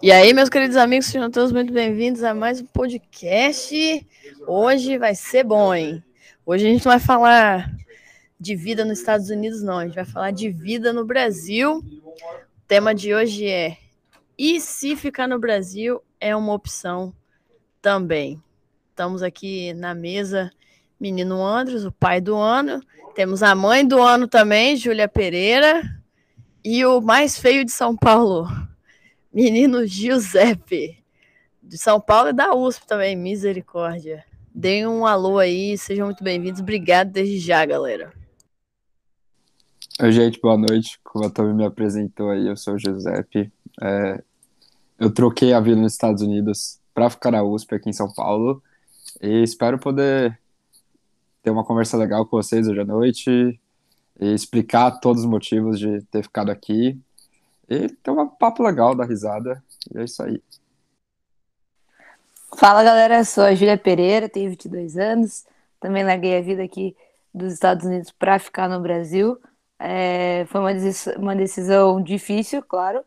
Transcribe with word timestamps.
E 0.00 0.12
aí, 0.12 0.32
meus 0.32 0.48
queridos 0.48 0.76
amigos, 0.76 1.06
sejam 1.06 1.28
todos 1.30 1.50
muito 1.50 1.72
bem-vindos 1.72 2.22
a 2.22 2.32
mais 2.32 2.60
um 2.60 2.66
podcast. 2.66 4.06
Hoje 4.46 4.96
vai 4.98 5.16
ser 5.16 5.42
bom, 5.42 5.74
hein? 5.74 6.02
Hoje 6.46 6.64
a 6.64 6.70
gente 6.70 6.86
não 6.86 6.92
vai 6.92 7.00
falar 7.00 7.68
de 8.38 8.54
vida 8.54 8.84
nos 8.84 9.00
Estados 9.00 9.28
Unidos, 9.28 9.62
não. 9.62 9.78
A 9.78 9.84
gente 9.84 9.96
vai 9.96 10.04
falar 10.04 10.30
de 10.30 10.48
vida 10.48 10.92
no 10.92 11.04
Brasil. 11.04 11.78
O 11.78 12.66
tema 12.68 12.94
de 12.94 13.12
hoje 13.12 13.48
é: 13.48 13.78
e 14.38 14.60
se 14.60 14.94
ficar 14.94 15.26
no 15.26 15.40
Brasil 15.40 16.00
é 16.20 16.36
uma 16.36 16.52
opção 16.52 17.12
também? 17.82 18.40
Estamos 18.90 19.24
aqui 19.24 19.74
na 19.74 19.92
mesa, 19.92 20.52
menino 21.00 21.44
Andros, 21.44 21.84
o 21.84 21.90
pai 21.90 22.20
do 22.20 22.36
ano. 22.36 22.80
Temos 23.16 23.42
a 23.42 23.56
mãe 23.56 23.84
do 23.84 24.00
ano 24.00 24.28
também, 24.28 24.76
Júlia 24.76 25.08
Pereira. 25.08 25.82
E 26.64 26.86
o 26.86 27.00
mais 27.00 27.36
feio 27.36 27.64
de 27.64 27.72
São 27.72 27.96
Paulo, 27.96 28.46
menino 29.32 29.86
Giuseppe. 29.86 30.98
De 31.62 31.78
São 31.78 32.00
Paulo 32.00 32.30
e 32.30 32.32
da 32.32 32.54
USP 32.54 32.86
também, 32.86 33.14
misericórdia. 33.14 34.24
Deem 34.52 34.86
um 34.86 35.06
alô 35.06 35.38
aí, 35.38 35.76
sejam 35.78 36.06
muito 36.06 36.24
bem-vindos. 36.24 36.60
Obrigado 36.60 37.12
desde 37.12 37.38
já, 37.38 37.64
galera. 37.64 38.12
Oi, 40.00 40.10
gente, 40.10 40.40
boa 40.40 40.56
noite. 40.56 40.98
Como 41.04 41.24
a 41.24 41.30
Tommy 41.30 41.54
me 41.54 41.64
apresentou 41.64 42.30
aí, 42.30 42.48
eu 42.48 42.56
sou 42.56 42.74
o 42.74 42.78
Giuseppe. 42.78 43.52
É, 43.80 44.22
eu 44.98 45.12
troquei 45.12 45.52
a 45.52 45.60
vida 45.60 45.76
nos 45.76 45.92
Estados 45.92 46.22
Unidos 46.22 46.80
para 46.92 47.10
ficar 47.10 47.30
na 47.30 47.42
USP 47.42 47.74
aqui 47.74 47.90
em 47.90 47.92
São 47.92 48.12
Paulo 48.12 48.62
e 49.22 49.42
espero 49.42 49.78
poder 49.78 50.38
ter 51.42 51.50
uma 51.50 51.64
conversa 51.64 51.96
legal 51.96 52.26
com 52.26 52.36
vocês 52.36 52.66
hoje 52.66 52.80
à 52.80 52.84
noite 52.84 53.60
e 54.18 54.34
explicar 54.34 54.98
todos 54.98 55.22
os 55.22 55.28
motivos 55.28 55.78
de 55.78 56.02
ter 56.10 56.22
ficado 56.22 56.50
aqui 56.50 56.98
e 57.70 57.88
ter 57.88 58.10
um 58.10 58.26
papo 58.26 58.64
legal, 58.64 58.94
dar 58.96 59.06
risada. 59.06 59.62
E 59.94 59.98
é 59.98 60.04
isso 60.04 60.20
aí. 60.22 60.42
Fala 62.58 62.82
galera, 62.82 63.18
eu 63.18 63.24
sou 63.24 63.44
a 63.44 63.54
Júlia 63.54 63.78
Pereira, 63.78 64.28
tenho 64.28 64.50
22 64.50 64.96
anos, 64.98 65.46
também 65.78 66.04
larguei 66.04 66.36
a 66.36 66.42
vida 66.42 66.64
aqui 66.64 66.96
dos 67.32 67.52
Estados 67.52 67.86
Unidos 67.86 68.10
para 68.10 68.40
ficar 68.40 68.68
no 68.68 68.80
Brasil. 68.80 69.40
É, 69.78 70.44
foi 70.46 70.60
uma 70.60 70.72
uma 71.18 71.36
decisão 71.36 72.02
difícil, 72.02 72.62
claro, 72.62 73.04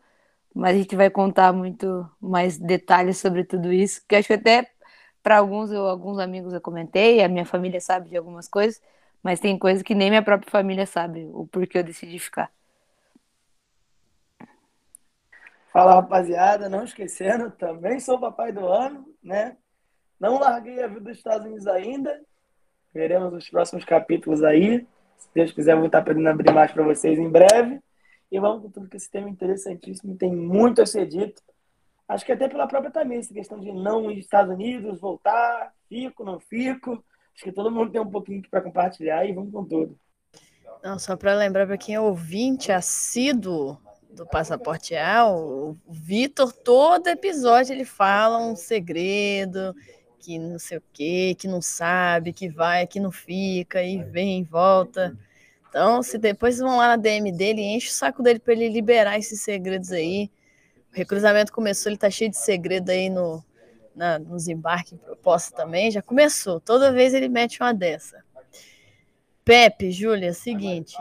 mas 0.54 0.74
a 0.74 0.78
gente 0.78 0.96
vai 0.96 1.10
contar 1.10 1.52
muito 1.52 2.08
mais 2.20 2.58
detalhes 2.58 3.18
sobre 3.18 3.44
tudo 3.44 3.72
isso, 3.72 4.02
que 4.08 4.16
acho 4.16 4.28
que 4.28 4.34
até 4.34 4.70
para 5.22 5.38
alguns, 5.38 5.70
eu, 5.72 5.86
alguns 5.86 6.18
amigos 6.18 6.52
eu 6.54 6.60
comentei, 6.60 7.22
a 7.22 7.28
minha 7.28 7.46
família 7.46 7.80
sabe 7.80 8.10
de 8.10 8.16
algumas 8.16 8.48
coisas, 8.48 8.80
mas 9.22 9.40
tem 9.40 9.58
coisas 9.58 9.82
que 9.82 9.94
nem 9.94 10.10
minha 10.10 10.22
própria 10.22 10.50
família 10.50 10.86
sabe 10.86 11.28
o 11.32 11.46
porquê 11.46 11.78
eu 11.78 11.84
decidi 11.84 12.18
ficar. 12.18 12.53
Fala 15.74 15.96
rapaziada, 15.96 16.68
não 16.68 16.84
esquecendo, 16.84 17.50
também 17.50 17.98
sou 17.98 18.16
papai 18.16 18.52
do 18.52 18.64
ano, 18.64 19.12
né? 19.20 19.56
Não 20.20 20.38
larguei 20.38 20.80
a 20.80 20.86
vida 20.86 21.00
dos 21.00 21.16
Estados 21.16 21.44
Unidos 21.44 21.66
ainda. 21.66 22.22
Veremos 22.94 23.34
os 23.34 23.50
próximos 23.50 23.84
capítulos 23.84 24.44
aí. 24.44 24.86
Se 25.16 25.28
Deus 25.34 25.50
quiser, 25.50 25.74
vou 25.74 25.86
estar 25.86 26.02
podendo 26.02 26.28
abrir 26.28 26.52
mais 26.52 26.70
para 26.70 26.84
vocês 26.84 27.18
em 27.18 27.28
breve. 27.28 27.80
E 28.30 28.38
vamos 28.38 28.62
com 28.62 28.70
tudo 28.70 28.88
que 28.88 28.96
esse 28.96 29.10
tema 29.10 29.26
é 29.26 29.32
interessantíssimo, 29.32 30.16
tem 30.16 30.32
muito 30.32 30.80
a 30.80 30.86
ser 30.86 31.08
dito. 31.08 31.42
Acho 32.06 32.24
que 32.24 32.30
até 32.30 32.46
pela 32.46 32.68
própria 32.68 32.92
essa 33.16 33.34
questão 33.34 33.58
de 33.58 33.72
não 33.72 34.08
ir 34.12 34.20
Estados 34.20 34.54
Unidos, 34.54 35.00
voltar, 35.00 35.74
fico, 35.88 36.22
não 36.22 36.38
fico. 36.38 37.04
Acho 37.34 37.42
que 37.42 37.52
todo 37.52 37.72
mundo 37.72 37.90
tem 37.90 38.00
um 38.00 38.10
pouquinho 38.10 38.48
para 38.48 38.60
compartilhar 38.60 39.24
e 39.24 39.32
vamos 39.32 39.50
com 39.50 39.64
tudo. 39.64 39.98
Não, 40.84 41.00
só 41.00 41.16
para 41.16 41.34
lembrar 41.34 41.66
para 41.66 41.76
quem 41.76 41.96
é 41.96 42.00
ouvinte 42.00 42.70
assíduo 42.70 43.76
do 44.14 44.24
Passaporte 44.26 44.94
A, 44.94 45.28
o 45.28 45.76
Vitor, 45.88 46.52
todo 46.52 47.08
episódio 47.08 47.72
ele 47.72 47.84
fala 47.84 48.38
um 48.38 48.54
segredo, 48.54 49.74
que 50.18 50.38
não 50.38 50.58
sei 50.58 50.78
o 50.78 50.82
quê, 50.92 51.36
que 51.38 51.48
não 51.48 51.60
sabe, 51.60 52.32
que 52.32 52.48
vai, 52.48 52.86
que 52.86 53.00
não 53.00 53.10
fica, 53.10 53.82
e 53.82 54.02
vem 54.02 54.40
e 54.40 54.44
volta. 54.44 55.16
Então, 55.68 56.02
se 56.02 56.16
depois 56.16 56.58
vão 56.58 56.76
lá 56.76 56.88
na 56.88 56.96
DM 56.96 57.32
dele, 57.32 57.60
enche 57.60 57.88
o 57.88 57.92
saco 57.92 58.22
dele 58.22 58.38
para 58.38 58.52
ele 58.52 58.68
liberar 58.68 59.18
esses 59.18 59.40
segredos 59.40 59.90
aí. 59.90 60.30
O 60.92 60.96
recrutamento 60.96 61.52
começou, 61.52 61.90
ele 61.90 61.98
tá 61.98 62.08
cheio 62.08 62.30
de 62.30 62.38
segredo 62.38 62.90
aí 62.90 63.10
no, 63.10 63.44
na, 63.94 64.18
nos 64.18 64.46
embarques 64.46 64.98
proposta 64.98 65.54
também. 65.56 65.90
Já 65.90 66.00
começou, 66.00 66.60
toda 66.60 66.92
vez 66.92 67.12
ele 67.12 67.28
mete 67.28 67.60
uma 67.60 67.74
dessa. 67.74 68.22
Pepe, 69.44 69.90
Júlia, 69.90 70.32
seguinte, 70.32 70.96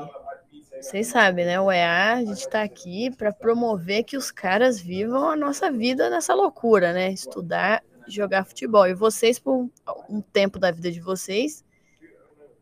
vocês 0.83 1.07
sabem, 1.07 1.45
né? 1.45 1.61
O 1.61 1.71
EA, 1.71 2.15
a 2.15 2.19
gente 2.25 2.39
está 2.39 2.61
aqui 2.61 3.09
para 3.09 3.31
promover 3.31 4.03
que 4.03 4.17
os 4.17 4.29
caras 4.29 4.81
vivam 4.81 5.29
a 5.29 5.35
nossa 5.35 5.71
vida 5.71 6.09
nessa 6.09 6.33
loucura, 6.33 6.91
né? 6.91 7.09
Estudar, 7.09 7.81
jogar 8.05 8.43
futebol. 8.43 8.85
E 8.85 8.93
vocês, 8.93 9.39
por 9.39 9.69
um 10.09 10.19
tempo 10.19 10.59
da 10.59 10.71
vida 10.71 10.91
de 10.91 10.99
vocês, 10.99 11.63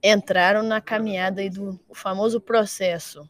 entraram 0.03 0.61
na 0.61 0.79
caminhada 0.79 1.41
aí 1.41 1.49
do 1.49 1.79
famoso 1.91 2.39
processo. 2.39 3.27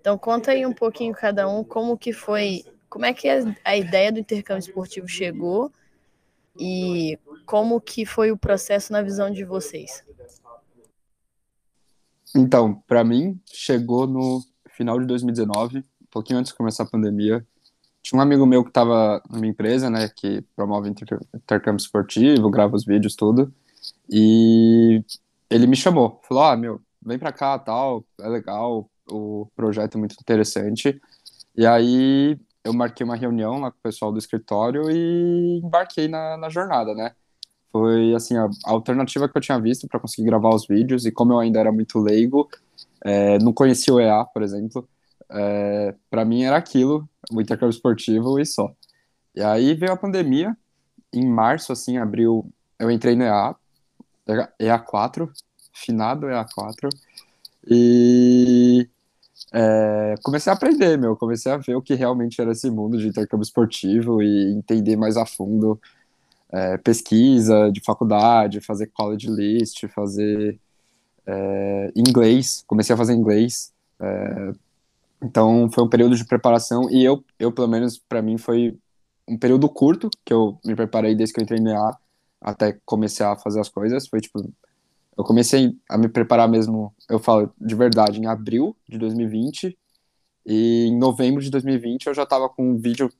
Então 0.00 0.18
conta 0.18 0.50
aí 0.50 0.66
um 0.66 0.72
pouquinho 0.72 1.14
cada 1.14 1.48
um 1.48 1.62
como 1.62 1.96
que 1.96 2.12
foi, 2.12 2.64
como 2.88 3.04
é 3.04 3.14
que 3.14 3.28
a 3.64 3.76
ideia 3.76 4.10
do 4.10 4.18
intercâmbio 4.18 4.60
esportivo 4.60 5.06
chegou 5.06 5.70
e 6.58 7.16
como 7.46 7.80
que 7.80 8.04
foi 8.04 8.32
o 8.32 8.36
processo 8.36 8.92
na 8.92 9.02
visão 9.02 9.30
de 9.30 9.44
vocês. 9.44 10.02
Então, 12.34 12.74
para 12.86 13.02
mim, 13.02 13.40
chegou 13.46 14.06
no 14.06 14.40
final 14.70 14.98
de 14.98 15.06
2019, 15.06 15.78
um 15.78 15.82
pouquinho 16.10 16.38
antes 16.38 16.52
de 16.52 16.58
começar 16.58 16.84
a 16.84 16.86
pandemia. 16.86 17.46
Tinha 18.02 18.18
um 18.18 18.22
amigo 18.22 18.46
meu 18.46 18.62
que 18.62 18.70
estava 18.70 19.22
na 19.28 19.38
minha 19.38 19.50
empresa, 19.50 19.90
né, 19.90 20.08
que 20.08 20.42
promove 20.56 20.88
intercâmbio 20.88 21.80
esportivo, 21.82 22.50
grava 22.50 22.76
os 22.76 22.84
vídeos, 22.84 23.14
tudo. 23.14 23.52
E 24.08 25.02
ele 25.50 25.66
me 25.66 25.76
chamou, 25.76 26.20
falou: 26.26 26.44
"Ah, 26.44 26.56
meu, 26.56 26.80
vem 27.04 27.18
para 27.18 27.32
cá, 27.32 27.58
tal, 27.58 28.04
é 28.20 28.28
legal, 28.28 28.88
o 29.10 29.46
projeto 29.54 29.96
é 29.96 29.98
muito 29.98 30.16
interessante". 30.20 31.00
E 31.56 31.66
aí 31.66 32.38
eu 32.64 32.72
marquei 32.72 33.04
uma 33.04 33.16
reunião 33.16 33.60
lá 33.60 33.70
com 33.70 33.78
o 33.78 33.82
pessoal 33.82 34.12
do 34.12 34.18
escritório 34.18 34.90
e 34.90 35.60
embarquei 35.62 36.08
na, 36.08 36.36
na 36.36 36.48
jornada, 36.48 36.94
né? 36.94 37.12
Foi 37.72 38.14
assim 38.14 38.36
a, 38.36 38.48
alternativa 38.64 39.28
que 39.28 39.36
eu 39.36 39.42
tinha 39.42 39.60
visto 39.60 39.86
para 39.88 40.00
conseguir 40.00 40.26
gravar 40.26 40.54
os 40.54 40.66
vídeos 40.66 41.06
e 41.06 41.12
como 41.12 41.32
eu 41.32 41.38
ainda 41.38 41.60
era 41.60 41.72
muito 41.72 41.98
leigo, 41.98 42.48
é, 43.04 43.38
não 43.38 43.52
conhecia 43.52 43.94
o 43.94 44.00
EA, 44.00 44.24
por 44.24 44.42
exemplo, 44.42 44.88
é, 45.30 45.94
para 46.10 46.24
mim 46.24 46.42
era 46.44 46.56
aquilo, 46.56 47.08
o 47.32 47.40
intercâmbio 47.40 47.74
esportivo 47.74 48.38
e 48.38 48.46
só. 48.46 48.72
E 49.34 49.42
aí 49.42 49.74
veio 49.74 49.92
a 49.92 49.96
pandemia, 49.96 50.56
em 51.12 51.26
março 51.26 51.72
assim, 51.72 51.98
abriu, 51.98 52.50
eu 52.78 52.90
entrei 52.90 53.14
no 53.14 53.24
EA, 53.24 53.54
EA4, 54.60 55.30
finado 55.72 56.26
EA4, 56.26 56.88
e 57.66 58.88
é, 59.52 60.14
comecei 60.22 60.52
a 60.52 60.56
aprender, 60.56 60.96
meu, 60.98 61.16
comecei 61.16 61.50
a 61.50 61.56
ver 61.56 61.74
o 61.74 61.82
que 61.82 61.94
realmente 61.94 62.40
era 62.40 62.52
esse 62.52 62.70
mundo 62.70 62.98
de 62.98 63.08
intercâmbio 63.08 63.44
esportivo 63.44 64.22
e 64.22 64.52
entender 64.52 64.96
mais 64.96 65.16
a 65.16 65.26
fundo 65.26 65.80
é, 66.52 66.76
pesquisa 66.78 67.70
de 67.72 67.80
faculdade, 67.80 68.60
fazer 68.60 68.88
college 68.88 69.28
list, 69.28 69.86
fazer 69.88 70.58
é, 71.26 71.92
inglês, 71.94 72.64
comecei 72.66 72.94
a 72.94 72.96
fazer 72.96 73.14
inglês, 73.14 73.72
é, 74.00 74.52
então 75.22 75.70
foi 75.72 75.84
um 75.84 75.88
período 75.88 76.16
de 76.16 76.24
preparação 76.24 76.90
e 76.90 77.04
eu, 77.04 77.22
eu 77.38 77.52
pelo 77.52 77.68
menos 77.68 77.98
para 77.98 78.22
mim 78.22 78.38
foi 78.38 78.76
um 79.28 79.38
período 79.38 79.68
curto 79.68 80.10
que 80.24 80.32
eu 80.32 80.58
me 80.64 80.74
preparei 80.74 81.14
desde 81.14 81.34
que 81.34 81.40
eu 81.40 81.44
entrei 81.44 81.60
no 81.60 81.70
EA 81.70 81.92
até 82.40 82.78
começar 82.84 83.32
a 83.32 83.36
fazer 83.36 83.60
as 83.60 83.68
coisas, 83.68 84.08
foi 84.08 84.20
tipo 84.20 84.42
eu 85.16 85.24
comecei 85.24 85.76
a 85.88 85.98
me 85.98 86.08
preparar 86.08 86.48
mesmo, 86.48 86.94
eu 87.08 87.18
falo 87.18 87.52
de 87.60 87.74
verdade, 87.74 88.18
em 88.18 88.26
abril 88.26 88.74
de 88.88 88.96
2020 88.96 89.76
e 90.46 90.86
em 90.86 90.98
novembro 90.98 91.42
de 91.42 91.50
2020 91.50 92.06
eu 92.06 92.14
já 92.14 92.22
estava 92.22 92.48
com 92.48 92.70
um 92.70 92.78
vídeo 92.78 93.12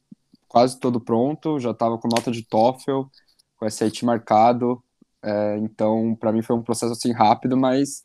quase 0.50 0.80
todo 0.80 1.00
pronto, 1.00 1.60
já 1.60 1.70
estava 1.70 1.97
com 1.97 2.08
nota 2.08 2.28
de 2.28 2.42
TOEFL, 2.42 3.02
com 3.56 3.70
SAT 3.70 4.02
marcado, 4.02 4.82
é, 5.22 5.56
então 5.58 6.16
para 6.16 6.32
mim 6.32 6.42
foi 6.42 6.56
um 6.56 6.62
processo 6.62 6.92
assim 6.92 7.12
rápido, 7.12 7.56
mas 7.56 8.02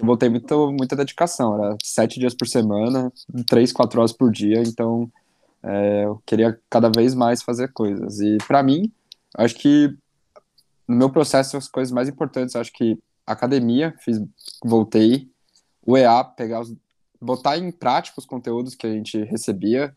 eu 0.00 0.06
voltei 0.06 0.28
muito, 0.28 0.70
muita 0.70 0.94
dedicação, 0.94 1.54
era 1.54 1.76
sete 1.82 2.20
dias 2.20 2.32
por 2.32 2.46
semana, 2.46 3.12
três, 3.44 3.72
quatro 3.72 3.98
horas 3.98 4.12
por 4.12 4.30
dia, 4.30 4.62
então 4.62 5.10
é, 5.64 6.04
eu 6.04 6.22
queria 6.24 6.56
cada 6.70 6.88
vez 6.88 7.12
mais 7.12 7.42
fazer 7.42 7.72
coisas. 7.72 8.20
E 8.20 8.38
para 8.46 8.62
mim, 8.62 8.92
acho 9.36 9.56
que 9.56 9.92
no 10.86 10.96
meu 10.96 11.10
processo 11.10 11.56
as 11.56 11.66
coisas 11.66 11.90
mais 11.90 12.08
importantes, 12.08 12.54
acho 12.54 12.72
que 12.72 12.96
academia, 13.26 13.96
fiz, 13.98 14.22
voltei, 14.64 15.28
o 15.84 15.96
EA, 15.96 16.22
pegar 16.22 16.60
os, 16.60 16.72
botar 17.20 17.58
em 17.58 17.72
prática 17.72 18.20
os 18.20 18.26
conteúdos 18.26 18.76
que 18.76 18.86
a 18.86 18.92
gente 18.92 19.24
recebia, 19.24 19.92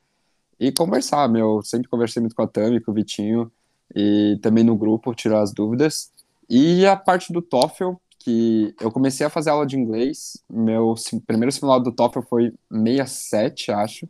e 0.68 0.72
conversar, 0.72 1.28
meu. 1.28 1.62
Sempre 1.62 1.90
conversei 1.90 2.22
muito 2.22 2.36
com 2.36 2.42
a 2.42 2.48
Tami, 2.48 2.80
com 2.80 2.92
o 2.92 2.94
Vitinho, 2.94 3.52
e 3.94 4.40
também 4.42 4.64
no 4.64 4.76
grupo, 4.78 5.14
tirar 5.14 5.42
as 5.42 5.54
dúvidas. 5.54 6.12
E 6.50 6.86
a 6.86 6.96
parte 6.96 7.34
do 7.34 7.42
TOEFL, 7.42 7.94
que 8.20 8.74
eu 8.80 8.90
comecei 8.90 9.26
a 9.26 9.30
fazer 9.30 9.50
aula 9.50 9.66
de 9.66 9.78
inglês, 9.78 10.42
meu 10.50 10.96
primeiro 11.28 11.52
simulado 11.52 11.84
do 11.84 11.92
TOEFL 11.92 12.22
foi 12.22 12.54
67, 12.72 13.72
acho. 13.72 14.08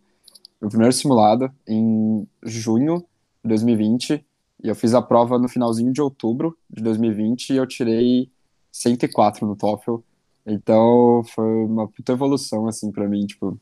meu 0.62 0.70
primeiro 0.70 0.94
simulado 0.94 1.52
em 1.68 2.28
junho 2.44 3.04
de 3.44 3.50
2020, 3.50 4.24
e 4.64 4.68
eu 4.70 4.76
fiz 4.76 4.94
a 4.94 5.02
prova 5.02 5.40
no 5.40 5.50
finalzinho 5.50 5.92
de 5.92 6.02
outubro 6.02 6.56
de 6.70 6.84
2020 6.84 7.50
e 7.50 7.58
eu 7.58 7.68
tirei 7.68 8.30
104 8.72 9.46
no 9.46 9.56
TOEFL. 9.56 9.98
Então 10.46 11.24
foi 11.34 11.66
uma 11.66 11.88
puta 11.88 12.14
evolução, 12.14 12.68
assim, 12.68 12.92
para 12.92 13.08
mim, 13.08 13.26
tipo, 13.26 13.60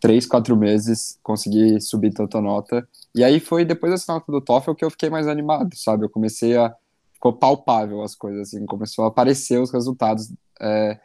três, 0.00 0.26
quatro 0.26 0.56
meses 0.56 1.18
consegui 1.22 1.80
subir 1.80 2.12
tanta 2.12 2.40
nota. 2.40 2.86
E 3.14 3.24
aí 3.24 3.40
foi 3.40 3.64
depois 3.64 3.92
dessa 3.92 4.12
nota 4.12 4.30
do 4.30 4.40
TOEFL 4.40 4.74
que 4.74 4.84
eu 4.84 4.90
fiquei 4.90 5.10
mais 5.10 5.26
animado, 5.26 5.76
sabe? 5.76 6.04
Eu 6.04 6.10
comecei 6.10 6.56
a. 6.56 6.74
Ficou 7.12 7.32
palpável 7.32 8.00
as 8.02 8.14
coisas, 8.14 8.48
assim, 8.48 8.64
começou 8.64 9.04
a 9.04 9.08
aparecer 9.08 9.60
os 9.60 9.72
resultados 9.72 10.32
é, 10.60 11.00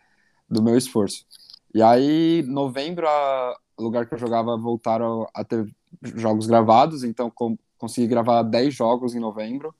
do 0.47 0.61
meu 0.61 0.77
esforço. 0.77 1.25
E 1.73 1.81
aí, 1.81 2.43
novembro, 2.47 3.07
o 3.75 3.81
lugar 3.81 4.05
que 4.05 4.13
eu 4.13 4.19
jogava 4.19 4.55
voltaram 4.55 5.27
a 5.33 5.43
ter 5.43 5.67
jogos 6.15 6.45
gravados, 6.45 7.03
então 7.03 7.31
com, 7.31 7.57
consegui 7.79 8.05
gravar 8.05 8.43
10 8.43 8.75
jogos 8.75 9.15
em 9.15 9.19
novembro. 9.19 9.73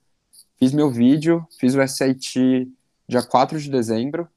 Fiz 0.58 0.74
meu 0.74 0.90
vídeo, 0.90 1.46
fiz 1.60 1.76
o 1.76 1.88
SAT 1.88 2.68
dia 3.08 3.22
4 3.22 3.60
de 3.60 3.70
dezembro 3.70 4.28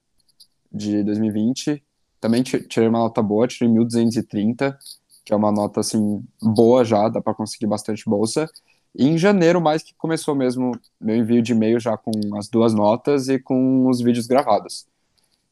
de 0.70 1.02
2020. 1.02 1.82
Também 2.20 2.42
tirei 2.42 2.88
uma 2.88 3.00
nota 3.00 3.22
boa, 3.22 3.46
tirei 3.46 3.72
1230, 3.72 4.78
que 5.24 5.32
é 5.32 5.36
uma 5.36 5.52
nota 5.52 5.80
assim 5.80 6.24
boa 6.40 6.84
já, 6.84 7.08
dá 7.08 7.20
para 7.20 7.34
conseguir 7.34 7.66
bastante 7.66 8.04
bolsa. 8.06 8.48
E 8.94 9.06
em 9.06 9.18
janeiro, 9.18 9.60
mais 9.60 9.82
que 9.82 9.94
começou 9.94 10.34
mesmo 10.34 10.72
meu 11.00 11.16
envio 11.16 11.42
de 11.42 11.52
e-mail 11.52 11.78
já 11.78 11.96
com 11.96 12.12
as 12.36 12.48
duas 12.48 12.72
notas 12.74 13.28
e 13.28 13.38
com 13.38 13.88
os 13.88 14.00
vídeos 14.00 14.26
gravados. 14.26 14.86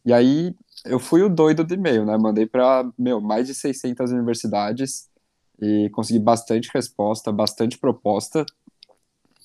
E 0.04 0.12
aí 0.12 0.54
eu 0.84 0.98
fui 0.98 1.22
o 1.22 1.28
doido 1.28 1.64
de 1.64 1.74
e-mail, 1.74 2.04
né? 2.04 2.16
Mandei 2.16 2.46
para, 2.46 2.90
meu, 2.98 3.20
mais 3.20 3.46
de 3.46 3.54
600 3.54 4.10
universidades 4.12 5.08
e 5.60 5.90
consegui 5.90 6.18
bastante 6.18 6.70
resposta, 6.74 7.32
bastante 7.32 7.78
proposta. 7.78 8.44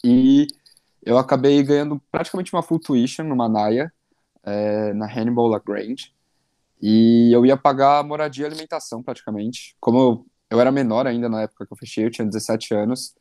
E 0.04 0.48
eu 1.04 1.18
acabei 1.18 1.62
ganhando 1.64 2.02
praticamente 2.12 2.54
uma 2.54 2.64
full 2.64 2.80
tuition 2.80 3.24
numa 3.24 3.50
NAIA, 3.50 3.92
é, 4.44 4.94
na 4.94 5.06
Hannibal 5.06 5.48
Lagrange. 5.48 6.14
E 6.82 7.32
eu 7.34 7.46
ia 7.46 7.58
pagar 7.58 8.04
moradia 8.04 8.46
e 8.46 8.48
alimentação 8.48 9.04
praticamente. 9.04 9.76
Como 9.80 10.00
eu, 10.00 10.26
eu 10.50 10.62
era 10.62 10.72
menor 10.72 11.06
ainda 11.08 11.28
na 11.28 11.42
época 11.42 11.66
que 11.66 11.74
eu 11.74 11.78
fechei, 11.78 12.06
eu 12.06 12.12
tinha 12.12 12.26
17 12.26 12.74
anos, 12.74 13.14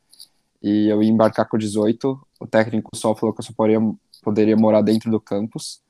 e 0.61 0.87
eu 0.87 1.01
ia 1.01 1.09
embarcar 1.09 1.47
com 1.47 1.57
18, 1.57 2.19
o 2.39 2.47
técnico 2.47 2.89
só 2.95 3.15
falou 3.15 3.33
que 3.33 3.41
eu 3.41 3.45
só 3.45 3.53
poderia, 3.53 3.79
poderia 4.21 4.57
morar 4.57 4.81
dentro 4.81 5.09
do 5.09 5.19
campus. 5.19 5.81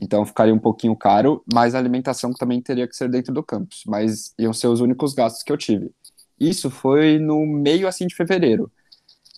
Então 0.00 0.24
ficaria 0.24 0.54
um 0.54 0.58
pouquinho 0.58 0.94
caro, 0.96 1.42
mas 1.52 1.74
a 1.74 1.78
alimentação 1.78 2.32
também 2.32 2.60
teria 2.62 2.86
que 2.86 2.94
ser 2.94 3.08
dentro 3.10 3.34
do 3.34 3.42
campus, 3.42 3.82
mas 3.86 4.32
iam 4.38 4.52
ser 4.52 4.68
os 4.68 4.80
únicos 4.80 5.12
gastos 5.12 5.42
que 5.42 5.50
eu 5.50 5.56
tive. 5.56 5.90
Isso 6.38 6.70
foi 6.70 7.18
no 7.18 7.44
meio 7.44 7.88
assim 7.88 8.06
de 8.06 8.14
fevereiro. 8.14 8.70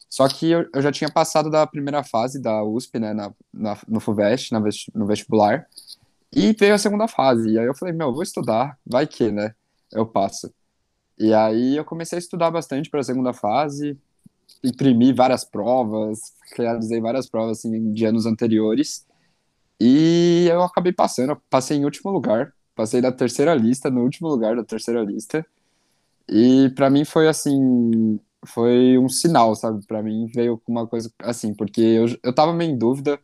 Só 0.09 0.29
que 0.29 0.51
eu, 0.51 0.69
eu 0.75 0.83
já 0.83 0.93
tinha 0.93 1.11
passado 1.11 1.49
da 1.51 1.67
primeira 1.67 2.03
fase 2.03 2.41
da 2.41 2.63
USP, 2.63 2.99
né, 2.99 3.15
na, 3.15 3.33
na 3.53 3.79
no 3.89 4.01
FUVEST, 4.01 4.53
na 4.53 4.61
no 4.95 5.07
vestibular, 5.07 5.67
e 6.33 6.53
veio 6.53 6.75
a 6.75 6.79
segunda 6.79 7.09
fase. 7.09 7.51
E 7.51 7.59
aí 7.59 7.67
eu 7.67 7.75
falei, 7.75 7.95
meu, 7.95 8.13
vou 8.13 8.23
estudar, 8.23 8.79
vai 8.87 9.07
que, 9.07 9.31
né, 9.31 9.55
eu 9.93 10.07
passo. 10.07 10.53
E 11.19 11.35
aí 11.35 11.77
eu 11.77 11.85
comecei 11.85 12.17
a 12.17 12.21
estudar 12.21 12.51
bastante 12.51 12.89
para 12.91 13.01
a 13.01 13.05
segunda 13.05 13.33
fase, 13.33 13.99
imprimi 14.65 15.13
várias 15.13 15.45
provas, 15.45 16.35
realizei 16.57 17.01
várias 17.01 17.29
provas 17.29 17.59
assim, 17.59 17.93
de 17.93 18.05
anos 18.07 18.27
anteriores, 18.27 19.07
e 19.81 20.47
eu 20.51 20.63
acabei 20.63 20.93
passando, 20.93 21.37
passei 21.49 21.79
em 21.79 21.85
último 21.85 22.11
lugar, 22.11 22.53
passei 22.75 23.01
da 23.01 23.11
terceira 23.11 23.55
lista, 23.55 23.91
no 23.91 24.03
último 24.03 24.29
lugar 24.29 24.55
da 24.55 24.63
terceira 24.63 25.03
lista. 25.03 25.45
E 26.29 26.71
para 26.77 26.91
mim 26.91 27.05
foi 27.05 27.29
assim, 27.29 28.21
foi 28.45 28.99
um 28.99 29.09
sinal, 29.09 29.55
sabe? 29.55 29.85
Para 29.87 30.03
mim 30.03 30.27
veio 30.27 30.61
uma 30.69 30.87
coisa 30.87 31.11
assim, 31.21 31.55
porque 31.55 31.81
eu, 31.81 32.07
eu 32.23 32.35
tava 32.35 32.53
meio 32.53 32.73
em 32.73 32.79
dúvida, 32.79 33.19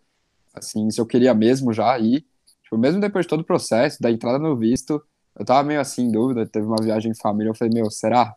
assim, 0.55 0.91
se 0.91 1.01
eu 1.01 1.07
queria 1.07 1.35
mesmo 1.35 1.73
já 1.73 1.99
ir. 1.99 2.27
Tipo, 2.67 2.79
mesmo 2.79 3.01
depois 3.01 3.25
de 3.25 3.31
todo 3.31 3.41
o 3.41 3.45
processo, 3.45 4.03
da 4.03 4.11
entrada 4.11 4.41
no 4.41 4.57
visto, 4.57 5.01
eu 5.39 5.45
tava 5.45 5.63
meio 5.63 5.81
assim 5.81 6.03
em 6.05 6.11
dúvida, 6.11 6.47
teve 6.47 6.67
uma 6.67 6.83
viagem 6.83 7.13
em 7.13 7.15
família, 7.15 7.51
eu 7.51 7.55
falei, 7.55 7.73
meu, 7.73 7.89
será? 7.91 8.35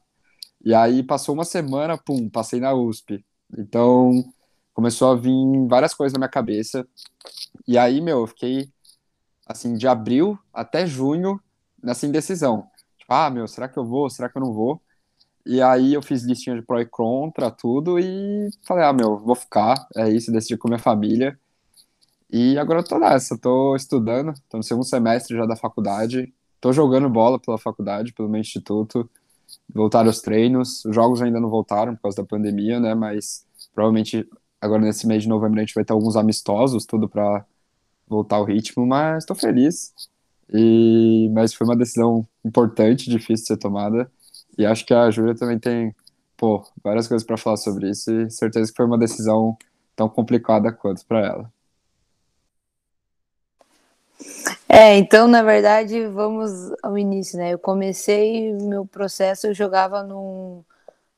E 0.63 0.73
aí 0.73 1.01
passou 1.01 1.33
uma 1.33 1.43
semana, 1.43 1.97
pum, 1.97 2.29
passei 2.29 2.59
na 2.59 2.73
USP. 2.73 3.25
Então, 3.57 4.23
começou 4.73 5.11
a 5.11 5.15
vir 5.15 5.33
várias 5.67 5.95
coisas 5.95 6.13
na 6.13 6.19
minha 6.19 6.29
cabeça. 6.29 6.87
E 7.67 7.77
aí, 7.77 8.01
meu, 8.01 8.19
eu 8.19 8.27
fiquei, 8.27 8.69
assim, 9.47 9.75
de 9.75 9.87
abril 9.87 10.37
até 10.53 10.85
junho 10.85 11.39
nessa 11.81 12.05
indecisão. 12.05 12.67
Tipo, 12.99 13.13
ah, 13.13 13.29
meu, 13.31 13.47
será 13.47 13.67
que 13.67 13.79
eu 13.79 13.85
vou? 13.85 14.09
Será 14.11 14.29
que 14.29 14.37
eu 14.37 14.41
não 14.41 14.53
vou? 14.53 14.79
E 15.45 15.61
aí 15.61 15.93
eu 15.95 16.01
fiz 16.03 16.23
listinha 16.23 16.55
de 16.55 16.61
pró 16.61 16.79
e 16.79 16.85
contra, 16.85 17.49
tudo, 17.49 17.97
e 17.97 18.49
falei, 18.67 18.83
ah, 18.85 18.93
meu, 18.93 19.17
vou 19.17 19.35
ficar, 19.35 19.87
é 19.95 20.07
isso, 20.09 20.31
decidi 20.31 20.57
com 20.57 20.67
minha 20.67 20.79
família. 20.79 21.39
E 22.31 22.57
agora 22.57 22.79
eu 22.79 22.83
tô 22.83 22.99
nessa, 22.99 23.37
tô 23.37 23.75
estudando, 23.75 24.33
tô 24.49 24.57
no 24.57 24.63
segundo 24.63 24.85
semestre 24.85 25.35
já 25.35 25.45
da 25.45 25.55
faculdade, 25.55 26.33
tô 26.61 26.71
jogando 26.71 27.09
bola 27.09 27.39
pela 27.39 27.57
faculdade, 27.57 28.13
pelo 28.13 28.29
meu 28.29 28.41
instituto, 28.41 29.09
voltaram 29.73 30.09
os 30.09 30.21
treinos, 30.21 30.85
os 30.85 30.95
jogos 30.95 31.21
ainda 31.21 31.39
não 31.39 31.49
voltaram 31.49 31.95
por 31.95 32.03
causa 32.03 32.17
da 32.17 32.25
pandemia, 32.27 32.79
né, 32.79 32.93
mas 32.95 33.45
provavelmente 33.73 34.27
Agora, 34.61 34.81
nesse 34.81 35.07
mês 35.07 35.23
de 35.23 35.29
novembro, 35.29 35.59
a 35.59 35.63
gente 35.63 35.73
vai 35.73 35.85
ter 35.85 35.93
alguns 35.93 36.15
amistosos, 36.15 36.85
tudo 36.85 37.07
para 37.07 37.45
voltar 38.07 38.37
ao 38.37 38.45
ritmo, 38.45 38.85
mas 38.85 39.23
estou 39.23 39.35
feliz. 39.35 39.93
E, 40.53 41.29
mas 41.33 41.53
foi 41.53 41.67
uma 41.67 41.77
decisão 41.77 42.27
importante, 42.43 43.09
difícil 43.09 43.43
de 43.43 43.47
ser 43.47 43.57
tomada. 43.57 44.11
E 44.57 44.65
acho 44.65 44.85
que 44.85 44.93
a 44.93 45.09
Júlia 45.11 45.35
também 45.35 45.59
tem 45.59 45.95
pô, 46.37 46.65
várias 46.83 47.07
coisas 47.07 47.25
para 47.25 47.37
falar 47.37 47.57
sobre 47.57 47.89
isso. 47.89 48.11
E 48.11 48.29
certeza 48.31 48.71
que 48.71 48.77
foi 48.77 48.85
uma 48.85 48.97
decisão 48.97 49.57
tão 49.95 50.09
complicada 50.09 50.71
quanto 50.73 51.05
para 51.05 51.25
ela. 51.25 51.53
É, 54.71 54.95
então, 54.97 55.27
na 55.27 55.41
verdade, 55.41 56.05
vamos 56.07 56.51
ao 56.83 56.95
início, 56.95 57.39
né? 57.39 57.53
Eu 57.53 57.59
comecei 57.59 58.53
meu 58.53 58.85
processo, 58.85 59.47
eu 59.47 59.53
jogava 59.53 60.03
num, 60.03 60.63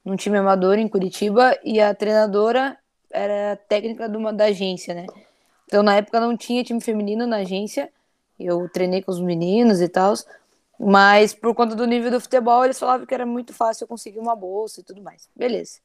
num 0.05 0.15
time 0.15 0.37
amador 0.37 0.77
em 0.79 0.87
Curitiba 0.87 1.59
e 1.61 1.81
a 1.81 1.93
treinadora 1.93 2.77
era 3.11 3.57
técnica 3.67 4.07
de 4.07 4.15
uma 4.15 4.31
da 4.31 4.45
agência, 4.45 4.93
né? 4.93 5.05
Então 5.65 5.83
na 5.83 5.95
época 5.97 6.19
não 6.21 6.37
tinha 6.37 6.63
time 6.63 6.79
feminino 6.79 7.27
na 7.27 7.37
agência. 7.37 7.91
Eu 8.39 8.69
treinei 8.69 9.01
com 9.03 9.11
os 9.11 9.19
meninos 9.19 9.81
e 9.81 9.89
tal, 9.89 10.13
mas 10.79 11.33
por 11.33 11.53
conta 11.53 11.75
do 11.75 11.85
nível 11.85 12.09
do 12.09 12.21
futebol, 12.21 12.63
eles 12.63 12.79
falavam 12.79 13.05
que 13.05 13.13
era 13.13 13.25
muito 13.25 13.53
fácil 13.53 13.83
eu 13.83 13.87
conseguir 13.87 14.19
uma 14.19 14.35
bolsa 14.35 14.79
e 14.79 14.83
tudo 14.83 15.01
mais. 15.01 15.29
Beleza. 15.35 15.79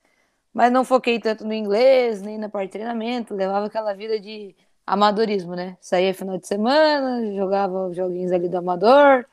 Mas 0.54 0.72
não 0.72 0.84
foquei 0.84 1.18
tanto 1.18 1.44
no 1.44 1.52
inglês, 1.52 2.22
nem 2.22 2.38
na 2.38 2.48
parte 2.48 2.68
de 2.68 2.72
treinamento, 2.72 3.34
levava 3.34 3.66
aquela 3.66 3.92
vida 3.92 4.20
de 4.20 4.54
amadorismo, 4.86 5.54
né? 5.54 5.76
Saía 5.80 6.14
final 6.14 6.38
de 6.38 6.46
semana, 6.46 7.34
jogava 7.34 7.88
os 7.88 7.96
joguinhos 7.96 8.32
ali 8.32 8.48
do 8.48 8.58
amador, 8.58 9.26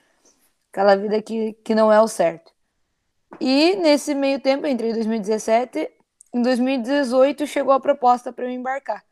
aquela 0.71 0.95
vida 0.95 1.21
que, 1.21 1.53
que 1.63 1.75
não 1.75 1.91
é 1.91 2.01
o 2.01 2.07
certo. 2.07 2.51
E 3.39 3.75
nesse 3.75 4.15
meio 4.15 4.39
tempo, 4.39 4.65
entre 4.67 4.93
2017 4.93 5.89
em 6.33 6.41
2018 6.41 7.45
chegou 7.45 7.73
a 7.73 7.79
proposta 7.79 8.33
para 8.33 8.45
eu 8.45 8.49
embarcar. 8.49 9.05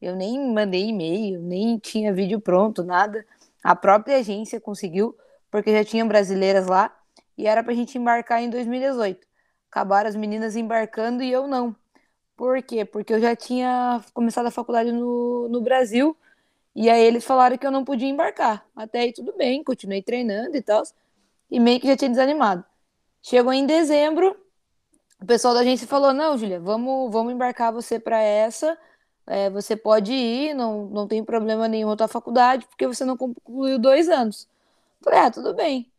Eu 0.00 0.16
nem 0.16 0.52
mandei 0.52 0.88
e-mail, 0.88 1.40
nem 1.40 1.78
tinha 1.78 2.12
vídeo 2.12 2.40
pronto, 2.40 2.82
nada. 2.82 3.24
A 3.62 3.76
própria 3.76 4.18
agência 4.18 4.60
conseguiu, 4.60 5.16
porque 5.50 5.72
já 5.72 5.84
tinha 5.84 6.04
brasileiras 6.04 6.66
lá 6.66 6.94
e 7.36 7.46
era 7.46 7.62
para 7.62 7.72
a 7.72 7.76
gente 7.76 7.98
embarcar 7.98 8.42
em 8.42 8.48
2018. 8.48 9.26
Acabaram 9.70 10.08
as 10.08 10.16
meninas 10.16 10.56
embarcando 10.56 11.22
e 11.22 11.30
eu 11.30 11.46
não. 11.46 11.76
Por 12.36 12.62
quê? 12.62 12.84
Porque 12.84 13.12
eu 13.14 13.20
já 13.20 13.36
tinha 13.36 14.02
começado 14.12 14.46
a 14.46 14.50
faculdade 14.50 14.90
no, 14.92 15.48
no 15.48 15.60
Brasil 15.60 16.16
e 16.74 16.90
aí 16.90 17.02
eles 17.04 17.24
falaram 17.24 17.56
que 17.56 17.66
eu 17.66 17.70
não 17.70 17.84
podia 17.84 18.08
embarcar. 18.08 18.66
Até 18.74 19.00
aí 19.00 19.12
tudo 19.12 19.32
bem, 19.36 19.62
continuei 19.62 20.02
treinando 20.02 20.56
e 20.56 20.62
tal. 20.62 20.82
E 21.50 21.60
meio 21.60 21.80
que 21.80 21.86
já 21.86 21.96
tinha 21.96 22.10
desanimado. 22.10 22.64
Chegou 23.22 23.52
em 23.52 23.64
dezembro, 23.66 24.36
o 25.20 25.26
pessoal 25.26 25.54
da 25.54 25.60
agência 25.60 25.86
falou: 25.86 26.12
não, 26.12 26.36
Julia, 26.36 26.60
vamos, 26.60 27.10
vamos 27.12 27.32
embarcar 27.32 27.72
você 27.72 27.98
para 27.98 28.20
essa. 28.20 28.76
É, 29.26 29.48
você 29.48 29.74
pode 29.76 30.12
ir, 30.12 30.54
não, 30.54 30.86
não 30.86 31.08
tem 31.08 31.24
problema 31.24 31.66
nenhum 31.66 31.96
tua 31.96 32.08
faculdade, 32.08 32.66
porque 32.66 32.86
você 32.86 33.04
não 33.04 33.16
concluiu 33.16 33.78
dois 33.78 34.08
anos. 34.08 34.46
Falei, 35.02 35.20
ah, 35.20 35.30
tudo 35.30 35.54
bem. 35.54 35.90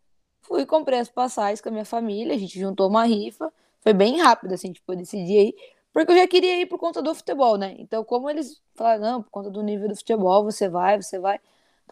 Fui, 0.42 0.66
comprei 0.66 1.00
as 1.00 1.10
passagens 1.10 1.60
com 1.62 1.70
a 1.70 1.72
minha 1.72 1.86
família, 1.86 2.36
a 2.36 2.38
gente 2.38 2.60
juntou 2.60 2.88
uma 2.88 3.06
rifa. 3.06 3.52
Foi 3.82 3.94
bem 3.94 4.20
rápido, 4.22 4.54
assim, 4.54 4.72
tipo, 4.72 4.92
eu 4.94 4.98
decidi 4.98 5.38
aí, 5.38 5.56
porque 5.96 6.12
eu 6.12 6.18
já 6.18 6.28
queria 6.28 6.60
ir 6.60 6.66
por 6.66 6.78
conta 6.78 7.02
do 7.02 7.16
futebol, 7.16 7.58
né? 7.58 7.74
Então, 7.80 8.04
como 8.04 8.30
eles 8.30 8.62
falaram, 8.74 9.02
não, 9.02 9.24
por 9.24 9.30
conta 9.32 9.50
do 9.50 9.64
nível 9.64 9.88
do 9.88 9.96
futebol, 9.96 10.44
você 10.44 10.68
vai, 10.68 11.02
você 11.02 11.18
vai. 11.18 11.40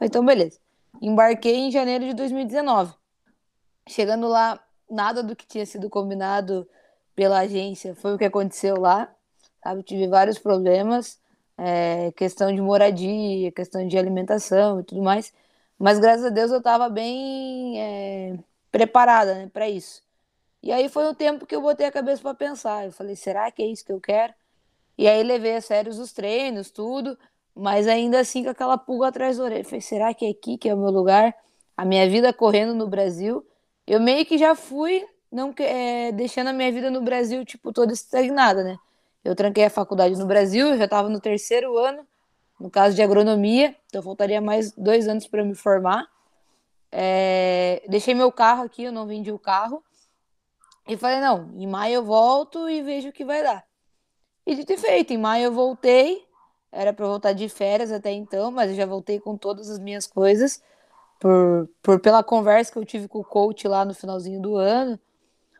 Então, 0.01 0.25
beleza. 0.25 0.59
Embarquei 1.01 1.55
em 1.55 1.71
janeiro 1.71 2.03
de 2.07 2.13
2019. 2.13 2.93
Chegando 3.87 4.27
lá, 4.27 4.61
nada 4.91 5.23
do 5.23 5.33
que 5.37 5.47
tinha 5.47 5.65
sido 5.65 5.89
combinado 5.89 6.67
pela 7.15 7.39
agência 7.39 7.95
foi 7.95 8.13
o 8.13 8.17
que 8.17 8.25
aconteceu 8.25 8.77
lá, 8.77 9.09
sabe? 9.63 9.83
Tive 9.83 10.05
vários 10.09 10.37
problemas, 10.37 11.17
é, 11.57 12.11
questão 12.11 12.53
de 12.53 12.61
moradia, 12.61 13.53
questão 13.53 13.87
de 13.87 13.97
alimentação 13.97 14.81
e 14.81 14.83
tudo 14.83 15.01
mais, 15.01 15.33
mas 15.79 15.97
graças 15.97 16.25
a 16.25 16.29
Deus 16.29 16.51
eu 16.51 16.57
estava 16.57 16.89
bem 16.89 17.81
é, 17.81 18.37
preparada 18.69 19.33
né, 19.35 19.49
para 19.53 19.69
isso. 19.69 20.03
E 20.63 20.71
aí 20.71 20.87
foi 20.87 21.05
um 21.09 21.13
tempo 21.13 21.45
que 21.45 21.53
eu 21.53 21.61
botei 21.61 21.85
a 21.85 21.91
cabeça 21.91 22.21
para 22.21 22.33
pensar. 22.33 22.85
Eu 22.85 22.91
falei, 22.93 23.17
será 23.17 23.51
que 23.51 23.61
é 23.61 23.67
isso 23.67 23.83
que 23.83 23.91
eu 23.91 23.99
quero? 23.99 24.33
E 24.97 25.09
aí 25.09 25.21
levei 25.21 25.57
a 25.57 25.61
sério 25.61 25.91
os 25.91 26.13
treinos, 26.13 26.71
tudo, 26.71 27.17
mas 27.53 27.85
ainda 27.85 28.21
assim 28.21 28.45
com 28.45 28.49
aquela 28.49 28.77
pulga 28.77 29.07
atrás 29.07 29.37
da 29.37 29.43
orelha. 29.43 29.65
falei, 29.65 29.81
será 29.81 30.13
que 30.13 30.25
é 30.25 30.29
aqui 30.29 30.57
que 30.57 30.69
é 30.69 30.73
o 30.73 30.77
meu 30.77 30.89
lugar? 30.89 31.35
A 31.75 31.83
minha 31.83 32.09
vida 32.09 32.31
correndo 32.31 32.73
no 32.73 32.87
Brasil. 32.87 33.45
Eu 33.85 33.99
meio 33.99 34.25
que 34.25 34.37
já 34.37 34.55
fui 34.55 35.05
não 35.29 35.53
é, 35.59 36.13
deixando 36.13 36.47
a 36.49 36.53
minha 36.53 36.71
vida 36.71 36.89
no 36.89 37.01
Brasil, 37.01 37.43
tipo, 37.43 37.73
toda 37.73 37.91
estagnada, 37.91 38.63
né? 38.63 38.77
Eu 39.25 39.35
tranquei 39.35 39.65
a 39.65 39.69
faculdade 39.69 40.17
no 40.17 40.25
Brasil, 40.25 40.67
eu 40.69 40.77
já 40.77 40.85
estava 40.85 41.09
no 41.09 41.19
terceiro 41.19 41.77
ano, 41.77 42.07
no 42.59 42.69
caso 42.69 42.95
de 42.95 43.01
agronomia, 43.01 43.75
então 43.87 44.01
faltaria 44.01 44.39
mais 44.39 44.71
dois 44.73 45.07
anos 45.07 45.27
para 45.27 45.43
me 45.43 45.55
formar. 45.55 46.05
É, 46.91 47.83
deixei 47.89 48.13
meu 48.13 48.31
carro 48.31 48.63
aqui, 48.63 48.83
eu 48.83 48.91
não 48.91 49.07
vendi 49.07 49.31
o 49.31 49.39
carro. 49.39 49.83
E 50.87 50.97
falei, 50.97 51.19
não, 51.19 51.49
em 51.55 51.65
maio 51.65 51.95
eu 51.95 52.03
volto 52.03 52.69
e 52.69 52.81
vejo 52.81 53.09
o 53.09 53.13
que 53.13 53.23
vai 53.23 53.41
dar. 53.41 53.63
E 54.45 54.55
de 54.55 54.65
ter 54.65 54.77
feito, 54.77 55.13
em 55.13 55.17
maio 55.17 55.45
eu 55.45 55.51
voltei, 55.51 56.25
era 56.71 56.91
para 56.91 57.07
voltar 57.07 57.33
de 57.33 57.47
férias 57.47 57.91
até 57.91 58.11
então, 58.11 58.51
mas 58.51 58.71
eu 58.71 58.75
já 58.75 58.85
voltei 58.85 59.19
com 59.19 59.37
todas 59.37 59.69
as 59.69 59.79
minhas 59.79 60.05
coisas, 60.05 60.61
por, 61.19 61.69
por 61.81 61.99
pela 62.01 62.21
conversa 62.21 62.71
que 62.71 62.77
eu 62.77 62.85
tive 62.85 63.07
com 63.07 63.19
o 63.19 63.23
coach 63.23 63.65
lá 63.67 63.85
no 63.85 63.93
finalzinho 63.93 64.41
do 64.41 64.57
ano. 64.57 64.99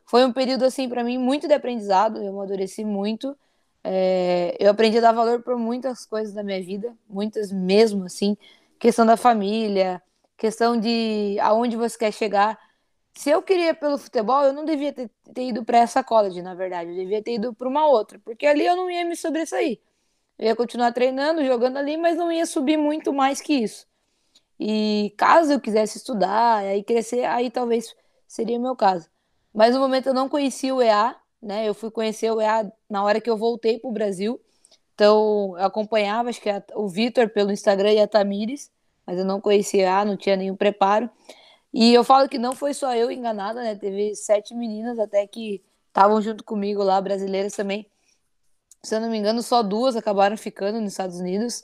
Foi 0.05 0.25
um 0.25 0.33
período, 0.33 0.65
assim, 0.65 0.89
para 0.89 1.03
mim, 1.03 1.17
muito 1.17 1.47
de 1.47 1.53
aprendizado, 1.53 2.21
eu 2.21 2.33
amadureci 2.33 2.83
muito. 2.83 3.37
É, 3.81 4.55
eu 4.59 4.69
aprendi 4.69 4.97
a 4.97 5.01
dar 5.01 5.11
valor 5.13 5.41
por 5.41 5.57
muitas 5.57 6.05
coisas 6.05 6.33
da 6.33 6.43
minha 6.43 6.61
vida, 6.61 6.93
muitas 7.07 7.51
mesmo, 7.51 8.05
assim, 8.05 8.37
questão 8.77 9.05
da 9.05 9.15
família, 9.15 10.01
questão 10.37 10.77
de 10.77 11.37
aonde 11.39 11.77
você 11.77 11.97
quer 11.97 12.11
chegar 12.11 12.57
se 13.13 13.29
eu 13.29 13.41
queria 13.41 13.73
pelo 13.73 13.97
futebol, 13.97 14.43
eu 14.43 14.53
não 14.53 14.65
devia 14.65 14.91
ter, 14.91 15.09
ter 15.33 15.47
ido 15.47 15.63
para 15.63 15.79
essa 15.79 16.03
college, 16.03 16.41
na 16.41 16.55
verdade. 16.55 16.89
Eu 16.89 16.95
devia 16.95 17.21
ter 17.21 17.35
ido 17.35 17.53
para 17.53 17.67
uma 17.67 17.87
outra, 17.87 18.19
porque 18.19 18.45
ali 18.45 18.65
eu 18.65 18.75
não 18.75 18.89
ia 18.89 19.05
me 19.05 19.15
sobressair. 19.15 19.79
Eu 20.37 20.47
ia 20.47 20.55
continuar 20.55 20.91
treinando, 20.91 21.45
jogando 21.45 21.77
ali, 21.77 21.95
mas 21.95 22.17
não 22.17 22.31
ia 22.31 22.45
subir 22.45 22.77
muito 22.77 23.13
mais 23.13 23.39
que 23.39 23.53
isso. 23.53 23.87
E 24.59 25.13
caso 25.17 25.53
eu 25.53 25.59
quisesse 25.59 25.97
estudar, 25.97 26.57
aí 26.57 26.83
crescer, 26.83 27.25
aí 27.25 27.51
talvez 27.51 27.95
seria 28.27 28.59
meu 28.59 28.75
caso. 28.75 29.09
Mas 29.53 29.75
no 29.75 29.79
momento 29.81 30.07
eu 30.07 30.13
não 30.13 30.27
conhecia 30.27 30.73
o 30.73 30.81
EA, 30.81 31.15
né? 31.41 31.67
Eu 31.67 31.73
fui 31.73 31.91
conhecer 31.91 32.31
o 32.31 32.41
EA 32.41 32.71
na 32.89 33.03
hora 33.03 33.21
que 33.21 33.29
eu 33.29 33.37
voltei 33.37 33.77
para 33.77 33.89
o 33.89 33.93
Brasil. 33.93 34.41
Então 34.95 35.55
eu 35.57 35.65
acompanhava, 35.65 36.29
acho 36.29 36.41
que 36.41 36.49
a, 36.49 36.63
o 36.75 36.87
Vitor 36.87 37.29
pelo 37.29 37.51
Instagram 37.51 37.93
e 37.93 37.99
a 37.99 38.07
Tamires, 38.07 38.71
mas 39.05 39.19
eu 39.19 39.25
não 39.25 39.39
conhecia 39.41 39.83
o 39.83 39.87
EA, 39.87 40.05
não 40.05 40.17
tinha 40.17 40.35
nenhum 40.35 40.55
preparo. 40.55 41.09
E 41.73 41.93
eu 41.93 42.03
falo 42.03 42.29
que 42.29 42.37
não 42.37 42.53
foi 42.53 42.73
só 42.73 42.95
eu 42.95 43.11
enganada, 43.11 43.63
né? 43.63 43.75
Teve 43.75 44.15
sete 44.15 44.53
meninas 44.53 44.99
até 44.99 45.25
que 45.25 45.63
estavam 45.87 46.21
junto 46.21 46.43
comigo 46.43 46.83
lá, 46.83 47.01
brasileiras 47.01 47.53
também. 47.53 47.87
Se 48.83 48.95
eu 48.95 49.01
não 49.01 49.09
me 49.09 49.17
engano, 49.17 49.41
só 49.41 49.63
duas 49.63 49.95
acabaram 49.95 50.37
ficando 50.37 50.79
nos 50.79 50.91
Estados 50.91 51.19
Unidos. 51.19 51.63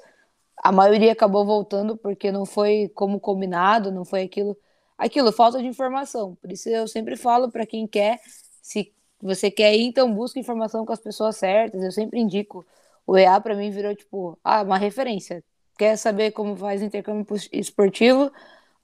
A 0.58 0.72
maioria 0.72 1.12
acabou 1.12 1.46
voltando 1.46 1.96
porque 1.96 2.32
não 2.32 2.46
foi 2.46 2.89
como 2.96 3.20
combinado, 3.20 3.92
não 3.92 4.04
foi 4.04 4.24
aquilo. 4.24 4.58
Aquilo, 4.98 5.32
falta 5.32 5.60
de 5.60 5.68
informação. 5.68 6.36
Por 6.42 6.51
isso 6.51 6.70
eu 6.70 6.88
sempre 6.88 7.16
falo 7.16 7.51
para 7.51 7.66
quem 7.66 7.88
quer, 7.88 8.20
se 8.62 8.94
você 9.22 9.51
quer 9.51 9.75
ir, 9.75 9.84
então 9.84 10.13
busca 10.13 10.39
informação 10.39 10.86
com 10.86 10.94
as 10.94 11.00
pessoas 11.00 11.38
certas. 11.38 11.84
Eu 11.84 11.92
sempre 11.92 12.20
indico. 12.20 12.66
O 13.06 13.18
EA 13.18 13.39
para 13.39 13.56
mim 13.56 13.70
virou 13.70 13.96
tipo, 13.96 14.38
ah, 14.44 14.63
uma 14.63 14.78
referência. 14.78 15.44
Quer 15.78 15.98
saber 15.98 16.32
como 16.32 16.56
faz 16.56 16.82
intercâmbio 16.82 17.25
esportivo? 17.51 18.32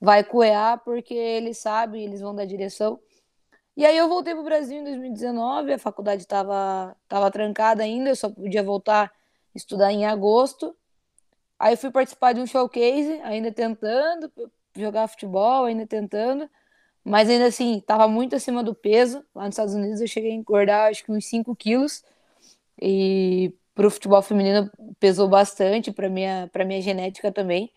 Vai 0.00 0.22
coear 0.24 0.82
porque 0.84 1.14
eles 1.14 1.58
sabem, 1.58 2.04
eles 2.04 2.20
vão 2.20 2.34
dar 2.34 2.44
direção. 2.44 3.00
E 3.76 3.84
aí 3.84 3.96
eu 3.96 4.08
voltei 4.08 4.32
para 4.34 4.40
o 4.40 4.44
Brasil 4.44 4.78
em 4.78 4.84
2019, 4.84 5.72
a 5.74 5.78
faculdade 5.78 6.22
estava 6.22 6.96
tava 7.08 7.30
trancada 7.30 7.82
ainda, 7.82 8.10
eu 8.10 8.16
só 8.16 8.30
podia 8.30 8.62
voltar 8.62 9.06
a 9.06 9.12
estudar 9.54 9.92
em 9.92 10.06
agosto. 10.06 10.74
Aí 11.58 11.76
fui 11.76 11.90
participar 11.90 12.32
de 12.32 12.40
um 12.40 12.46
showcase, 12.46 13.20
ainda 13.22 13.52
tentando 13.52 14.32
jogar 14.76 15.08
futebol, 15.08 15.64
ainda 15.64 15.86
tentando, 15.86 16.48
mas 17.04 17.28
ainda 17.30 17.46
assim, 17.46 17.78
estava 17.78 18.08
muito 18.08 18.36
acima 18.36 18.62
do 18.62 18.74
peso. 18.74 19.24
Lá 19.34 19.44
nos 19.44 19.54
Estados 19.54 19.74
Unidos 19.74 20.00
eu 20.00 20.08
cheguei 20.08 20.32
a 20.32 20.34
engordar 20.34 20.90
acho 20.90 21.04
que 21.04 21.12
uns 21.12 21.26
5 21.26 21.54
quilos. 21.54 22.04
E 22.80 23.54
para 23.74 23.86
o 23.86 23.90
futebol 23.90 24.22
feminino 24.22 24.70
pesou 24.98 25.28
bastante, 25.28 25.92
para 25.92 26.08
minha, 26.08 26.50
minha 26.66 26.80
genética 26.80 27.30
também. 27.30 27.70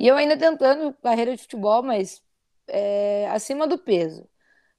E 0.00 0.08
eu 0.08 0.16
ainda 0.16 0.34
tentando 0.34 0.94
carreira 1.02 1.36
de 1.36 1.42
futebol, 1.42 1.82
mas 1.82 2.22
é, 2.66 3.28
acima 3.30 3.66
do 3.68 3.76
peso. 3.76 4.26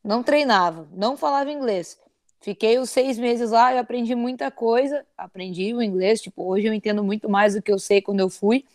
Não 0.03 0.23
treinava, 0.23 0.89
não 0.93 1.15
falava 1.15 1.51
inglês. 1.51 1.99
Fiquei 2.41 2.79
os 2.79 2.89
seis 2.89 3.19
meses 3.19 3.51
lá 3.51 3.71
e 3.71 3.77
aprendi 3.77 4.15
muita 4.15 4.49
coisa. 4.49 5.05
Aprendi 5.15 5.75
o 5.75 5.81
inglês, 5.83 6.21
tipo, 6.21 6.43
hoje 6.43 6.65
eu 6.67 6.73
entendo 6.73 7.03
muito 7.03 7.29
mais 7.29 7.53
do 7.53 7.61
que 7.61 7.71
eu 7.71 7.77
sei 7.77 8.01
quando 8.01 8.19
eu 8.19 8.31
fui, 8.31 8.65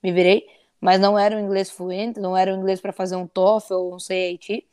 me 0.00 0.12
virei. 0.12 0.46
Mas 0.80 1.00
não 1.00 1.18
era 1.18 1.36
um 1.36 1.40
inglês 1.40 1.70
fluente, 1.72 2.20
não 2.20 2.36
era 2.36 2.54
um 2.54 2.58
inglês 2.60 2.80
para 2.80 2.92
fazer 2.92 3.16
um 3.16 3.26
TOEFL 3.26 3.74
ou 3.74 3.94
um 3.96 3.98
CAT. 3.98 4.64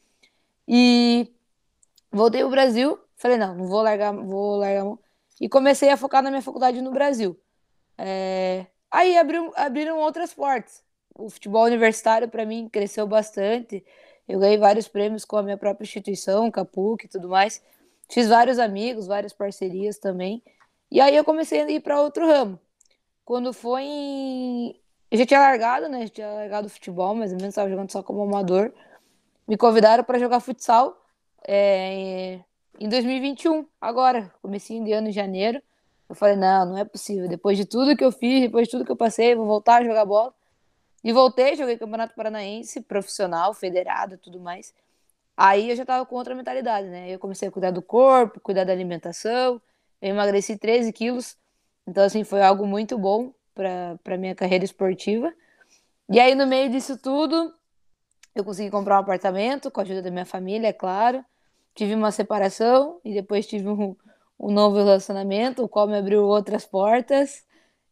E 0.67 1.27
voltei 2.11 2.43
ao 2.43 2.49
Brasil, 2.51 2.99
falei, 3.17 3.37
não, 3.37 3.55
não 3.55 3.67
vou 3.67 3.81
largar, 3.81 4.13
vou 4.13 4.57
largar 4.57 4.85
E 5.41 5.49
comecei 5.49 5.89
a 5.89 5.97
focar 5.97 6.21
na 6.21 6.29
minha 6.29 6.43
faculdade 6.43 6.79
no 6.81 6.91
Brasil. 6.91 7.39
É... 7.97 8.67
Aí 8.91 9.17
abriu, 9.17 9.51
abriram 9.55 9.97
outras 9.99 10.31
portas 10.33 10.83
o 11.15 11.29
futebol 11.29 11.63
universitário 11.65 12.27
para 12.27 12.45
mim 12.45 12.67
cresceu 12.69 13.07
bastante. 13.07 13.83
Eu 14.27 14.39
ganhei 14.39 14.57
vários 14.57 14.87
prêmios 14.87 15.25
com 15.25 15.37
a 15.37 15.43
minha 15.43 15.57
própria 15.57 15.85
instituição, 15.85 16.49
Capuc 16.49 17.05
e 17.05 17.09
tudo 17.09 17.29
mais. 17.29 17.61
Fiz 18.09 18.27
vários 18.27 18.59
amigos, 18.59 19.07
várias 19.07 19.33
parcerias 19.33 19.97
também. 19.97 20.41
E 20.91 21.01
aí 21.01 21.15
eu 21.15 21.23
comecei 21.23 21.61
a 21.61 21.69
ir 21.69 21.81
para 21.81 22.01
outro 22.01 22.25
ramo. 22.25 22.59
Quando 23.25 23.53
foi 23.53 23.83
em... 23.83 24.79
Eu 25.09 25.17
já 25.17 25.25
tinha 25.25 25.39
largado, 25.39 25.87
né? 25.89 26.03
Já 26.03 26.09
tinha 26.09 26.31
largado 26.31 26.67
o 26.67 26.69
futebol, 26.69 27.15
mas 27.15 27.31
eu 27.31 27.37
menos 27.37 27.49
estava 27.49 27.69
jogando 27.69 27.91
só 27.91 28.01
como 28.01 28.21
amador. 28.21 28.71
Me 29.47 29.57
convidaram 29.57 30.03
para 30.03 30.19
jogar 30.19 30.39
futsal 30.39 30.97
é... 31.47 32.39
em 32.79 32.89
2021, 32.89 33.65
agora, 33.79 34.31
comecinho 34.41 34.83
de 34.83 34.93
ano, 34.93 35.09
em 35.09 35.11
janeiro. 35.11 35.61
Eu 36.09 36.15
falei, 36.15 36.35
não, 36.35 36.65
não 36.65 36.77
é 36.77 36.85
possível. 36.85 37.27
Depois 37.27 37.57
de 37.57 37.65
tudo 37.65 37.95
que 37.95 38.03
eu 38.03 38.11
fiz, 38.11 38.41
depois 38.41 38.67
de 38.67 38.71
tudo 38.71 38.85
que 38.85 38.91
eu 38.91 38.95
passei, 38.95 39.35
vou 39.35 39.45
voltar 39.45 39.81
a 39.81 39.85
jogar 39.85 40.05
bola. 40.05 40.33
E 41.03 41.11
voltei, 41.11 41.55
joguei 41.55 41.77
Campeonato 41.77 42.15
Paranaense, 42.15 42.81
profissional, 42.81 43.53
federado 43.53 44.17
tudo 44.17 44.39
mais. 44.39 44.73
Aí 45.35 45.69
eu 45.69 45.75
já 45.75 45.85
tava 45.85 46.05
com 46.05 46.15
outra 46.15 46.33
mentalidade, 46.35 46.87
né? 46.87 47.09
Eu 47.09 47.19
comecei 47.19 47.47
a 47.47 47.51
cuidar 47.51 47.71
do 47.71 47.81
corpo, 47.81 48.39
cuidar 48.39 48.63
da 48.63 48.71
alimentação. 48.71 49.61
Eu 50.01 50.09
emagreci 50.09 50.57
13 50.57 50.93
quilos. 50.93 51.35
Então, 51.87 52.03
assim, 52.03 52.23
foi 52.23 52.41
algo 52.41 52.65
muito 52.65 52.97
bom 52.97 53.33
para 53.53 54.17
minha 54.17 54.35
carreira 54.35 54.63
esportiva. 54.63 55.33
E 56.09 56.19
aí, 56.19 56.35
no 56.35 56.47
meio 56.47 56.69
disso 56.69 56.97
tudo, 56.97 57.53
eu 58.35 58.43
consegui 58.43 58.69
comprar 58.69 58.97
um 58.97 59.01
apartamento 59.01 59.69
com 59.71 59.79
a 59.81 59.83
ajuda 59.83 60.01
da 60.01 60.11
minha 60.11 60.25
família, 60.25 60.67
é 60.67 60.73
claro. 60.73 61.23
Tive 61.75 61.95
uma 61.95 62.11
separação 62.11 62.99
e 63.03 63.13
depois 63.13 63.47
tive 63.47 63.67
um, 63.67 63.95
um 64.39 64.51
novo 64.51 64.77
relacionamento, 64.77 65.63
o 65.63 65.69
qual 65.69 65.87
me 65.87 65.97
abriu 65.97 66.23
outras 66.23 66.65
portas. 66.65 67.43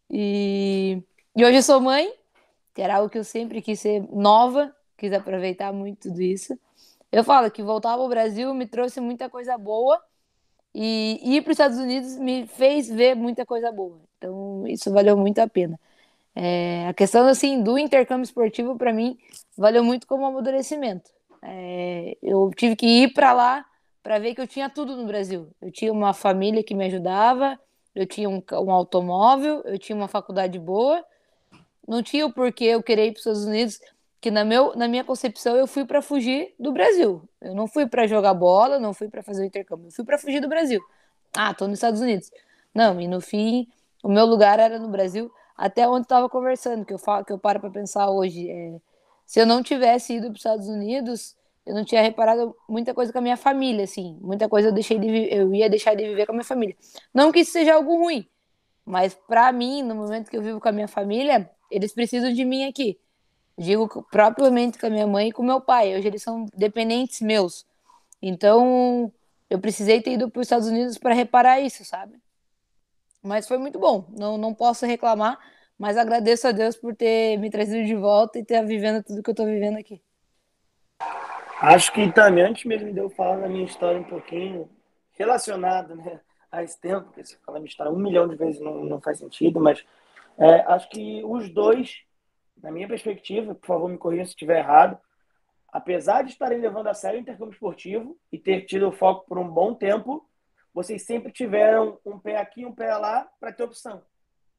E, 0.09 1.01
e 1.35 1.43
hoje 1.43 1.57
eu 1.57 1.63
sou 1.63 1.81
mãe, 1.81 2.13
que 2.73 2.81
era 2.81 2.95
algo 2.95 3.09
que 3.09 3.17
eu 3.17 3.23
sempre 3.23 3.61
quis 3.61 3.79
ser 3.79 4.03
nova, 4.11 4.73
quis 4.97 5.11
aproveitar 5.13 5.73
muito 5.73 6.11
disso. 6.11 6.57
Eu 7.11 7.23
falo 7.23 7.51
que 7.51 7.61
voltar 7.61 7.91
ao 7.91 8.07
Brasil 8.07 8.53
me 8.53 8.65
trouxe 8.65 9.01
muita 9.01 9.29
coisa 9.29 9.57
boa 9.57 10.01
e 10.73 11.19
ir 11.23 11.41
para 11.41 11.51
os 11.51 11.55
Estados 11.55 11.77
Unidos 11.77 12.17
me 12.17 12.47
fez 12.47 12.89
ver 12.89 13.15
muita 13.15 13.45
coisa 13.45 13.71
boa. 13.71 13.99
Então, 14.17 14.65
isso 14.67 14.91
valeu 14.91 15.17
muito 15.17 15.39
a 15.39 15.47
pena. 15.47 15.79
É, 16.33 16.87
a 16.87 16.93
questão 16.93 17.27
assim 17.27 17.61
do 17.61 17.77
intercâmbio 17.77 18.23
esportivo 18.23 18.77
para 18.77 18.93
mim 18.93 19.17
valeu 19.57 19.83
muito 19.83 20.07
como 20.07 20.25
amadurecimento. 20.25 21.11
É, 21.41 22.17
eu 22.21 22.51
tive 22.55 22.75
que 22.75 22.85
ir 22.85 23.13
para 23.13 23.33
lá 23.33 23.65
para 24.01 24.17
ver 24.17 24.33
que 24.33 24.41
eu 24.41 24.47
tinha 24.47 24.69
tudo 24.69 24.95
no 24.95 25.05
Brasil. 25.05 25.49
Eu 25.61 25.71
tinha 25.71 25.91
uma 25.91 26.13
família 26.13 26.63
que 26.63 26.73
me 26.73 26.85
ajudava, 26.85 27.59
eu 27.93 28.05
tinha 28.05 28.29
um, 28.29 28.41
um 28.53 28.71
automóvel, 28.71 29.61
eu 29.65 29.77
tinha 29.77 29.95
uma 29.95 30.07
faculdade 30.07 30.57
boa 30.57 31.03
não 31.87 32.01
tinha 32.03 32.25
o 32.25 32.33
porquê 32.33 32.65
eu 32.65 32.83
querer 32.83 33.07
ir 33.07 33.11
para 33.11 33.19
os 33.19 33.25
Estados 33.25 33.45
Unidos, 33.45 33.79
que 34.19 34.29
na, 34.29 34.45
meu, 34.45 34.75
na 34.75 34.87
minha 34.87 35.03
concepção 35.03 35.55
eu 35.55 35.65
fui 35.65 35.85
para 35.85 36.01
fugir 36.01 36.53
do 36.59 36.71
Brasil. 36.71 37.27
Eu 37.41 37.55
não 37.55 37.67
fui 37.67 37.87
para 37.87 38.05
jogar 38.05 38.33
bola, 38.33 38.79
não 38.79 38.93
fui 38.93 39.07
para 39.07 39.23
fazer 39.23 39.41
o 39.41 39.45
intercâmbio, 39.45 39.87
eu 39.87 39.91
fui 39.91 40.05
para 40.05 40.17
fugir 40.17 40.39
do 40.39 40.47
Brasil. 40.47 40.81
Ah, 41.35 41.53
tô 41.53 41.67
nos 41.67 41.79
Estados 41.79 42.01
Unidos. 42.01 42.31
Não, 42.73 42.99
e 43.01 43.07
no 43.07 43.19
fim, 43.19 43.67
o 44.03 44.09
meu 44.09 44.25
lugar 44.25 44.59
era 44.59 44.77
no 44.77 44.89
Brasil, 44.89 45.31
até 45.57 45.87
onde 45.87 46.03
estava 46.05 46.29
conversando, 46.29 46.85
que 46.85 46.93
eu 46.93 46.99
falo, 46.99 47.25
que 47.25 47.33
eu 47.33 47.39
paro 47.39 47.59
para 47.59 47.69
pensar 47.69 48.09
hoje. 48.09 48.49
É, 48.49 48.79
se 49.25 49.39
eu 49.39 49.45
não 49.45 49.63
tivesse 49.63 50.15
ido 50.15 50.27
para 50.27 50.33
os 50.33 50.39
Estados 50.39 50.67
Unidos, 50.67 51.35
eu 51.65 51.75
não 51.75 51.85
tinha 51.85 52.01
reparado 52.01 52.55
muita 52.67 52.93
coisa 52.93 53.11
com 53.11 53.19
a 53.19 53.21
minha 53.21 53.37
família, 53.37 53.83
assim. 53.83 54.17
Muita 54.21 54.49
coisa 54.49 54.69
eu 54.69 54.71
deixei 54.71 54.97
de 54.99 55.07
eu 55.33 55.53
ia 55.53 55.69
deixar 55.69 55.95
de 55.95 56.03
viver 56.03 56.25
com 56.25 56.31
a 56.31 56.35
minha 56.35 56.45
família. 56.45 56.75
Não 57.13 57.31
que 57.31 57.39
isso 57.39 57.51
seja 57.51 57.75
algo 57.75 57.95
ruim, 57.95 58.27
mas 58.85 59.13
para 59.13 59.51
mim, 59.51 59.83
no 59.83 59.95
momento 59.95 60.29
que 60.29 60.37
eu 60.37 60.41
vivo 60.41 60.59
com 60.59 60.69
a 60.69 60.71
minha 60.71 60.87
família, 60.87 61.49
eles 61.71 61.93
precisam 61.93 62.31
de 62.33 62.45
mim 62.45 62.65
aqui. 62.65 62.99
Digo 63.57 64.05
propriamente 64.11 64.77
com 64.77 64.87
a 64.87 64.89
minha 64.89 65.07
mãe 65.07 65.29
e 65.29 65.31
com 65.31 65.43
meu 65.43 65.61
pai. 65.61 65.95
Hoje 65.95 66.07
eles 66.07 66.21
são 66.21 66.45
dependentes 66.55 67.21
meus. 67.21 67.65
Então, 68.21 69.11
eu 69.49 69.59
precisei 69.59 70.01
ter 70.01 70.13
ido 70.13 70.29
para 70.29 70.39
os 70.39 70.45
Estados 70.45 70.67
Unidos 70.67 70.97
para 70.97 71.13
reparar 71.13 71.59
isso, 71.59 71.83
sabe? 71.83 72.19
Mas 73.23 73.47
foi 73.47 73.57
muito 73.57 73.79
bom, 73.79 74.05
não, 74.17 74.37
não 74.37 74.53
posso 74.53 74.85
reclamar, 74.85 75.39
mas 75.77 75.97
agradeço 75.97 76.47
a 76.47 76.51
Deus 76.51 76.75
por 76.75 76.95
ter 76.95 77.37
me 77.37 77.49
trazido 77.49 77.85
de 77.85 77.95
volta 77.95 78.39
e 78.39 78.45
ter 78.45 78.63
vivendo 78.65 79.03
tudo 79.03 79.21
que 79.21 79.29
eu 79.29 79.33
estou 79.33 79.45
vivendo 79.45 79.77
aqui. 79.77 80.01
Acho 81.59 81.91
que 81.91 82.11
também, 82.11 82.43
antes 82.43 82.65
mesmo 82.65 82.91
de 82.91 82.99
eu 82.99 83.09
falar 83.09 83.37
da 83.37 83.47
minha 83.47 83.65
história 83.65 83.99
um 83.99 84.03
pouquinho 84.03 84.67
relacionada 85.13 85.93
né, 85.95 86.19
a 86.51 86.63
esse 86.63 86.79
tempo, 86.79 87.05
porque 87.05 87.23
se 87.23 87.37
falar 87.45 87.59
minha 87.59 87.69
história 87.69 87.91
um 87.91 87.99
milhão 87.99 88.27
de 88.27 88.35
vezes 88.35 88.59
não, 88.59 88.83
não 88.83 88.99
faz 88.99 89.19
sentido, 89.19 89.59
mas 89.59 89.85
é, 90.41 90.61
acho 90.73 90.89
que 90.89 91.23
os 91.23 91.49
dois, 91.53 92.01
na 92.57 92.71
minha 92.71 92.87
perspectiva, 92.87 93.53
por 93.53 93.67
favor 93.67 93.89
me 93.89 93.97
corrija 93.97 94.25
se 94.25 94.31
estiver 94.31 94.57
errado, 94.57 94.97
apesar 95.71 96.23
de 96.23 96.31
estarem 96.31 96.59
levando 96.59 96.87
a 96.87 96.93
sério 96.93 97.19
o 97.19 97.21
intercâmbio 97.21 97.53
esportivo 97.53 98.17
e 98.31 98.39
ter 98.39 98.65
tido 98.65 98.87
o 98.87 98.91
foco 98.91 99.25
por 99.27 99.37
um 99.37 99.47
bom 99.47 99.75
tempo, 99.75 100.27
vocês 100.73 101.03
sempre 101.05 101.31
tiveram 101.31 101.99
um 102.05 102.17
pé 102.17 102.37
aqui, 102.37 102.65
um 102.65 102.73
pé 102.73 102.95
lá, 102.97 103.29
para 103.39 103.51
ter 103.51 103.63
opção. 103.63 104.03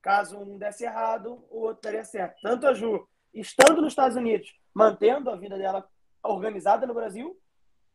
Caso 0.00 0.38
um 0.38 0.56
desse 0.58 0.84
errado, 0.84 1.44
o 1.50 1.60
outro 1.62 1.82
daria 1.82 2.04
certo. 2.04 2.40
Tanto 2.42 2.66
a 2.66 2.74
Ju, 2.74 3.08
estando 3.34 3.80
nos 3.80 3.92
Estados 3.92 4.16
Unidos, 4.16 4.54
mantendo 4.74 5.30
a 5.30 5.36
vida 5.36 5.58
dela 5.58 5.88
organizada 6.22 6.86
no 6.86 6.94
Brasil, 6.94 7.36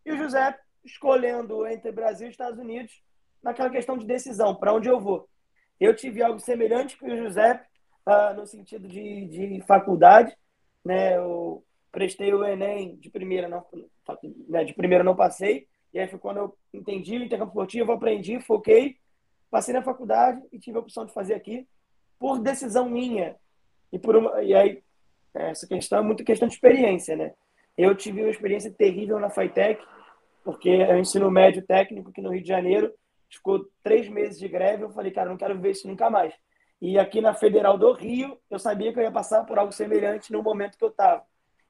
e 0.05 0.11
o 0.11 0.17
José 0.17 0.57
escolhendo 0.83 1.65
entre 1.67 1.91
Brasil 1.91 2.27
e 2.27 2.31
Estados 2.31 2.59
Unidos 2.59 3.03
naquela 3.41 3.69
questão 3.69 3.97
de 3.97 4.05
decisão, 4.05 4.55
para 4.55 4.73
onde 4.73 4.89
eu 4.89 4.99
vou. 4.99 5.29
Eu 5.79 5.95
tive 5.95 6.23
algo 6.23 6.39
semelhante 6.39 6.97
com 6.97 7.07
o 7.07 7.17
José, 7.17 7.66
uh, 8.07 8.33
no 8.35 8.47
sentido 8.47 8.87
de, 8.87 9.25
de 9.25 9.61
faculdade. 9.61 10.35
Né? 10.83 11.17
Eu 11.17 11.63
prestei 11.91 12.33
o 12.33 12.43
Enem 12.43 12.95
de 12.95 13.09
primeira, 13.09 13.47
não, 13.47 13.65
né, 14.47 14.63
de 14.63 14.73
primeira 14.73 15.03
não 15.03 15.15
passei, 15.15 15.67
e 15.93 15.99
aí 15.99 16.07
foi 16.07 16.19
quando 16.19 16.37
eu 16.37 16.57
entendi 16.73 17.17
o 17.17 17.23
intercâmbio 17.23 17.51
esportivo, 17.51 17.91
aprendi, 17.91 18.39
foquei, 18.39 18.97
passei 19.49 19.73
na 19.73 19.81
faculdade 19.81 20.41
e 20.51 20.59
tive 20.59 20.77
a 20.77 20.81
opção 20.81 21.05
de 21.05 21.13
fazer 21.13 21.33
aqui 21.33 21.67
por 22.19 22.39
decisão 22.39 22.89
minha. 22.89 23.35
E, 23.91 23.97
por 23.97 24.15
uma, 24.15 24.43
e 24.43 24.53
aí, 24.53 24.83
essa 25.33 25.67
questão 25.67 25.99
é 25.99 26.01
muito 26.01 26.23
questão 26.23 26.47
de 26.47 26.53
experiência, 26.53 27.15
né? 27.15 27.33
Eu 27.77 27.95
tive 27.95 28.21
uma 28.21 28.31
experiência 28.31 28.71
terrível 28.71 29.19
na 29.19 29.29
FITEC, 29.29 29.81
porque 30.43 30.69
é 30.69 30.93
o 30.93 30.97
ensino 30.97 31.29
médio 31.29 31.65
técnico 31.65 32.09
aqui 32.09 32.21
no 32.21 32.31
Rio 32.31 32.41
de 32.41 32.47
Janeiro 32.47 32.93
ficou 33.29 33.67
três 33.83 34.07
meses 34.09 34.39
de 34.39 34.47
greve. 34.47 34.83
Eu 34.83 34.89
falei, 34.89 35.11
cara, 35.11 35.29
não 35.29 35.37
quero 35.37 35.59
ver 35.59 35.71
isso 35.71 35.87
nunca 35.87 36.09
mais. 36.09 36.33
E 36.81 36.99
aqui 36.99 37.21
na 37.21 37.33
Federal 37.33 37.77
do 37.77 37.91
Rio, 37.93 38.39
eu 38.49 38.59
sabia 38.59 38.93
que 38.93 38.99
eu 38.99 39.03
ia 39.03 39.11
passar 39.11 39.43
por 39.45 39.57
algo 39.57 39.71
semelhante 39.71 40.31
no 40.31 40.43
momento 40.43 40.77
que 40.77 40.83
eu 40.83 40.89
estava. 40.89 41.23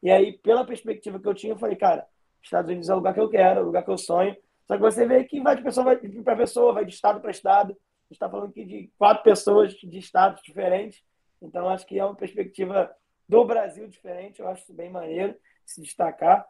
E 0.03 0.11
aí, 0.11 0.37
pela 0.37 0.65
perspectiva 0.65 1.19
que 1.19 1.27
eu 1.27 1.33
tinha, 1.33 1.53
eu 1.53 1.57
falei, 1.57 1.75
cara, 1.75 2.05
Estados 2.41 2.69
Unidos 2.69 2.89
é 2.89 2.93
o 2.93 2.97
lugar 2.97 3.13
que 3.13 3.19
eu 3.19 3.29
quero, 3.29 3.59
é 3.59 3.63
o 3.63 3.65
lugar 3.65 3.83
que 3.83 3.89
eu 3.89 3.97
sonho. 3.97 4.35
Só 4.67 4.75
que 4.75 4.81
você 4.81 5.07
vê 5.07 5.23
que 5.23 5.41
vai 5.41 5.55
de 5.55 5.63
pessoa 5.63 5.97
para 6.23 6.35
pessoa, 6.35 6.73
vai 6.73 6.85
de 6.85 6.93
estado 6.93 7.21
para 7.21 7.31
estado. 7.31 7.71
A 7.71 7.73
gente 7.73 8.13
está 8.13 8.29
falando 8.29 8.49
aqui 8.49 8.65
de 8.65 8.91
quatro 8.97 9.23
pessoas 9.23 9.73
de 9.73 9.97
estados 9.97 10.41
diferentes. 10.43 11.01
Então, 11.41 11.69
acho 11.69 11.85
que 11.85 11.97
é 11.97 12.05
uma 12.05 12.15
perspectiva 12.15 12.93
do 13.27 13.45
Brasil 13.45 13.87
diferente. 13.87 14.41
Eu 14.41 14.47
acho 14.47 14.73
bem 14.73 14.89
maneiro 14.89 15.35
se 15.65 15.81
destacar. 15.81 16.45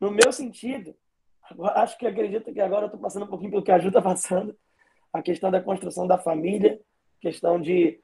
No 0.00 0.10
meu 0.10 0.32
sentido, 0.32 0.94
acho 1.74 1.98
que 1.98 2.06
acredito 2.06 2.52
que 2.52 2.60
agora 2.60 2.82
eu 2.82 2.86
estou 2.86 3.00
passando 3.00 3.24
um 3.24 3.28
pouquinho 3.28 3.50
pelo 3.50 3.62
que 3.62 3.72
a 3.72 3.78
Ju 3.78 3.88
está 3.88 4.02
passando. 4.02 4.56
A 5.12 5.22
questão 5.22 5.50
da 5.50 5.60
construção 5.60 6.06
da 6.06 6.18
família, 6.18 6.80
questão 7.26 7.60
de 7.60 7.98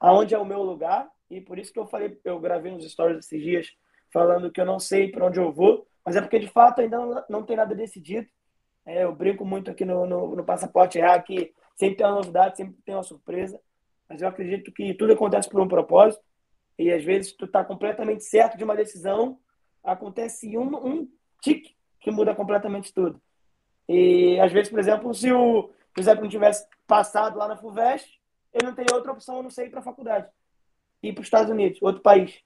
aonde 0.00 0.34
é 0.34 0.38
o 0.38 0.44
meu 0.44 0.62
lugar. 0.62 1.08
E 1.30 1.40
por 1.40 1.58
isso 1.58 1.72
que 1.72 1.78
eu 1.78 1.86
falei, 1.86 2.18
eu 2.24 2.40
gravei 2.40 2.72
uns 2.72 2.90
stories 2.90 3.18
esses 3.18 3.42
dias 3.42 3.72
falando 4.12 4.50
que 4.50 4.60
eu 4.60 4.64
não 4.64 4.78
sei 4.78 5.10
para 5.10 5.26
onde 5.26 5.38
eu 5.38 5.52
vou, 5.52 5.86
mas 6.04 6.16
é 6.16 6.20
porque 6.20 6.38
de 6.38 6.48
fato 6.48 6.80
ainda 6.80 6.98
não, 6.98 7.24
não 7.28 7.42
tem 7.42 7.56
nada 7.56 7.74
decidido. 7.74 8.26
É, 8.86 9.04
eu 9.04 9.14
brinco 9.14 9.44
muito 9.44 9.70
aqui 9.70 9.84
no, 9.84 10.06
no, 10.06 10.36
no 10.36 10.44
Passaporte 10.44 10.98
errar 10.98 11.20
que 11.22 11.52
sempre 11.76 11.96
tem 11.96 12.06
uma 12.06 12.16
novidade, 12.16 12.56
sempre 12.56 12.76
tem 12.84 12.94
uma 12.94 13.02
surpresa. 13.02 13.60
Mas 14.08 14.22
eu 14.22 14.28
acredito 14.28 14.72
que 14.72 14.94
tudo 14.94 15.12
acontece 15.12 15.48
por 15.48 15.60
um 15.60 15.68
propósito. 15.68 16.22
E 16.78 16.90
às 16.90 17.04
vezes 17.04 17.32
tu 17.32 17.44
está 17.44 17.64
completamente 17.64 18.24
certo 18.24 18.56
de 18.56 18.64
uma 18.64 18.76
decisão, 18.76 19.38
acontece 19.82 20.56
um, 20.56 20.74
um 20.76 21.08
tique 21.40 21.74
que 22.00 22.10
muda 22.10 22.34
completamente 22.34 22.92
tudo. 22.92 23.20
E 23.88 24.38
às 24.40 24.52
vezes, 24.52 24.70
por 24.70 24.78
exemplo, 24.78 25.12
se 25.14 25.32
o 25.32 25.70
José 25.96 26.14
não 26.14 26.28
tivesse 26.28 26.66
passado 26.86 27.38
lá 27.38 27.48
na 27.48 27.56
FUVEST, 27.56 28.23
ele 28.54 28.66
não 28.66 28.74
teria 28.74 28.94
outra 28.94 29.12
opção 29.12 29.40
a 29.40 29.42
não 29.42 29.50
ser 29.50 29.66
ir 29.66 29.70
para 29.70 29.80
a 29.80 29.82
faculdade. 29.82 30.30
Ir 31.02 31.12
para 31.12 31.20
os 31.20 31.26
Estados 31.26 31.50
Unidos, 31.50 31.82
outro 31.82 32.00
país. 32.00 32.40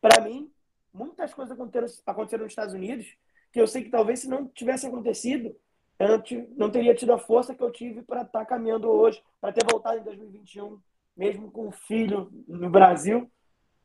Para 0.00 0.22
mim, 0.22 0.52
muitas 0.92 1.32
coisas 1.32 1.58
aconteceram, 2.06 2.44
nos 2.44 2.52
Estados 2.52 2.74
Unidos 2.74 3.16
que 3.50 3.60
eu 3.60 3.66
sei 3.66 3.84
que 3.84 3.90
talvez 3.90 4.20
se 4.20 4.28
não 4.28 4.48
tivesse 4.48 4.86
acontecido, 4.86 5.54
eu 5.98 6.08
não, 6.08 6.24
não 6.56 6.70
teria 6.70 6.94
tido 6.94 7.12
a 7.12 7.18
força 7.18 7.54
que 7.54 7.62
eu 7.62 7.70
tive 7.70 8.02
para 8.02 8.22
estar 8.22 8.40
tá 8.40 8.46
caminhando 8.46 8.88
hoje, 8.88 9.22
para 9.40 9.52
ter 9.52 9.64
voltado 9.70 9.98
em 9.98 10.04
2021, 10.04 10.80
mesmo 11.14 11.50
com 11.50 11.68
um 11.68 11.72
filho 11.72 12.30
no 12.48 12.70
Brasil, 12.70 13.30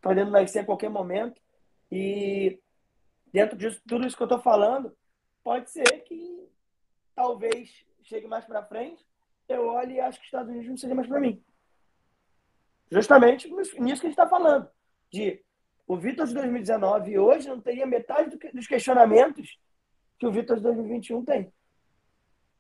podendo 0.02 0.32
nascer 0.32 0.60
a 0.60 0.66
qualquer 0.66 0.90
momento. 0.90 1.42
E 1.92 2.60
dentro 3.32 3.58
de 3.58 3.70
tudo 3.82 4.08
isso 4.08 4.16
que 4.16 4.24
eu 4.24 4.28
estou 4.28 4.40
falando, 4.40 4.96
pode 5.44 5.70
ser 5.70 6.04
que 6.04 6.48
talvez 7.14 7.86
chegue 8.04 8.26
mais 8.26 8.46
para 8.46 8.64
frente, 8.64 9.06
eu 9.48 9.68
olhe 9.68 9.96
e 9.96 10.00
acho 10.00 10.20
que 10.20 10.26
os 10.26 10.28
Estados 10.28 10.50
Unidos 10.50 10.70
não 10.70 10.78
seja 10.78 10.96
mais 10.96 11.08
para 11.08 11.20
mim. 11.20 11.42
Justamente 12.92 13.50
nisso 13.52 13.74
que 13.76 13.82
a 13.82 13.84
gente 13.86 14.08
está 14.08 14.28
falando, 14.28 14.70
de 15.12 15.42
o 15.88 15.96
Vitor 15.96 16.28
de 16.28 16.34
2019 16.34 17.18
hoje 17.18 17.48
não 17.48 17.62
teria 17.62 17.86
metade 17.86 18.30
do 18.30 18.38
que, 18.38 18.52
dos 18.52 18.68
questionamentos 18.68 19.58
que 20.20 20.28
o 20.28 20.32
Vitor 20.32 20.58
de 20.58 20.64
2021 20.64 21.24
tem. 21.24 21.52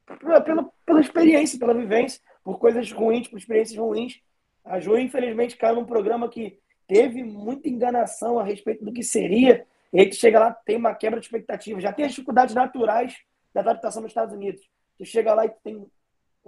Pela, 0.05 0.71
pela, 0.85 1.01
experiência, 1.01 1.59
pela 1.59 1.73
vivência, 1.73 2.21
por 2.41 2.57
coisas 2.57 2.89
ruins, 2.91 3.27
por 3.27 3.37
experiências 3.37 3.77
ruins. 3.77 4.21
A 4.63 4.79
Ju, 4.79 4.97
infelizmente, 4.97 5.57
caiu 5.57 5.75
num 5.75 5.85
programa 5.85 6.29
que 6.29 6.57
teve 6.87 7.23
muita 7.23 7.67
enganação 7.67 8.39
a 8.39 8.43
respeito 8.43 8.85
do 8.85 8.93
que 8.93 9.03
seria. 9.03 9.67
E 9.91 9.99
aí 9.99 10.09
tu 10.09 10.15
chega 10.15 10.39
lá, 10.39 10.51
tem 10.53 10.77
uma 10.77 10.95
quebra 10.95 11.19
de 11.19 11.25
expectativa. 11.25 11.81
Já 11.81 11.91
tem 11.91 12.05
as 12.05 12.11
dificuldades 12.11 12.55
naturais 12.55 13.17
da 13.53 13.59
adaptação 13.59 14.01
nos 14.01 14.11
Estados 14.11 14.33
Unidos. 14.33 14.61
Tu 14.97 15.05
chega 15.05 15.33
lá 15.33 15.45
e 15.45 15.49
tem 15.49 15.85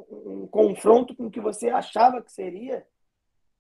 um 0.10 0.48
confronto 0.48 1.16
com 1.16 1.28
o 1.28 1.32
que 1.32 1.40
você 1.40 1.70
achava 1.70 2.22
que 2.22 2.32
seria, 2.32 2.86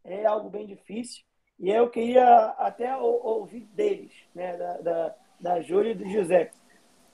é 0.04 0.26
algo 0.26 0.50
bem 0.50 0.66
difícil. 0.66 1.24
E 1.60 1.70
eu 1.70 1.90
queria 1.90 2.46
até 2.58 2.96
ouvir 2.96 3.66
deles, 3.74 4.14
né, 4.34 4.56
da, 4.56 4.78
da, 4.78 5.16
da 5.40 5.62
Júlia 5.62 5.92
e 5.92 5.96
do 5.96 6.08
José. 6.08 6.52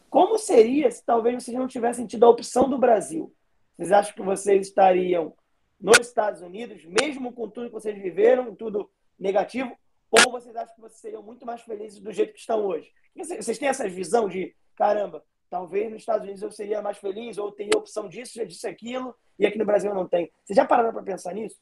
Como 0.10 0.38
seria 0.38 0.90
se 0.92 1.04
talvez 1.04 1.44
vocês 1.44 1.58
não 1.58 1.68
tivessem 1.68 2.06
tido 2.06 2.26
a 2.26 2.30
opção 2.30 2.70
do 2.70 2.78
Brasil? 2.78 3.34
Vocês 3.76 3.92
acham 3.92 4.14
que 4.14 4.22
vocês 4.22 4.68
estariam 4.68 5.34
nos 5.80 6.00
Estados 6.00 6.42
Unidos, 6.42 6.86
mesmo 6.86 7.34
com 7.34 7.50
tudo 7.50 7.68
que 7.68 7.74
vocês 7.74 7.98
viveram, 8.02 8.56
tudo 8.56 8.90
negativo? 9.20 9.76
Ou 10.12 10.32
vocês 10.32 10.56
acham 10.56 10.74
que 10.74 10.82
vocês 10.82 11.02
seriam 11.02 11.24
muito 11.24 11.46
mais 11.46 11.62
felizes 11.62 12.00
do 12.00 12.12
jeito 12.12 12.34
que 12.34 12.40
estão 12.40 12.66
hoje? 12.66 12.92
Vocês 13.16 13.58
têm 13.58 13.68
essa 13.68 13.90
visão 13.90 14.30
de, 14.30 14.56
caramba, 14.76 15.24
talvez 15.50 15.92
nos 15.92 16.02
Estados 16.02 16.24
Unidos 16.24 16.42
eu 16.42 16.52
seria 16.52 16.82
mais 16.82 16.98
feliz, 16.98 17.38
ou 17.38 17.52
teria 17.52 17.78
opção 17.78 18.08
disso, 18.08 18.46
disso, 18.46 18.68
aquilo, 18.68 19.16
e 19.38 19.46
aqui 19.46 19.58
no 19.58 19.66
Brasil 19.66 19.90
eu 19.90 19.96
não 19.96 20.08
tenho. 20.08 20.30
Vocês 20.44 20.56
já 20.56 20.66
pararam 20.66 20.92
para 20.92 21.04
pensar 21.04 21.34
nisso? 21.34 21.58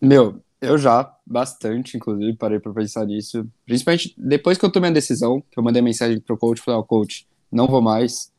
Meu, 0.00 0.40
eu 0.60 0.78
já, 0.78 1.16
bastante, 1.26 1.96
inclusive, 1.96 2.36
parei 2.36 2.58
para 2.58 2.72
pensar 2.72 3.04
nisso. 3.06 3.46
Principalmente 3.64 4.14
depois 4.16 4.58
que 4.58 4.64
eu 4.64 4.72
tomei 4.72 4.90
a 4.90 4.92
decisão, 4.92 5.40
que 5.40 5.58
eu 5.58 5.62
mandei 5.62 5.82
mensagem 5.82 6.20
pro 6.20 6.38
coach, 6.38 6.60
falei, 6.60 6.78
ó, 6.78 6.80
oh, 6.80 6.84
coach, 6.84 7.26
não 7.50 7.66
vou 7.66 7.80
mais. 7.80 8.32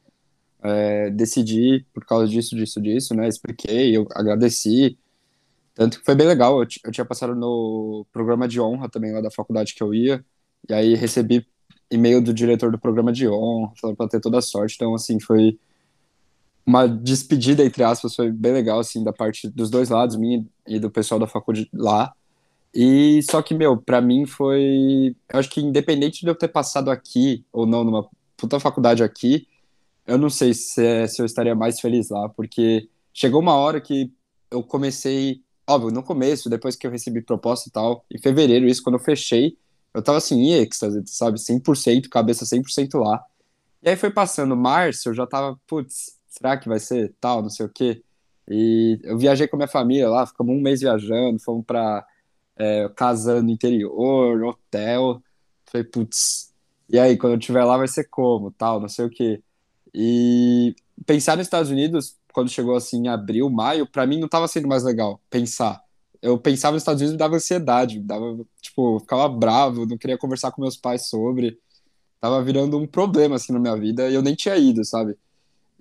É, 0.62 1.10
decidi 1.10 1.86
por 1.94 2.06
causa 2.06 2.28
disso, 2.28 2.56
disso, 2.56 2.82
disso, 2.82 3.16
né? 3.16 3.28
Expliquei, 3.28 3.96
eu 3.96 4.06
agradeci. 4.12 4.98
Tanto 5.74 6.00
que 6.00 6.06
foi 6.06 6.16
bem 6.16 6.28
legal. 6.28 6.62
Eu, 6.62 6.68
eu 6.84 6.92
tinha 6.92 7.06
passado 7.06 7.34
no 7.36 8.06
programa 8.12 8.48
de 8.48 8.60
honra 8.60 8.90
também 8.90 9.14
lá 9.14 9.22
da 9.22 9.32
faculdade 9.32 9.74
que 9.74 9.82
eu 9.82 9.94
ia. 9.94 10.24
E 10.68 10.74
aí 10.74 10.96
recebi 10.96 11.48
e-mail 11.92 12.22
do 12.22 12.34
diretor 12.34 12.72
do 12.72 12.80
programa 12.80 13.12
de 13.12 13.28
honra, 13.28 13.72
falando 13.80 13.96
para 13.96 14.10
ter 14.10 14.20
toda 14.20 14.38
a 14.38 14.42
sorte. 14.42 14.76
Então, 14.76 14.94
assim, 14.94 15.20
foi 15.20 15.58
uma 16.66 16.88
despedida, 16.88 17.64
entre 17.64 17.84
aspas, 17.84 18.16
foi 18.16 18.32
bem 18.32 18.54
legal, 18.54 18.80
assim, 18.80 19.04
da 19.04 19.12
parte 19.12 19.50
dos 19.50 19.70
dois 19.70 19.90
lados, 19.90 20.16
minha 20.16 20.46
e 20.68 20.80
do 20.80 20.92
pessoal 20.92 21.20
da 21.20 21.28
faculdade 21.28 21.70
lá. 21.74 22.14
E 22.74 23.22
só 23.24 23.42
que, 23.42 23.54
meu, 23.56 23.76
para 23.78 24.00
mim 24.02 24.26
foi. 24.26 25.16
Eu 25.32 25.40
acho 25.40 25.50
que 25.50 25.62
independente 25.62 26.22
de 26.22 26.28
eu 26.28 26.36
ter 26.36 26.48
passado 26.48 26.92
aqui 26.92 27.44
ou 27.52 27.66
não 27.66 27.84
numa 27.84 28.08
puta 28.38 28.60
faculdade 28.60 29.04
aqui, 29.04 29.48
eu 30.06 30.18
não 30.18 30.30
sei 30.30 30.54
se, 30.54 31.08
se 31.08 31.22
eu 31.22 31.26
estaria 31.26 31.56
mais 31.56 31.80
feliz 31.80 32.10
lá, 32.10 32.30
porque 32.30 32.88
chegou 33.14 33.42
uma 33.42 33.56
hora 33.56 33.82
que 33.82 34.12
eu 34.52 34.64
comecei. 34.64 35.42
Óbvio, 35.68 35.92
no 35.92 36.02
começo, 36.02 36.50
depois 36.50 36.76
que 36.76 36.88
eu 36.88 36.92
recebi 36.92 37.22
proposta 37.22 37.70
e 37.70 37.72
tal, 37.72 38.04
em 38.12 38.18
fevereiro, 38.18 38.68
isso, 38.68 38.82
quando 38.82 38.96
eu 38.96 39.04
fechei, 39.04 39.56
eu 39.94 40.02
tava 40.02 40.18
assim, 40.18 40.36
em 40.36 40.54
êxtase, 40.54 41.02
sabe? 41.08 41.40
100%, 41.40 42.10
cabeça 42.10 42.46
100% 42.46 43.00
lá. 43.00 43.24
E 43.82 43.90
aí 43.90 43.96
foi 43.96 44.12
passando 44.12 44.56
março, 44.56 45.10
eu 45.10 45.14
já 45.14 45.26
tava, 45.26 45.60
putz, 45.68 46.18
será 46.28 46.58
que 46.58 46.68
vai 46.68 46.80
ser 46.80 47.14
tal, 47.20 47.42
não 47.42 47.50
sei 47.50 47.66
o 47.66 47.70
quê? 47.70 48.04
E 48.48 49.00
eu 49.04 49.18
viajei 49.18 49.48
com 49.48 49.56
a 49.56 49.60
minha 49.60 49.68
família 49.68 50.10
lá, 50.10 50.26
ficamos 50.26 50.56
um 50.56 50.62
mês 50.62 50.82
viajando, 50.82 51.40
fomos 51.40 51.66
pra 51.66 52.06
é, 52.58 52.90
casa 52.96 53.42
no 53.42 53.50
interior, 53.50 54.44
hotel. 54.44 55.22
Falei, 55.66 55.86
putz, 55.86 56.50
e 56.90 56.98
aí, 56.98 57.18
quando 57.18 57.34
eu 57.34 57.40
estiver 57.40 57.64
lá 57.64 57.78
vai 57.78 57.88
ser 57.88 58.06
como, 58.06 58.52
tal, 58.52 58.80
não 58.82 58.90
sei 58.90 59.06
o 59.06 59.10
quê. 59.10 59.44
E 59.94 60.76
pensar 61.06 61.38
nos 61.38 61.46
Estados 61.46 61.70
Unidos, 61.70 62.18
quando 62.34 62.50
chegou 62.50 62.76
assim 62.76 63.06
em 63.06 63.08
abril, 63.08 63.50
maio, 63.50 63.86
para 63.86 64.08
mim 64.08 64.18
não 64.18 64.26
estava 64.26 64.48
sendo 64.48 64.68
mais 64.68 64.84
legal 64.84 65.22
pensar. 65.30 65.82
Eu 66.22 66.38
pensava 66.38 66.74
nos 66.74 66.82
Estados 66.82 67.02
Unidos 67.02 67.14
me 67.14 67.20
dava 67.20 67.36
ansiedade, 67.36 68.00
me 68.00 68.06
dava, 68.06 68.38
tipo, 68.62 69.00
ficava 69.00 69.28
bravo, 69.30 69.86
não 69.86 69.98
queria 69.98 70.18
conversar 70.18 70.52
com 70.52 70.62
meus 70.62 70.78
pais 70.78 71.08
sobre. 71.08 71.58
Tava 72.20 72.44
virando 72.44 72.78
um 72.78 72.86
problema 72.86 73.36
assim 73.36 73.54
na 73.54 73.60
minha 73.60 73.76
vida 73.78 74.10
e 74.10 74.14
eu 74.14 74.22
nem 74.22 74.36
tinha 74.36 74.58
ido, 74.58 74.84
sabe? 74.84 75.16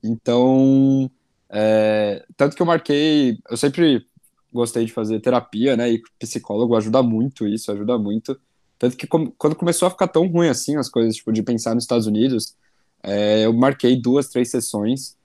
Então, 0.03 1.11
é, 1.51 2.24
tanto 2.37 2.55
que 2.55 2.62
eu 2.62 2.66
marquei, 2.66 3.38
eu 3.51 3.57
sempre 3.57 4.07
gostei 4.53 4.85
de 4.85 4.92
fazer 4.92 5.20
terapia, 5.20 5.77
né? 5.77 5.90
E 5.90 6.03
psicólogo 6.18 6.77
ajuda 6.77 7.03
muito 7.03 7.46
isso, 7.46 7.72
ajuda 7.72 7.98
muito. 7.98 8.38
Tanto 8.79 8.96
que 8.96 9.07
quando 9.07 9.57
começou 9.57 9.88
a 9.88 9.90
ficar 9.90 10.09
tão 10.09 10.27
ruim 10.29 10.48
assim 10.48 10.77
as 10.77 10.88
coisas, 10.88 11.16
tipo, 11.16 11.33
de 11.33 11.42
pensar 11.42 11.74
nos 11.74 11.85
Estados 11.85 12.07
Unidos, 12.07 12.55
é, 13.03 13.44
eu 13.44 13.53
marquei 13.53 14.01
duas, 14.01 14.29
três 14.29 14.51
sessões 14.51 15.16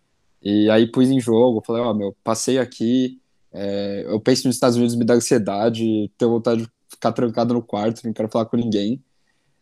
e 0.41 0.69
aí 0.69 0.87
pus 0.91 1.09
em 1.09 1.19
jogo, 1.19 1.63
falei, 1.65 1.81
ó, 1.81 1.91
oh, 1.91 1.93
meu, 1.93 2.15
passei 2.23 2.57
aqui, 2.57 3.19
é, 3.53 4.03
eu 4.07 4.19
penso 4.19 4.47
nos 4.47 4.55
Estados 4.55 4.75
Unidos 4.77 4.95
me 4.95 5.05
dá 5.05 5.13
ansiedade, 5.13 6.11
tenho 6.17 6.31
vontade 6.31 6.63
de 6.63 6.71
ficar 6.89 7.11
trancado 7.11 7.53
no 7.53 7.61
quarto, 7.61 8.03
não 8.03 8.13
quero 8.13 8.29
falar 8.29 8.45
com 8.45 8.57
ninguém. 8.57 9.03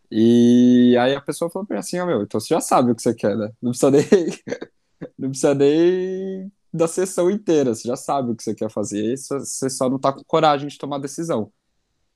E 0.10 0.96
aí 0.98 1.16
a 1.16 1.22
pessoa 1.22 1.50
falou 1.50 1.68
pra 1.68 1.76
mim 1.76 1.80
assim, 1.80 2.00
ó, 2.00 2.04
oh, 2.04 2.08
meu, 2.08 2.24
então 2.24 2.40
você 2.40 2.54
já 2.54 2.62
sabe 2.62 2.92
o 2.92 2.96
que 2.96 3.02
você 3.02 3.14
quer, 3.14 3.36
né? 3.38 3.52
Não 3.62 3.72
precisa 3.72 3.92
nem, 3.92 4.06
não 5.18 5.30
precisa 5.30 5.54
nem 5.54 6.52
da 6.74 6.88
sessão 6.88 7.30
inteira, 7.30 7.76
você 7.76 7.88
já 7.88 7.96
sabe 7.98 8.32
o 8.32 8.36
que 8.36 8.44
você 8.44 8.56
quer 8.56 8.70
fazer, 8.72 9.18
você 9.18 9.70
só 9.70 9.90
não 9.90 10.00
tá 10.00 10.14
com 10.14 10.24
coragem 10.24 10.68
de 10.70 10.78
tomar 10.78 11.00
decisão. 11.00 11.52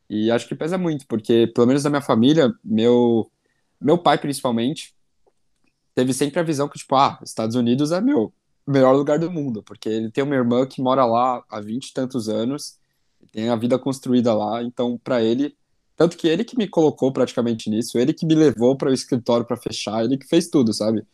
E 0.10 0.32
acho 0.32 0.48
que 0.48 0.56
pesa 0.56 0.78
muito, 0.78 1.06
porque, 1.08 1.48
pelo 1.54 1.68
menos 1.68 1.84
na 1.84 1.90
minha 1.90 2.02
família, 2.02 2.54
meu, 2.64 3.30
meu 3.82 3.98
pai, 3.98 4.18
principalmente, 4.18 4.96
teve 5.94 6.14
sempre 6.14 6.40
a 6.40 6.44
visão 6.44 6.70
que, 6.70 6.78
tipo, 6.80 6.96
ah, 6.96 7.20
Estados 7.24 7.56
Unidos 7.56 7.92
é 7.92 8.00
meu 8.02 8.34
melhor 8.68 8.96
lugar 8.96 9.20
do 9.20 9.32
mundo, 9.32 9.62
porque 9.64 9.90
ele 9.90 10.12
tem 10.12 10.24
uma 10.24 10.36
irmã 10.36 10.66
que 10.66 10.82
mora 10.82 11.06
lá 11.06 11.44
há 11.50 11.62
vinte 11.62 11.90
e 11.90 11.94
tantos 11.94 12.28
anos, 12.30 12.78
tem 13.32 13.50
a 13.50 13.56
vida 13.56 13.78
construída 13.78 14.34
lá, 14.34 14.64
então, 14.64 14.98
para 15.04 15.22
ele, 15.22 15.56
tanto 15.96 16.18
que 16.18 16.28
ele 16.28 16.44
que 16.44 16.58
me 16.58 16.68
colocou 16.68 17.12
praticamente 17.12 17.70
nisso, 17.70 17.98
ele 17.98 18.14
que 18.14 18.26
me 18.26 18.36
levou 18.36 18.76
para 18.78 18.90
o 18.90 18.94
escritório 18.94 19.46
para 19.46 19.58
fechar, 19.58 20.04
ele 20.04 20.18
que 20.18 20.28
fez 20.28 20.48
tudo, 20.48 20.74
sabe? 20.74 21.06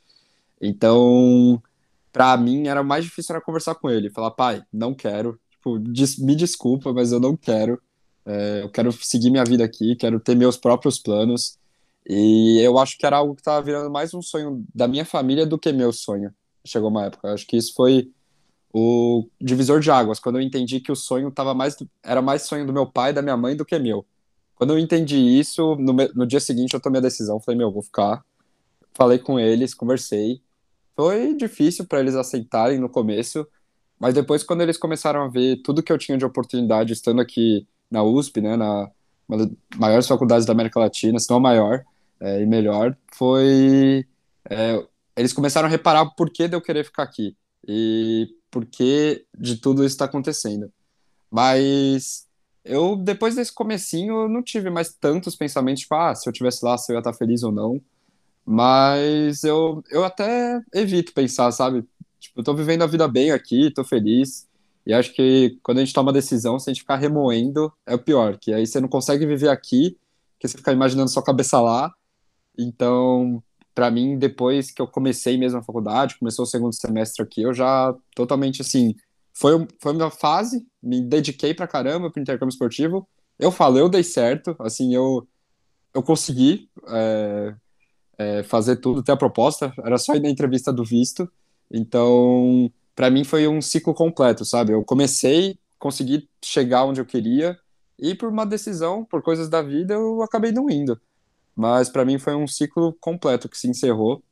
Então, 0.62 1.62
para 2.12 2.36
mim 2.38 2.68
era 2.68 2.84
mais 2.84 3.06
difícil 3.06 3.36
era 3.36 3.44
conversar 3.44 3.76
com 3.76 3.90
ele, 3.90 4.10
falar, 4.10 4.32
pai, 4.32 4.64
não 4.72 4.94
quero, 4.94 5.40
tipo, 5.50 5.80
me 6.26 6.36
desculpa, 6.36 6.94
mas 6.94 7.12
eu 7.12 7.20
não 7.20 7.36
quero. 7.38 7.82
É, 8.26 8.62
eu 8.64 8.70
quero 8.70 8.92
seguir 8.92 9.32
minha 9.32 9.44
vida 9.44 9.64
aqui, 9.64 9.96
quero 9.96 10.20
ter 10.20 10.36
meus 10.36 10.58
próprios 10.58 11.00
planos. 11.00 11.58
E 12.08 12.60
eu 12.62 12.78
acho 12.78 12.98
que 12.98 13.06
era 13.06 13.18
algo 13.18 13.36
que 13.36 13.42
estava 13.42 13.62
virando 13.62 13.90
mais 13.90 14.14
um 14.14 14.22
sonho 14.22 14.66
da 14.74 14.88
minha 14.88 15.06
família 15.06 15.46
do 15.46 15.58
que 15.58 15.72
meu 15.72 15.92
sonho. 15.94 16.34
Chegou 16.66 16.90
uma 16.90 17.06
época. 17.06 17.34
Acho 17.34 17.46
que 17.48 17.58
isso 17.58 17.74
foi 17.74 18.12
o 18.74 19.28
divisor 19.40 19.80
de 19.80 19.92
águas, 19.92 20.20
quando 20.20 20.38
eu 20.38 20.42
entendi 20.42 20.80
que 20.80 20.92
o 20.92 20.96
sonho 20.96 21.30
tava 21.30 21.54
mais, 21.54 21.76
era 22.02 22.22
mais 22.22 22.44
sonho 22.44 22.66
do 22.66 22.72
meu 22.72 22.86
pai 22.86 23.12
da 23.12 23.22
minha 23.22 23.36
mãe 23.36 23.56
do 23.56 23.66
que 23.66 23.78
meu. 23.78 24.06
Quando 24.56 24.72
eu 24.72 24.80
entendi 24.80 25.18
isso, 25.18 25.76
no, 25.76 25.94
no 25.94 26.26
dia 26.26 26.40
seguinte 26.40 26.74
eu 26.74 26.80
tomei 26.80 27.00
a 27.00 27.02
decisão, 27.02 27.40
falei, 27.40 27.58
meu, 27.58 27.72
vou 27.72 27.82
ficar. 27.82 28.24
Falei 28.94 29.20
com 29.20 29.40
eles, 29.40 29.74
conversei. 29.74 30.42
Foi 30.96 31.36
difícil 31.36 31.86
para 31.86 32.00
eles 32.00 32.16
aceitarem 32.16 32.80
no 32.80 32.88
começo, 32.88 33.46
mas 34.00 34.14
depois, 34.14 34.44
quando 34.44 34.62
eles 34.62 34.78
começaram 34.78 35.22
a 35.24 35.28
ver 35.28 35.62
tudo 35.64 35.84
que 35.84 35.92
eu 35.92 35.98
tinha 35.98 36.18
de 36.18 36.26
oportunidade 36.26 36.94
estando 36.94 37.22
aqui 37.22 37.68
na 37.90 38.04
USP, 38.04 38.42
né, 38.42 38.56
na 38.56 38.90
uma 39.28 39.38
das 39.38 39.50
maiores 39.78 40.08
faculdades 40.08 40.46
da 40.46 40.52
América 40.52 40.80
Latina, 40.80 41.18
se 41.20 41.30
não 41.30 41.38
a 41.38 41.40
maior 41.40 41.84
é, 42.20 42.42
e 42.42 42.46
melhor, 42.46 42.98
foi 43.14 44.06
é, 44.50 44.86
eles 45.22 45.34
começaram 45.34 45.68
a 45.68 45.72
reparar 45.72 46.02
o 46.02 46.16
porquê 46.16 46.48
de 46.48 46.56
eu 46.56 46.62
querer 46.62 46.84
ficar 46.84 47.04
aqui 47.04 47.36
e 47.68 48.28
porquê 48.50 49.24
de 49.38 49.58
tudo 49.58 49.86
isso 49.86 49.94
está 49.94 50.06
acontecendo. 50.06 50.72
Mas 51.30 52.26
eu 52.66 52.96
depois 52.96 53.36
desse 53.36 53.54
comecinho 53.54 54.24
eu 54.24 54.30
não 54.30 54.42
tive 54.42 54.70
mais 54.70 54.94
tantos 54.94 55.36
pensamentos 55.36 55.84
tipo, 55.84 55.96
ah, 55.96 56.16
se 56.16 56.28
eu 56.28 56.34
tivesse 56.34 56.66
lá, 56.66 56.78
se 56.78 56.92
eu 56.92 56.96
ia 56.96 57.00
estar 57.00 57.14
feliz 57.14 57.44
ou 57.44 57.52
não. 57.52 57.80
Mas 58.44 59.44
eu, 59.44 59.84
eu 59.92 60.04
até 60.04 60.60
evito 60.74 61.14
pensar, 61.14 61.52
sabe? 61.52 61.86
Tipo, 62.20 62.40
eu 62.40 62.44
tô 62.44 62.56
vivendo 62.56 62.82
a 62.82 62.88
vida 62.88 63.08
bem 63.08 63.32
aqui, 63.32 63.72
tô 63.72 63.84
feliz. 63.84 64.48
E 64.86 64.94
acho 64.94 65.14
que 65.14 65.60
quando 65.62 65.78
a 65.78 65.82
gente 65.82 65.94
toma 65.94 66.12
decisão, 66.12 66.58
se 66.58 66.70
a 66.70 66.74
gente 66.74 66.82
ficar 66.82 66.96
remoendo, 66.96 67.72
é 67.86 67.94
o 67.94 68.00
pior, 68.00 68.40
que 68.40 68.52
aí 68.52 68.66
você 68.66 68.82
não 68.82 68.88
consegue 68.90 69.28
viver 69.28 69.50
aqui, 69.50 69.96
que 70.40 70.48
você 70.48 70.58
fica 70.58 70.72
imaginando 70.72 71.12
sua 71.12 71.24
cabeça 71.24 71.62
lá. 71.62 71.94
Então, 72.58 73.44
para 73.74 73.90
mim, 73.90 74.18
depois 74.18 74.72
que 74.72 74.82
eu 74.82 74.88
comecei 74.88 75.38
mesmo 75.38 75.60
a 75.60 75.64
faculdade, 75.64 76.18
começou 76.20 76.44
o 76.44 76.48
segundo 76.48 76.74
semestre 76.74 77.24
aqui, 77.24 77.42
eu 77.42 77.54
já 77.54 77.96
totalmente 78.16 78.62
assim, 78.62 78.96
foi, 79.34 79.68
foi 79.80 79.94
uma 79.94 80.12
fase, 80.12 80.66
me 80.82 81.02
dediquei 81.02 81.54
pra 81.54 81.68
caramba 81.68 82.12
pro 82.12 82.22
intercâmbio 82.22 82.52
esportivo. 82.52 83.08
Eu 83.40 83.52
falo, 83.52 83.78
eu 83.78 83.90
dei 83.90 84.04
certo, 84.04 84.56
assim, 84.60 84.94
eu, 84.94 85.28
eu 85.94 86.04
consegui 86.04 86.70
é, 86.90 87.56
é, 88.18 88.44
fazer 88.44 88.78
tudo, 88.78 89.02
ter 89.02 89.14
a 89.14 89.18
proposta, 89.18 89.74
era 89.84 89.98
só 89.98 90.16
ir 90.16 90.22
na 90.22 90.30
entrevista 90.30 90.72
do 90.72 90.84
visto. 90.84 91.32
Então, 91.72 92.72
para 92.96 93.10
mim 93.10 93.24
foi 93.24 93.48
um 93.48 93.62
ciclo 93.62 93.94
completo, 93.94 94.46
sabe? 94.46 94.74
Eu 94.74 94.84
comecei, 94.84 95.58
consegui 95.80 96.30
chegar 96.44 96.86
onde 96.86 97.02
eu 97.02 97.06
queria 97.06 97.58
e 97.98 98.14
por 98.16 98.30
uma 98.30 98.46
decisão, 98.46 99.06
por 99.06 99.22
coisas 99.22 99.48
da 99.50 99.62
vida, 99.62 99.94
eu 99.94 100.22
acabei 100.22 100.52
não 100.52 100.70
indo. 100.70 101.00
Mas 101.56 101.90
para 101.90 102.06
mim 102.06 102.18
foi 102.18 102.36
um 102.36 102.48
ciclo 102.48 102.94
completo 103.00 103.50
que 103.50 103.58
se 103.58 103.68
encerrou. 103.68 104.24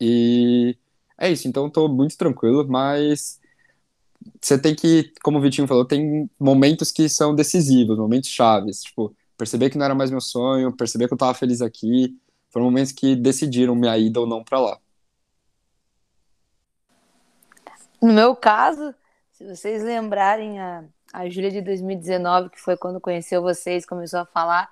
E 0.00 0.76
é 1.18 1.30
isso, 1.30 1.48
então 1.48 1.66
estou 1.66 1.88
muito 1.88 2.16
tranquilo, 2.16 2.66
mas 2.68 3.40
você 4.40 4.58
tem 4.58 4.74
que, 4.74 5.12
como 5.22 5.38
o 5.38 5.40
Vitinho 5.40 5.66
falou, 5.66 5.84
tem 5.84 6.30
momentos 6.38 6.92
que 6.92 7.08
são 7.08 7.34
decisivos, 7.34 7.98
momentos 7.98 8.30
chaves, 8.30 8.82
tipo, 8.82 9.14
perceber 9.36 9.70
que 9.70 9.78
não 9.78 9.84
era 9.84 9.94
mais 9.94 10.10
meu 10.10 10.20
sonho, 10.20 10.76
perceber 10.76 11.06
que 11.08 11.14
eu 11.14 11.16
estava 11.16 11.34
feliz 11.34 11.60
aqui, 11.60 12.16
foram 12.50 12.66
momentos 12.66 12.92
que 12.92 13.16
decidiram 13.16 13.74
minha 13.74 13.96
ida 13.98 14.20
ou 14.20 14.26
não 14.26 14.42
para 14.42 14.60
lá. 14.60 14.78
No 18.00 18.12
meu 18.12 18.34
caso, 18.36 18.94
se 19.32 19.44
vocês 19.44 19.82
lembrarem 19.82 20.60
a, 20.60 20.84
a 21.12 21.28
Júlia 21.28 21.50
de 21.50 21.60
2019, 21.60 22.50
que 22.50 22.60
foi 22.60 22.76
quando 22.76 23.00
conheceu 23.00 23.42
vocês, 23.42 23.84
começou 23.84 24.20
a 24.20 24.26
falar, 24.26 24.70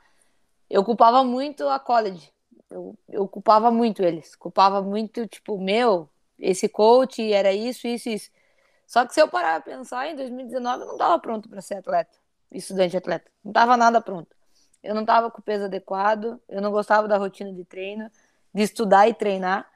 eu 0.68 0.84
culpava 0.84 1.24
muito 1.24 1.68
a 1.68 1.78
college. 1.78 2.32
Eu, 2.70 2.98
eu 3.08 3.28
culpava 3.28 3.70
muito 3.70 4.02
eles. 4.02 4.34
Culpava 4.34 4.82
muito, 4.82 5.26
tipo, 5.26 5.58
meu, 5.58 6.08
esse 6.38 6.68
coach 6.68 7.32
era 7.32 7.52
isso, 7.52 7.86
isso, 7.86 8.08
isso. 8.08 8.30
Só 8.86 9.04
que 9.04 9.14
se 9.14 9.20
eu 9.20 9.28
parar 9.28 9.56
a 9.56 9.60
pensar, 9.60 10.08
em 10.08 10.16
2019 10.16 10.82
eu 10.82 10.86
não 10.86 10.94
estava 10.94 11.18
pronto 11.18 11.48
para 11.48 11.60
ser 11.60 11.76
atleta, 11.76 12.16
estudante 12.52 12.96
atleta. 12.96 13.30
Não 13.44 13.50
estava 13.50 13.76
nada 13.76 14.00
pronto. 14.00 14.34
Eu 14.82 14.94
não 14.94 15.02
estava 15.02 15.30
com 15.30 15.40
o 15.40 15.42
peso 15.42 15.64
adequado, 15.64 16.40
eu 16.48 16.62
não 16.62 16.70
gostava 16.70 17.08
da 17.08 17.16
rotina 17.16 17.52
de 17.52 17.64
treino, 17.64 18.10
de 18.54 18.62
estudar 18.62 19.08
e 19.08 19.14
treinar. 19.14 19.68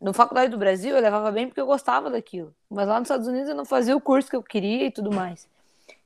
No 0.00 0.12
Faculdade 0.12 0.50
do 0.50 0.58
Brasil 0.58 0.94
eu 0.96 1.02
levava 1.02 1.30
bem 1.30 1.46
porque 1.46 1.60
eu 1.60 1.66
gostava 1.66 2.10
daquilo. 2.10 2.54
Mas 2.70 2.88
lá 2.88 2.98
nos 2.98 3.06
Estados 3.06 3.26
Unidos 3.28 3.48
eu 3.48 3.54
não 3.54 3.64
fazia 3.64 3.96
o 3.96 4.00
curso 4.00 4.28
que 4.30 4.36
eu 4.36 4.42
queria 4.42 4.86
e 4.86 4.90
tudo 4.90 5.12
mais. 5.12 5.48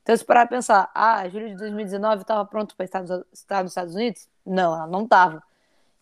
Então, 0.01 0.15
se 0.15 0.25
parar 0.25 0.43
a 0.43 0.47
pensar, 0.47 0.89
ah, 0.93 1.27
Júlia 1.29 1.49
de 1.49 1.55
2019 1.55 2.21
estava 2.21 2.45
pronto 2.45 2.75
para 2.75 2.85
estar 2.85 3.03
nos 3.03 3.23
Estados 3.31 3.95
Unidos? 3.95 4.27
Não, 4.49 4.75
ela 4.75 4.87
não 4.87 5.03
estava. 5.03 5.43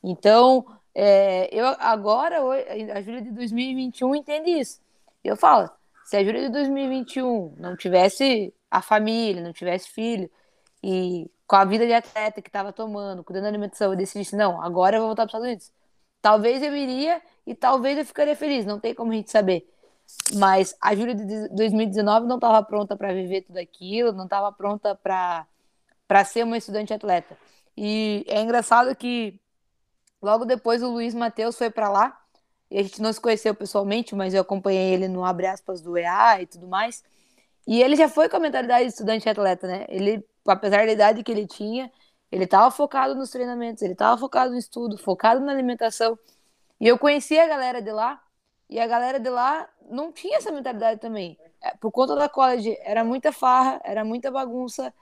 Então, 0.03 0.65
é, 0.95 1.49
eu 1.51 1.67
agora, 1.79 2.39
a 2.93 3.01
Júlia 3.01 3.21
de 3.21 3.31
2021 3.31 4.15
entende 4.15 4.51
isso. 4.51 4.79
Eu 5.23 5.35
falo, 5.35 5.69
se 6.05 6.15
a 6.15 6.23
Júlia 6.23 6.43
de 6.43 6.49
2021 6.49 7.55
não 7.57 7.75
tivesse 7.75 8.53
a 8.71 8.81
família, 8.81 9.43
não 9.43 9.53
tivesse 9.53 9.89
filho, 9.89 10.29
e 10.81 11.29
com 11.45 11.55
a 11.55 11.65
vida 11.65 11.85
de 11.85 11.93
atleta 11.93 12.41
que 12.41 12.49
estava 12.49 12.71
tomando, 12.71 13.23
cuidando 13.23 13.43
da 13.43 13.49
alimentação, 13.49 13.91
eu 13.91 13.97
decidisse, 13.97 14.35
não, 14.35 14.61
agora 14.61 14.97
eu 14.97 15.01
vou 15.01 15.09
voltar 15.09 15.27
para 15.27 15.37
os 15.37 15.43
Estados 15.43 15.47
Unidos. 15.47 15.71
Talvez 16.21 16.63
eu 16.63 16.75
iria 16.75 17.21
e 17.45 17.53
talvez 17.55 17.97
eu 17.97 18.05
ficaria 18.05 18.35
feliz, 18.35 18.65
não 18.65 18.79
tem 18.79 18.93
como 18.93 19.11
a 19.11 19.15
gente 19.15 19.31
saber. 19.31 19.69
Mas 20.35 20.75
a 20.81 20.95
Júlia 20.95 21.15
de 21.15 21.49
2019 21.49 22.27
não 22.27 22.35
estava 22.35 22.63
pronta 22.63 22.95
para 22.95 23.13
viver 23.13 23.41
tudo 23.41 23.57
aquilo, 23.57 24.13
não 24.13 24.23
estava 24.25 24.51
pronta 24.51 24.95
para 24.95 26.25
ser 26.25 26.43
uma 26.43 26.57
estudante 26.57 26.93
atleta. 26.93 27.37
E 27.77 28.25
é 28.27 28.41
engraçado 28.41 28.95
que 28.95 29.39
logo 30.21 30.45
depois 30.45 30.81
o 30.81 30.89
Luiz 30.89 31.13
Matheus 31.13 31.55
foi 31.55 31.69
para 31.69 31.89
lá, 31.89 32.19
e 32.69 32.79
a 32.79 32.83
gente 32.83 33.01
não 33.01 33.13
se 33.13 33.21
conheceu 33.21 33.53
pessoalmente, 33.55 34.15
mas 34.15 34.33
eu 34.33 34.41
acompanhei 34.41 34.93
ele 34.93 35.07
no 35.07 35.23
abre 35.23 35.47
aspas 35.47 35.81
do 35.81 35.97
EA 35.97 36.41
e 36.41 36.47
tudo 36.47 36.67
mais. 36.67 37.03
E 37.65 37.81
ele 37.81 37.95
já 37.95 38.09
foi 38.09 38.27
com 38.27 38.37
a 38.37 38.39
mentalidade 38.39 38.85
de 38.85 38.89
estudante 38.89 39.29
atleta, 39.29 39.67
né? 39.67 39.85
Ele, 39.89 40.25
apesar 40.45 40.85
da 40.85 40.91
idade 40.91 41.23
que 41.23 41.31
ele 41.31 41.45
tinha, 41.45 41.91
ele 42.31 42.45
estava 42.45 42.69
focado 42.71 43.15
nos 43.15 43.29
treinamentos, 43.29 43.81
ele 43.83 43.93
estava 43.93 44.17
focado 44.17 44.51
no 44.51 44.57
estudo, 44.57 44.97
focado 44.97 45.39
na 45.41 45.51
alimentação. 45.51 46.17
E 46.79 46.87
eu 46.87 46.97
conheci 46.97 47.37
a 47.39 47.47
galera 47.47 47.81
de 47.81 47.91
lá, 47.91 48.21
e 48.69 48.79
a 48.79 48.87
galera 48.87 49.19
de 49.19 49.29
lá 49.29 49.67
não 49.89 50.11
tinha 50.11 50.37
essa 50.37 50.51
mentalidade 50.51 50.99
também. 50.99 51.37
É, 51.61 51.75
por 51.77 51.91
conta 51.91 52.15
da 52.15 52.27
college, 52.27 52.77
era 52.81 53.03
muita 53.03 53.31
farra, 53.31 53.79
era 53.83 54.03
muita 54.03 54.29
bagunça, 54.31 54.93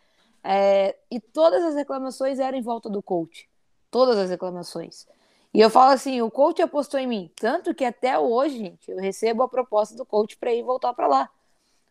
é, 0.48 0.96
e 1.10 1.20
todas 1.20 1.64
as 1.64 1.74
reclamações 1.74 2.38
eram 2.38 2.56
em 2.56 2.62
volta 2.62 2.88
do 2.88 3.02
coach. 3.02 3.50
Todas 3.90 4.16
as 4.18 4.30
reclamações. 4.30 5.08
E 5.52 5.60
eu 5.60 5.70
falo 5.72 5.92
assim, 5.92 6.22
o 6.22 6.30
coach 6.30 6.62
apostou 6.62 7.00
em 7.00 7.08
mim, 7.08 7.32
tanto 7.36 7.74
que 7.74 7.84
até 7.84 8.20
hoje, 8.20 8.60
gente, 8.60 8.92
eu 8.92 8.98
recebo 8.98 9.42
a 9.42 9.48
proposta 9.48 9.96
do 9.96 10.06
coach 10.06 10.38
para 10.38 10.54
ir 10.54 10.62
voltar 10.62 10.94
para 10.94 11.08
lá. 11.08 11.30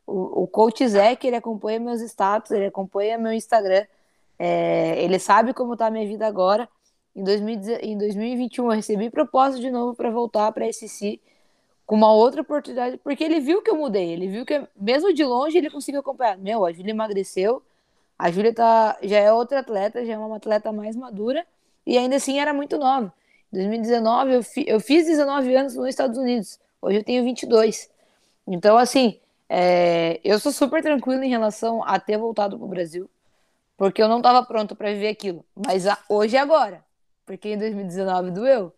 O, 0.07 0.43
o 0.43 0.47
coach 0.47 0.87
Zé, 0.87 1.17
que 1.17 1.27
ele 1.27 1.37
acompanha 1.37 1.81
meus 1.81 2.01
status, 2.03 2.53
ele 2.53 2.67
acompanha 2.67 3.19
meu 3.19 3.33
Instagram, 3.33 3.87
é, 4.39 5.03
ele 5.03 5.19
sabe 5.19 5.53
como 5.53 5.77
tá 5.77 5.87
a 5.87 5.91
minha 5.91 6.07
vida 6.07 6.27
agora. 6.27 6.69
Em, 7.17 7.25
2000, 7.25 7.79
em 7.81 7.99
2021 7.99 8.65
eu 8.67 8.71
recebi 8.71 9.11
proposta 9.11 9.59
de 9.59 9.71
novo 9.71 9.97
para 9.97 10.11
voltar 10.11 10.53
para 10.53 10.71
SC 10.71 11.21
com 11.87 11.97
uma 11.97 12.13
outra 12.13 12.43
oportunidade, 12.43 12.99
porque 12.99 13.25
ele 13.25 13.41
viu 13.41 13.63
que 13.63 13.71
eu 13.71 13.77
mudei, 13.77 14.11
ele 14.13 14.29
viu 14.29 14.45
que 14.45 14.67
mesmo 14.77 15.13
de 15.13 15.25
longe 15.25 15.59
ele 15.59 15.71
conseguiu 15.71 16.01
acompanhar. 16.01 16.39
Meu, 16.39 16.65
a 16.65 16.73
Júlia 16.73 16.91
emagreceu, 16.93 17.63
a 18.19 18.31
Júlia 18.31 18.55
tá, 18.55 18.97
já 19.03 19.19
é 19.19 19.33
outra 19.33 19.61
atleta, 19.61 20.05
já 20.05 20.15
é 20.15 20.19
uma 20.19 20.37
atleta 20.37 20.73
mais 20.73 20.97
madura 20.97 21.45
e 21.87 21.99
ainda 21.99 22.17
assim 22.17 22.39
era 22.39 22.53
muito 22.53 22.79
nova. 22.79 23.13
Em 23.53 23.57
2019 23.57 24.33
eu, 24.33 24.43
fi, 24.43 24.65
eu 24.67 24.81
fiz 24.81 25.07
19 25.07 25.55
anos 25.55 25.75
nos 25.75 25.89
Estados 25.89 26.19
Unidos, 26.19 26.59
hoje 26.81 26.99
eu 26.99 27.05
tenho 27.05 27.25
22. 27.25 27.91
Então, 28.47 28.77
assim, 28.77 29.19
é, 29.49 30.21
eu 30.25 30.39
sou 30.39 30.53
super 30.53 30.83
tranquilo 30.83 31.23
em 31.23 31.31
relação 31.31 31.83
a 31.85 31.99
ter 31.99 32.19
voltado 32.19 32.57
para 32.57 32.65
o 32.65 32.69
Brasil, 32.69 33.09
porque 33.77 34.03
eu 34.03 34.09
não 34.09 34.19
estava 34.19 34.45
pronto 34.45 34.75
para 34.77 34.93
viver 34.93 35.09
aquilo. 35.09 35.45
Mas 35.55 35.87
a, 35.87 35.99
hoje 36.09 36.37
é 36.37 36.41
agora, 36.41 36.85
porque 37.27 37.51
em 37.51 37.59
2019 37.59 38.31
doeu. 38.31 38.73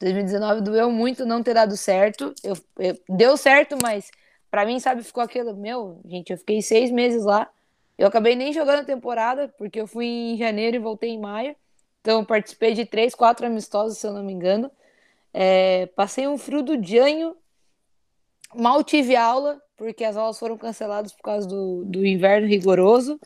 2019 0.00 0.62
doeu 0.62 0.90
muito 0.90 1.24
não 1.24 1.42
ter 1.42 1.54
dado 1.54 1.76
certo. 1.76 2.34
Eu, 2.42 2.56
eu 2.78 2.98
deu 3.08 3.36
certo, 3.36 3.76
mas 3.80 4.10
para 4.50 4.66
mim, 4.66 4.78
sabe, 4.80 5.02
ficou 5.02 5.22
aquilo. 5.22 5.56
Meu, 5.56 6.00
gente, 6.04 6.30
eu 6.30 6.38
fiquei 6.38 6.60
seis 6.60 6.90
meses 6.90 7.24
lá. 7.24 7.48
Eu 8.02 8.08
acabei 8.08 8.34
nem 8.34 8.52
jogando 8.52 8.80
a 8.80 8.84
temporada, 8.84 9.46
porque 9.56 9.80
eu 9.80 9.86
fui 9.86 10.06
em 10.06 10.36
janeiro 10.36 10.74
e 10.74 10.80
voltei 10.80 11.10
em 11.10 11.20
maio. 11.20 11.54
Então, 12.00 12.18
eu 12.18 12.26
participei 12.26 12.74
de 12.74 12.84
três, 12.84 13.14
quatro 13.14 13.46
amistosos, 13.46 13.98
se 13.98 14.04
eu 14.04 14.12
não 14.12 14.24
me 14.24 14.32
engano. 14.32 14.68
É, 15.32 15.86
passei 15.94 16.26
um 16.26 16.36
frio 16.36 16.64
do 16.64 16.84
Janho. 16.84 17.36
Mal 18.56 18.82
tive 18.82 19.14
aula, 19.14 19.62
porque 19.76 20.02
as 20.02 20.16
aulas 20.16 20.36
foram 20.36 20.58
canceladas 20.58 21.12
por 21.12 21.22
causa 21.22 21.46
do, 21.46 21.84
do 21.84 22.04
inverno 22.04 22.48
rigoroso. 22.48 23.20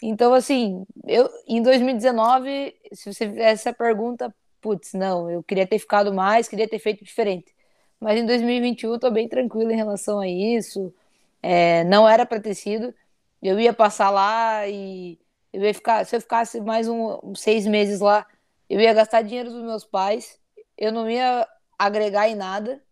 Então, 0.00 0.32
assim, 0.32 0.86
eu 1.04 1.28
em 1.48 1.60
2019, 1.60 2.76
se 2.92 3.12
você 3.12 3.28
fizesse 3.28 3.68
essa 3.68 3.72
pergunta, 3.72 4.32
putz, 4.60 4.92
não, 4.92 5.28
eu 5.28 5.42
queria 5.42 5.66
ter 5.66 5.80
ficado 5.80 6.14
mais, 6.14 6.46
queria 6.46 6.68
ter 6.68 6.78
feito 6.78 7.04
diferente. 7.04 7.52
Mas 7.98 8.20
em 8.20 8.24
2021 8.24 8.92
eu 8.92 9.00
tô 9.00 9.10
bem 9.10 9.28
tranquilo 9.28 9.72
em 9.72 9.76
relação 9.76 10.20
a 10.20 10.28
isso. 10.28 10.94
É, 11.42 11.82
não 11.82 12.08
era 12.08 12.24
para 12.24 12.40
ter 12.40 12.54
sido. 12.54 12.94
Eu 13.42 13.58
ia 13.58 13.72
passar 13.72 14.10
lá 14.10 14.66
e 14.66 15.18
eu 15.52 15.62
ia 15.62 15.72
ficar, 15.72 16.04
se 16.04 16.16
eu 16.16 16.20
ficasse 16.20 16.60
mais 16.60 16.88
um, 16.88 17.34
seis 17.34 17.66
meses 17.66 18.00
lá, 18.00 18.26
eu 18.68 18.80
ia 18.80 18.92
gastar 18.92 19.22
dinheiro 19.22 19.50
dos 19.50 19.62
meus 19.62 19.84
pais, 19.84 20.38
eu 20.76 20.92
não 20.92 21.08
ia 21.08 21.46
agregar 21.78 22.28
em 22.28 22.34
nada, 22.34 22.82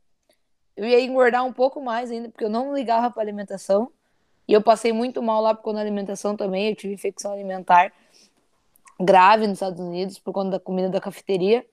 eu 0.77 0.85
ia 0.87 1.01
engordar 1.01 1.45
um 1.45 1.53
pouco 1.53 1.81
mais 1.81 2.11
ainda, 2.11 2.29
porque 2.29 2.45
eu 2.45 2.51
não 2.51 2.75
ligava 2.75 3.11
para 3.11 3.23
alimentação. 3.23 3.91
E 4.49 4.53
eu 4.53 4.63
passei 4.63 4.93
muito 4.93 5.23
mal 5.23 5.43
lá 5.43 5.55
por 5.55 5.63
conta 5.63 5.77
da 5.77 5.81
alimentação 5.83 6.37
também, 6.37 6.69
eu 6.69 6.77
tive 6.77 6.95
infecção 6.95 7.33
alimentar 7.33 7.93
grave 8.99 9.47
nos 9.47 9.57
Estados 9.57 9.81
Unidos 9.81 10.19
por 10.19 10.33
conta 10.33 10.51
da 10.53 10.61
comida 10.61 10.89
da 10.89 11.01
cafeteria. 11.01 11.67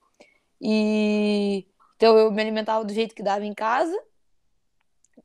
E 0.59 1.65
então 1.95 2.17
eu 2.17 2.31
me 2.31 2.41
alimentava 2.41 2.83
do 2.83 2.93
jeito 2.93 3.15
que 3.15 3.23
dava 3.23 3.45
em 3.45 3.53
casa 3.53 3.97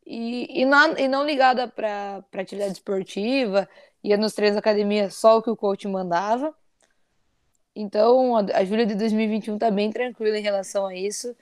e, 0.07 0.62
e, 0.62 0.64
não, 0.64 0.96
e 0.96 1.09
não 1.09 1.24
ligada 1.24 1.68
para 1.68 2.24
atividade 2.35 2.72
esportiva, 2.72 3.68
ia 4.03 4.16
nos 4.16 4.33
treinos 4.35 4.55
da 4.55 4.61
academia 4.61 5.11
só 5.11 5.38
o 5.38 5.42
que 5.42 5.51
o 5.51 5.57
coach 5.57 5.87
mandava. 5.87 6.55
Então 7.74 8.37
a, 8.37 8.40
a 8.55 8.64
Júlia 8.64 8.87
de 8.87 8.94
2021 8.94 9.59
tá 9.59 9.70
bem 9.70 9.90
tranquila 9.90 10.38
em 10.38 10.42
relação 10.42 10.87
a 10.87 10.94
isso. 10.94 11.35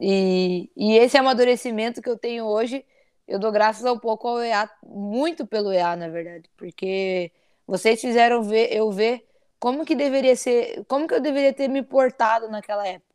E, 0.00 0.70
e 0.76 0.96
esse 0.96 1.16
amadurecimento 1.16 2.02
que 2.02 2.08
eu 2.08 2.18
tenho 2.18 2.44
hoje, 2.44 2.84
eu 3.26 3.38
dou 3.38 3.50
graças 3.52 3.84
um 3.84 3.98
pouco 3.98 4.28
ao 4.28 4.42
EA, 4.42 4.68
muito 4.84 5.46
pelo 5.46 5.72
EA, 5.72 5.96
na 5.96 6.08
verdade, 6.08 6.48
porque 6.56 7.32
vocês 7.66 8.00
fizeram 8.00 8.42
ver, 8.42 8.72
eu 8.72 8.90
ver 8.90 9.26
como 9.58 9.84
que 9.84 9.94
deveria 9.94 10.36
ser, 10.36 10.84
como 10.86 11.06
que 11.08 11.14
eu 11.14 11.20
deveria 11.20 11.52
ter 11.52 11.68
me 11.68 11.82
portado 11.82 12.48
naquela 12.48 12.86
época? 12.86 13.07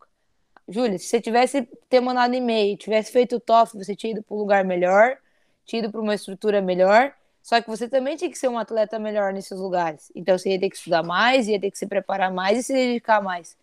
Júlia, 0.68 0.98
se 0.98 1.08
você 1.08 1.22
tivesse 1.22 1.68
ter 1.90 2.00
mandado 2.00 2.34
e-mail, 2.36 2.78
tivesse 2.78 3.12
feito 3.12 3.36
o 3.36 3.40
TOEFL, 3.40 3.78
você 3.78 3.96
tinha 3.96 4.12
ido 4.12 4.24
para 4.24 4.36
um 4.36 4.40
lugar 4.40 4.64
melhor, 4.64 5.18
tinha 5.66 5.82
ido 5.82 5.92
para 5.92 6.02
uma 6.02 6.16
estrutura 6.16 6.62
melhor, 6.62 7.14
só 7.42 7.62
que 7.62 7.68
você 7.68 7.90
também 7.90 8.16
tinha 8.16 8.30
que 8.32 8.38
ser 8.38 8.48
um 8.48 8.58
atleta 8.58 8.98
melhor 8.98 9.34
nesses 9.34 9.60
lugares. 9.60 10.12
Então 10.16 10.38
você 10.38 10.52
ia 10.52 10.60
ter 10.60 10.70
que 10.70 10.78
estudar 10.78 11.04
mais, 11.04 11.48
ia 11.48 11.60
ter 11.60 11.72
que 11.72 11.78
se 11.78 11.86
preparar 11.86 12.32
mais 12.32 12.60
e 12.60 12.64
se 12.64 12.74
dedicar 12.74 13.22
mais. 13.22 13.58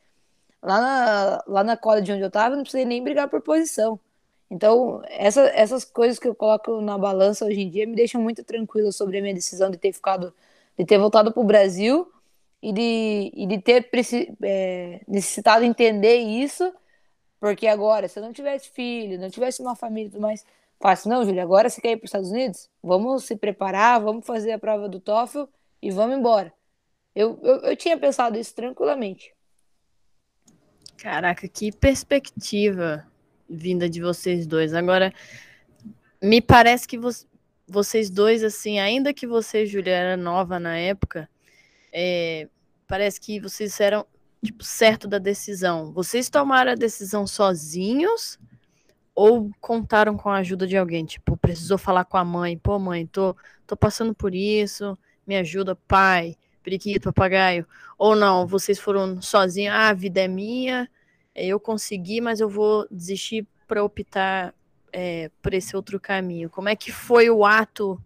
Lá 0.62 0.80
na, 0.80 1.44
lá 1.46 1.64
na 1.64 1.76
college 1.76 2.12
onde 2.12 2.22
eu 2.22 2.28
estava, 2.28 2.54
não 2.54 2.62
precisei 2.62 2.84
nem 2.84 3.02
brigar 3.02 3.28
por 3.28 3.40
posição. 3.40 3.98
Então, 4.50 5.00
essa, 5.08 5.42
essas 5.54 5.84
coisas 5.84 6.18
que 6.18 6.28
eu 6.28 6.34
coloco 6.34 6.80
na 6.80 6.98
balança 6.98 7.46
hoje 7.46 7.60
em 7.60 7.70
dia 7.70 7.86
me 7.86 7.94
deixam 7.94 8.20
muito 8.20 8.42
tranquila 8.44 8.90
sobre 8.92 9.18
a 9.18 9.22
minha 9.22 9.34
decisão 9.34 9.70
de 9.70 9.78
ter 9.78 9.92
ficado, 9.92 10.34
de 10.76 10.84
ter 10.84 10.98
voltado 10.98 11.32
para 11.32 11.40
o 11.40 11.44
Brasil 11.44 12.10
e 12.62 12.72
de, 12.72 13.32
e 13.34 13.46
de 13.46 13.58
ter 13.58 13.88
é, 14.42 15.00
necessitado 15.08 15.64
entender 15.64 16.16
isso, 16.16 16.72
porque 17.40 17.66
agora, 17.66 18.06
se 18.06 18.18
eu 18.18 18.22
não 18.22 18.32
tivesse 18.32 18.68
filho, 18.70 19.18
não 19.18 19.30
tivesse 19.30 19.62
uma 19.62 19.74
família 19.74 20.08
e 20.08 20.10
tudo 20.10 20.20
mais, 20.20 20.44
fácil, 20.78 21.08
não, 21.08 21.24
Júlia, 21.24 21.42
agora 21.42 21.70
você 21.70 21.80
quer 21.80 21.92
ir 21.92 21.96
para 21.96 22.04
os 22.04 22.10
Estados 22.10 22.30
Unidos? 22.30 22.70
Vamos 22.82 23.24
se 23.24 23.34
preparar, 23.34 24.00
vamos 24.00 24.26
fazer 24.26 24.52
a 24.52 24.58
prova 24.58 24.88
do 24.88 25.00
TOEFL 25.00 25.44
e 25.80 25.90
vamos 25.90 26.18
embora. 26.18 26.52
Eu, 27.14 27.40
eu, 27.42 27.56
eu 27.62 27.76
tinha 27.76 27.98
pensado 27.98 28.38
isso 28.38 28.54
tranquilamente. 28.54 29.34
Caraca, 30.98 31.48
que 31.48 31.72
perspectiva 31.72 33.06
vinda 33.48 33.88
de 33.88 34.02
vocês 34.02 34.46
dois. 34.46 34.74
Agora, 34.74 35.12
me 36.22 36.40
parece 36.40 36.86
que 36.86 36.98
vo 36.98 37.10
vocês 37.66 38.10
dois, 38.10 38.42
assim, 38.42 38.80
ainda 38.80 39.14
que 39.14 39.28
você, 39.28 39.64
Júlia, 39.64 39.92
era 39.92 40.16
nova 40.16 40.58
na 40.58 40.76
época, 40.76 41.30
é, 41.92 42.48
parece 42.88 43.20
que 43.20 43.38
vocês 43.38 43.78
eram 43.78 44.04
tipo, 44.44 44.64
certo 44.64 45.06
da 45.06 45.18
decisão. 45.18 45.92
Vocês 45.92 46.30
tomaram 46.30 46.72
a 46.72 46.74
decisão 46.74 47.26
sozinhos 47.26 48.38
ou 49.14 49.50
contaram 49.60 50.16
com 50.16 50.30
a 50.30 50.36
ajuda 50.36 50.66
de 50.66 50.76
alguém? 50.76 51.04
Tipo, 51.04 51.36
precisou 51.36 51.78
falar 51.78 52.04
com 52.04 52.16
a 52.16 52.24
mãe, 52.24 52.56
pô, 52.56 52.78
mãe, 52.78 53.06
tô, 53.06 53.36
tô 53.66 53.76
passando 53.76 54.14
por 54.14 54.34
isso, 54.34 54.98
me 55.26 55.36
ajuda, 55.36 55.76
pai, 55.76 56.36
periquito, 56.62 57.12
papagaio. 57.12 57.66
Ou 57.98 58.16
não, 58.16 58.46
vocês 58.46 58.78
foram 58.78 59.20
sozinhos, 59.20 59.74
ah, 59.74 59.88
a 59.88 59.94
vida 59.94 60.20
é 60.20 60.28
minha, 60.28 60.90
eu 61.34 61.60
consegui, 61.60 62.20
mas 62.20 62.40
eu 62.40 62.48
vou 62.48 62.86
desistir 62.90 63.46
para 63.68 63.84
optar 63.84 64.54
é, 64.92 65.30
por 65.42 65.54
esse 65.54 65.76
outro 65.76 66.00
caminho. 66.00 66.50
Como 66.50 66.68
é 66.68 66.76
que 66.76 66.90
foi 66.90 67.30
o 67.30 67.44
ato 67.44 68.02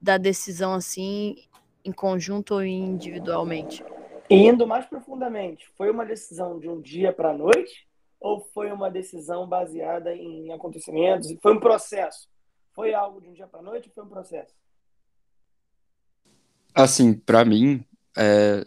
da 0.00 0.16
decisão 0.16 0.74
assim 0.74 1.36
em 1.84 1.92
conjunto 1.92 2.54
ou 2.54 2.64
individualmente? 2.64 3.82
Indo 4.30 4.66
mais 4.66 4.84
profundamente, 4.84 5.68
foi 5.76 5.90
uma 5.90 6.04
decisão 6.04 6.58
de 6.58 6.68
um 6.68 6.80
dia 6.80 7.12
para 7.12 7.30
a 7.30 7.36
noite 7.36 7.88
ou 8.20 8.40
foi 8.52 8.70
uma 8.70 8.90
decisão 8.90 9.46
baseada 9.46 10.14
em 10.14 10.52
acontecimentos? 10.52 11.34
Foi 11.40 11.54
um 11.54 11.60
processo? 11.60 12.28
Foi 12.74 12.92
algo 12.92 13.20
de 13.20 13.28
um 13.28 13.32
dia 13.32 13.46
para 13.46 13.60
a 13.60 13.62
noite 13.62 13.88
ou 13.88 13.94
foi 13.94 14.04
um 14.04 14.08
processo? 14.08 14.54
Assim, 16.74 17.14
para 17.14 17.44
mim, 17.44 17.84
é... 18.16 18.64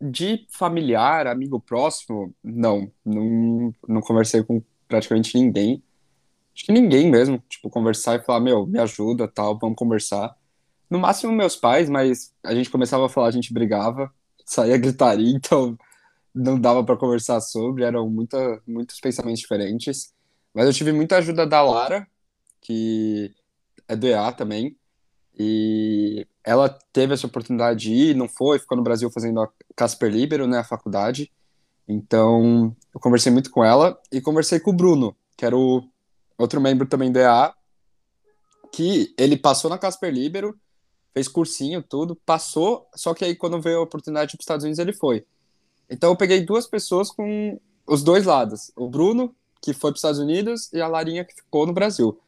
de 0.00 0.46
familiar, 0.50 1.26
amigo 1.26 1.60
próximo, 1.60 2.34
não, 2.42 2.90
não, 3.04 3.74
não 3.86 4.00
conversei 4.00 4.42
com 4.42 4.62
praticamente 4.88 5.38
ninguém. 5.38 5.82
Acho 6.54 6.66
que 6.66 6.72
ninguém 6.72 7.10
mesmo, 7.10 7.42
tipo, 7.48 7.68
conversar 7.68 8.16
e 8.18 8.24
falar, 8.24 8.40
meu, 8.40 8.66
me 8.66 8.78
ajuda, 8.78 9.28
tal, 9.28 9.58
vamos 9.58 9.76
conversar. 9.76 10.36
No 10.90 10.98
máximo 10.98 11.32
meus 11.32 11.56
pais, 11.56 11.88
mas 11.88 12.32
a 12.42 12.54
gente 12.54 12.70
começava 12.70 13.06
a 13.06 13.08
falar, 13.08 13.28
a 13.28 13.32
gente 13.32 13.52
brigava, 13.52 14.12
saía 14.44 14.76
gritaria, 14.76 15.30
então 15.34 15.78
não 16.34 16.58
dava 16.58 16.82
para 16.82 16.96
conversar 16.96 17.40
sobre, 17.40 17.84
eram 17.84 18.08
muita, 18.10 18.60
muitos 18.66 19.00
pensamentos 19.00 19.40
diferentes. 19.40 20.12
Mas 20.52 20.66
eu 20.66 20.72
tive 20.72 20.92
muita 20.92 21.16
ajuda 21.16 21.46
da 21.46 21.62
Lara, 21.62 22.06
que 22.60 23.34
é 23.88 23.94
do 23.94 24.06
EA 24.06 24.32
também, 24.32 24.76
e 25.36 26.26
ela 26.44 26.68
teve 26.92 27.14
essa 27.14 27.26
oportunidade 27.26 27.80
de 27.80 27.92
ir, 27.92 28.16
não 28.16 28.28
foi, 28.28 28.58
ficou 28.58 28.76
no 28.76 28.82
Brasil 28.82 29.10
fazendo 29.10 29.40
a 29.40 29.48
Casper 29.74 30.10
Libero, 30.10 30.46
né, 30.46 30.58
a 30.58 30.64
faculdade. 30.64 31.32
Então, 31.88 32.74
eu 32.94 33.00
conversei 33.00 33.32
muito 33.32 33.50
com 33.50 33.64
ela 33.64 33.98
e 34.12 34.20
conversei 34.20 34.60
com 34.60 34.70
o 34.70 34.74
Bruno, 34.74 35.16
que 35.36 35.44
era 35.44 35.56
o 35.56 35.82
outro 36.38 36.60
membro 36.60 36.86
também 36.86 37.10
do 37.10 37.18
EA, 37.18 37.52
que 38.72 39.14
ele 39.18 39.36
passou 39.36 39.70
na 39.70 39.78
Casper 39.78 40.12
Libero, 40.12 40.58
fez 41.14 41.28
cursinho, 41.28 41.80
tudo, 41.80 42.16
passou, 42.26 42.86
só 42.94 43.14
que 43.14 43.24
aí 43.24 43.36
quando 43.36 43.60
veio 43.60 43.78
a 43.78 43.82
oportunidade 43.82 44.32
para 44.32 44.40
os 44.40 44.42
Estados 44.42 44.64
Unidos 44.64 44.80
ele 44.80 44.92
foi. 44.92 45.24
Então 45.88 46.10
eu 46.10 46.16
peguei 46.16 46.44
duas 46.44 46.66
pessoas 46.66 47.10
com 47.10 47.58
os 47.86 48.02
dois 48.02 48.24
lados, 48.24 48.72
o 48.76 48.88
Bruno, 48.88 49.34
que 49.62 49.72
foi 49.72 49.90
para 49.92 49.96
os 49.96 49.98
Estados 50.00 50.18
Unidos, 50.18 50.72
e 50.72 50.80
a 50.80 50.88
Larinha, 50.88 51.24
que 51.24 51.34
ficou 51.34 51.66
no 51.66 51.72
Brasil. 51.72 52.18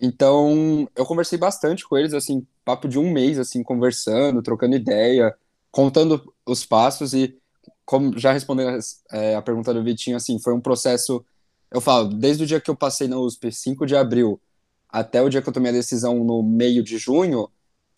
Então 0.00 0.88
eu 0.94 1.04
conversei 1.04 1.36
bastante 1.38 1.86
com 1.86 1.98
eles, 1.98 2.14
assim, 2.14 2.46
papo 2.64 2.88
de 2.88 2.98
um 2.98 3.10
mês, 3.10 3.38
assim, 3.38 3.62
conversando, 3.62 4.42
trocando 4.42 4.76
ideia, 4.76 5.34
contando 5.70 6.32
os 6.46 6.64
passos, 6.64 7.14
e 7.14 7.36
como 7.84 8.16
já 8.16 8.32
respondendo 8.32 8.78
é, 9.10 9.34
a 9.34 9.42
pergunta 9.42 9.74
do 9.74 9.82
Vitinho, 9.82 10.16
assim, 10.16 10.38
foi 10.38 10.54
um 10.54 10.60
processo, 10.60 11.24
eu 11.70 11.80
falo, 11.80 12.08
desde 12.08 12.44
o 12.44 12.46
dia 12.46 12.60
que 12.60 12.70
eu 12.70 12.76
passei 12.76 13.08
na 13.08 13.18
USP, 13.18 13.50
5 13.50 13.84
de 13.86 13.96
abril, 13.96 14.40
até 14.88 15.20
o 15.20 15.28
dia 15.28 15.42
que 15.42 15.48
eu 15.48 15.52
tomei 15.52 15.70
a 15.70 15.74
decisão 15.74 16.22
no 16.22 16.42
meio 16.42 16.82
de 16.82 16.96
junho, 16.96 17.50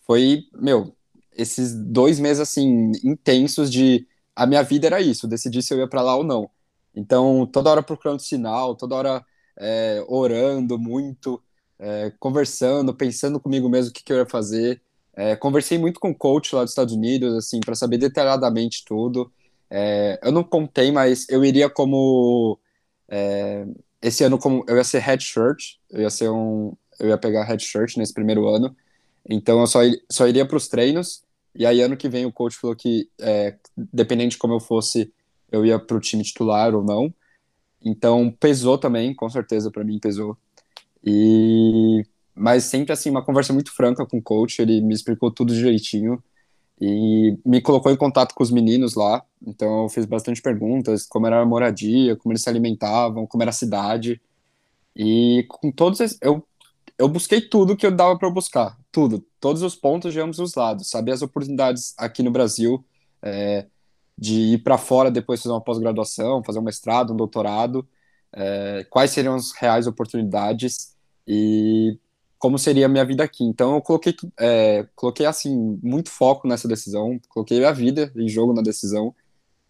foi, 0.07 0.45
meu, 0.55 0.95
esses 1.33 1.75
dois 1.75 2.19
meses, 2.21 2.41
assim, 2.41 2.93
intensos 3.05 3.71
de, 3.71 4.07
a 4.35 4.47
minha 4.47 4.63
vida 4.63 4.87
era 4.87 5.01
isso, 5.01 5.29
decidir 5.29 5.63
se 5.63 5.75
eu 5.75 5.79
ia 5.79 5.89
para 5.89 6.03
lá 6.03 6.17
ou 6.17 6.25
não. 6.25 6.51
Então, 6.95 7.47
toda 7.47 7.71
hora 7.71 7.83
procurando 7.83 8.21
sinal, 8.21 8.75
toda 8.75 8.95
hora 8.95 9.25
é, 9.59 10.05
orando 10.09 10.79
muito, 10.79 11.43
é, 11.79 12.13
conversando, 12.19 12.95
pensando 12.95 13.41
comigo 13.41 13.69
mesmo 13.69 13.91
o 13.91 13.93
que, 13.95 14.03
que 14.03 14.13
eu 14.13 14.19
ia 14.19 14.27
fazer. 14.27 14.81
É, 15.15 15.37
conversei 15.37 15.79
muito 15.79 16.01
com 16.01 16.11
o 16.11 16.15
coach 16.15 16.55
lá 16.55 16.63
dos 16.63 16.73
Estados 16.73 16.95
Unidos, 16.95 17.35
assim, 17.35 17.61
para 17.61 17.75
saber 17.75 17.99
detalhadamente 17.99 18.85
tudo. 18.85 19.33
É, 19.71 20.19
eu 20.23 20.33
não 20.33 20.45
contei, 20.45 20.93
mas 20.93 21.29
eu 21.29 21.45
iria 21.45 21.69
como 21.69 22.59
é, 23.09 23.67
esse 24.01 24.25
ano 24.25 24.39
como 24.39 24.65
eu 24.69 24.77
ia 24.77 24.85
ser 24.85 25.01
head 25.01 25.23
shirt, 25.23 25.77
eu 25.91 26.03
ia 26.03 26.11
ser 26.11 26.31
um, 26.31 26.77
eu 27.01 27.09
ia 27.09 27.19
pegar 27.19 27.45
head 27.45 27.63
shirt 27.63 27.97
nesse 27.97 28.13
primeiro 28.15 28.49
ano. 28.49 28.77
Então 29.29 29.61
eu 29.61 29.67
só, 29.67 29.81
só 30.11 30.27
iria 30.29 30.47
para 30.47 30.57
os 30.57 30.69
treinos. 30.69 31.23
E 31.55 31.67
aí 31.67 31.81
ano 31.81 31.97
que 31.97 32.09
vem 32.09 32.27
o 32.27 32.33
coach 32.33 32.57
falou 32.57 32.77
que 32.77 33.09
é, 33.19 33.57
dependente 33.77 34.33
de 34.33 34.39
como 34.39 34.55
eu 34.55 34.61
fosse, 34.61 35.13
eu 35.51 35.65
ia 35.65 35.79
para 35.79 35.97
o 35.97 36.01
time 36.01 36.23
titular 36.23 36.75
ou 36.75 36.85
não. 36.85 37.13
Então 37.85 38.31
pesou 38.39 38.79
também, 38.79 39.15
com 39.15 39.29
certeza 39.29 39.71
para 39.71 39.85
mim 39.85 39.99
pesou. 39.99 40.37
E 41.05 42.05
mas 42.35 42.65
sempre 42.65 42.93
assim 42.93 43.11
uma 43.11 43.25
conversa 43.25 43.53
muito 43.53 43.75
franca 43.75 44.05
com 44.05 44.19
o 44.19 44.23
coach, 44.23 44.61
ele 44.61 44.81
me 44.83 44.95
explicou 44.95 45.31
tudo 45.31 45.55
direitinho 45.55 46.23
e 46.81 47.39
me 47.45 47.63
colocou 47.63 47.91
em 47.91 47.97
contato 47.97 48.35
com 48.35 48.43
os 48.43 48.51
meninos 48.51 48.95
lá. 48.95 49.25
Então 49.47 49.85
eu 49.85 49.89
fiz 49.89 50.05
bastante 50.05 50.43
perguntas, 50.43 51.07
como 51.07 51.27
era 51.27 51.41
a 51.41 51.47
moradia, 51.47 52.17
como 52.17 52.33
eles 52.33 52.43
se 52.43 52.49
alimentavam, 52.51 53.27
como 53.27 53.43
era 53.43 53.51
a 53.51 53.55
cidade. 53.55 54.21
E 54.95 55.45
com 55.49 55.71
todos 55.73 56.01
esses, 56.01 56.19
eu 56.23 56.47
eu 56.99 57.09
busquei 57.09 57.41
tudo 57.41 57.77
que 57.77 57.87
eu 57.87 57.91
dava 57.91 58.19
para 58.19 58.31
buscar, 58.31 58.77
tudo, 58.91 59.25
todos 59.41 59.63
os 59.63 59.75
pontos 59.77 60.13
de 60.13 60.21
ambos 60.21 60.39
os 60.39 60.55
lados, 60.55 60.89
saber 60.89 61.13
as 61.13 61.23
oportunidades 61.23 61.95
aqui 61.99 62.23
no 62.23 62.31
Brasil, 62.31 62.85
é, 63.23 63.67
de 64.17 64.55
ir 64.55 64.59
para 64.63 64.79
fora 64.79 65.11
depois 65.11 65.43
fazer 65.43 65.53
uma 65.53 65.61
pós-graduação, 65.61 66.43
fazer 66.45 66.59
um 66.59 66.63
mestrado, 66.63 67.13
um 67.13 67.17
doutorado, 67.17 67.87
é, 68.33 68.87
quais 68.91 69.11
seriam 69.11 69.35
as 69.35 69.53
reais 69.53 69.87
oportunidades 69.87 70.95
e 71.27 71.99
como 72.39 72.59
seria 72.59 72.87
a 72.87 72.89
minha 72.89 73.05
vida 73.05 73.25
aqui. 73.25 73.45
Então 73.45 73.75
eu 73.75 73.83
coloquei, 73.83 74.15
é, 74.39 74.87
coloquei 74.95 75.27
assim 75.27 75.79
muito 75.83 76.11
foco 76.11 76.49
nessa 76.49 76.69
decisão, 76.69 77.21
coloquei 77.29 77.65
a 77.65 77.73
vida 77.73 78.13
em 78.17 78.29
jogo 78.29 78.53
na 78.55 78.63
decisão. 78.63 79.15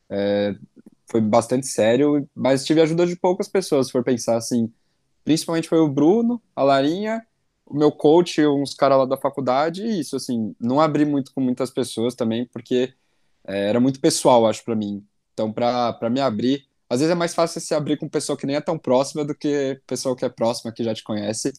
É, 0.08 0.54
foi 1.10 1.20
bastante 1.20 1.66
sério, 1.66 2.28
mas 2.34 2.64
tive 2.64 2.80
a 2.80 2.84
ajuda 2.84 3.06
de 3.06 3.16
poucas 3.16 3.48
pessoas, 3.48 3.86
se 3.86 3.92
for 3.92 4.04
pensar 4.04 4.36
assim. 4.36 4.72
Principalmente 5.26 5.68
foi 5.68 5.80
o 5.80 5.88
Bruno, 5.88 6.40
a 6.54 6.62
Larinha, 6.62 7.26
o 7.66 7.76
meu 7.76 7.90
coach, 7.90 8.46
uns 8.46 8.74
caras 8.74 8.96
lá 8.96 9.04
da 9.04 9.16
faculdade, 9.16 9.82
e 9.82 9.98
isso, 9.98 10.14
assim, 10.14 10.54
não 10.60 10.80
abri 10.80 11.04
muito 11.04 11.34
com 11.34 11.40
muitas 11.40 11.68
pessoas 11.68 12.14
também, 12.14 12.46
porque 12.46 12.94
é, 13.44 13.70
era 13.70 13.80
muito 13.80 13.98
pessoal, 13.98 14.46
acho, 14.46 14.64
para 14.64 14.76
mim. 14.76 15.04
Então, 15.34 15.52
para 15.52 16.08
me 16.08 16.20
abrir, 16.20 16.64
às 16.88 17.00
vezes 17.00 17.10
é 17.10 17.16
mais 17.16 17.34
fácil 17.34 17.60
se 17.60 17.74
abrir 17.74 17.96
com 17.96 18.08
pessoa 18.08 18.38
que 18.38 18.46
nem 18.46 18.54
é 18.54 18.60
tão 18.60 18.78
próxima 18.78 19.24
do 19.24 19.34
que 19.34 19.80
pessoa 19.84 20.14
que 20.14 20.24
é 20.24 20.28
próxima, 20.28 20.72
que 20.72 20.84
já 20.84 20.94
te 20.94 21.02
conhece. 21.02 21.52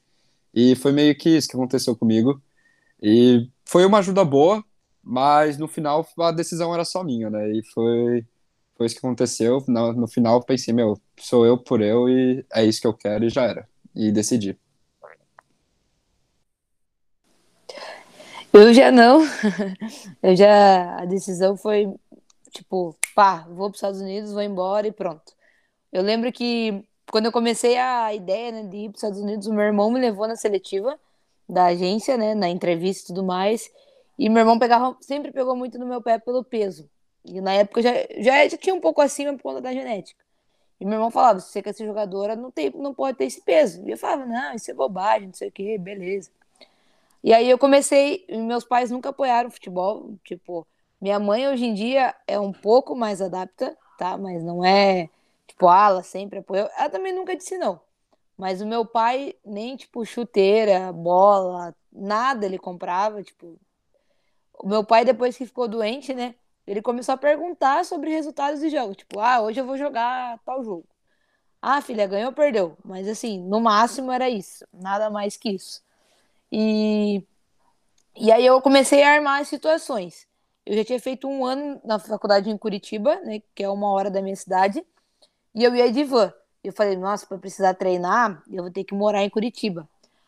E 0.54 0.74
foi 0.78 0.94
meio 0.94 1.14
que 1.18 1.36
isso 1.36 1.50
que 1.50 1.58
aconteceu 1.58 1.94
comigo. 1.94 2.42
E 3.04 3.50
foi 3.66 3.86
uma 3.86 3.98
ajuda 3.98 4.24
boa, 4.24 4.64
mas 5.04 5.58
no 5.58 5.68
final 5.68 6.08
a 6.20 6.32
decisão 6.32 6.74
era 6.74 6.86
só 6.86 7.04
minha, 7.04 7.30
né? 7.30 7.52
E 7.52 7.62
foi, 7.74 8.26
foi 8.78 8.86
isso 8.86 8.96
que 8.96 9.06
aconteceu. 9.06 9.63
No, 9.68 9.94
no 9.94 10.08
final 10.08 10.44
pensei, 10.44 10.74
meu, 10.74 11.00
sou 11.20 11.46
eu 11.46 11.58
por 11.58 11.82
eu 11.82 12.08
e 12.10 12.46
é 12.54 12.63
isso 12.63 12.80
que 12.82 12.88
eu 12.88 12.94
quero 12.94 13.26
e 13.26 13.30
já 13.30 13.44
era. 13.44 13.68
E 13.96 14.12
decidi. 14.12 14.58
Eu 18.54 18.74
já 18.74 18.92
não. 18.92 19.22
Eu 20.24 20.36
já. 20.36 20.98
A 21.00 21.06
decisão 21.06 21.56
foi 21.56 21.94
tipo, 22.52 22.96
pá, 23.13 23.46
vou 23.50 23.70
para 23.70 23.76
os 23.76 23.78
Estados 23.78 24.02
Unidos, 24.02 24.32
vou 24.32 24.42
embora 24.42 24.88
e 24.88 24.92
pronto. 24.92 25.34
Eu 25.92 26.02
lembro 26.02 26.32
que 26.32 26.84
quando 27.12 27.26
eu 27.26 27.32
comecei 27.32 27.78
a 27.78 28.13
ideia 28.13 28.52
né, 28.52 28.63
de 28.63 28.78
ir 28.78 28.90
para 28.90 28.98
os 28.98 29.04
Estados 29.04 29.20
Unidos, 29.20 29.48
o 29.48 29.54
meu 29.54 29.63
irmão 29.63 29.92
me 29.92 30.00
levou 30.00 30.28
na 30.28 30.36
seletiva 30.36 31.00
da 31.48 31.66
agência, 31.68 32.18
né, 32.18 32.36
na 32.36 32.50
entrevista 32.50 33.04
e 33.04 33.08
tudo 33.08 33.24
mais. 33.24 33.70
E 34.18 34.30
meu 34.30 34.40
irmão 34.40 34.60
pegava, 34.60 34.98
sempre 35.02 35.32
pegou 35.32 35.56
muito 35.56 35.78
no 35.78 35.86
meu 35.86 36.02
pé 36.02 36.18
pelo 36.20 36.44
peso. 36.44 36.90
E 37.28 37.42
na 37.42 37.54
época 37.54 37.82
já, 37.82 37.92
já, 38.18 38.58
tinha 38.58 38.74
um 38.74 38.80
pouco 38.80 39.02
acima 39.02 39.34
por 39.34 39.44
conta 39.44 39.62
da 39.62 39.74
genética. 39.74 40.24
E 40.80 40.86
meu 40.86 40.96
irmão 40.96 41.12
falava: 41.12 41.40
se 41.40 41.52
você 41.52 41.62
quer 41.62 41.74
ser 41.74 41.86
jogadora, 41.86 42.36
não, 42.36 42.52
tem, 42.52 42.72
não 42.72 42.94
pode 42.94 43.18
ter 43.18 43.26
esse 43.26 43.42
peso. 43.42 43.84
E 43.88 43.92
eu 43.92 43.98
falava: 43.98 44.26
não, 44.26 44.54
isso 44.54 44.72
é 44.72 44.74
bobagem, 44.74 45.28
não 45.28 45.34
sei 45.34 45.50
o 45.50 45.52
que, 45.52 45.78
beleza. 45.78 46.32
E 47.24 47.34
aí 47.34 47.50
eu 47.50 47.58
comecei, 47.58 48.26
meus 48.30 48.63
pais 48.63 48.92
nunca 48.92 49.10
apoiaram 49.10 49.52
futebol. 49.52 50.13
Tipo, 50.24 50.66
minha 51.02 51.20
mãe 51.20 51.48
hoje 51.48 51.66
em 51.66 51.74
dia 51.74 52.16
é 52.28 52.40
um 52.40 52.54
pouco 52.54 52.96
mais 52.96 53.22
adapta, 53.22 53.78
tá? 53.98 54.18
Mas 54.18 54.44
não 54.44 54.63
é 54.63 55.10
Tipo, 55.58 55.70
ah, 55.70 55.88
ela 55.88 56.04
sempre 56.04 56.40
apoiou. 56.40 56.70
Ela 56.78 56.90
também 56.90 57.13
nunca 57.13 57.36
disse 57.36 57.58
não. 57.58 57.82
Mas 58.38 58.62
o 58.62 58.68
meu 58.68 58.86
pai, 58.86 59.36
nem, 59.44 59.76
tipo, 59.76 60.06
chuteira, 60.06 60.94
bola, 60.94 61.76
nada 61.92 62.46
ele 62.46 62.60
comprava. 62.60 63.24
Tipo, 63.24 63.60
o 64.60 64.68
meu 64.68 64.84
pai, 64.84 65.04
depois 65.06 65.36
que 65.38 65.46
ficou 65.46 65.68
doente, 65.68 66.13
né? 66.13 66.36
Ele 66.68 66.82
começou 66.82 67.14
a 67.14 67.18
perguntar 67.18 67.86
sobre 67.86 68.12
resultados 68.12 68.60
de 68.60 68.70
jogos. 68.70 68.98
Tipo, 68.98 69.20
ah, 69.22 69.42
hoje 69.42 69.60
eu 69.62 69.66
vou 69.66 69.78
jogar 69.78 70.38
tal 70.46 70.62
jogo. 70.64 70.86
Ah, 71.62 71.82
filha, 71.82 72.06
ganhou 72.06 72.28
ou 72.28 72.36
perdeu? 72.36 72.78
Mas 72.84 73.08
assim, 73.08 73.40
no 73.40 73.60
máximo 73.62 74.12
era 74.12 74.30
isso. 74.30 74.68
Nada 74.74 75.10
mais 75.10 75.38
que 75.38 75.50
isso. 75.50 75.82
E, 76.52 77.24
e 78.16 78.32
aí 78.32 78.46
eu 78.46 78.62
comecei 78.62 79.02
a 79.02 79.14
armar 79.14 79.42
as 79.42 79.48
situações. 79.48 80.28
Eu 80.66 80.76
já 80.76 80.84
tinha 80.84 81.00
feito 81.00 81.28
um 81.28 81.46
ano 81.46 81.80
na 81.86 81.98
faculdade 81.98 82.50
em 82.50 82.58
Curitiba, 82.58 83.16
né? 83.22 83.42
Que 83.56 83.64
é 83.64 83.70
uma 83.70 83.90
hora 83.92 84.12
da 84.12 84.22
minha 84.22 84.36
cidade. 84.36 84.86
E 85.56 85.64
eu 85.64 85.74
ia 85.74 85.92
de 85.92 86.04
van. 86.04 86.34
Eu 86.64 86.74
falei, 86.74 86.98
nossa, 86.98 87.26
para 87.26 87.38
precisar 87.38 87.74
treinar, 87.76 88.44
eu 88.52 88.64
vou 88.64 88.72
ter 88.72 88.84
que 88.84 88.94
morar 88.94 89.24
em 89.24 89.30
Curitiba. 89.30 89.88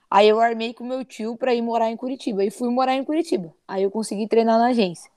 Aí 0.09 0.27
eu 0.29 0.39
armei 0.39 0.73
com 0.73 0.85
meu 0.85 1.03
tio 1.03 1.35
para 1.35 1.53
ir 1.53 1.61
morar 1.61 1.91
em 1.91 1.97
Curitiba. 1.97 2.43
E 2.45 2.49
fui 2.49 2.69
morar 2.69 2.95
em 2.95 3.03
Curitiba. 3.03 3.53
Aí 3.67 3.83
eu 3.83 3.91
consegui 3.91 4.27
treinar 4.27 4.57
na 4.57 4.67
agência. 4.67 5.11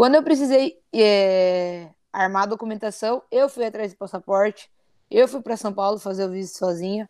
Quando 0.00 0.14
eu 0.14 0.22
precisei 0.22 0.80
é, 0.94 1.90
armar 2.10 2.44
a 2.44 2.46
documentação, 2.46 3.22
eu 3.30 3.50
fui 3.50 3.66
atrás 3.66 3.92
do 3.92 3.98
passaporte. 3.98 4.70
Eu 5.10 5.28
fui 5.28 5.42
para 5.42 5.58
São 5.58 5.74
Paulo 5.74 5.98
fazer 5.98 6.24
o 6.24 6.30
visto 6.30 6.56
sozinha. 6.56 7.06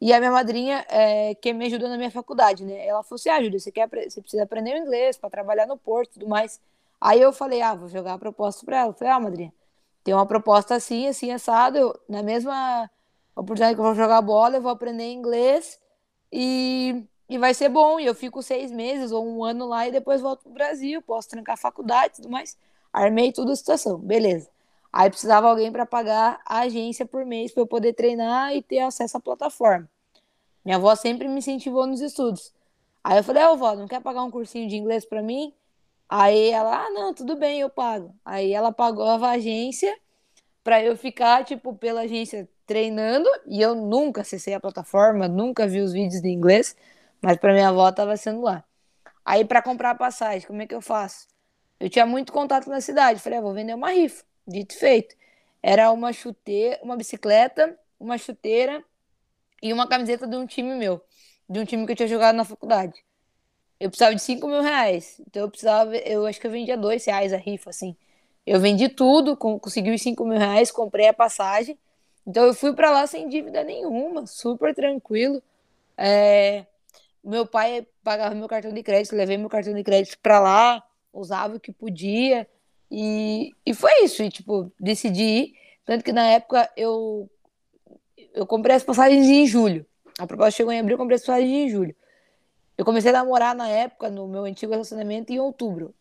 E 0.00 0.10
a 0.10 0.18
minha 0.18 0.32
madrinha, 0.32 0.86
é, 0.88 1.34
que 1.34 1.52
me 1.52 1.66
ajudou 1.66 1.86
na 1.86 1.98
minha 1.98 2.10
faculdade, 2.10 2.64
né? 2.64 2.86
Ela 2.86 3.02
falou 3.02 3.16
assim: 3.16 3.28
ah, 3.28 3.42
Júlia, 3.42 3.60
você, 3.60 3.70
quer, 3.70 3.90
você 4.08 4.22
precisa 4.22 4.42
aprender 4.42 4.72
o 4.72 4.78
inglês 4.78 5.18
para 5.18 5.28
trabalhar 5.28 5.66
no 5.66 5.76
porto 5.76 6.12
e 6.12 6.14
tudo 6.14 6.26
mais. 6.26 6.58
Aí 6.98 7.20
eu 7.20 7.30
falei: 7.30 7.60
ah, 7.60 7.74
vou 7.74 7.90
jogar 7.90 8.14
a 8.14 8.18
proposta 8.18 8.64
para 8.64 8.78
ela. 8.78 8.88
Eu 8.88 8.94
falei: 8.94 9.12
ah, 9.12 9.20
madrinha, 9.20 9.52
tem 10.02 10.14
uma 10.14 10.24
proposta 10.24 10.74
assim, 10.76 11.06
assim, 11.06 11.30
assado. 11.30 11.76
Eu, 11.76 12.00
na 12.08 12.22
mesma 12.22 12.90
oportunidade 13.36 13.74
que 13.74 13.80
eu 13.82 13.84
vou 13.84 13.94
jogar 13.94 14.22
bola, 14.22 14.56
eu 14.56 14.62
vou 14.62 14.72
aprender 14.72 15.12
inglês 15.12 15.78
e, 16.32 17.04
e 17.34 17.38
vai 17.38 17.52
ser 17.52 17.68
bom. 17.68 17.98
E 17.98 18.06
eu 18.06 18.14
fico 18.14 18.42
seis 18.42 18.70
meses 18.70 19.10
ou 19.10 19.26
um 19.26 19.44
ano 19.44 19.66
lá 19.66 19.88
e 19.88 19.90
depois 19.90 20.20
volto 20.20 20.42
pro 20.42 20.52
Brasil. 20.52 21.02
Posso 21.02 21.28
trancar 21.28 21.58
faculdade 21.58 22.14
e 22.14 22.16
tudo 22.16 22.30
mais. 22.30 22.56
Armei 22.92 23.32
tudo 23.32 23.52
a 23.52 23.56
situação, 23.56 23.98
beleza. 23.98 24.48
Aí 24.92 25.10
precisava 25.10 25.48
alguém 25.48 25.72
para 25.72 25.84
pagar 25.84 26.40
a 26.46 26.60
agência 26.60 27.04
por 27.04 27.26
mês 27.26 27.52
para 27.52 27.62
eu 27.62 27.66
poder 27.66 27.92
treinar 27.94 28.54
e 28.54 28.62
ter 28.62 28.78
acesso 28.78 29.16
à 29.16 29.20
plataforma. 29.20 29.90
Minha 30.64 30.76
avó 30.76 30.94
sempre 30.94 31.26
me 31.26 31.38
incentivou 31.38 31.86
nos 31.86 32.00
estudos. 32.00 32.52
Aí 33.02 33.18
eu 33.18 33.24
falei, 33.24 33.42
ô 33.44 33.52
oh, 33.52 33.56
vó, 33.56 33.74
não 33.74 33.88
quer 33.88 34.00
pagar 34.00 34.22
um 34.22 34.30
cursinho 34.30 34.68
de 34.68 34.76
inglês 34.76 35.04
para 35.04 35.20
mim? 35.20 35.52
Aí 36.08 36.50
ela, 36.50 36.86
ah, 36.86 36.90
não, 36.90 37.12
tudo 37.12 37.36
bem, 37.36 37.60
eu 37.60 37.68
pago. 37.68 38.14
Aí 38.24 38.52
ela 38.52 38.70
pagou 38.70 39.04
a 39.04 39.30
agência 39.30 39.94
para 40.62 40.82
eu 40.82 40.96
ficar, 40.96 41.44
tipo, 41.44 41.74
pela 41.74 42.02
agência 42.02 42.48
treinando, 42.64 43.28
e 43.46 43.60
eu 43.60 43.74
nunca 43.74 44.22
acessei 44.22 44.54
a 44.54 44.60
plataforma, 44.60 45.28
nunca 45.28 45.66
vi 45.66 45.80
os 45.80 45.92
vídeos 45.92 46.22
de 46.22 46.28
inglês, 46.28 46.74
mas 47.24 47.38
para 47.38 47.52
minha 47.52 47.68
avó 47.68 47.90
tava 47.92 48.16
sendo 48.16 48.42
lá. 48.42 48.64
Aí 49.24 49.44
para 49.44 49.62
comprar 49.62 49.94
passagem, 49.94 50.46
como 50.46 50.62
é 50.62 50.66
que 50.66 50.74
eu 50.74 50.80
faço? 50.80 51.26
Eu 51.80 51.88
tinha 51.90 52.06
muito 52.06 52.32
contato 52.32 52.68
na 52.68 52.80
cidade, 52.80 53.20
falei, 53.20 53.38
ah, 53.38 53.42
vou 53.42 53.54
vender 53.54 53.74
uma 53.74 53.90
rifa, 53.90 54.24
dito 54.46 54.78
feito. 54.78 55.14
Era 55.62 55.90
uma 55.90 56.12
chuteira, 56.12 56.78
uma 56.82 56.96
bicicleta, 56.96 57.78
uma 57.98 58.18
chuteira 58.18 58.84
e 59.62 59.72
uma 59.72 59.88
camiseta 59.88 60.26
de 60.26 60.36
um 60.36 60.46
time 60.46 60.74
meu, 60.74 61.02
de 61.48 61.58
um 61.58 61.64
time 61.64 61.86
que 61.86 61.92
eu 61.92 61.96
tinha 61.96 62.08
jogado 62.08 62.36
na 62.36 62.44
faculdade 62.44 63.04
eu 63.84 63.90
precisava 63.90 64.14
de 64.14 64.22
5 64.22 64.46
mil 64.46 64.62
reais. 64.62 65.20
Então 65.26 65.42
eu 65.42 65.50
precisava, 65.50 65.96
eu 65.96 66.26
acho 66.26 66.40
que 66.40 66.46
eu 66.46 66.50
vendia 66.50 66.76
dois 66.76 67.04
reais 67.04 67.32
a 67.32 67.36
rifa, 67.36 67.70
assim. 67.70 67.96
Eu 68.46 68.60
vendi 68.60 68.88
tudo, 68.88 69.36
consegui 69.36 69.90
os 69.90 70.02
5 70.02 70.24
mil 70.24 70.38
reais, 70.38 70.70
comprei 70.70 71.08
a 71.08 71.12
passagem. 71.12 71.78
Então 72.26 72.44
eu 72.44 72.54
fui 72.54 72.74
para 72.74 72.90
lá 72.90 73.06
sem 73.06 73.28
dívida 73.28 73.62
nenhuma, 73.64 74.26
super 74.26 74.74
tranquilo. 74.74 75.42
É, 75.96 76.64
meu 77.30 77.46
pai 77.46 77.86
pagava 78.02 78.34
meu 78.34 78.48
cartão 78.48 78.72
de 78.72 78.82
crédito, 78.82 79.16
levei 79.16 79.36
meu 79.36 79.48
cartão 79.48 79.72
de 79.74 79.82
crédito 79.82 80.18
para 80.20 80.40
lá, 80.40 80.84
usava 81.12 81.56
o 81.56 81.60
que 81.60 81.72
podia. 81.72 82.48
E, 82.90 83.50
e 83.64 83.74
foi 83.74 84.04
isso, 84.04 84.22
e 84.22 84.30
tipo, 84.30 84.70
decidi 84.78 85.22
ir. 85.22 85.54
Tanto 85.84 86.04
que 86.04 86.12
na 86.12 86.26
época 86.26 86.70
eu, 86.76 87.30
eu 88.34 88.46
comprei 88.46 88.76
as 88.76 88.84
passagens 88.84 89.26
em 89.26 89.46
julho. 89.46 89.86
A 90.18 90.26
proposta 90.26 90.52
chegou 90.58 90.72
em 90.72 90.78
abril, 90.78 90.94
eu 90.94 90.98
comprei 90.98 91.16
as 91.16 91.22
passagens 91.22 91.50
em 91.50 91.68
julho. 91.68 91.94
Eu 92.76 92.84
comecei 92.84 93.10
a 93.10 93.14
namorar 93.14 93.54
na 93.54 93.68
época, 93.68 94.10
no 94.10 94.26
meu 94.26 94.44
antigo 94.44 94.72
relacionamento, 94.72 95.32
em 95.32 95.38
outubro. 95.38 95.94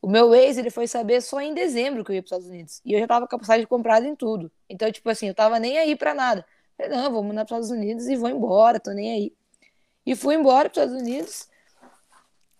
O 0.00 0.08
meu 0.08 0.34
ex, 0.34 0.58
ele 0.58 0.70
foi 0.70 0.88
saber 0.88 1.20
só 1.20 1.40
em 1.40 1.54
dezembro 1.54 2.04
que 2.04 2.10
eu 2.10 2.16
ia 2.16 2.22
para 2.22 2.26
os 2.26 2.32
Estados 2.32 2.48
Unidos. 2.48 2.80
E 2.84 2.92
eu 2.92 3.00
já 3.00 3.06
tava 3.06 3.28
com 3.28 3.36
a 3.36 3.38
passagem 3.38 3.66
comprada 3.66 4.06
em 4.06 4.16
tudo. 4.16 4.50
Então, 4.68 4.90
tipo 4.90 5.08
assim, 5.08 5.28
eu 5.28 5.34
tava 5.34 5.58
nem 5.60 5.78
aí 5.78 5.94
para 5.94 6.12
nada. 6.12 6.44
Falei, 6.76 6.90
não, 6.90 7.22
mandar 7.22 7.44
para 7.44 7.56
os 7.56 7.66
Estados 7.66 7.70
Unidos 7.70 8.08
e 8.08 8.16
vou 8.16 8.28
embora, 8.28 8.80
tô 8.80 8.90
nem 8.92 9.12
aí. 9.12 9.32
E 10.04 10.16
fui 10.16 10.34
embora 10.34 10.68
para 10.68 10.80
os 10.80 10.90
Estados 10.90 11.02
Unidos. 11.02 11.48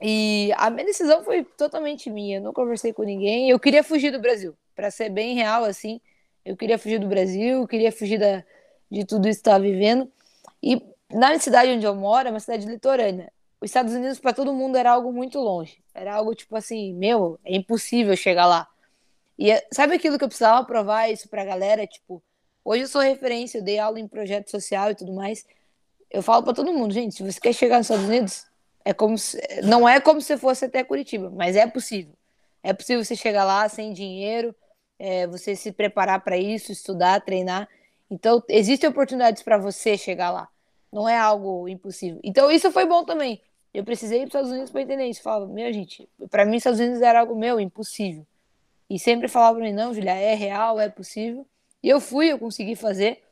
E 0.01 0.53
a 0.57 0.71
minha 0.71 0.87
decisão 0.87 1.23
foi 1.25 1.45
totalmente 1.45 2.11
minha. 2.11 2.41
Não 2.41 2.53
conversei 2.53 2.93
com 2.93 3.03
ninguém. 3.03 3.51
Eu 3.51 3.59
queria 3.59 3.83
fugir 3.83 4.11
do 4.11 4.21
Brasil. 4.21 4.57
Para 4.75 4.91
ser 4.91 5.11
bem 5.11 5.35
real, 5.35 5.65
assim, 5.65 6.01
eu 6.45 6.57
queria 6.57 6.79
fugir 6.79 6.99
do 6.99 7.07
Brasil, 7.07 7.61
eu 7.61 7.69
queria 7.69 7.93
fugir 7.93 8.19
da, 8.19 8.43
de 8.91 9.05
tudo 9.05 9.29
isso 9.29 9.39
que 9.39 9.49
estava 9.49 9.63
vivendo. 9.63 10.11
E 10.63 10.83
na 11.11 11.39
cidade 11.39 11.71
onde 11.73 11.87
eu 11.87 11.95
moro, 11.95 12.29
é 12.29 12.31
uma 12.31 12.41
cidade 12.41 12.67
litorânea 12.67 13.33
os 13.63 13.71
Estados 13.71 13.95
Unidos 13.95 14.19
para 14.19 14.33
todo 14.33 14.53
mundo 14.53 14.77
era 14.77 14.91
algo 14.91 15.13
muito 15.13 15.39
longe. 15.39 15.79
Era 15.95 16.17
algo 16.17 16.35
tipo 16.35 16.57
assim, 16.57 16.93
meu, 16.95 17.39
é 17.45 17.55
impossível 17.55 18.17
chegar 18.17 18.45
lá. 18.45 18.69
E 19.39 19.53
é, 19.53 19.65
sabe 19.73 19.95
aquilo 19.95 20.19
que 20.19 20.25
eu 20.25 20.29
precisava 20.29 20.67
provar 20.67 21.09
isso 21.09 21.29
pra 21.29 21.45
galera? 21.45 21.87
Tipo, 21.87 22.21
hoje 22.65 22.83
eu 22.83 22.89
sou 22.89 23.01
referência, 23.01 23.59
eu 23.59 23.63
dei 23.63 23.79
aula 23.79 24.01
em 24.01 24.09
projeto 24.09 24.51
social 24.51 24.91
e 24.91 24.97
tudo 24.97 25.13
mais. 25.13 25.47
Eu 26.13 26.23
falo 26.23 26.43
para 26.43 26.53
todo 26.53 26.73
mundo, 26.73 26.93
gente, 26.93 27.15
se 27.15 27.23
você 27.23 27.41
quer 27.41 27.53
chegar 27.53 27.79
nos 27.79 27.87
Estados 27.87 28.05
Unidos, 28.05 28.45
é 28.85 28.93
como 28.93 29.17
se, 29.17 29.41
não 29.63 29.89
é 29.89 30.01
como 30.01 30.21
se 30.21 30.37
fosse 30.37 30.67
até 30.67 30.85
Curitiba, 30.85 31.31
mas 31.31 31.57
é 31.57 31.67
possível. 31.67 32.13
É 32.63 32.73
possível 32.73 33.05
você 33.05 33.17
chegar 33.17 33.45
lá 33.45 33.69
sem 33.69 33.93
dinheiro, 33.93 34.55
é, 34.99 35.27
você 35.27 35.57
se 35.57 35.73
preparar 35.73 36.23
para 36.23 36.37
isso, 36.37 36.71
estudar, 36.71 37.21
treinar. 37.23 37.69
Então, 38.11 38.43
existem 38.49 38.89
oportunidades 38.89 39.43
para 39.43 39.57
você 39.57 39.97
chegar 39.97 40.31
lá. 40.31 40.49
Não 40.93 41.09
é 41.09 41.17
algo 41.17 41.67
impossível. 41.69 42.21
Então, 42.23 42.51
isso 42.51 42.71
foi 42.71 42.85
bom 42.85 43.05
também. 43.05 43.41
Eu 43.73 43.83
precisei 43.85 44.19
ir 44.19 44.21
para 44.21 44.27
os 44.27 44.35
Estados 44.35 44.51
Unidos 44.51 44.71
para 44.71 44.83
entender 44.83 45.07
isso. 45.07 45.23
Falava, 45.23 45.47
meu, 45.47 45.73
gente, 45.73 46.09
para 46.31 46.45
mim, 46.45 46.57
os 46.57 46.61
Estados 46.61 46.79
Unidos 46.79 47.01
era 47.01 47.21
algo 47.21 47.35
meu, 47.35 47.59
impossível. 47.59 48.27
E 48.89 48.99
sempre 48.99 49.29
falava 49.29 49.57
para 49.57 49.65
mim, 49.65 49.73
não, 49.73 49.95
Julia, 49.95 50.13
é 50.13 50.35
real, 50.35 50.79
é 50.79 50.89
possível. 50.89 51.47
E 51.83 51.89
eu 51.89 51.99
fui, 51.99 52.31
eu 52.31 52.39
consegui 52.39 52.77
fazer. 52.77 53.23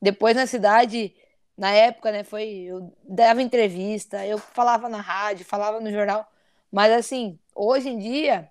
Depois 0.00 0.36
na 0.36 0.46
cidade, 0.46 1.12
na 1.58 1.72
época, 1.72 2.12
né, 2.12 2.24
foi, 2.24 2.48
eu 2.66 2.96
dava 3.04 3.42
entrevista, 3.42 4.24
eu 4.24 4.38
falava 4.38 4.88
na 4.88 5.00
rádio, 5.00 5.44
falava 5.44 5.80
no 5.80 5.90
jornal. 5.90 6.30
Mas 6.70 6.92
assim, 6.92 7.38
hoje 7.54 7.88
em 7.88 7.98
dia, 7.98 8.50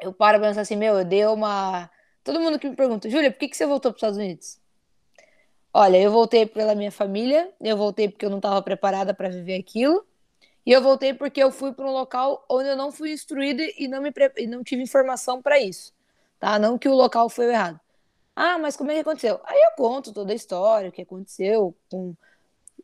eu 0.00 0.12
paro 0.12 0.38
pra 0.38 0.48
pensar 0.48 0.62
assim, 0.62 0.76
meu, 0.76 0.98
eu 0.98 1.04
dei 1.04 1.26
uma. 1.26 1.90
Todo 2.24 2.40
mundo 2.40 2.58
que 2.58 2.68
me 2.70 2.76
pergunta, 2.76 3.10
Júlia, 3.10 3.32
por 3.32 3.38
que, 3.40 3.48
que 3.48 3.56
você 3.56 3.66
voltou 3.66 3.92
para 3.92 3.96
os 3.96 4.02
Estados 4.02 4.18
Unidos? 4.18 4.60
Olha, 5.74 5.96
eu 5.98 6.12
voltei 6.12 6.46
pela 6.46 6.74
minha 6.74 6.92
família, 6.92 7.52
eu 7.60 7.76
voltei 7.76 8.08
porque 8.08 8.24
eu 8.26 8.30
não 8.30 8.38
estava 8.38 8.62
preparada 8.62 9.14
para 9.14 9.28
viver 9.28 9.58
aquilo. 9.58 10.06
E 10.64 10.70
eu 10.72 10.80
voltei 10.82 11.12
porque 11.14 11.42
eu 11.42 11.50
fui 11.50 11.72
para 11.72 11.86
um 11.86 11.92
local 11.92 12.44
onde 12.48 12.68
eu 12.68 12.76
não 12.76 12.92
fui 12.92 13.12
instruída 13.12 13.62
e 13.76 13.88
não, 13.88 14.00
me 14.00 14.12
e 14.36 14.46
não 14.46 14.62
tive 14.62 14.82
informação 14.82 15.42
para 15.42 15.58
isso. 15.58 15.92
Tá? 16.38 16.58
Não 16.58 16.78
que 16.78 16.88
o 16.88 16.94
local 16.94 17.28
foi 17.28 17.46
errado. 17.50 17.80
Ah, 18.34 18.58
mas 18.58 18.76
como 18.76 18.90
é 18.90 18.94
que 18.94 19.00
aconteceu? 19.00 19.40
Aí 19.44 19.58
eu 19.58 19.72
conto 19.76 20.12
toda 20.12 20.32
a 20.32 20.36
história, 20.36 20.88
o 20.88 20.92
que 20.92 21.02
aconteceu, 21.02 21.74
com 21.90 22.14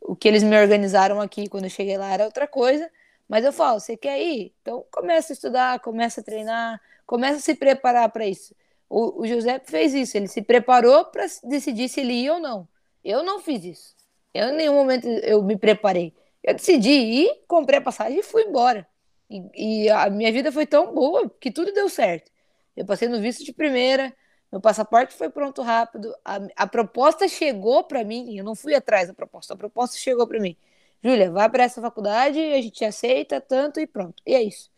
o 0.01 0.15
que 0.15 0.27
eles 0.27 0.43
me 0.43 0.57
organizaram 0.59 1.19
aqui 1.21 1.49
quando 1.49 1.65
eu 1.65 1.69
cheguei 1.69 1.97
lá 1.97 2.11
era 2.11 2.25
outra 2.25 2.47
coisa. 2.47 2.89
Mas 3.27 3.45
eu 3.45 3.53
falo, 3.53 3.79
você 3.79 3.95
quer 3.97 4.19
ir? 4.21 4.53
Então 4.61 4.85
começa 4.91 5.33
a 5.33 5.35
estudar, 5.35 5.79
começa 5.81 6.21
a 6.21 6.23
treinar, 6.23 6.81
começa 7.05 7.37
a 7.37 7.41
se 7.41 7.55
preparar 7.55 8.09
para 8.09 8.25
isso. 8.25 8.55
O, 8.89 9.21
o 9.21 9.27
José 9.27 9.59
fez 9.59 9.93
isso, 9.93 10.17
ele 10.17 10.27
se 10.27 10.41
preparou 10.41 11.05
para 11.05 11.25
decidir 11.43 11.89
se 11.89 11.99
ele 11.99 12.13
ia 12.13 12.33
ou 12.33 12.39
não. 12.39 12.67
Eu 13.03 13.23
não 13.23 13.39
fiz 13.39 13.63
isso. 13.63 13.95
Eu, 14.33 14.49
em 14.49 14.55
nenhum 14.55 14.73
momento 14.73 15.07
eu 15.07 15.43
me 15.43 15.57
preparei. 15.57 16.13
Eu 16.43 16.53
decidi 16.53 16.89
ir, 16.89 17.43
comprei 17.47 17.79
a 17.79 17.81
passagem 17.81 18.19
e 18.19 18.23
fui 18.23 18.43
embora. 18.43 18.87
E, 19.29 19.85
e, 19.85 19.89
a 19.89 20.09
minha 20.09 20.31
vida 20.31 20.51
foi 20.51 20.65
tão 20.65 20.93
boa 20.93 21.29
que 21.39 21.51
tudo 21.51 21.71
deu 21.71 21.87
certo. 21.87 22.31
Eu 22.75 22.85
passei 22.85 23.07
no 23.07 23.19
visto 23.21 23.43
de 23.43 23.53
primeira, 23.53 24.13
meu 24.51 24.59
passaporte 24.59 25.13
foi 25.13 25.29
pronto 25.29 25.61
rápido, 25.61 26.15
a, 26.25 26.39
a 26.55 26.67
proposta 26.67 27.27
chegou 27.27 27.83
para 27.83 28.03
mim, 28.03 28.35
eu 28.37 28.43
não 28.43 28.55
fui 28.55 28.73
atrás 28.73 29.07
da 29.07 29.13
proposta, 29.13 29.53
a 29.53 29.57
proposta 29.57 29.97
chegou 29.97 30.25
para 30.25 30.39
mim. 30.39 30.55
Júlia, 31.03 31.31
vai 31.31 31.49
para 31.49 31.63
essa 31.63 31.81
faculdade, 31.81 32.39
a 32.39 32.61
gente 32.61 32.83
aceita 32.83 33.39
tanto 33.39 33.79
e 33.79 33.87
pronto. 33.87 34.21
E 34.25 34.35
é 34.35 34.41
isso. 34.41 34.69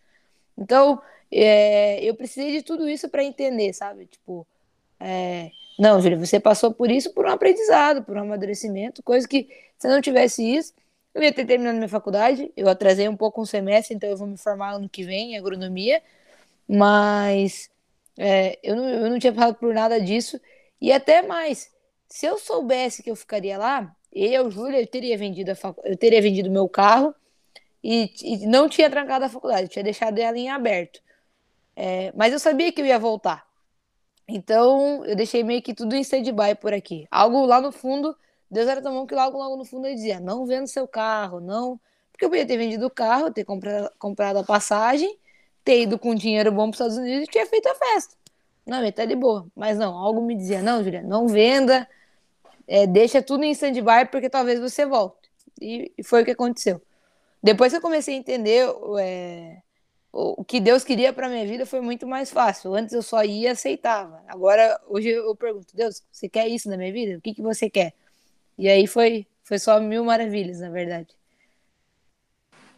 Então, 0.57 1.01
é, 1.31 2.03
eu 2.03 2.13
precisei 2.15 2.51
de 2.51 2.61
tudo 2.61 2.87
isso 2.87 3.09
para 3.09 3.23
entender, 3.23 3.73
sabe? 3.73 4.05
Tipo, 4.05 4.45
é, 4.99 5.49
não, 5.79 5.99
Júlia, 6.01 6.17
você 6.17 6.39
passou 6.39 6.73
por 6.73 6.91
isso 6.91 7.13
por 7.13 7.25
um 7.25 7.29
aprendizado, 7.29 8.03
por 8.03 8.15
um 8.17 8.21
amadurecimento, 8.21 9.01
coisa 9.01 9.27
que 9.27 9.49
se 9.79 9.87
não 9.87 10.01
tivesse 10.01 10.43
isso, 10.43 10.73
eu 11.13 11.23
ia 11.23 11.33
ter 11.33 11.45
terminado 11.45 11.77
minha 11.77 11.89
faculdade, 11.89 12.51
eu 12.55 12.69
atrasei 12.69 13.07
um 13.09 13.17
pouco 13.17 13.41
um 13.41 13.45
semestre, 13.45 13.95
então 13.95 14.09
eu 14.09 14.17
vou 14.17 14.27
me 14.27 14.37
formar 14.37 14.73
ano 14.75 14.87
que 14.87 15.03
vem 15.03 15.33
em 15.33 15.37
agronomia, 15.37 16.01
mas 16.67 17.69
é, 18.17 18.59
eu, 18.63 18.75
não, 18.75 18.89
eu 18.89 19.09
não 19.09 19.19
tinha 19.19 19.33
passado 19.33 19.55
por 19.55 19.73
nada 19.73 19.99
disso, 19.99 20.39
e 20.79 20.91
até 20.91 21.21
mais, 21.21 21.71
se 22.07 22.25
eu 22.25 22.37
soubesse 22.37 23.03
que 23.03 23.11
eu 23.11 23.15
ficaria 23.15 23.57
lá, 23.57 23.95
eu, 24.11 24.49
Júlia, 24.51 24.81
eu 24.81 24.87
teria 24.87 25.17
vendido 25.17 25.55
fac... 25.55 25.77
eu 25.85 25.97
teria 25.97 26.21
vendido 26.21 26.49
meu 26.51 26.67
carro 26.67 27.15
e, 27.83 28.11
e, 28.21 28.45
não 28.47 28.67
tinha 28.67 28.89
trancado 28.89 29.25
a 29.25 29.29
faculdade, 29.29 29.69
tinha 29.69 29.83
deixado 29.83 30.19
ela 30.19 30.37
em 30.37 30.49
aberto. 30.49 31.01
É, 31.75 32.11
mas 32.15 32.33
eu 32.33 32.39
sabia 32.39 32.71
que 32.71 32.81
eu 32.81 32.85
ia 32.85 32.99
voltar. 32.99 33.47
Então, 34.27 35.05
eu 35.05 35.15
deixei 35.15 35.43
meio 35.43 35.61
que 35.61 35.73
tudo 35.73 35.95
em 35.95 36.01
stand-by 36.01 36.55
por 36.59 36.73
aqui. 36.73 37.07
Algo 37.09 37.45
lá 37.45 37.61
no 37.61 37.71
fundo 37.71 38.15
Deus 38.51 38.67
era 38.67 38.81
tão 38.81 38.93
bom 38.93 39.07
que 39.07 39.15
logo, 39.15 39.37
logo 39.37 39.55
no 39.55 39.63
fundo 39.63 39.87
ele 39.87 39.95
dizia: 39.95 40.19
não 40.19 40.45
venda 40.45 40.67
seu 40.67 40.85
carro, 40.85 41.39
não. 41.39 41.79
Porque 42.11 42.25
eu 42.25 42.29
podia 42.29 42.45
ter 42.45 42.57
vendido 42.57 42.85
o 42.85 42.89
carro, 42.89 43.31
ter 43.31 43.45
comprado, 43.45 43.89
comprado 43.97 44.39
a 44.39 44.43
passagem, 44.43 45.17
ter 45.63 45.83
ido 45.83 45.97
com 45.99 46.15
dinheiro 46.15 46.51
bom 46.51 46.69
para 46.69 46.71
os 46.71 46.75
Estados 46.75 46.97
Unidos 46.97 47.27
e 47.27 47.31
tinha 47.31 47.45
feito 47.45 47.67
a 47.67 47.75
festa. 47.75 48.15
Não, 48.65 48.79
ele 48.81 48.91
tá 48.91 49.05
de 49.05 49.15
boa. 49.15 49.47
Mas 49.55 49.77
não, 49.77 49.97
algo 49.97 50.21
me 50.21 50.35
dizia: 50.35 50.61
não, 50.61 50.83
Juliana, 50.83 51.07
não 51.07 51.27
venda, 51.27 51.87
é, 52.67 52.87
deixa 52.87 53.21
tudo 53.21 53.43
em 53.43 53.51
stand-by 53.51 54.05
porque 54.11 54.29
talvez 54.29 54.59
você 54.59 54.85
volte. 54.85 55.29
E, 55.59 55.91
e, 55.97 56.03
foi 56.03 56.21
o 56.21 56.25
que 56.25 56.31
aconteceu. 56.31 56.81
Depois 57.43 57.71
que 57.71 57.77
eu 57.77 57.81
comecei 57.81 58.15
a 58.15 58.17
entender 58.17 58.67
é, 58.99 59.61
o, 60.11 60.41
o 60.41 60.45
que 60.45 60.59
Deus 60.59 60.83
queria 60.83 61.13
para 61.13 61.29
minha 61.29 61.45
vida, 61.45 61.65
foi 61.65 61.81
muito 61.81 62.07
mais 62.07 62.31
fácil. 62.31 62.73
Antes 62.75 62.93
eu 62.93 63.01
só 63.01 63.23
ia 63.23 63.49
e 63.49 63.51
aceitava. 63.51 64.23
Agora, 64.27 64.79
hoje 64.87 65.09
eu 65.09 65.35
pergunto: 65.35 65.75
Deus, 65.75 66.03
você 66.11 66.29
quer 66.29 66.47
isso 66.47 66.69
na 66.69 66.77
minha 66.77 66.93
vida? 66.93 67.17
O 67.17 67.21
que, 67.21 67.33
que 67.33 67.41
você 67.41 67.69
quer? 67.69 67.93
E 68.57 68.69
aí 68.69 68.87
foi, 68.87 69.27
foi 69.43 69.59
só 69.59 69.79
mil 69.79 70.03
maravilhas, 70.05 70.59
na 70.59 70.69
verdade. 70.69 71.09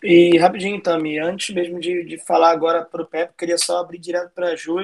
E 0.04 0.38
rapidinho, 0.38 0.82
Tami, 0.82 1.18
antes 1.18 1.56
mesmo 1.56 1.80
de, 1.80 2.04
de 2.04 2.18
falar 2.18 2.51
agora 2.51 2.84
para 2.84 3.01
o 3.01 3.08
Pepe, 3.08 3.34
queria 3.38 3.58
só 3.58 3.78
abrir 3.78 3.97
direto 3.97 4.34
para 4.34 4.49
a 4.49 4.56
Ju, 4.56 4.76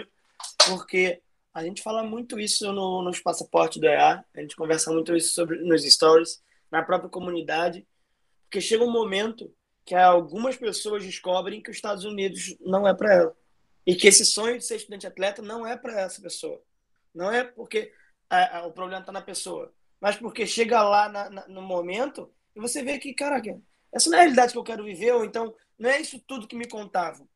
porque 0.68 1.22
a 1.54 1.64
gente 1.64 1.82
fala 1.82 2.04
muito 2.04 2.40
isso 2.40 2.72
no, 2.72 3.02
nos 3.02 3.20
passaportes 3.20 3.80
do 3.80 3.86
EA, 3.86 4.24
a 4.34 4.42
gente 4.42 4.56
conversa 4.56 4.92
muito 4.92 5.16
isso 5.16 5.34
sobre 5.34 5.58
nos 5.58 5.84
stories, 5.84 6.42
na 6.72 6.82
própria 6.82 7.10
comunidade, 7.10 7.86
porque 8.44 8.62
chega 8.62 8.84
um 8.84 8.92
momento 8.92 9.54
que 9.86 9.94
algumas 9.94 10.56
pessoas 10.56 11.04
descobrem 11.04 11.62
que 11.62 11.70
os 11.70 11.76
Estados 11.76 12.06
Unidos 12.06 12.56
não 12.62 12.88
é 12.88 12.94
para 12.94 13.14
ela. 13.14 13.36
E 13.86 13.96
que 13.96 14.08
esse 14.08 14.24
sonho 14.24 14.58
de 14.58 14.64
ser 14.64 14.78
estudante 14.78 15.08
atleta 15.08 15.42
não 15.42 15.66
é 15.66 15.76
para 15.76 16.00
essa 16.00 16.22
pessoa. 16.22 16.62
Não 17.14 17.32
é 17.32 17.44
porque 17.44 17.92
a, 18.30 18.60
a, 18.60 18.68
o 18.68 18.72
problema 18.72 19.02
está 19.02 19.12
na 19.12 19.22
pessoa 19.22 19.74
mas 20.00 20.16
porque 20.16 20.48
chega 20.48 20.82
lá 20.82 21.10
na, 21.10 21.30
na, 21.30 21.48
no 21.48 21.62
momento 21.62 22.32
e 22.56 22.60
você 22.60 22.82
vê 22.82 22.98
que, 22.98 23.14
caraca, 23.14 23.60
essa 23.92 24.10
não 24.10 24.18
é 24.18 24.22
a 24.22 24.24
realidade 24.24 24.52
que 24.52 24.58
eu 24.58 24.64
quero 24.64 24.84
viver, 24.84 25.14
ou 25.14 25.26
então 25.26 25.54
não 25.78 25.90
é 25.90 26.00
isso 26.00 26.20
tudo 26.28 26.48
que 26.48 26.56
me 26.56 26.68
contavam. 26.68 27.28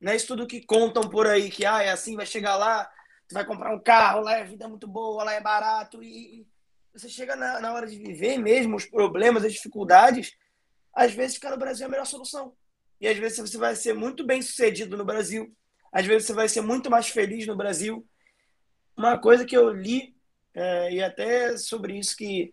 Não 0.00 0.12
é 0.12 0.16
isso 0.16 0.26
tudo 0.26 0.46
que 0.46 0.64
contam 0.64 1.08
por 1.08 1.26
aí, 1.26 1.50
que 1.50 1.64
ah, 1.64 1.82
é 1.82 1.90
assim, 1.90 2.16
vai 2.16 2.26
chegar 2.26 2.56
lá, 2.56 2.84
tu 3.28 3.34
vai 3.34 3.44
comprar 3.44 3.74
um 3.74 3.80
carro, 3.80 4.20
lá 4.20 4.38
a 4.38 4.44
vida 4.44 4.64
é 4.64 4.68
muito 4.68 4.86
boa, 4.86 5.24
lá 5.24 5.32
é 5.32 5.40
barato, 5.40 6.02
e 6.02 6.46
você 6.92 7.08
chega 7.08 7.36
na, 7.36 7.60
na 7.60 7.72
hora 7.72 7.86
de 7.86 7.98
viver 7.98 8.38
mesmo, 8.38 8.76
os 8.76 8.86
problemas, 8.86 9.44
as 9.44 9.52
dificuldades, 9.52 10.34
às 10.94 11.12
vezes 11.12 11.34
ficar 11.34 11.50
no 11.50 11.58
Brasil 11.58 11.84
é 11.84 11.88
a 11.88 11.90
melhor 11.90 12.06
solução. 12.06 12.54
E 13.00 13.06
às 13.06 13.16
vezes 13.18 13.38
você 13.38 13.58
vai 13.58 13.76
ser 13.76 13.92
muito 13.92 14.24
bem 14.24 14.40
sucedido 14.40 14.96
no 14.96 15.04
Brasil, 15.04 15.54
às 15.92 16.06
vezes 16.06 16.26
você 16.26 16.32
vai 16.32 16.48
ser 16.48 16.62
muito 16.62 16.90
mais 16.90 17.08
feliz 17.08 17.46
no 17.46 17.56
Brasil. 17.56 18.06
Uma 18.96 19.18
coisa 19.18 19.44
que 19.44 19.56
eu 19.56 19.70
li 19.70 20.16
é, 20.54 20.92
e 20.92 21.02
até 21.02 21.56
sobre 21.58 21.98
isso 21.98 22.16
que 22.16 22.52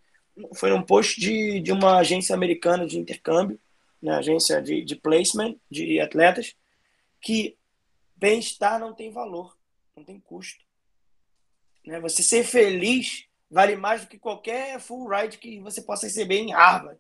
foi 0.56 0.72
um 0.74 0.84
post 0.84 1.20
de, 1.20 1.60
de 1.60 1.72
uma 1.72 1.98
agência 1.98 2.36
americana 2.36 2.86
de 2.86 2.98
intercâmbio, 2.98 3.60
né, 4.02 4.14
agência 4.14 4.62
de, 4.62 4.84
de 4.84 4.96
placement 4.96 5.56
de 5.70 6.00
atletas, 6.00 6.56
que 7.22 7.58
bem-estar 8.16 8.80
não 8.80 8.94
tem 8.94 9.12
valor, 9.12 9.58
não 9.96 10.04
tem 10.04 10.20
custo. 10.20 10.64
Né? 11.86 12.00
Você 12.00 12.24
ser 12.24 12.44
feliz 12.44 13.26
vale 13.50 13.76
mais 13.76 14.02
do 14.02 14.08
que 14.08 14.18
qualquer 14.18 14.80
full 14.80 15.08
ride 15.08 15.38
que 15.38 15.60
você 15.60 15.82
possa 15.82 16.08
receber 16.08 16.40
em 16.40 16.52
Harvard. 16.52 17.00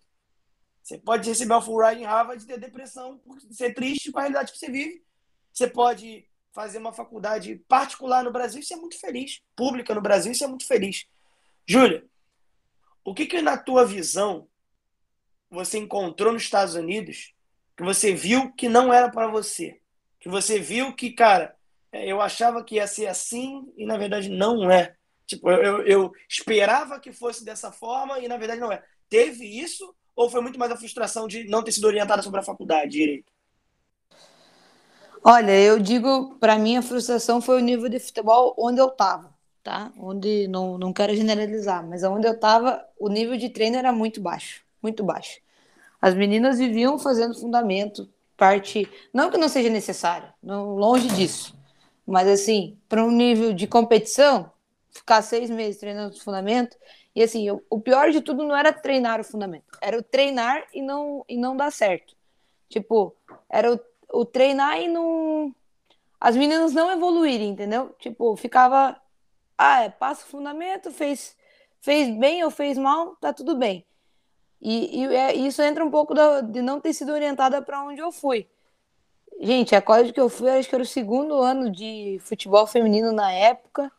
Você 0.83 0.97
pode 0.97 1.27
receber 1.27 1.55
um 1.55 1.61
full 1.61 1.83
ride 1.83 2.01
em 2.01 2.05
Harvard 2.05 2.43
e 2.43 2.47
ter 2.47 2.59
depressão 2.59 3.19
ser 3.51 3.73
triste 3.73 4.11
com 4.11 4.19
a 4.19 4.23
realidade 4.23 4.51
que 4.51 4.57
você 4.57 4.69
vive. 4.69 5.03
Você 5.51 5.67
pode 5.67 6.27
fazer 6.51 6.77
uma 6.77 6.93
faculdade 6.93 7.55
particular 7.67 8.23
no 8.23 8.31
Brasil 8.31 8.61
e 8.61 8.65
ser 8.65 8.75
muito 8.75 8.99
feliz, 8.99 9.41
pública 9.55 9.95
no 9.95 10.01
Brasil 10.01 10.31
e 10.31 10.35
ser 10.35 10.47
muito 10.47 10.67
feliz. 10.67 11.07
Júlia, 11.65 12.05
o 13.03 13.13
que, 13.13 13.25
que 13.25 13.41
na 13.41 13.57
tua 13.57 13.85
visão 13.85 14.47
você 15.49 15.77
encontrou 15.77 16.33
nos 16.33 16.43
Estados 16.43 16.75
Unidos 16.75 17.33
que 17.75 17.83
você 17.83 18.13
viu 18.13 18.51
que 18.53 18.69
não 18.69 18.93
era 18.93 19.09
para 19.09 19.27
você? 19.27 19.79
Que 20.19 20.29
você 20.29 20.59
viu 20.59 20.95
que, 20.95 21.11
cara, 21.11 21.55
é, 21.91 22.07
eu 22.07 22.21
achava 22.21 22.63
que 22.63 22.75
ia 22.75 22.87
ser 22.87 23.07
assim 23.07 23.71
e 23.77 23.85
na 23.85 23.97
verdade 23.97 24.29
não 24.29 24.69
é. 24.69 24.95
Tipo, 25.25 25.49
eu, 25.49 25.85
eu 25.85 26.11
esperava 26.29 26.99
que 26.99 27.11
fosse 27.11 27.43
dessa 27.43 27.71
forma 27.71 28.19
e 28.19 28.27
na 28.27 28.37
verdade 28.37 28.59
não 28.59 28.71
é. 28.71 28.83
Teve 29.09 29.45
isso 29.45 29.95
ou 30.15 30.29
foi 30.29 30.41
muito 30.41 30.59
mais 30.59 30.71
a 30.71 30.77
frustração 30.77 31.27
de 31.27 31.45
não 31.45 31.63
ter 31.63 31.71
sido 31.71 31.85
orientada 31.85 32.21
sobre 32.21 32.39
a 32.39 32.43
faculdade 32.43 32.91
direito? 32.91 33.31
Olha, 35.23 35.57
eu 35.57 35.79
digo, 35.79 36.35
para 36.37 36.57
mim 36.57 36.77
a 36.77 36.81
frustração 36.81 37.41
foi 37.41 37.57
o 37.57 37.63
nível 37.63 37.87
de 37.87 37.99
futebol 37.99 38.53
onde 38.57 38.81
eu 38.81 38.89
tava, 38.89 39.32
tá? 39.63 39.91
Onde 39.97 40.47
não, 40.47 40.77
não 40.77 40.91
quero 40.93 41.15
generalizar, 41.15 41.87
mas 41.87 42.03
onde 42.03 42.27
eu 42.27 42.39
tava, 42.39 42.85
o 42.99 43.09
nível 43.09 43.37
de 43.37 43.49
treino 43.49 43.77
era 43.77 43.91
muito 43.91 44.21
baixo, 44.21 44.63
muito 44.81 45.03
baixo. 45.03 45.39
As 46.01 46.13
meninas 46.13 46.59
viviam 46.59 46.99
fazendo 46.99 47.39
fundamento, 47.39 48.09
parte, 48.35 48.89
não 49.13 49.31
que 49.31 49.37
não 49.37 49.47
seja 49.47 49.69
necessário, 49.69 50.27
não 50.41 50.75
longe 50.75 51.07
disso, 51.07 51.57
mas 52.05 52.27
assim, 52.27 52.77
para 52.89 53.03
um 53.03 53.11
nível 53.11 53.53
de 53.53 53.65
competição, 53.65 54.51
ficar 54.91 55.21
seis 55.21 55.49
meses 55.49 55.79
treinando 55.79 56.19
fundamento, 56.19 56.77
e 57.15 57.23
assim, 57.23 57.47
eu, 57.47 57.63
o 57.69 57.79
pior 57.79 58.11
de 58.11 58.21
tudo 58.21 58.43
não 58.43 58.55
era 58.55 58.73
treinar 58.73 59.21
o 59.21 59.23
fundamento, 59.23 59.77
era 59.81 59.97
o 59.97 60.03
treinar 60.03 60.65
e 60.73 60.81
não, 60.81 61.23
e 61.29 61.37
não 61.37 61.55
dar 61.55 61.71
certo. 61.71 62.15
Tipo, 62.67 63.15
era 63.49 63.71
o 63.71 63.79
o 64.13 64.23
treinar 64.23 64.79
e 64.79 64.87
não. 64.87 65.53
As 66.19 66.37
meninas 66.37 66.71
não 66.71 66.91
evoluírem, 66.91 67.49
entendeu? 67.49 67.93
Tipo, 67.99 68.37
ficava. 68.37 68.95
Ah, 69.65 69.83
é, 69.83 69.89
passa 69.89 70.25
o 70.25 70.27
fundamento, 70.27 70.91
fez, 70.91 71.37
fez 71.79 72.13
bem 72.17 72.43
ou 72.43 72.51
fez 72.51 72.77
mal, 72.77 73.15
tá 73.15 73.31
tudo 73.31 73.55
bem. 73.55 73.85
E, 74.61 75.03
e 75.03 75.15
é, 75.15 75.33
isso 75.35 75.61
entra 75.61 75.85
um 75.85 75.89
pouco 75.89 76.13
da, 76.13 76.41
de 76.41 76.61
não 76.61 76.81
ter 76.81 76.91
sido 76.91 77.13
orientada 77.13 77.61
para 77.61 77.81
onde 77.81 78.01
eu 78.01 78.11
fui. 78.11 78.45
Gente, 79.39 79.73
a 79.73 79.81
colégio 79.81 80.13
que 80.13 80.19
eu 80.19 80.27
fui, 80.27 80.49
acho 80.49 80.67
que 80.67 80.75
era 80.75 80.83
o 80.83 80.85
segundo 80.85 81.35
ano 81.35 81.71
de 81.71 82.19
futebol 82.25 82.67
feminino 82.67 83.13
na 83.13 83.31
época. 83.31 83.89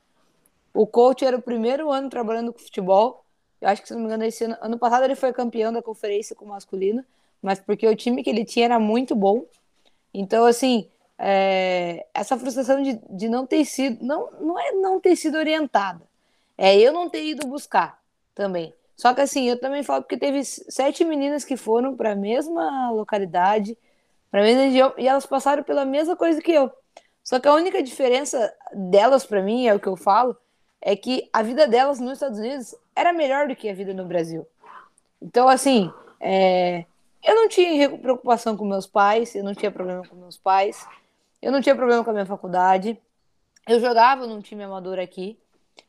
O 0.74 0.86
coach 0.86 1.24
era 1.24 1.38
o 1.38 1.40
primeiro 1.40 1.90
ano 1.90 2.10
trabalhando 2.10 2.52
com 2.52 2.58
futebol. 2.58 3.24
Eu 3.58 3.70
acho 3.70 3.80
que, 3.80 3.88
se 3.88 3.94
não 3.94 4.00
me 4.00 4.06
engano, 4.06 4.24
esse 4.24 4.44
ano, 4.44 4.58
ano 4.60 4.78
passado 4.78 5.04
ele 5.04 5.14
foi 5.14 5.32
campeão 5.32 5.72
da 5.72 5.80
conferência 5.80 6.36
com 6.36 6.44
o 6.44 6.48
masculino, 6.48 7.02
mas 7.40 7.58
porque 7.58 7.88
o 7.88 7.96
time 7.96 8.22
que 8.22 8.28
ele 8.28 8.44
tinha 8.44 8.66
era 8.66 8.78
muito 8.78 9.16
bom. 9.16 9.46
Então, 10.12 10.44
assim, 10.44 10.90
é, 11.18 12.06
essa 12.12 12.36
frustração 12.38 12.82
de, 12.82 13.00
de 13.10 13.28
não 13.28 13.46
ter 13.46 13.64
sido, 13.64 14.04
não, 14.04 14.30
não 14.40 14.58
é 14.58 14.72
não 14.72 15.00
ter 15.00 15.16
sido 15.16 15.38
orientada, 15.38 16.02
é 16.56 16.76
eu 16.76 16.92
não 16.92 17.08
ter 17.08 17.24
ido 17.24 17.46
buscar 17.46 18.00
também. 18.34 18.74
Só 18.96 19.12
que 19.12 19.20
assim, 19.20 19.48
eu 19.48 19.58
também 19.58 19.82
falo 19.82 20.02
porque 20.02 20.16
teve 20.16 20.44
sete 20.44 21.04
meninas 21.04 21.44
que 21.44 21.56
foram 21.56 21.96
para 21.96 22.12
a 22.12 22.16
mesma 22.16 22.90
localidade, 22.90 23.76
para 24.30 24.40
a 24.40 24.44
mesma 24.44 24.62
região, 24.62 24.92
e 24.96 25.08
elas 25.08 25.26
passaram 25.26 25.62
pela 25.62 25.84
mesma 25.84 26.16
coisa 26.16 26.40
que 26.40 26.52
eu. 26.52 26.70
Só 27.22 27.40
que 27.40 27.48
a 27.48 27.54
única 27.54 27.82
diferença 27.82 28.52
delas 28.72 29.24
para 29.24 29.42
mim, 29.42 29.66
é 29.66 29.74
o 29.74 29.80
que 29.80 29.86
eu 29.86 29.96
falo, 29.96 30.36
é 30.80 30.94
que 30.94 31.28
a 31.32 31.42
vida 31.42 31.66
delas 31.66 31.98
nos 31.98 32.14
Estados 32.14 32.38
Unidos 32.38 32.74
era 32.94 33.12
melhor 33.12 33.48
do 33.48 33.56
que 33.56 33.68
a 33.68 33.74
vida 33.74 33.94
no 33.94 34.04
Brasil. 34.04 34.46
Então, 35.20 35.48
assim, 35.48 35.90
é, 36.20 36.84
eu 37.22 37.34
não 37.34 37.48
tinha 37.48 37.88
preocupação 37.96 38.56
com 38.56 38.64
meus 38.66 38.86
pais, 38.86 39.34
eu 39.34 39.42
não 39.42 39.54
tinha 39.54 39.70
problema 39.70 40.06
com 40.06 40.14
meus 40.14 40.36
pais, 40.36 40.86
eu 41.44 41.52
não 41.52 41.60
tinha 41.60 41.76
problema 41.76 42.02
com 42.02 42.08
a 42.08 42.14
minha 42.14 42.24
faculdade, 42.24 42.98
eu 43.68 43.78
jogava 43.78 44.26
num 44.26 44.40
time 44.40 44.64
amador 44.64 44.98
aqui. 44.98 45.38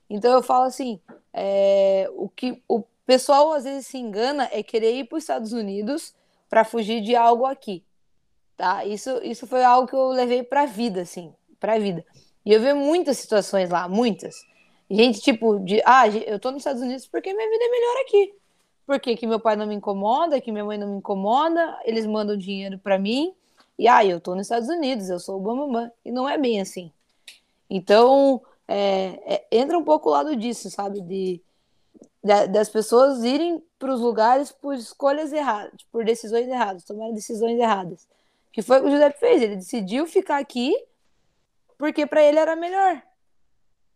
Então 0.10 0.34
eu 0.34 0.44
falo 0.44 0.66
assim, 0.66 1.00
é, 1.34 2.12
o 2.14 2.28
que 2.28 2.62
o 2.68 2.84
pessoal 3.06 3.54
às 3.54 3.64
vezes 3.64 3.88
se 3.88 3.98
engana 3.98 4.50
é 4.52 4.62
querer 4.62 4.94
ir 4.94 5.06
para 5.06 5.16
os 5.16 5.24
Estados 5.24 5.54
Unidos 5.54 6.14
para 6.50 6.66
fugir 6.66 7.02
de 7.02 7.16
algo 7.16 7.46
aqui, 7.46 7.86
tá? 8.58 8.86
Isso, 8.86 9.10
isso 9.24 9.48
foi 9.48 9.64
algo 9.64 9.88
que 9.88 9.96
eu 9.96 10.10
levei 10.10 10.44
para 10.44 10.64
a 10.64 10.66
vida, 10.66 11.02
assim, 11.02 11.34
para 11.58 11.80
vida. 11.80 12.06
E 12.46 12.52
eu 12.52 12.60
vi 12.60 12.74
muitas 12.74 13.18
situações 13.18 13.70
lá, 13.70 13.88
muitas. 13.88 14.36
Gente, 14.92 15.22
tipo, 15.22 15.60
de, 15.60 15.82
ah, 15.86 16.06
eu 16.08 16.38
tô 16.38 16.52
nos 16.52 16.60
Estados 16.60 16.82
Unidos 16.82 17.08
porque 17.08 17.34
minha 17.34 17.50
vida 17.50 17.64
é 17.64 17.70
melhor 17.70 18.02
aqui. 18.02 18.36
Porque 18.86 19.16
que 19.16 19.26
meu 19.26 19.40
pai 19.40 19.56
não 19.56 19.66
me 19.66 19.74
incomoda, 19.74 20.40
que 20.42 20.52
minha 20.52 20.66
mãe 20.66 20.78
não 20.78 20.90
me 20.90 20.98
incomoda, 20.98 21.80
eles 21.86 22.06
mandam 22.06 22.36
dinheiro 22.38 22.78
para 22.78 23.00
mim, 23.00 23.34
e 23.78 23.88
ah, 23.88 24.06
eu 24.06 24.22
tô 24.22 24.36
nos 24.36 24.48
Estados 24.48 24.70
Unidos, 24.70 25.10
eu 25.10 25.20
sou 25.20 25.38
o 25.38 25.40
Bambambam. 25.40 25.92
E 26.04 26.12
não 26.12 26.28
é 26.28 26.38
bem 26.38 26.62
assim. 26.62 26.92
Então, 27.70 28.42
é, 28.68 29.20
é, 29.26 29.48
entra 29.52 29.78
um 29.78 29.84
pouco 29.84 30.10
o 30.10 30.12
lado 30.12 30.36
disso, 30.36 30.70
sabe? 30.70 31.02
De, 31.02 31.42
de 32.24 32.48
das 32.48 32.70
pessoas 32.70 33.24
irem 33.24 33.62
para 33.78 33.94
os 33.94 34.02
lugares 34.02 34.52
por 34.52 34.76
escolhas 34.76 35.34
erradas, 35.34 35.82
por 35.92 36.06
decisões 36.06 36.48
erradas, 36.48 36.84
tomar 36.84 37.12
decisões 37.12 37.60
erradas. 37.60 38.08
Que 38.52 38.62
foi 38.62 38.80
o 38.80 38.84
que 38.84 38.88
o 38.88 38.92
José 38.92 39.12
fez. 39.12 39.42
Ele 39.42 39.58
decidiu 39.58 40.08
ficar 40.08 40.38
aqui 40.38 40.74
porque 41.78 42.06
para 42.06 42.24
ele 42.24 42.40
era 42.40 42.56
melhor. 42.56 43.02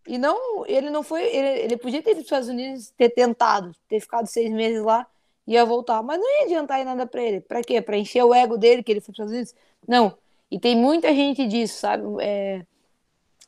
E 0.08 0.18
não, 0.18 0.66
ele 0.66 0.90
não 0.90 1.04
foi. 1.04 1.24
Ele, 1.24 1.48
ele 1.62 1.78
podia 1.78 2.02
ter 2.02 2.12
ido 2.12 2.18
para 2.18 2.22
os 2.22 2.26
Estados 2.26 2.50
Unidos, 2.50 2.90
ter 2.98 3.10
tentado, 3.10 3.76
ter 3.88 4.00
ficado 4.00 4.28
seis 4.28 4.52
meses 4.52 4.84
lá, 4.84 5.08
ia 5.48 5.64
voltar. 5.66 6.02
Mas 6.04 6.20
não 6.20 6.40
ia 6.40 6.46
adiantar 6.46 6.84
nada 6.84 7.06
para 7.06 7.22
ele. 7.22 7.42
Para 7.42 7.62
quê? 7.62 7.82
Para 7.82 7.98
encher 7.98 8.24
o 8.24 8.34
ego 8.34 8.58
dele 8.58 8.84
que 8.84 8.92
ele 8.92 9.02
foi 9.02 9.14
para 9.14 9.26
os 9.26 9.32
Estados 9.32 9.54
Unidos? 9.54 9.68
Não. 9.88 10.18
E 10.52 10.60
tem 10.60 10.76
muita 10.76 11.14
gente 11.14 11.48
disso, 11.48 11.80
sabe? 11.80 12.04
É, 12.22 12.66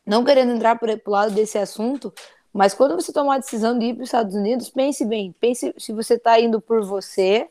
não 0.06 0.24
querendo 0.24 0.52
entrar 0.52 0.78
por, 0.78 0.90
o 0.90 1.10
lado 1.10 1.34
desse 1.34 1.58
assunto, 1.58 2.14
mas 2.54 2.74
quando 2.74 2.96
você 2.96 3.12
tomar 3.12 3.36
a 3.36 3.40
decisão 3.40 3.78
de 3.78 3.88
ir 3.88 3.94
para 3.94 4.04
os 4.04 4.10
Estados 4.10 4.36
Unidos, 4.36 4.70
pense 4.70 5.06
bem. 5.06 5.34
Pense 5.40 5.74
se 5.78 5.94
você 5.94 6.16
está 6.16 6.40
indo 6.40 6.62
por 6.62 6.84
você, 6.84 7.50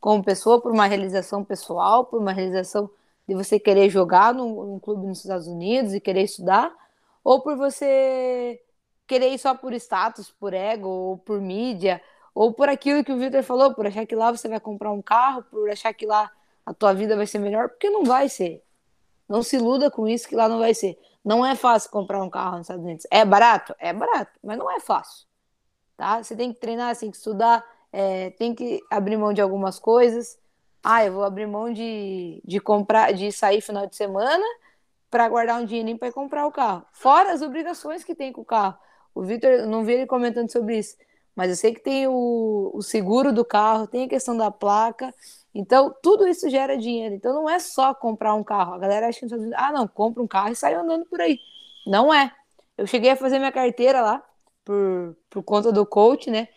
como 0.00 0.24
pessoa, 0.24 0.60
por 0.60 0.72
uma 0.72 0.86
realização 0.86 1.44
pessoal, 1.44 2.04
por 2.04 2.20
uma 2.20 2.32
realização 2.32 2.90
de 3.28 3.34
você 3.34 3.58
querer 3.60 3.88
jogar 3.88 4.34
num, 4.34 4.64
num 4.64 4.78
clube 4.78 5.06
nos 5.06 5.20
Estados 5.20 5.46
Unidos 5.46 5.94
e 5.94 6.00
querer 6.00 6.22
estudar 6.24 6.74
ou 7.22 7.40
por 7.40 7.56
você 7.56 8.60
querer 9.06 9.32
ir 9.32 9.38
só 9.38 9.54
por 9.54 9.72
status, 9.74 10.30
por 10.30 10.54
ego, 10.54 10.88
ou 10.88 11.18
por 11.18 11.40
mídia, 11.40 12.02
ou 12.34 12.52
por 12.52 12.68
aquilo 12.68 13.04
que 13.04 13.12
o 13.12 13.18
Victor 13.18 13.42
falou, 13.42 13.74
por 13.74 13.86
achar 13.86 14.06
que 14.06 14.14
lá 14.14 14.30
você 14.30 14.48
vai 14.48 14.60
comprar 14.60 14.92
um 14.92 15.02
carro, 15.02 15.42
por 15.44 15.68
achar 15.68 15.92
que 15.92 16.06
lá 16.06 16.30
a 16.70 16.74
tua 16.74 16.94
vida 16.94 17.16
vai 17.16 17.26
ser 17.26 17.40
melhor, 17.40 17.68
porque 17.68 17.90
não 17.90 18.04
vai 18.04 18.28
ser. 18.28 18.62
Não 19.28 19.42
se 19.42 19.56
iluda 19.56 19.90
com 19.90 20.06
isso 20.06 20.28
que 20.28 20.36
lá 20.36 20.48
não 20.48 20.60
vai 20.60 20.72
ser. 20.72 20.96
Não 21.24 21.44
é 21.44 21.56
fácil 21.56 21.90
comprar 21.90 22.22
um 22.22 22.30
carro 22.30 22.58
nos 22.58 22.62
Estados 22.62 22.84
Unidos. 22.84 23.06
É 23.10 23.24
barato? 23.24 23.74
É 23.80 23.92
barato, 23.92 24.38
mas 24.42 24.56
não 24.56 24.70
é 24.70 24.78
fácil. 24.78 25.26
Tá? 25.96 26.22
Você 26.22 26.36
tem 26.36 26.52
que 26.52 26.60
treinar, 26.60 26.96
tem 26.96 27.10
que 27.10 27.16
estudar, 27.16 27.64
é, 27.92 28.30
tem 28.30 28.54
que 28.54 28.80
abrir 28.88 29.16
mão 29.16 29.32
de 29.32 29.40
algumas 29.40 29.80
coisas. 29.80 30.38
Ah, 30.80 31.04
eu 31.04 31.12
vou 31.12 31.24
abrir 31.24 31.48
mão 31.48 31.72
de, 31.72 32.40
de 32.44 32.60
comprar, 32.60 33.12
de 33.12 33.32
sair 33.32 33.60
final 33.60 33.84
de 33.84 33.96
semana 33.96 34.44
para 35.10 35.28
guardar 35.28 35.60
um 35.60 35.64
dinheirinho 35.64 35.98
para 35.98 36.12
comprar 36.12 36.46
o 36.46 36.52
carro. 36.52 36.86
Fora 36.92 37.32
as 37.32 37.42
obrigações 37.42 38.04
que 38.04 38.14
tem 38.14 38.32
com 38.32 38.42
o 38.42 38.44
carro. 38.44 38.78
O 39.12 39.22
Vitor, 39.22 39.66
não 39.66 39.84
vi 39.84 39.94
ele 39.94 40.06
comentando 40.06 40.52
sobre 40.52 40.78
isso, 40.78 40.96
mas 41.34 41.50
eu 41.50 41.56
sei 41.56 41.74
que 41.74 41.80
tem 41.80 42.06
o, 42.06 42.70
o 42.72 42.80
seguro 42.80 43.32
do 43.32 43.44
carro, 43.44 43.88
tem 43.88 44.04
a 44.04 44.08
questão 44.08 44.36
da 44.36 44.52
placa. 44.52 45.12
Então, 45.54 45.94
tudo 46.02 46.26
isso 46.28 46.48
gera 46.48 46.76
dinheiro. 46.78 47.14
Então, 47.14 47.34
não 47.34 47.48
é 47.48 47.58
só 47.58 47.92
comprar 47.92 48.34
um 48.34 48.44
carro. 48.44 48.74
A 48.74 48.78
galera 48.78 49.08
acha 49.08 49.26
que, 49.26 49.34
ah, 49.54 49.72
não, 49.72 49.88
compra 49.88 50.22
um 50.22 50.28
carro 50.28 50.50
e 50.52 50.56
sai 50.56 50.74
andando 50.74 51.04
por 51.06 51.20
aí. 51.20 51.38
Não 51.86 52.12
é. 52.14 52.32
Eu 52.78 52.86
cheguei 52.86 53.10
a 53.10 53.16
fazer 53.16 53.38
minha 53.38 53.52
carteira 53.52 54.00
lá, 54.00 54.24
por, 54.64 55.16
por 55.28 55.42
conta 55.42 55.72
do 55.72 55.84
coach, 55.84 56.30
né? 56.30 56.48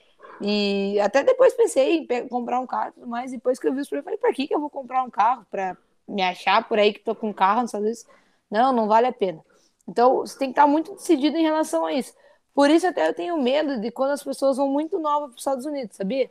E 0.41 0.99
até 0.99 1.23
depois 1.23 1.53
pensei 1.53 2.05
em 2.09 2.27
comprar 2.27 2.59
um 2.59 2.67
carro, 2.67 2.93
mas 3.05 3.31
depois 3.31 3.59
que 3.59 3.67
eu 3.67 3.73
vi 3.73 3.81
os 3.81 3.89
problemas, 3.89 4.05
falei, 4.05 4.19
para 4.19 4.33
que, 4.33 4.47
que 4.47 4.53
eu 4.53 4.59
vou 4.59 4.69
comprar 4.69 5.03
um 5.03 5.09
carro? 5.09 5.45
Para 5.49 5.77
me 6.07 6.21
achar 6.21 6.67
por 6.67 6.77
aí 6.77 6.93
que 6.93 6.99
tô 6.99 7.15
com 7.15 7.33
carro, 7.33 7.61
não 7.61 7.67
sabe 7.67 7.89
isso? 7.91 8.05
Não, 8.49 8.73
não 8.73 8.87
vale 8.87 9.07
a 9.07 9.13
pena. 9.13 9.43
Então, 9.87 10.17
você 10.17 10.37
tem 10.37 10.49
que 10.49 10.51
estar 10.59 10.67
muito 10.67 10.93
decidido 10.93 11.37
em 11.37 11.43
relação 11.43 11.85
a 11.85 11.93
isso. 11.93 12.13
Por 12.53 12.69
isso, 12.69 12.85
até 12.87 13.07
eu 13.07 13.13
tenho 13.13 13.37
medo 13.41 13.79
de 13.79 13.91
quando 13.91 14.11
as 14.11 14.23
pessoas 14.23 14.57
vão 14.57 14.69
muito 14.69 14.99
novas 14.99 15.29
para 15.29 15.35
os 15.35 15.41
Estados 15.41 15.65
Unidos, 15.65 15.95
sabia? 15.95 16.29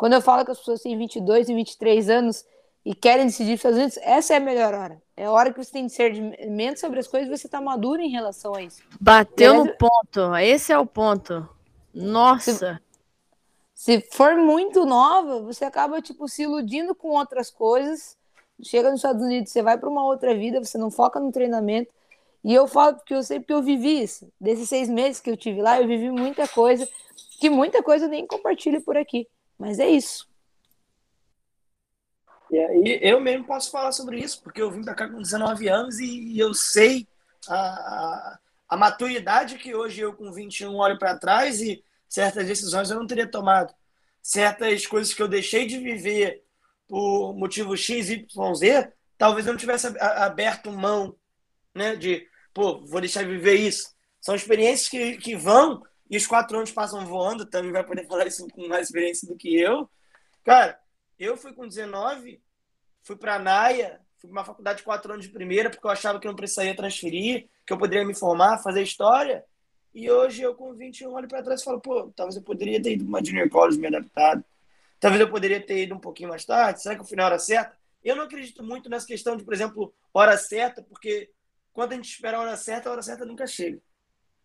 Quando 0.00 0.14
eu 0.14 0.22
falo 0.22 0.46
que 0.46 0.50
as 0.50 0.58
pessoas 0.58 0.80
têm 0.80 0.96
22 0.96 1.50
e 1.50 1.54
23 1.54 2.08
anos 2.08 2.42
e 2.82 2.94
querem 2.94 3.26
decidir 3.26 3.50
os 3.52 3.58
Estados 3.58 3.76
Unidos, 3.76 3.98
essa 3.98 4.32
é 4.32 4.38
a 4.38 4.40
melhor 4.40 4.72
hora. 4.72 5.02
É 5.14 5.26
a 5.26 5.30
hora 5.30 5.52
que 5.52 5.62
você 5.62 5.70
tem 5.70 5.84
discernimento 5.84 6.80
sobre 6.80 7.00
as 7.00 7.06
coisas 7.06 7.28
e 7.28 7.36
você 7.36 7.46
está 7.46 7.60
maduro 7.60 8.00
em 8.00 8.08
relação 8.08 8.54
a 8.54 8.62
isso. 8.62 8.82
Bateu 8.98 9.62
no 9.62 9.76
ponto. 9.76 10.34
Esse 10.36 10.72
é 10.72 10.78
o 10.78 10.86
ponto. 10.86 11.46
Nossa! 11.92 12.80
Se, 13.74 14.00
se 14.00 14.08
for 14.12 14.36
muito 14.36 14.86
nova, 14.86 15.42
você 15.42 15.66
acaba, 15.66 16.00
tipo, 16.00 16.26
se 16.26 16.44
iludindo 16.44 16.94
com 16.94 17.10
outras 17.10 17.50
coisas 17.50 18.16
chega 18.62 18.90
nos 18.90 19.00
Estados 19.00 19.22
Unidos, 19.22 19.52
você 19.52 19.62
vai 19.62 19.76
para 19.76 19.88
uma 19.88 20.02
outra 20.02 20.34
vida, 20.34 20.64
você 20.64 20.78
não 20.78 20.90
foca 20.90 21.20
no 21.20 21.30
treinamento. 21.30 21.92
E 22.42 22.54
eu 22.54 22.66
falo 22.66 22.96
porque 22.96 23.14
eu 23.14 23.22
sei 23.22 23.38
porque 23.38 23.52
eu 23.52 23.62
vivi 23.62 24.00
isso. 24.02 24.32
Desses 24.40 24.66
seis 24.66 24.88
meses 24.88 25.20
que 25.20 25.30
eu 25.30 25.36
tive 25.36 25.60
lá, 25.60 25.78
eu 25.78 25.86
vivi 25.86 26.10
muita 26.10 26.48
coisa, 26.48 26.88
que 27.38 27.50
muita 27.50 27.82
coisa 27.82 28.06
eu 28.06 28.08
nem 28.08 28.26
compartilho 28.26 28.80
por 28.80 28.96
aqui. 28.96 29.28
Mas 29.60 29.78
é 29.78 29.90
isso. 29.90 30.26
E 32.50 32.58
aí, 32.58 32.98
eu 33.02 33.20
mesmo 33.20 33.46
posso 33.46 33.70
falar 33.70 33.92
sobre 33.92 34.18
isso, 34.18 34.42
porque 34.42 34.62
eu 34.62 34.70
vim 34.70 34.82
para 34.82 34.94
cá 34.94 35.06
com 35.06 35.20
19 35.20 35.68
anos 35.68 36.00
e 36.00 36.36
eu 36.38 36.54
sei 36.54 37.06
a, 37.46 37.54
a, 37.54 38.38
a 38.70 38.76
maturidade 38.78 39.58
que 39.58 39.74
hoje 39.74 40.00
eu, 40.00 40.14
com 40.14 40.32
21, 40.32 40.74
olho 40.74 40.98
para 40.98 41.18
trás 41.18 41.60
e 41.60 41.84
certas 42.08 42.46
decisões 42.46 42.90
eu 42.90 42.98
não 42.98 43.06
teria 43.06 43.30
tomado. 43.30 43.74
Certas 44.22 44.86
coisas 44.86 45.12
que 45.12 45.22
eu 45.22 45.28
deixei 45.28 45.66
de 45.66 45.78
viver 45.78 46.42
por 46.88 47.34
motivo 47.34 47.76
X, 47.76 48.08
Y, 48.08 48.54
Z, 48.54 48.92
talvez 49.18 49.46
eu 49.46 49.52
não 49.52 49.60
tivesse 49.60 49.86
aberto 50.00 50.72
mão 50.72 51.14
né, 51.74 51.94
de, 51.94 52.26
pô, 52.54 52.80
vou 52.86 53.00
deixar 53.00 53.24
de 53.24 53.30
viver 53.30 53.56
isso. 53.56 53.94
São 54.22 54.34
experiências 54.34 54.88
que, 54.88 55.18
que 55.18 55.36
vão 55.36 55.82
e 56.10 56.16
os 56.16 56.26
quatro 56.26 56.58
anos 56.58 56.72
passam 56.72 57.06
voando, 57.06 57.46
também 57.46 57.70
vai 57.70 57.84
poder 57.84 58.04
falar 58.06 58.26
isso 58.26 58.48
com 58.48 58.66
mais 58.66 58.88
experiência 58.88 59.28
do 59.28 59.36
que 59.36 59.56
eu. 59.56 59.88
Cara, 60.44 60.76
eu 61.16 61.36
fui 61.36 61.52
com 61.52 61.68
19, 61.68 62.42
fui 63.02 63.14
para 63.14 63.36
a 63.36 63.38
Naia, 63.38 64.00
fui 64.18 64.28
para 64.28 64.40
uma 64.40 64.44
faculdade 64.44 64.78
de 64.78 64.84
quatro 64.84 65.12
anos 65.12 65.26
de 65.26 65.32
primeira, 65.32 65.70
porque 65.70 65.86
eu 65.86 65.90
achava 65.90 66.18
que 66.18 66.26
eu 66.26 66.30
não 66.30 66.36
precisaria 66.36 66.74
transferir, 66.74 67.48
que 67.64 67.72
eu 67.72 67.78
poderia 67.78 68.04
me 68.04 68.14
formar, 68.14 68.58
fazer 68.58 68.82
história. 68.82 69.44
E 69.94 70.10
hoje 70.10 70.42
eu, 70.42 70.54
com 70.54 70.74
21, 70.74 71.12
olho 71.12 71.28
para 71.28 71.44
trás 71.44 71.60
e 71.60 71.64
falo, 71.64 71.80
pô, 71.80 72.12
talvez 72.14 72.36
eu 72.36 72.42
poderia 72.42 72.82
ter 72.82 72.94
ido 72.94 73.04
para 73.04 73.10
uma 73.10 73.24
junior 73.24 73.48
college 73.48 73.78
me 73.78 73.86
adaptado. 73.86 74.44
Talvez 74.98 75.20
eu 75.20 75.30
poderia 75.30 75.64
ter 75.64 75.84
ido 75.84 75.94
um 75.94 76.00
pouquinho 76.00 76.28
mais 76.28 76.44
tarde. 76.44 76.82
Será 76.82 76.96
que 76.96 77.02
eu 77.02 77.06
fui 77.06 77.16
na 77.16 77.24
hora 77.24 77.38
certa? 77.38 77.76
Eu 78.02 78.16
não 78.16 78.24
acredito 78.24 78.64
muito 78.64 78.90
nessa 78.90 79.06
questão 79.06 79.36
de, 79.36 79.44
por 79.44 79.54
exemplo, 79.54 79.94
hora 80.12 80.36
certa, 80.36 80.82
porque 80.82 81.30
quando 81.72 81.92
a 81.92 81.96
gente 81.96 82.10
espera 82.10 82.36
a 82.36 82.40
hora 82.40 82.56
certa, 82.56 82.88
a 82.88 82.92
hora 82.92 83.02
certa 83.02 83.24
nunca 83.24 83.46
chega. 83.46 83.80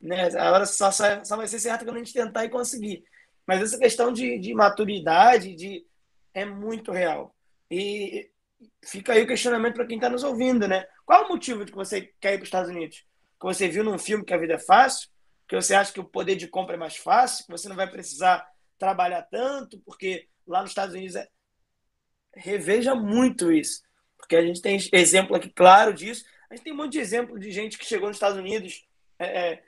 Né? 0.01 0.29
A 0.37 0.51
hora 0.51 0.65
só, 0.65 0.91
só, 0.91 1.23
só 1.23 1.37
vai 1.37 1.47
ser 1.47 1.59
certa 1.59 1.85
quando 1.85 1.97
a 1.97 1.99
gente 1.99 2.13
tentar 2.13 2.45
e 2.45 2.49
conseguir. 2.49 3.03
Mas 3.45 3.61
essa 3.61 3.77
questão 3.77 4.11
de, 4.11 4.39
de 4.39 4.53
maturidade 4.53 5.55
de, 5.55 5.85
é 6.33 6.45
muito 6.45 6.91
real. 6.91 7.35
E 7.69 8.29
fica 8.83 9.13
aí 9.13 9.23
o 9.23 9.27
questionamento 9.27 9.75
para 9.75 9.85
quem 9.85 9.97
está 9.97 10.09
nos 10.09 10.23
ouvindo, 10.23 10.67
né? 10.67 10.85
Qual 11.05 11.25
o 11.25 11.29
motivo 11.29 11.63
de 11.63 11.71
que 11.71 11.77
você 11.77 12.13
quer 12.19 12.33
ir 12.33 12.37
para 12.37 12.43
os 12.43 12.47
Estados 12.47 12.69
Unidos? 12.69 13.05
Que 13.39 13.45
você 13.45 13.67
viu 13.67 13.83
num 13.83 13.97
filme 13.97 14.25
que 14.25 14.33
a 14.33 14.37
vida 14.37 14.53
é 14.55 14.59
fácil? 14.59 15.09
Que 15.47 15.55
você 15.55 15.75
acha 15.75 15.93
que 15.93 15.99
o 15.99 16.05
poder 16.05 16.35
de 16.35 16.47
compra 16.47 16.75
é 16.75 16.79
mais 16.79 16.97
fácil? 16.97 17.45
Que 17.45 17.51
você 17.51 17.69
não 17.69 17.75
vai 17.75 17.89
precisar 17.89 18.47
trabalhar 18.79 19.21
tanto? 19.23 19.79
Porque 19.85 20.27
lá 20.47 20.61
nos 20.61 20.71
Estados 20.71 20.95
Unidos 20.95 21.15
é... 21.15 21.27
reveja 22.35 22.95
muito 22.95 23.51
isso. 23.51 23.83
Porque 24.17 24.35
a 24.35 24.41
gente 24.41 24.61
tem 24.61 24.79
exemplo 24.91 25.35
aqui 25.35 25.49
claro 25.49 25.93
disso. 25.93 26.25
A 26.49 26.55
gente 26.55 26.63
tem 26.63 26.73
um 26.73 26.77
monte 26.77 26.93
de 26.93 26.99
exemplo 26.99 27.39
de 27.39 27.51
gente 27.51 27.77
que 27.77 27.85
chegou 27.85 28.07
nos 28.07 28.17
Estados 28.17 28.37
Unidos, 28.37 28.85
é, 29.19 29.25
é, 29.25 29.63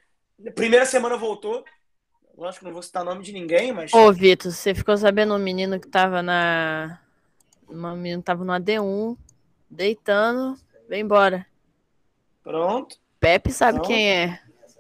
primeira 0.56 0.86
semana 0.86 1.18
voltou. 1.18 1.64
Lógico 2.38 2.60
que 2.60 2.66
não 2.66 2.74
vou 2.74 2.84
citar 2.84 3.04
nome 3.04 3.24
de 3.24 3.34
ninguém, 3.34 3.72
mas. 3.72 3.92
Ô, 3.94 4.14
Vitor, 4.14 4.52
você 4.52 4.76
ficou 4.76 4.96
sabendo 4.96 5.34
um 5.34 5.40
menino 5.40 5.80
que 5.80 5.88
tava 5.88 6.22
na. 6.22 7.00
Um 7.68 7.96
menino 7.96 8.22
tava 8.22 8.46
no 8.46 8.54
AD1, 8.54 9.18
deitando, 9.70 10.58
vem 10.88 11.02
embora. 11.02 11.46
Pronto. 12.44 12.96
Pepe 13.20 13.52
sabe 13.52 13.80
Pronto. 13.80 13.88
quem 13.88 14.10
é. 14.10 14.40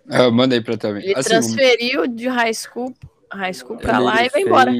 Eu 0.10 0.32
mandei 0.32 0.62
pra 0.62 0.78
também. 0.78 1.04
Ele 1.04 1.16
assim, 1.16 1.30
transferiu 1.30 2.08
de 2.08 2.30
high 2.30 2.54
school, 2.54 2.96
high 3.30 3.54
school 3.54 3.78
pra 3.78 4.00
lá 4.00 4.24
e 4.24 4.30
vai 4.30 4.42
embora. 4.44 4.72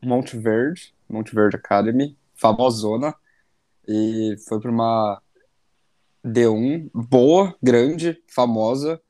Monte 0.00 0.38
Verde, 0.38 0.94
Monte 1.08 1.34
Verde 1.34 1.56
Academy, 1.56 2.16
famosona. 2.34 3.14
E 3.88 4.36
foi 4.46 4.60
pra 4.60 4.70
uma 4.70 5.20
D1 6.24 6.88
boa, 6.94 7.56
grande, 7.60 8.22
famosa. 8.28 9.01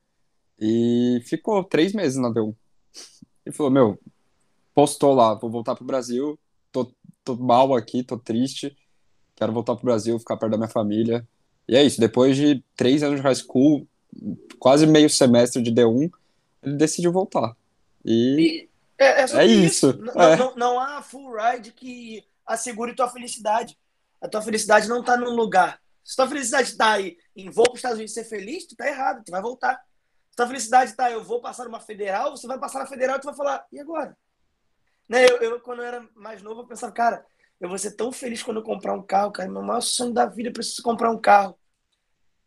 E 0.65 1.21
ficou 1.25 1.65
três 1.65 1.93
meses 1.93 2.17
na 2.17 2.31
D1. 2.31 2.55
E 3.45 3.51
falou: 3.51 3.73
Meu, 3.73 3.99
postou 4.73 5.13
lá, 5.13 5.35
vou 5.35 5.51
voltar 5.51 5.75
pro 5.75 5.85
Brasil. 5.85 6.39
Tô, 6.71 6.89
tô 7.25 7.35
mal 7.35 7.75
aqui, 7.75 8.05
tô 8.05 8.17
triste. 8.17 8.77
Quero 9.35 9.53
voltar 9.53 9.75
pro 9.75 9.87
Brasil, 9.87 10.17
ficar 10.21 10.37
perto 10.37 10.53
da 10.53 10.57
minha 10.57 10.69
família. 10.69 11.27
E 11.67 11.75
é 11.75 11.83
isso. 11.83 11.99
Depois 11.99 12.37
de 12.37 12.63
três 12.77 13.03
anos 13.03 13.17
de 13.17 13.27
high 13.27 13.35
school, 13.35 13.89
quase 14.61 14.87
meio 14.87 15.11
semestre 15.11 15.61
de 15.61 15.73
D1, 15.73 16.09
ele 16.63 16.77
decidiu 16.77 17.11
voltar. 17.11 17.57
E, 18.05 18.13
e 18.39 18.69
é, 18.97 19.23
é, 19.23 19.23
é, 19.23 19.45
isso. 19.45 19.91
isso. 19.91 19.99
Não, 19.99 20.23
é. 20.23 20.37
Não, 20.37 20.55
não, 20.55 20.81
há 20.81 21.03
full 21.03 21.35
ride 21.35 21.73
que 21.73 22.25
assegure 22.47 22.95
tua 22.95 23.09
felicidade. 23.09 23.77
A 24.21 24.29
tua 24.29 24.43
felicidade 24.43 24.89
não 24.89 25.03
tá 25.03 25.17
num 25.17 25.35
lugar. 25.35 25.81
Se 26.05 26.15
tua 26.15 26.29
felicidade 26.29 26.69
está 26.69 26.93
aí 26.93 27.17
em 27.35 27.51
vou 27.51 27.65
para 27.65 27.73
os 27.73 27.79
Estados 27.79 27.97
Unidos 27.97 28.15
ser 28.15 28.25
feliz, 28.25 28.65
tu 28.65 28.77
tá 28.77 28.87
errado, 28.87 29.25
tu 29.25 29.33
vai 29.33 29.43
voltar. 29.43 29.83
Se 30.33 30.37
tua 30.37 30.47
felicidade 30.47 30.91
está 30.91 31.11
eu 31.11 31.23
vou 31.23 31.43
passar 31.43 31.67
uma 31.67 31.79
federal, 31.79 32.31
você 32.31 32.47
vai 32.47 32.59
passar 32.59 32.79
na 32.79 32.87
federal 32.87 33.17
e 33.17 33.21
tu 33.21 33.27
vai 33.27 33.35
falar, 33.35 33.67
e 33.71 33.79
agora? 33.79 34.17
Né? 35.07 35.27
Eu, 35.27 35.37
eu, 35.43 35.61
quando 35.61 35.81
eu 35.81 35.85
era 35.85 36.09
mais 36.15 36.43
novo, 36.43 36.63
eu 36.63 36.67
pensava, 36.67 36.91
cara, 36.91 37.27
eu 37.61 37.69
vou 37.69 37.77
ser 37.77 37.91
tão 37.91 38.11
feliz 38.11 38.43
quando 38.43 38.57
eu 38.57 38.63
comprar 38.63 38.95
um 38.95 39.03
carro, 39.03 39.31
cara. 39.31 39.47
Meu 39.47 39.61
maior 39.61 39.83
sonho 39.83 40.11
da 40.11 40.25
vida 40.25 40.49
é 40.49 40.53
preciso 40.53 40.83
comprar 40.83 41.11
um 41.11 41.21
carro. 41.21 41.59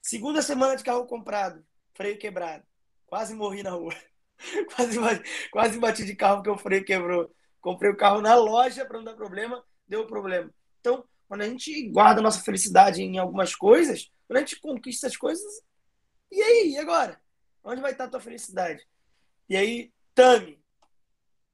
Segunda 0.02 0.42
semana 0.42 0.76
de 0.76 0.84
carro 0.84 1.06
comprado, 1.06 1.64
freio 1.94 2.18
quebrado. 2.18 2.64
Quase 3.06 3.36
morri 3.36 3.62
na 3.62 3.70
rua. 3.70 3.94
quase, 4.76 5.00
quase 5.52 5.80
bati 5.80 6.06
de 6.06 6.16
carro 6.16 6.38
porque 6.38 6.50
o 6.50 6.58
freio 6.58 6.84
quebrou. 6.84 7.32
Comprei 7.62 7.92
o 7.92 7.98
carro 7.98 8.20
na 8.20 8.34
loja 8.34 8.84
para 8.84 8.98
não 8.98 9.06
dar 9.06 9.14
problema, 9.14 9.64
deu 9.88 10.08
problema. 10.08 10.52
Então, 10.80 11.06
quando 11.28 11.42
a 11.42 11.48
gente 11.48 11.88
guarda 11.90 12.20
a 12.20 12.24
nossa 12.24 12.42
felicidade 12.42 13.04
em 13.04 13.20
algumas 13.20 13.54
coisas, 13.54 14.12
quando 14.28 14.38
a 14.38 14.40
gente 14.40 14.60
conquista 14.60 15.06
as 15.06 15.16
coisas, 15.16 15.62
e 16.32 16.42
aí, 16.42 16.72
e 16.72 16.78
agora? 16.80 17.24
Onde 17.66 17.82
vai 17.82 17.92
estar 17.92 18.04
a 18.06 18.10
tua 18.10 18.20
felicidade? 18.20 18.88
E 19.50 19.58
aí, 19.58 19.92
Tami, 20.14 20.62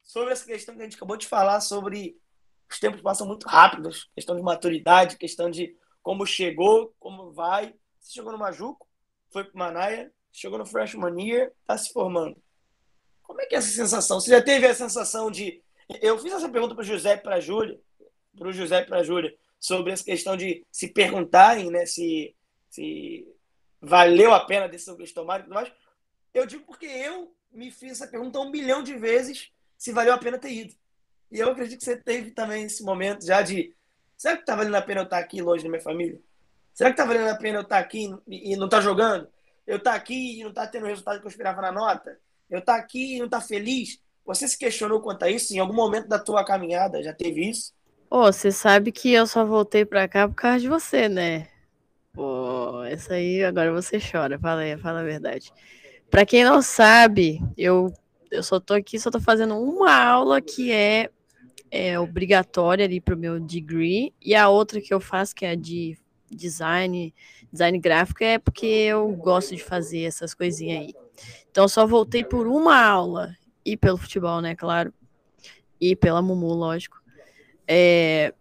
sobre 0.04 0.34
essa 0.34 0.46
questão 0.46 0.76
que 0.76 0.82
a 0.82 0.84
gente 0.84 0.98
acabou 0.98 1.16
de 1.16 1.26
falar 1.26 1.62
sobre 1.62 2.20
os 2.70 2.80
tempos 2.80 3.02
passam 3.02 3.26
muito 3.26 3.48
rápidos, 3.48 4.10
questão 4.14 4.36
de 4.36 4.42
maturidade, 4.42 5.18
questão 5.18 5.50
de 5.50 5.76
como 6.04 6.26
chegou, 6.26 6.94
como 7.00 7.32
vai. 7.32 7.74
Você 8.00 8.14
chegou 8.14 8.32
no 8.32 8.38
Majuco, 8.38 8.88
foi 9.30 9.46
para 9.46 9.58
Manaia, 9.58 10.12
chegou 10.32 10.60
no 10.60 10.66
Freshman 10.66 11.22
Year, 11.22 11.52
está 11.62 11.78
se 11.78 11.94
formando. 11.94 12.36
Como 13.24 13.40
é 13.42 13.46
que 13.46 13.56
é 13.56 13.58
essa 13.60 13.70
sensação? 13.70 14.20
Você 14.20 14.32
já 14.32 14.42
teve 14.42 14.68
a 14.68 14.76
sensação 14.76 15.32
de. 15.32 15.64
Eu 16.02 16.18
fiz 16.18 16.34
essa 16.34 16.50
pergunta 16.50 16.76
para 16.76 16.82
o 16.82 16.86
José 16.86 17.14
e 17.14 17.18
para 17.18 17.36
a 17.36 17.40
Júlia, 17.40 17.80
para 18.38 18.48
o 18.50 18.54
José 18.54 18.82
e 18.82 18.86
para 18.86 19.00
a 19.00 19.04
Júlia 19.04 19.34
sobre 19.60 19.94
essa 19.94 20.04
questão 20.04 20.36
de 20.36 20.66
se 20.72 20.88
perguntarem 20.88 21.70
né, 21.70 21.86
se, 21.86 22.36
se 22.70 23.28
valeu 23.80 24.34
a 24.34 24.46
pena 24.46 24.66
a 24.66 24.68
decisão 24.68 24.96
que 24.96 25.04
eles 25.04 25.14
tomaram 25.14 25.42
e 25.42 25.44
tudo 25.46 25.54
mais. 25.54 25.72
Eu 26.34 26.46
digo 26.46 26.64
porque 26.66 26.86
eu 26.86 27.34
me 27.52 27.70
fiz 27.70 27.92
essa 27.94 28.08
pergunta 28.08 28.40
um 28.40 28.52
bilhão 28.52 28.82
de 28.82 28.96
vezes 28.96 29.52
se 29.78 29.92
valeu 29.92 30.14
a 30.14 30.18
pena 30.18 30.38
ter 30.38 30.52
ido. 30.52 30.74
E 31.32 31.40
eu 31.40 31.50
acredito 31.50 31.80
que 31.80 31.86
você 31.86 31.98
teve 31.98 32.32
também 32.32 32.66
esse 32.66 32.84
momento 32.84 33.26
já 33.26 33.42
de 33.42 33.76
será 34.18 34.38
que 34.38 34.46
tá 34.46 34.56
valendo 34.56 34.76
a 34.76 34.82
pena 34.82 35.02
eu 35.02 35.06
estar 35.06 35.18
aqui 35.18 35.42
longe 35.42 35.64
da 35.64 35.70
minha 35.70 35.82
família? 35.82 36.20
Será 36.74 36.90
que 36.90 36.98
tá 36.98 37.06
valendo 37.06 37.30
a 37.30 37.36
pena 37.36 37.58
eu 37.60 37.64
estar 37.64 37.80
aqui 37.80 38.14
e 38.28 38.56
não 38.56 38.70
tá 38.70 38.80
jogando? 38.80 39.28
Eu 39.68 39.78
estar 39.78 39.94
aqui 39.94 40.40
e 40.40 40.44
não 40.44 40.54
tá 40.54 40.66
tendo 40.68 40.84
o 40.84 40.88
resultado 40.88 41.20
que 41.20 41.26
eu 41.26 41.30
esperava 41.30 41.62
na 41.62 41.72
nota? 41.72 42.18
Eu 42.50 42.60
estar 42.60 42.76
aqui 42.76 43.18
e 43.18 43.20
não 43.20 43.30
tá 43.30 43.42
feliz? 43.42 44.02
Você 44.26 44.48
se 44.48 44.58
questionou 44.58 45.02
quanto 45.02 45.24
a 45.24 45.30
isso? 45.30 45.54
Em 45.54 45.60
algum 45.60 45.74
momento 45.74 46.08
da 46.08 46.20
tua 46.20 46.46
caminhada 46.46 47.04
já 47.04 47.14
teve 47.14 47.50
isso? 47.50 47.74
Ô, 48.10 48.32
você 48.32 48.52
sabe 48.52 48.92
que 48.92 49.12
eu 49.12 49.26
só 49.26 49.46
voltei 49.46 49.86
pra 49.86 50.08
cá 50.08 50.28
por 50.28 50.36
causa 50.36 50.60
de 50.60 50.68
você, 50.68 51.08
né? 51.08 51.48
Pô, 52.14 52.84
essa 52.84 53.14
aí 53.14 53.44
agora 53.44 53.72
você 53.72 54.00
chora, 54.00 54.38
fala 54.38 54.62
aí, 54.62 54.78
fala 54.78 55.00
a 55.00 55.04
verdade. 55.04 55.52
Pra 56.12 56.26
quem 56.26 56.44
não 56.44 56.62
sabe, 56.62 57.42
eu, 57.58 57.92
eu 58.30 58.44
só 58.44 58.60
tô 58.60 58.74
aqui, 58.74 59.00
só 59.00 59.10
tô 59.10 59.22
fazendo 59.22 59.56
uma 59.56 59.96
aula 59.96 60.42
que 60.42 60.70
é, 60.70 61.10
é 61.72 61.98
obrigatória 61.98 62.84
ali 62.84 63.00
pro 63.00 63.18
meu 63.18 63.40
degree, 63.40 64.14
e 64.22 64.36
a 64.36 64.50
outra 64.50 64.82
que 64.82 64.94
eu 64.94 65.00
faço, 65.00 65.34
que 65.34 65.46
é 65.46 65.56
de 65.56 65.98
design, 66.30 67.14
design 67.50 67.80
gráfico, 67.80 68.26
é 68.26 68.38
porque 68.38 68.66
eu 68.66 69.08
gosto 69.14 69.56
de 69.56 69.64
fazer 69.64 70.02
essas 70.02 70.34
coisinhas 70.34 70.82
aí. 70.82 70.94
Então, 71.50 71.66
só 71.66 71.88
voltei 71.88 72.26
por 72.26 72.46
uma 72.46 72.78
aula, 72.78 73.34
e 73.64 73.78
pelo 73.78 73.98
futebol, 73.98 74.42
né, 74.42 74.54
claro, 74.54 74.94
e 75.80 75.96
pela 75.96 76.22
Mumu, 76.22 76.54
lógico. 76.54 77.02
É, 77.66 78.34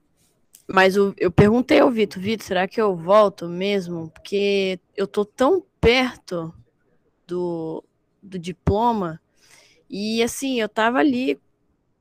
mas 0.67 0.97
o, 0.97 1.15
eu 1.17 1.31
perguntei 1.31 1.79
ao 1.79 1.91
Vitor, 1.91 2.21
Vitor, 2.21 2.45
será 2.45 2.67
que 2.67 2.81
eu 2.81 2.97
volto 2.97 3.49
mesmo? 3.49 4.11
Porque 4.11 4.81
eu 4.97 5.07
tô 5.07 5.25
tão 5.25 5.65
perto 5.81 6.53
do, 7.31 7.85
do 8.23 8.39
diploma. 8.39 9.21
E 9.89 10.23
assim, 10.23 10.61
eu 10.61 10.69
tava 10.69 10.99
ali, 10.99 11.39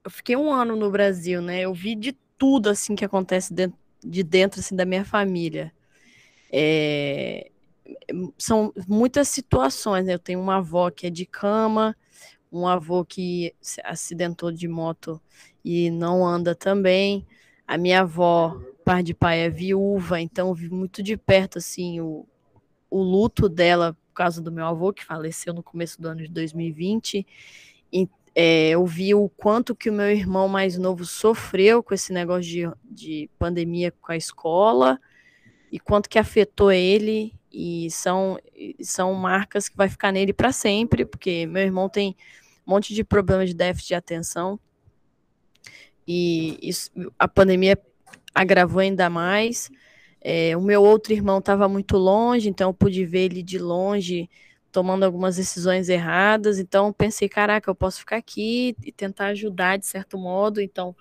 eu 0.03 0.11
fiquei 0.11 0.35
um 0.35 0.51
ano 0.51 0.75
no 0.75 0.89
Brasil, 0.91 1.41
né? 1.41 1.61
Eu 1.61 1.73
vi 1.73 1.95
de 1.95 2.13
tudo 2.37 2.69
assim 2.69 2.95
que 2.95 3.05
acontece 3.05 3.53
dentro, 3.53 3.77
de 4.03 4.23
dentro 4.23 4.59
assim 4.59 4.75
da 4.75 4.85
minha 4.85 5.05
família. 5.05 5.71
É, 6.51 7.51
são 8.37 8.73
muitas 8.87 9.27
situações, 9.27 10.05
né? 10.05 10.13
Eu 10.13 10.19
tenho 10.19 10.39
uma 10.39 10.57
avó 10.57 10.89
que 10.89 11.07
é 11.07 11.09
de 11.09 11.25
cama, 11.25 11.95
um 12.51 12.67
avô 12.67 13.05
que 13.05 13.53
se 13.61 13.81
acidentou 13.83 14.51
de 14.51 14.67
moto 14.67 15.21
e 15.63 15.91
não 15.91 16.25
anda 16.25 16.55
também. 16.55 17.25
A 17.67 17.77
minha 17.77 18.01
avó, 18.01 18.59
par 18.83 19.03
de 19.03 19.13
pai, 19.13 19.41
é 19.41 19.49
viúva, 19.49 20.19
então 20.19 20.53
vi 20.53 20.69
muito 20.69 21.03
de 21.03 21.15
perto 21.15 21.59
assim 21.59 22.01
o, 22.01 22.27
o 22.89 23.01
luto 23.03 23.47
dela 23.47 23.95
causa 24.19 24.41
do 24.41 24.51
meu 24.51 24.65
avô 24.65 24.91
que 24.91 25.03
faleceu 25.03 25.53
no 25.53 25.63
começo 25.63 26.01
do 26.01 26.07
ano 26.09 26.21
de 26.21 26.27
2020. 26.27 27.25
E, 27.91 28.09
é, 28.35 28.69
eu 28.69 28.85
vi 28.85 29.15
o 29.15 29.29
quanto 29.29 29.75
que 29.75 29.89
o 29.89 29.93
meu 29.93 30.11
irmão 30.11 30.47
mais 30.47 30.77
novo 30.77 31.05
sofreu 31.05 31.81
com 31.81 31.93
esse 31.93 32.11
negócio 32.11 32.43
de, 32.43 32.69
de 32.83 33.29
pandemia 33.39 33.91
com 34.01 34.11
a 34.11 34.17
escola 34.17 34.99
e 35.71 35.79
quanto 35.79 36.09
que 36.09 36.19
afetou 36.19 36.71
ele 36.71 37.33
e 37.51 37.89
são, 37.89 38.37
são 38.81 39.13
marcas 39.13 39.69
que 39.69 39.77
vai 39.77 39.89
ficar 39.89 40.11
nele 40.11 40.33
para 40.33 40.51
sempre, 40.51 41.05
porque 41.05 41.45
meu 41.45 41.63
irmão 41.63 41.89
tem 41.89 42.15
um 42.67 42.71
monte 42.71 42.93
de 42.93 43.03
problema 43.03 43.45
de 43.45 43.53
déficit 43.53 43.89
de 43.89 43.95
atenção 43.95 44.59
e 46.05 46.57
isso, 46.61 46.91
a 47.17 47.27
pandemia 47.27 47.77
agravou 48.33 48.79
ainda 48.79 49.09
mais. 49.09 49.69
É, 50.21 50.55
o 50.57 50.61
meu 50.61 50.83
outro 50.83 51.13
irmão 51.13 51.39
estava 51.39 51.67
muito 51.67 51.97
longe, 51.97 52.49
então 52.49 52.69
eu 52.69 52.73
pude 52.73 53.05
ver 53.05 53.25
ele 53.25 53.43
de 53.43 53.57
longe 53.57 54.29
tomando 54.71 55.03
algumas 55.03 55.37
decisões 55.37 55.89
erradas. 55.89 56.59
Então 56.59 56.93
pensei, 56.93 57.29
caraca, 57.29 57.69
eu 57.69 57.75
posso 57.75 57.99
ficar 57.99 58.17
aqui 58.17 58.75
e 58.83 58.91
tentar 58.91 59.27
ajudar 59.27 59.77
de 59.77 59.85
certo 59.85 60.17
modo. 60.17 60.61
Então 60.61 60.95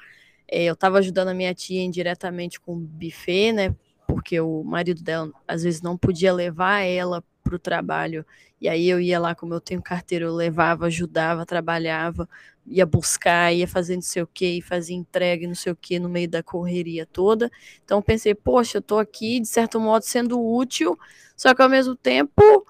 é, 0.49 0.64
eu 0.64 0.75
estava 0.75 0.99
ajudando 0.99 1.29
a 1.29 1.35
minha 1.35 1.55
tia 1.55 1.83
indiretamente 1.83 2.61
com 2.61 2.75
o 2.75 2.79
buffet, 2.79 3.53
né? 3.53 3.75
porque 4.09 4.41
o 4.41 4.64
marido 4.64 5.03
dela 5.03 5.31
às 5.47 5.62
vezes 5.62 5.83
não 5.83 5.97
podia 5.97 6.33
levar 6.33 6.81
ela 6.81 7.23
para 7.45 7.55
o 7.55 7.59
trabalho. 7.59 8.25
E 8.61 8.69
aí 8.69 8.89
eu 8.89 8.99
ia 8.99 9.21
lá, 9.21 9.35
como 9.35 9.55
eu 9.55 9.61
tenho 9.61 9.83
carteira, 9.83 10.25
eu 10.25 10.35
levava, 10.35 10.87
ajudava, 10.87 11.47
trabalhava, 11.47 12.29
ia 12.69 12.85
buscar, 12.85 13.53
ia 13.53 13.66
fazer 13.66 13.95
não 13.95 14.03
sei 14.03 14.23
o 14.23 14.27
que, 14.27 14.61
fazia 14.61 14.97
entrega, 14.97 15.47
não 15.47 15.55
sei 15.55 15.73
o 15.73 15.77
que, 15.77 15.99
no 15.99 16.09
meio 16.09 16.29
da 16.29 16.43
correria 16.43 17.07
toda. 17.07 17.51
Então 17.85 18.03
pensei, 18.03 18.35
poxa, 18.35 18.79
eu 18.79 18.81
estou 18.81 18.99
aqui, 18.99 19.41
de 19.41 19.49
certo 19.49 19.81
modo, 19.81 20.03
sendo 20.03 20.41
útil, 20.41 20.99
só 21.37 21.55
que 21.55 21.62
ao 21.62 21.69
mesmo 21.69 21.97
tempo, 21.97 22.66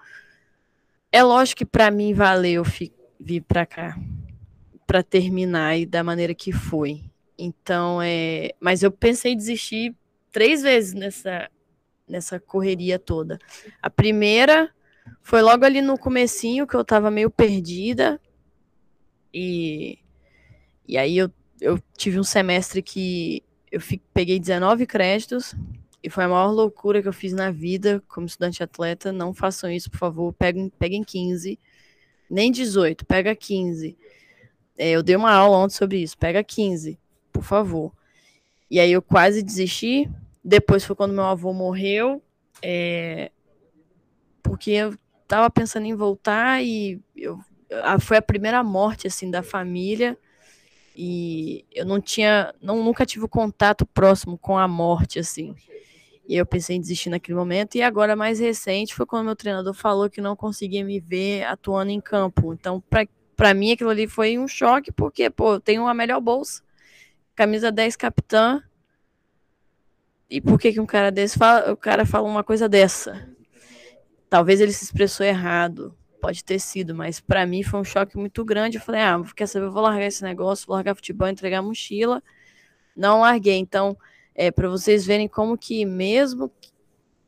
é 1.10 1.22
lógico 1.22 1.58
que 1.58 1.66
para 1.66 1.90
mim 1.90 2.14
valeu 2.14 2.62
vir 3.18 3.42
para 3.42 3.66
cá, 3.66 3.98
para 4.86 5.02
terminar 5.02 5.76
e 5.78 5.86
da 5.86 6.04
maneira 6.04 6.34
que 6.34 6.52
foi. 6.52 7.04
Então, 7.36 8.00
é, 8.02 8.50
mas 8.60 8.82
eu 8.82 8.90
pensei 8.90 9.32
em 9.32 9.36
desistir 9.36 9.94
três 10.30 10.62
vezes 10.62 10.92
nessa, 10.92 11.50
nessa 12.06 12.40
correria 12.40 12.98
toda. 12.98 13.38
A 13.82 13.88
primeira 13.88 14.70
foi 15.22 15.42
logo 15.42 15.64
ali 15.64 15.80
no 15.80 15.98
comecinho 15.98 16.66
que 16.66 16.74
eu 16.74 16.84
tava 16.84 17.10
meio 17.10 17.30
perdida. 17.30 18.20
E, 19.32 19.98
e 20.86 20.96
aí 20.96 21.16
eu, 21.16 21.30
eu 21.60 21.78
tive 21.96 22.18
um 22.18 22.24
semestre 22.24 22.82
que 22.82 23.42
eu 23.70 23.80
fi, 23.80 24.00
peguei 24.12 24.38
19 24.38 24.86
créditos 24.86 25.54
e 26.02 26.08
foi 26.08 26.24
a 26.24 26.28
maior 26.28 26.50
loucura 26.50 27.02
que 27.02 27.08
eu 27.08 27.12
fiz 27.12 27.32
na 27.32 27.50
vida 27.50 28.02
como 28.08 28.26
estudante 28.26 28.62
atleta. 28.62 29.12
Não 29.12 29.34
façam 29.34 29.70
isso, 29.70 29.90
por 29.90 29.98
favor. 29.98 30.32
Peguem, 30.32 30.70
peguem 30.78 31.02
15. 31.02 31.58
Nem 32.30 32.52
18, 32.52 33.04
pega 33.04 33.34
15. 33.34 33.96
É, 34.76 34.90
eu 34.90 35.02
dei 35.02 35.16
uma 35.16 35.32
aula 35.32 35.58
ontem 35.58 35.74
sobre 35.74 35.98
isso. 35.98 36.16
Pega 36.16 36.42
15, 36.44 36.98
por 37.32 37.42
favor. 37.42 37.92
E 38.70 38.78
aí 38.78 38.92
eu 38.92 39.02
quase 39.02 39.42
desisti. 39.42 40.08
Depois 40.44 40.84
foi 40.84 40.94
quando 40.94 41.12
meu 41.12 41.24
avô 41.24 41.52
morreu, 41.52 42.22
é, 42.62 43.30
porque 44.42 44.70
eu 44.70 44.96
tava 45.26 45.50
pensando 45.50 45.84
em 45.84 45.94
voltar 45.94 46.64
e 46.64 47.00
eu, 47.14 47.38
a, 47.70 47.98
foi 47.98 48.16
a 48.16 48.22
primeira 48.22 48.62
morte 48.62 49.06
assim 49.06 49.30
da 49.30 49.42
família 49.42 50.16
e 50.96 51.64
eu 51.72 51.84
não 51.84 52.00
tinha, 52.00 52.52
não 52.60 52.82
nunca 52.82 53.06
tive 53.06 53.28
contato 53.28 53.86
próximo 53.86 54.36
com 54.36 54.58
a 54.58 54.66
morte 54.66 55.18
assim. 55.18 55.54
E 56.26 56.36
eu 56.36 56.44
pensei 56.44 56.76
em 56.76 56.80
desistir 56.80 57.08
naquele 57.08 57.36
momento 57.36 57.76
e 57.76 57.82
agora 57.82 58.14
mais 58.14 58.38
recente 58.38 58.94
foi 58.94 59.06
quando 59.06 59.26
meu 59.26 59.36
treinador 59.36 59.72
falou 59.72 60.10
que 60.10 60.20
não 60.20 60.36
conseguia 60.36 60.84
me 60.84 61.00
ver 61.00 61.44
atuando 61.44 61.90
em 61.90 62.00
campo. 62.00 62.52
Então, 62.52 62.82
para 63.36 63.54
mim 63.54 63.72
aquilo 63.72 63.90
ali 63.90 64.06
foi 64.06 64.38
um 64.38 64.46
choque 64.46 64.92
porque, 64.92 65.30
pô, 65.30 65.54
eu 65.54 65.60
tenho 65.60 65.86
a 65.86 65.94
melhor 65.94 66.20
bolsa. 66.20 66.62
Camisa 67.34 67.70
10 67.70 67.96
capitã, 67.96 68.62
e 70.30 70.40
por 70.40 70.58
que, 70.58 70.72
que 70.72 70.80
um 70.80 70.86
cara 70.86 71.10
desse 71.10 71.38
fala, 71.38 71.72
o 71.72 71.76
cara 71.76 72.04
fala 72.04 72.28
uma 72.28 72.44
coisa 72.44 72.68
dessa? 72.68 73.26
Talvez 74.28 74.60
ele 74.60 74.72
se 74.72 74.84
expressou 74.84 75.24
errado, 75.24 75.96
pode 76.20 76.44
ter 76.44 76.58
sido, 76.58 76.94
mas 76.94 77.20
para 77.20 77.46
mim 77.46 77.62
foi 77.62 77.80
um 77.80 77.84
choque 77.84 78.16
muito 78.16 78.44
grande. 78.44 78.76
Eu 78.76 78.82
falei, 78.82 79.00
ah, 79.00 79.22
quer 79.34 79.46
saber, 79.46 79.66
eu 79.66 79.72
vou 79.72 79.82
largar 79.82 80.06
esse 80.06 80.22
negócio, 80.22 80.66
vou 80.66 80.76
largar 80.76 80.94
futebol, 80.94 81.28
entregar 81.28 81.62
mochila. 81.62 82.22
Não 82.96 83.20
larguei. 83.20 83.56
Então, 83.56 83.96
é 84.34 84.50
para 84.50 84.68
vocês 84.68 85.06
verem 85.06 85.28
como 85.28 85.56
que 85.56 85.84
mesmo 85.84 86.50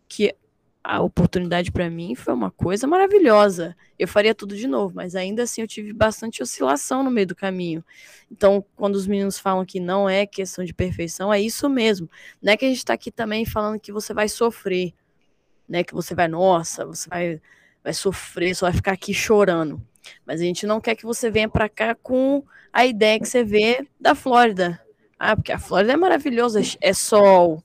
que 0.08 0.34
a 0.82 1.00
oportunidade 1.00 1.70
para 1.70 1.90
mim 1.90 2.14
foi 2.14 2.32
uma 2.32 2.50
coisa 2.50 2.86
maravilhosa. 2.86 3.76
Eu 3.98 4.08
faria 4.08 4.34
tudo 4.34 4.56
de 4.56 4.66
novo, 4.66 4.94
mas 4.94 5.14
ainda 5.14 5.42
assim 5.42 5.60
eu 5.60 5.68
tive 5.68 5.92
bastante 5.92 6.42
oscilação 6.42 7.02
no 7.04 7.10
meio 7.10 7.26
do 7.26 7.34
caminho. 7.34 7.84
Então, 8.30 8.64
quando 8.76 8.94
os 8.94 9.06
meninos 9.06 9.38
falam 9.38 9.64
que 9.64 9.78
não 9.78 10.08
é 10.08 10.26
questão 10.26 10.64
de 10.64 10.72
perfeição, 10.72 11.32
é 11.32 11.40
isso 11.40 11.68
mesmo. 11.68 12.08
Não 12.40 12.52
é 12.52 12.56
que 12.56 12.64
a 12.64 12.68
gente 12.68 12.78
está 12.78 12.94
aqui 12.94 13.10
também 13.10 13.44
falando 13.44 13.78
que 13.78 13.92
você 13.92 14.14
vai 14.14 14.28
sofrer, 14.28 14.94
né? 15.68 15.84
Que 15.84 15.94
você 15.94 16.14
vai, 16.14 16.28
nossa, 16.28 16.86
você 16.86 17.08
vai, 17.08 17.40
vai 17.82 17.92
sofrer, 17.92 18.54
só 18.54 18.66
vai 18.66 18.74
ficar 18.74 18.92
aqui 18.92 19.12
chorando. 19.14 19.80
Mas 20.26 20.40
a 20.40 20.44
gente 20.44 20.66
não 20.66 20.80
quer 20.80 20.94
que 20.94 21.04
você 21.04 21.30
venha 21.30 21.48
para 21.48 21.68
cá 21.68 21.94
com 21.94 22.44
a 22.72 22.86
ideia 22.86 23.18
que 23.18 23.28
você 23.28 23.44
vê 23.44 23.86
da 24.00 24.14
Flórida. 24.14 24.80
Ah, 25.18 25.36
porque 25.36 25.52
a 25.52 25.58
Flórida 25.58 25.92
é 25.92 25.96
maravilhosa, 25.96 26.60
é 26.80 26.92
sol, 26.92 27.62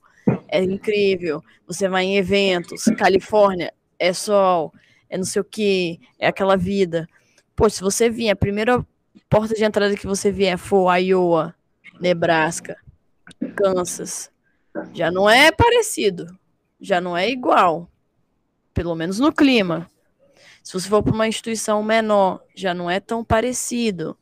é 0.48 0.62
incrível. 0.62 1.42
Você 1.66 1.88
vai 1.88 2.04
em 2.04 2.16
eventos, 2.16 2.84
Califórnia, 2.98 3.72
é 3.98 4.12
sol, 4.12 4.72
é 5.08 5.16
não 5.16 5.24
sei 5.24 5.40
o 5.40 5.44
que, 5.44 6.00
é 6.18 6.26
aquela 6.26 6.56
vida. 6.56 7.08
Pô, 7.54 7.68
se 7.70 7.80
você 7.80 8.10
vier, 8.10 8.32
a 8.32 8.36
primeira 8.36 8.84
porta 9.28 9.54
de 9.54 9.64
entrada 9.64 9.96
que 9.96 10.06
você 10.06 10.30
vier 10.30 10.58
for 10.58 10.94
Iowa, 10.96 11.54
Nebraska, 12.00 12.76
Kansas, 13.56 14.30
já 14.92 15.10
não 15.10 15.28
é 15.28 15.50
parecido, 15.50 16.26
já 16.80 17.00
não 17.00 17.16
é 17.16 17.28
igual, 17.30 17.90
pelo 18.74 18.94
menos 18.94 19.18
no 19.18 19.32
clima. 19.32 19.88
Se 20.66 20.72
você 20.72 20.88
for 20.88 21.00
para 21.00 21.14
uma 21.14 21.28
instituição 21.28 21.80
menor, 21.80 22.42
já 22.52 22.74
não 22.74 22.90
é 22.90 22.98
tão 22.98 23.22
parecido. 23.22 24.18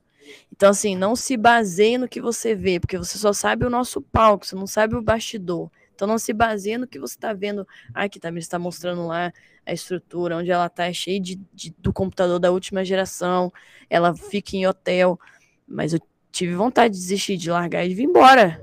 Então, 0.53 0.69
assim, 0.69 0.95
não 0.95 1.17
se 1.17 1.39
baseie 1.39 1.97
no 1.97 2.07
que 2.07 2.21
você 2.21 2.55
vê, 2.55 2.79
porque 2.79 2.99
você 2.99 3.17
só 3.17 3.33
sabe 3.33 3.65
o 3.65 3.71
nosso 3.71 4.03
palco, 4.03 4.45
você 4.45 4.55
não 4.55 4.67
sabe 4.67 4.95
o 4.95 5.01
bastidor. 5.01 5.71
Então 5.95 6.07
não 6.07 6.19
se 6.19 6.35
baseia 6.35 6.77
no 6.77 6.87
que 6.87 6.99
você 6.99 7.15
está 7.15 7.33
vendo. 7.33 7.67
Ah, 7.95 8.11
que 8.11 8.21
também 8.21 8.41
está 8.41 8.59
mostrando 8.59 9.07
lá 9.07 9.33
a 9.65 9.73
estrutura, 9.73 10.37
onde 10.37 10.51
ela 10.51 10.67
está 10.67 10.93
cheia 10.93 11.19
de, 11.19 11.41
de, 11.51 11.75
do 11.79 11.95
computador 11.95 12.39
da 12.39 12.51
última 12.51 12.85
geração, 12.85 13.51
ela 13.89 14.15
fica 14.15 14.55
em 14.55 14.67
hotel. 14.67 15.19
Mas 15.67 15.95
eu 15.95 16.01
tive 16.31 16.55
vontade 16.55 16.93
de 16.93 17.01
desistir, 17.01 17.39
de 17.39 17.51
largar 17.51 17.87
e 17.87 17.89
de 17.89 17.95
vir 17.95 18.05
embora. 18.05 18.63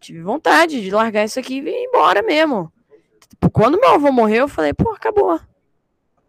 Tive 0.00 0.22
vontade 0.22 0.80
de 0.80 0.90
largar 0.90 1.26
isso 1.26 1.38
aqui 1.38 1.56
e 1.56 1.60
vir 1.60 1.74
embora 1.74 2.22
mesmo. 2.22 2.72
Tipo, 3.28 3.50
quando 3.50 3.78
meu 3.78 3.90
avô 3.90 4.10
morreu, 4.10 4.44
eu 4.44 4.48
falei, 4.48 4.72
pô, 4.72 4.92
acabou. 4.92 5.38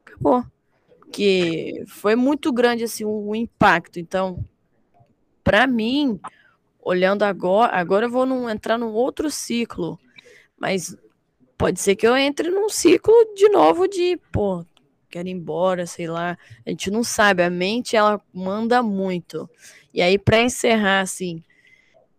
Acabou. 0.06 0.44
Que 1.14 1.84
foi 1.88 2.16
muito 2.16 2.52
grande 2.52 2.84
assim 2.84 3.06
o, 3.06 3.36
impacto. 3.36 4.00
Então, 4.00 4.44
para 5.44 5.68
mim, 5.68 6.20
olhando 6.82 7.24
agora, 7.24 7.72
agora 7.74 8.08
eu 8.08 8.10
vou 8.10 8.26
num, 8.26 8.50
entrar 8.50 8.78
num 8.78 8.92
outro 8.92 9.30
ciclo 9.30 10.00
mas 10.64 10.96
pode 11.58 11.82
ser 11.82 11.94
que 11.98 12.08
eu 12.08 12.16
entre 12.16 12.50
num 12.50 12.70
ciclo 12.70 13.14
de 13.36 13.50
novo 13.50 13.86
de, 13.86 14.18
pô, 14.32 14.66
quero 15.10 15.28
ir 15.28 15.32
embora, 15.32 15.86
sei 15.86 16.08
lá. 16.08 16.38
A 16.66 16.70
gente 16.70 16.90
não 16.90 17.04
sabe, 17.04 17.44
a 17.44 17.50
mente 17.50 17.98
ela 17.98 18.22
manda 18.34 18.82
muito. 18.82 19.50
E 19.94 20.02
aí 20.02 20.18
para 20.18 20.42
encerrar 20.42 21.02
assim, 21.02 21.44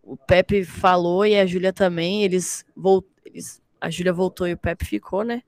o 0.02 0.14
Pepe 0.14 0.62
falou 0.62 1.24
e 1.24 1.38
a 1.38 1.46
Júlia 1.46 1.72
também, 1.72 2.22
eles, 2.22 2.66
volt... 2.76 3.06
eles 3.24 3.62
a 3.80 3.88
Júlia 3.88 4.12
voltou 4.12 4.46
e 4.46 4.52
o 4.52 4.58
Pepe 4.58 4.84
ficou, 4.84 5.24
né? 5.24 5.42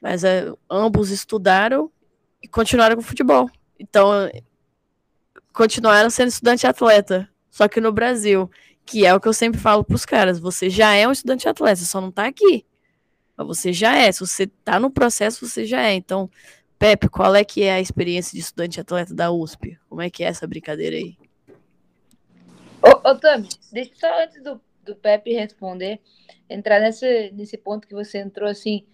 Mas 0.00 0.24
é, 0.24 0.52
ambos 0.68 1.10
estudaram 1.10 1.92
e 2.42 2.48
continuaram 2.48 2.96
com 2.96 3.02
futebol. 3.02 3.48
Então, 3.78 4.30
continuaram 5.52 6.10
sendo 6.10 6.28
estudante 6.28 6.66
atleta, 6.66 7.28
só 7.50 7.68
que 7.68 7.80
no 7.80 7.92
Brasil. 7.92 8.50
Que 8.84 9.06
é 9.06 9.14
o 9.14 9.20
que 9.20 9.28
eu 9.28 9.32
sempre 9.32 9.60
falo 9.60 9.84
para 9.84 9.94
os 9.94 10.04
caras. 10.04 10.40
Você 10.40 10.68
já 10.68 10.92
é 10.92 11.06
um 11.06 11.12
estudante 11.12 11.48
atleta, 11.48 11.76
só 11.76 12.00
não 12.00 12.08
está 12.08 12.26
aqui. 12.26 12.66
Mas 13.36 13.46
você 13.46 13.72
já 13.72 13.96
é. 13.96 14.10
Se 14.10 14.18
você 14.18 14.42
está 14.42 14.80
no 14.80 14.90
processo, 14.90 15.46
você 15.46 15.64
já 15.64 15.82
é. 15.82 15.94
Então, 15.94 16.28
Pepe, 16.80 17.08
qual 17.08 17.32
é 17.36 17.44
que 17.44 17.62
é 17.62 17.74
a 17.74 17.80
experiência 17.80 18.32
de 18.32 18.40
estudante 18.40 18.80
atleta 18.80 19.14
da 19.14 19.30
USP? 19.30 19.78
Como 19.88 20.02
é 20.02 20.10
que 20.10 20.24
é 20.24 20.26
essa 20.26 20.48
brincadeira 20.48 20.96
aí? 20.96 21.16
Ô, 22.82 23.08
ô 23.08 23.14
Tami, 23.14 23.48
deixa 23.70 23.92
só 23.94 24.24
antes 24.24 24.42
do, 24.42 24.60
do 24.84 24.96
Pepe 24.96 25.32
responder, 25.32 26.00
entrar 26.50 26.80
nesse, 26.80 27.30
nesse 27.32 27.56
ponto 27.56 27.86
que 27.86 27.94
você 27.94 28.18
entrou 28.18 28.48
assim, 28.48 28.84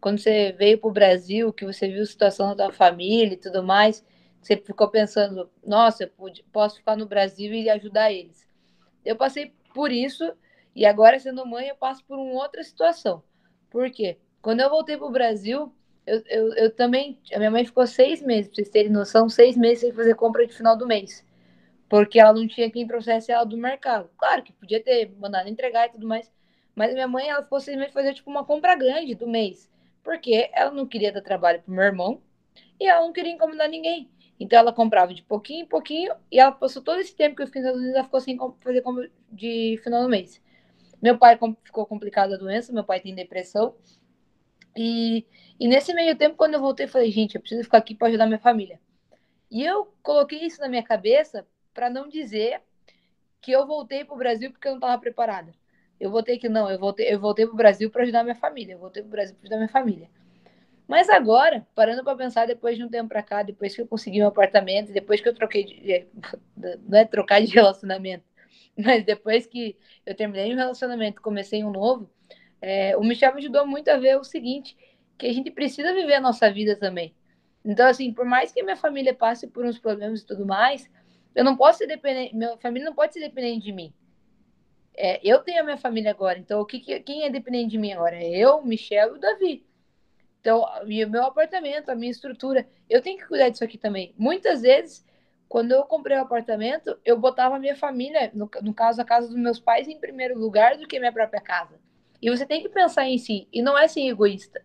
quando 0.00 0.18
você 0.18 0.52
veio 0.52 0.78
para 0.78 0.88
o 0.88 0.92
Brasil, 0.92 1.52
que 1.52 1.64
você 1.64 1.88
viu 1.88 2.02
a 2.02 2.06
situação 2.06 2.54
da 2.54 2.72
família 2.72 3.34
e 3.34 3.38
tudo 3.38 3.62
mais, 3.62 4.04
você 4.40 4.56
ficou 4.56 4.88
pensando, 4.88 5.50
nossa, 5.66 6.04
eu 6.04 6.08
pude, 6.08 6.44
posso 6.52 6.76
ficar 6.76 6.96
no 6.96 7.06
Brasil 7.06 7.52
e 7.52 7.68
ajudar 7.68 8.12
eles. 8.12 8.46
Eu 9.04 9.16
passei 9.16 9.52
por 9.74 9.90
isso 9.90 10.32
e 10.74 10.86
agora, 10.86 11.18
sendo 11.18 11.44
mãe, 11.44 11.68
eu 11.68 11.76
passo 11.76 12.04
por 12.04 12.18
uma 12.18 12.42
outra 12.42 12.62
situação. 12.62 13.22
Por 13.70 13.90
quê? 13.90 14.18
Quando 14.40 14.60
eu 14.60 14.70
voltei 14.70 14.96
para 14.96 15.06
o 15.06 15.10
Brasil, 15.10 15.72
eu, 16.06 16.22
eu, 16.26 16.54
eu, 16.54 16.70
também. 16.74 17.18
A 17.34 17.38
minha 17.38 17.50
mãe 17.50 17.64
ficou 17.64 17.86
seis 17.86 18.22
meses, 18.22 18.46
para 18.46 18.56
vocês 18.56 18.70
terem 18.70 18.90
noção, 18.90 19.28
seis 19.28 19.56
meses 19.56 19.80
sem 19.80 19.92
fazer 19.92 20.14
compra 20.14 20.46
de 20.46 20.54
final 20.54 20.76
do 20.76 20.86
mês. 20.86 21.26
Porque 21.88 22.20
ela 22.20 22.32
não 22.32 22.46
tinha 22.46 22.70
quem 22.70 22.86
trouxesse 22.86 23.32
ela 23.32 23.44
do 23.44 23.56
mercado. 23.56 24.08
Claro 24.16 24.42
que 24.42 24.52
podia 24.52 24.82
ter 24.82 25.10
mandado 25.18 25.48
entregar 25.48 25.86
e 25.86 25.92
tudo 25.92 26.06
mais. 26.06 26.30
Mas 26.74 26.92
minha 26.92 27.08
mãe, 27.08 27.28
ela 27.28 27.42
ficou 27.42 27.60
seis 27.60 27.76
meses 27.76 27.92
fazer 27.92 28.14
tipo 28.14 28.30
uma 28.30 28.44
compra 28.44 28.76
grande 28.76 29.14
do 29.14 29.26
mês. 29.26 29.68
Porque 30.02 30.50
ela 30.52 30.70
não 30.70 30.86
queria 30.86 31.12
dar 31.12 31.22
trabalho 31.22 31.62
pro 31.62 31.72
meu 31.72 31.84
irmão 31.84 32.22
e 32.80 32.86
ela 32.88 33.00
não 33.00 33.12
queria 33.12 33.32
incomodar 33.32 33.68
ninguém. 33.68 34.10
Então 34.40 34.58
ela 34.58 34.72
comprava 34.72 35.12
de 35.12 35.22
pouquinho 35.22 35.64
em 35.64 35.66
pouquinho 35.66 36.14
e 36.30 36.38
ela 36.38 36.52
passou 36.52 36.82
todo 36.82 37.00
esse 37.00 37.14
tempo 37.14 37.36
que 37.36 37.42
eu 37.42 37.46
fiquei 37.46 37.62
nos 37.62 37.70
Estados 37.70 37.82
Unidos, 37.82 37.96
ela 37.96 38.04
ficou 38.04 38.20
sem 38.20 38.38
fazer 38.62 39.12
de 39.32 39.80
final 39.82 40.02
do 40.02 40.08
mês. 40.08 40.40
Meu 41.00 41.18
pai 41.18 41.38
ficou 41.64 41.86
complicado 41.86 42.34
a 42.34 42.36
doença, 42.36 42.72
meu 42.72 42.84
pai 42.84 43.00
tem 43.00 43.14
depressão. 43.14 43.74
E, 44.76 45.26
e 45.58 45.66
nesse 45.66 45.92
meio 45.92 46.16
tempo, 46.16 46.36
quando 46.36 46.54
eu 46.54 46.60
voltei, 46.60 46.86
falei, 46.86 47.10
gente, 47.10 47.34
eu 47.34 47.40
preciso 47.40 47.64
ficar 47.64 47.78
aqui 47.78 47.94
para 47.94 48.08
ajudar 48.08 48.26
minha 48.26 48.38
família. 48.38 48.80
E 49.50 49.64
eu 49.64 49.92
coloquei 50.02 50.44
isso 50.44 50.60
na 50.60 50.68
minha 50.68 50.82
cabeça 50.82 51.46
para 51.72 51.88
não 51.88 52.08
dizer 52.08 52.60
que 53.40 53.52
eu 53.52 53.66
voltei 53.66 54.04
para 54.04 54.14
o 54.14 54.18
Brasil 54.18 54.50
porque 54.50 54.68
eu 54.68 54.72
não 54.72 54.78
estava 54.78 55.00
preparada. 55.00 55.52
Eu 56.00 56.10
voltei 56.10 56.38
que 56.38 56.48
não, 56.48 56.70
eu 56.70 56.78
voltei, 56.78 57.12
eu 57.12 57.18
voltei 57.18 57.46
para 57.46 57.54
o 57.54 57.56
Brasil 57.56 57.90
para 57.90 58.02
ajudar 58.02 58.22
minha 58.22 58.34
família. 58.34 58.74
Eu 58.74 58.78
voltei 58.78 59.02
para 59.02 59.08
o 59.08 59.10
Brasil 59.10 59.34
para 59.34 59.44
ajudar 59.44 59.56
minha 59.56 59.68
família. 59.68 60.08
Mas 60.86 61.10
agora, 61.10 61.66
parando 61.74 62.02
para 62.02 62.16
pensar, 62.16 62.46
depois 62.46 62.76
de 62.76 62.82
um 62.82 62.88
tempo 62.88 63.10
para 63.10 63.22
cá, 63.22 63.42
depois 63.42 63.74
que 63.74 63.82
eu 63.82 63.86
consegui 63.86 64.22
um 64.22 64.26
apartamento, 64.26 64.90
depois 64.90 65.20
que 65.20 65.28
eu 65.28 65.34
troquei 65.34 65.64
de, 65.64 66.06
não 66.56 66.98
é 66.98 67.04
trocar 67.04 67.42
de 67.42 67.52
relacionamento, 67.52 68.24
mas 68.74 69.04
depois 69.04 69.46
que 69.46 69.76
eu 70.06 70.14
terminei 70.14 70.52
um 70.54 70.56
relacionamento, 70.56 71.20
comecei 71.20 71.62
um 71.62 71.70
novo, 71.70 72.10
é, 72.62 72.96
o 72.96 73.04
Michel 73.04 73.34
me 73.34 73.40
ajudou 73.40 73.66
muito 73.66 73.88
a 73.88 73.98
ver 73.98 74.16
o 74.16 74.24
seguinte, 74.24 74.76
que 75.18 75.26
a 75.26 75.32
gente 75.32 75.50
precisa 75.50 75.92
viver 75.92 76.14
a 76.14 76.20
nossa 76.20 76.50
vida 76.50 76.74
também. 76.74 77.14
Então, 77.62 77.86
assim, 77.86 78.12
por 78.12 78.24
mais 78.24 78.50
que 78.50 78.62
minha 78.62 78.76
família 78.76 79.12
passe 79.12 79.46
por 79.46 79.66
uns 79.66 79.78
problemas 79.78 80.22
e 80.22 80.26
tudo 80.26 80.46
mais, 80.46 80.88
eu 81.34 81.44
não 81.44 81.54
posso 81.54 81.78
ser 81.78 81.86
dependente, 81.86 82.34
minha 82.34 82.56
família 82.56 82.86
não 82.86 82.94
pode 82.94 83.12
ser 83.12 83.20
dependente 83.20 83.64
de 83.64 83.72
mim. 83.72 83.92
É, 85.00 85.20
eu 85.22 85.38
tenho 85.38 85.60
a 85.60 85.64
minha 85.64 85.76
família 85.76 86.10
agora, 86.10 86.40
então 86.40 86.60
o 86.60 86.66
que, 86.66 86.80
quem 86.80 87.22
é 87.22 87.30
dependente 87.30 87.70
de 87.70 87.78
mim 87.78 87.92
agora? 87.92 88.16
É 88.16 88.36
eu, 88.36 88.60
Michel 88.64 89.14
e 89.14 89.16
o 89.16 89.20
Davi. 89.20 89.64
Então, 90.40 90.64
o 90.82 90.86
meu 90.86 91.22
apartamento, 91.22 91.88
a 91.88 91.94
minha 91.94 92.10
estrutura, 92.10 92.68
eu 92.90 93.00
tenho 93.00 93.16
que 93.16 93.26
cuidar 93.26 93.48
disso 93.48 93.62
aqui 93.62 93.78
também. 93.78 94.12
Muitas 94.18 94.62
vezes, 94.62 95.06
quando 95.48 95.70
eu 95.70 95.84
comprei 95.84 96.16
o 96.16 96.20
um 96.20 96.22
apartamento, 96.24 96.98
eu 97.04 97.16
botava 97.16 97.54
a 97.54 97.58
minha 97.60 97.76
família, 97.76 98.32
no, 98.34 98.50
no 98.60 98.74
caso, 98.74 99.00
a 99.00 99.04
casa 99.04 99.28
dos 99.28 99.36
meus 99.36 99.60
pais, 99.60 99.86
em 99.86 100.00
primeiro 100.00 100.36
lugar 100.36 100.76
do 100.76 100.88
que 100.88 100.98
minha 100.98 101.12
própria 101.12 101.40
casa. 101.40 101.78
E 102.20 102.28
você 102.28 102.44
tem 102.44 102.60
que 102.60 102.68
pensar 102.68 103.06
em 103.06 103.18
si, 103.18 103.46
e 103.52 103.62
não 103.62 103.78
é 103.78 103.86
ser 103.86 104.00
egoísta. 104.00 104.60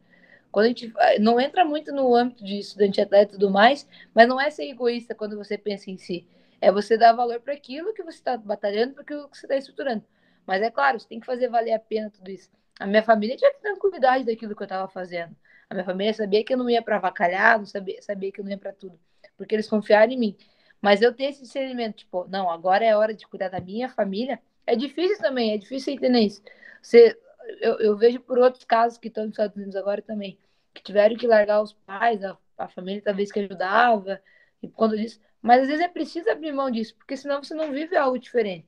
Quando 0.52 0.66
a 0.66 0.70
gente 0.70 0.92
eh, 0.98 1.20
não 1.20 1.40
entra 1.40 1.64
muito 1.64 1.92
no 1.92 2.16
âmbito 2.16 2.44
de 2.44 2.58
estudante 2.58 3.00
atleta 3.00 3.34
e 3.34 3.38
tudo 3.38 3.52
mais, 3.52 3.88
mas 4.16 4.28
não 4.28 4.42
é 4.42 4.50
ser 4.50 4.68
egoísta 4.68 5.14
quando 5.14 5.38
você 5.38 5.60
pensa 5.60 5.92
em 5.92 5.98
si. 5.98 6.26
É 6.60 6.72
você 6.72 6.98
dar 6.98 7.14
valor 7.14 7.40
para 7.40 7.54
aquilo 7.54 7.94
que 7.94 8.02
você 8.04 8.18
está 8.18 8.36
batalhando, 8.36 8.94
para 8.94 9.04
aquilo 9.04 9.30
que 9.30 9.38
você 9.38 9.46
está 9.46 9.58
estruturando. 9.58 10.04
Mas 10.46 10.62
é 10.62 10.70
claro, 10.70 11.00
você 11.00 11.08
tem 11.08 11.20
que 11.20 11.26
fazer 11.26 11.48
valer 11.48 11.74
a 11.74 11.80
pena 11.80 12.10
tudo 12.10 12.30
isso. 12.30 12.50
A 12.80 12.86
minha 12.86 13.04
família 13.04 13.36
tinha 13.36 13.54
tranquilidade 13.56 14.26
daquilo 14.26 14.56
que 14.56 14.62
eu 14.62 14.66
estava 14.66 14.88
fazendo. 14.88 15.36
A 15.70 15.74
minha 15.74 15.86
família 15.86 16.14
sabia 16.14 16.44
que 16.44 16.54
eu 16.54 16.58
não 16.58 16.70
ia 16.70 16.82
para 16.82 16.98
avacalhar, 16.98 17.58
não 17.58 17.66
sabia, 17.66 18.02
sabia 18.02 18.32
que 18.32 18.40
eu 18.40 18.44
não 18.44 18.52
ia 18.52 18.58
para 18.58 18.74
tudo, 18.74 19.00
porque 19.38 19.56
eles 19.56 19.70
confiaram 19.70 20.12
em 20.12 20.20
mim. 20.20 20.38
Mas 20.82 21.02
eu 21.02 21.14
tenho 21.14 21.30
esse 21.30 21.42
discernimento, 21.42 21.98
tipo, 21.98 22.28
não, 22.28 22.50
agora 22.50 22.84
é 22.84 22.96
hora 22.96 23.14
de 23.14 23.26
cuidar 23.28 23.50
da 23.50 23.60
minha 23.62 23.90
família. 23.90 24.42
É 24.68 24.76
difícil 24.76 25.18
também, 25.20 25.54
é 25.54 25.58
difícil 25.58 25.94
entender 25.94 26.20
isso. 26.20 26.44
Você, 26.82 27.18
eu, 27.62 27.80
eu 27.80 27.98
vejo 27.98 28.20
por 28.20 28.38
outros 28.38 28.66
casos 28.66 28.98
que 28.98 29.08
estão 29.08 29.24
nos 29.24 29.34
Estados 29.34 29.56
Unidos 29.56 29.76
agora 29.76 30.02
também 30.02 30.38
que 30.74 30.84
tiveram 30.84 31.16
que 31.16 31.28
largar 31.28 31.62
os 31.62 31.74
pais, 31.74 32.24
a, 32.24 32.38
a 32.58 32.68
família 32.68 33.02
talvez 33.02 33.32
que 33.32 33.40
ajudava, 33.40 34.22
e 34.62 34.68
por 34.68 34.76
conta 34.76 34.98
disso. 34.98 35.20
Mas 35.42 35.62
às 35.62 35.68
vezes 35.68 35.84
é 35.84 35.88
preciso 35.88 36.30
abrir 36.30 36.52
mão 36.52 36.72
disso, 36.72 36.96
porque 36.96 37.16
senão 37.16 37.44
você 37.44 37.54
não 37.54 37.72
vive 37.72 37.96
algo 37.96 38.18
diferente. 38.18 38.68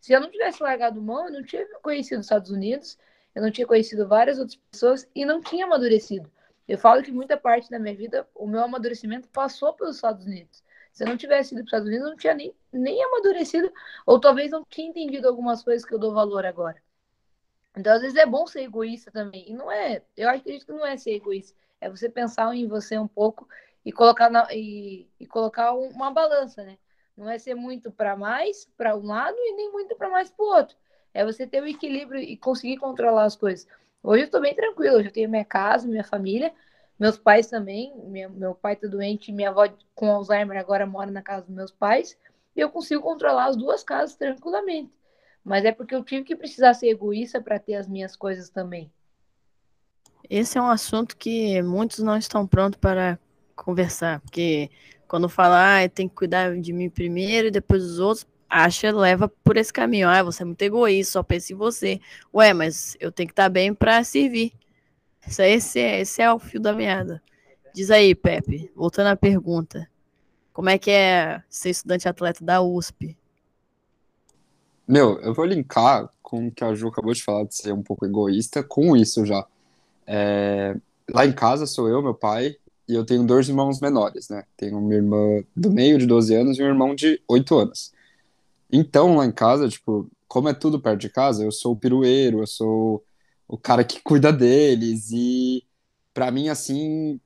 Se 0.00 0.12
eu 0.12 0.20
não 0.20 0.30
tivesse 0.30 0.62
largado 0.62 1.00
mão, 1.02 1.26
eu 1.26 1.32
não 1.32 1.42
tinha 1.42 1.66
conhecido 1.82 2.20
os 2.20 2.26
Estados 2.26 2.50
Unidos, 2.50 2.98
eu 3.34 3.42
não 3.42 3.50
tinha 3.50 3.66
conhecido 3.66 4.06
várias 4.06 4.38
outras 4.38 4.56
pessoas 4.70 5.08
e 5.14 5.24
não 5.24 5.40
tinha 5.40 5.64
amadurecido. 5.64 6.30
Eu 6.66 6.78
falo 6.78 7.02
que 7.02 7.10
muita 7.10 7.36
parte 7.36 7.70
da 7.70 7.78
minha 7.78 7.94
vida, 7.94 8.28
o 8.34 8.46
meu 8.46 8.62
amadurecimento 8.62 9.28
passou 9.28 9.72
pelos 9.72 9.96
Estados 9.96 10.26
Unidos. 10.26 10.62
Se 10.92 11.04
eu 11.04 11.08
não 11.08 11.16
tivesse 11.16 11.54
ido 11.54 11.62
para 11.62 11.64
os 11.64 11.68
Estados 11.68 11.88
Unidos, 11.88 12.04
eu 12.04 12.10
não 12.10 12.16
tinha 12.16 12.34
nem, 12.34 12.54
nem 12.72 13.02
amadurecido, 13.04 13.72
ou 14.04 14.20
talvez 14.20 14.50
não 14.50 14.64
tinha 14.64 14.88
entendido 14.88 15.28
algumas 15.28 15.62
coisas 15.62 15.86
que 15.86 15.94
eu 15.94 15.98
dou 15.98 16.12
valor 16.12 16.44
agora. 16.44 16.82
Então, 17.76 17.92
às 17.94 18.00
vezes 18.00 18.16
é 18.16 18.26
bom 18.26 18.46
ser 18.46 18.62
egoísta 18.62 19.10
também. 19.10 19.48
E 19.48 19.54
não 19.54 19.70
é, 19.70 20.02
eu 20.16 20.28
acredito 20.28 20.66
que 20.66 20.72
não 20.72 20.84
é 20.84 20.96
ser 20.96 21.12
egoísta. 21.12 21.56
É 21.80 21.88
você 21.88 22.08
pensar 22.08 22.52
em 22.54 22.66
você 22.66 22.98
um 22.98 23.06
pouco 23.06 23.48
e 23.84 23.92
colocar, 23.92 24.28
na, 24.28 24.48
e, 24.52 25.08
e 25.20 25.26
colocar 25.26 25.72
uma 25.72 26.10
balança, 26.10 26.64
né? 26.64 26.76
Não 27.18 27.28
é 27.28 27.38
ser 27.38 27.54
muito 27.54 27.90
para 27.90 28.16
mais 28.16 28.66
para 28.76 28.96
um 28.96 29.04
lado 29.04 29.36
e 29.36 29.54
nem 29.54 29.72
muito 29.72 29.94
para 29.96 30.08
mais 30.08 30.30
para 30.30 30.44
o 30.44 30.48
outro. 30.48 30.76
É 31.12 31.24
você 31.24 31.46
ter 31.46 31.62
o 31.62 31.66
equilíbrio 31.66 32.20
e 32.20 32.36
conseguir 32.36 32.78
controlar 32.78 33.24
as 33.24 33.36
coisas. 33.36 33.66
Hoje 34.02 34.22
eu 34.22 34.26
estou 34.26 34.40
bem 34.40 34.54
tranquilo. 34.54 35.00
Eu 35.00 35.12
tenho 35.12 35.28
minha 35.28 35.44
casa, 35.44 35.86
minha 35.86 36.04
família, 36.04 36.54
meus 36.98 37.18
pais 37.18 37.48
também. 37.48 37.92
Minha, 38.04 38.28
meu 38.28 38.54
pai 38.54 38.74
está 38.74 38.86
doente, 38.86 39.32
minha 39.32 39.50
avó 39.50 39.68
com 39.94 40.10
Alzheimer 40.10 40.58
agora 40.58 40.86
mora 40.86 41.10
na 41.10 41.20
casa 41.20 41.46
dos 41.46 41.54
meus 41.54 41.72
pais. 41.72 42.16
E 42.56 42.60
eu 42.60 42.70
consigo 42.70 43.02
controlar 43.02 43.46
as 43.46 43.56
duas 43.56 43.82
casas 43.82 44.16
tranquilamente 44.16 44.96
mas 45.48 45.64
é 45.64 45.72
porque 45.72 45.94
eu 45.94 46.04
tive 46.04 46.24
que 46.24 46.36
precisar 46.36 46.74
ser 46.74 46.88
egoísta 46.88 47.40
para 47.40 47.58
ter 47.58 47.74
as 47.74 47.88
minhas 47.88 48.14
coisas 48.14 48.50
também. 48.50 48.92
Esse 50.28 50.58
é 50.58 50.62
um 50.62 50.68
assunto 50.68 51.16
que 51.16 51.62
muitos 51.62 52.00
não 52.00 52.18
estão 52.18 52.46
prontos 52.46 52.78
para 52.78 53.18
conversar, 53.64 54.20
porque 54.20 54.70
quando 55.06 55.28
fala, 55.28 55.84
ah, 55.84 55.88
tem 55.88 56.08
que 56.08 56.14
cuidar 56.14 56.58
de 56.60 56.72
mim 56.72 56.90
primeiro 56.90 57.48
e 57.48 57.50
depois 57.50 57.82
dos 57.82 57.98
outros, 57.98 58.26
acha, 58.48 58.90
leva 58.90 59.28
por 59.28 59.56
esse 59.56 59.72
caminho. 59.72 60.08
Ah, 60.08 60.22
você 60.22 60.42
é 60.42 60.46
muito 60.46 60.62
egoísta, 60.62 61.12
só 61.12 61.22
pensa 61.22 61.52
em 61.52 61.56
você. 61.56 62.00
Ué, 62.32 62.52
mas 62.52 62.96
eu 63.00 63.12
tenho 63.12 63.26
que 63.26 63.32
estar 63.32 63.48
bem 63.48 63.74
para 63.74 64.02
servir. 64.04 64.52
Esse 65.26 65.80
é, 65.80 66.00
esse 66.00 66.22
é 66.22 66.32
o 66.32 66.38
fio 66.38 66.60
da 66.60 66.72
meada. 66.72 67.22
Diz 67.74 67.90
aí, 67.90 68.14
Pepe, 68.14 68.70
voltando 68.74 69.08
à 69.08 69.16
pergunta. 69.16 69.88
Como 70.52 70.68
é 70.68 70.78
que 70.78 70.90
é 70.90 71.42
ser 71.48 71.70
estudante 71.70 72.08
atleta 72.08 72.44
da 72.44 72.60
USP? 72.60 73.16
Meu, 74.86 75.20
eu 75.20 75.34
vou 75.34 75.44
linkar 75.44 76.08
com 76.22 76.48
o 76.48 76.50
que 76.50 76.64
a 76.64 76.74
Ju 76.74 76.88
acabou 76.88 77.12
de 77.12 77.22
falar 77.22 77.44
de 77.44 77.54
ser 77.54 77.72
um 77.72 77.82
pouco 77.82 78.06
egoísta 78.06 78.62
com 78.62 78.96
isso 78.96 79.24
já. 79.24 79.46
É, 80.06 80.74
lá 81.10 81.26
em 81.26 81.32
casa 81.32 81.66
sou 81.66 81.88
eu, 81.88 82.02
meu 82.02 82.14
pai, 82.14 82.56
e 82.88 82.94
eu 82.94 83.04
tenho 83.04 83.24
dois 83.24 83.48
irmãos 83.48 83.80
menores, 83.80 84.28
né? 84.28 84.44
Tenho 84.56 84.78
uma 84.78 84.94
irmã 84.94 85.44
do 85.54 85.70
meio 85.70 85.98
de 85.98 86.06
12 86.06 86.34
anos 86.34 86.58
e 86.58 86.62
um 86.62 86.66
irmão 86.66 86.94
de 86.94 87.20
8 87.28 87.56
anos. 87.56 87.92
Então, 88.72 89.16
lá 89.16 89.26
em 89.26 89.32
casa, 89.32 89.68
tipo, 89.68 90.10
como 90.26 90.48
é 90.48 90.54
tudo 90.54 90.80
perto 90.80 91.00
de 91.00 91.10
casa, 91.10 91.44
eu 91.44 91.52
sou 91.52 91.72
o 91.72 91.76
pirueiro, 91.76 92.40
eu 92.40 92.46
sou 92.46 93.04
o 93.46 93.58
cara 93.58 93.84
que 93.84 94.00
cuida 94.02 94.32
deles, 94.32 95.10
e 95.10 95.64
para 96.12 96.30
mim, 96.30 96.48
assim, 96.48 97.20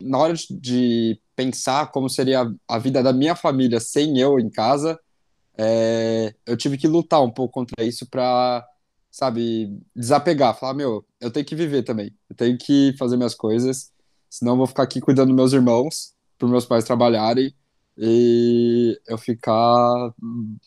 na 0.00 0.18
hora 0.18 0.34
de 0.50 1.20
pensar 1.36 1.90
como 1.90 2.08
seria 2.08 2.52
a 2.68 2.78
vida 2.78 3.02
da 3.02 3.12
minha 3.12 3.34
família 3.36 3.80
sem 3.80 4.18
eu 4.18 4.38
em 4.38 4.50
casa, 4.50 4.98
é, 5.56 6.34
eu 6.46 6.56
tive 6.56 6.78
que 6.78 6.88
lutar 6.88 7.22
um 7.22 7.30
pouco 7.30 7.54
contra 7.54 7.84
isso 7.84 8.06
para, 8.06 8.66
sabe, 9.10 9.78
desapegar, 9.94 10.58
falar, 10.58 10.74
meu, 10.74 11.04
eu 11.20 11.30
tenho 11.30 11.46
que 11.46 11.54
viver 11.54 11.82
também, 11.82 12.14
eu 12.28 12.36
tenho 12.36 12.58
que 12.58 12.94
fazer 12.98 13.16
minhas 13.16 13.34
coisas, 13.34 13.92
senão 14.30 14.52
eu 14.52 14.58
vou 14.58 14.66
ficar 14.66 14.84
aqui 14.84 15.00
cuidando 15.00 15.28
dos 15.28 15.36
meus 15.36 15.52
irmãos, 15.52 16.14
para 16.38 16.48
meus 16.48 16.64
pais 16.64 16.84
trabalharem, 16.84 17.54
e 17.98 18.98
eu 19.06 19.18
ficar 19.18 20.14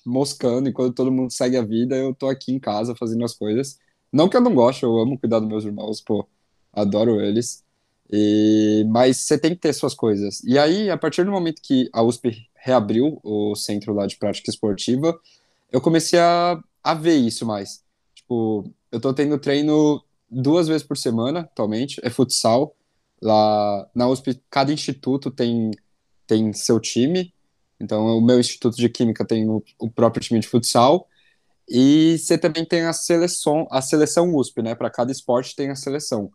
moscando 0.06 0.70
enquanto 0.70 0.94
todo 0.94 1.12
mundo 1.12 1.32
segue 1.32 1.58
a 1.58 1.64
vida, 1.64 1.96
eu 1.96 2.14
tô 2.14 2.28
aqui 2.28 2.52
em 2.54 2.60
casa 2.60 2.96
fazendo 2.96 3.26
as 3.26 3.34
coisas. 3.34 3.80
Não 4.12 4.30
que 4.30 4.38
eu 4.38 4.42
não 4.42 4.54
goste, 4.54 4.84
eu 4.84 5.00
amo 5.00 5.18
cuidar 5.18 5.40
dos 5.40 5.48
meus 5.48 5.66
irmãos, 5.66 6.00
pô, 6.00 6.28
adoro 6.72 7.20
eles. 7.20 7.64
E, 8.12 8.86
mas 8.90 9.18
você 9.18 9.38
tem 9.38 9.56
que 9.56 9.62
ter 9.62 9.74
suas 9.74 9.96
coisas. 9.96 10.44
E 10.44 10.60
aí, 10.60 10.92
a 10.92 10.98
partir 10.98 11.26
do 11.26 11.32
momento 11.32 11.62
que 11.64 11.90
a 11.92 12.04
USP 12.04 12.48
reabriu 12.54 13.20
o 13.24 13.56
centro 13.56 13.94
lá 13.94 14.06
de 14.06 14.18
prática 14.18 14.52
esportiva, 14.52 15.20
eu 15.72 15.82
comecei 15.82 16.20
a, 16.20 16.62
a 16.84 16.94
ver 16.94 17.16
isso 17.16 17.46
mais. 17.46 17.84
Tipo, 18.14 18.72
eu 18.92 19.00
tô 19.02 19.12
tendo 19.14 19.40
treino 19.40 20.04
duas 20.30 20.68
vezes 20.68 20.86
por 20.86 20.98
semana 20.98 21.42
atualmente, 21.42 22.00
é 22.04 22.10
futsal. 22.12 22.76
Lá 23.24 23.90
na 23.96 24.08
USP, 24.10 24.42
cada 24.50 24.74
instituto 24.74 25.32
tem, 25.32 25.72
tem 26.28 26.52
seu 26.52 26.78
time. 26.78 27.34
Então, 27.80 28.06
o 28.18 28.22
meu 28.22 28.38
instituto 28.38 28.76
de 28.76 28.90
química 28.90 29.26
tem 29.26 29.50
o, 29.50 29.64
o 29.80 29.90
próprio 29.90 30.22
time 30.22 30.42
de 30.42 30.48
futsal. 30.48 31.08
E 31.68 32.18
você 32.18 32.38
também 32.38 32.66
tem 32.66 32.82
a 32.82 32.92
seleção, 32.92 33.66
a 33.72 33.82
seleção 33.82 34.36
USP, 34.36 34.62
né? 34.62 34.76
Para 34.76 34.90
cada 34.90 35.12
esporte 35.12 35.56
tem 35.56 35.70
a 35.70 35.76
seleção. 35.76 36.30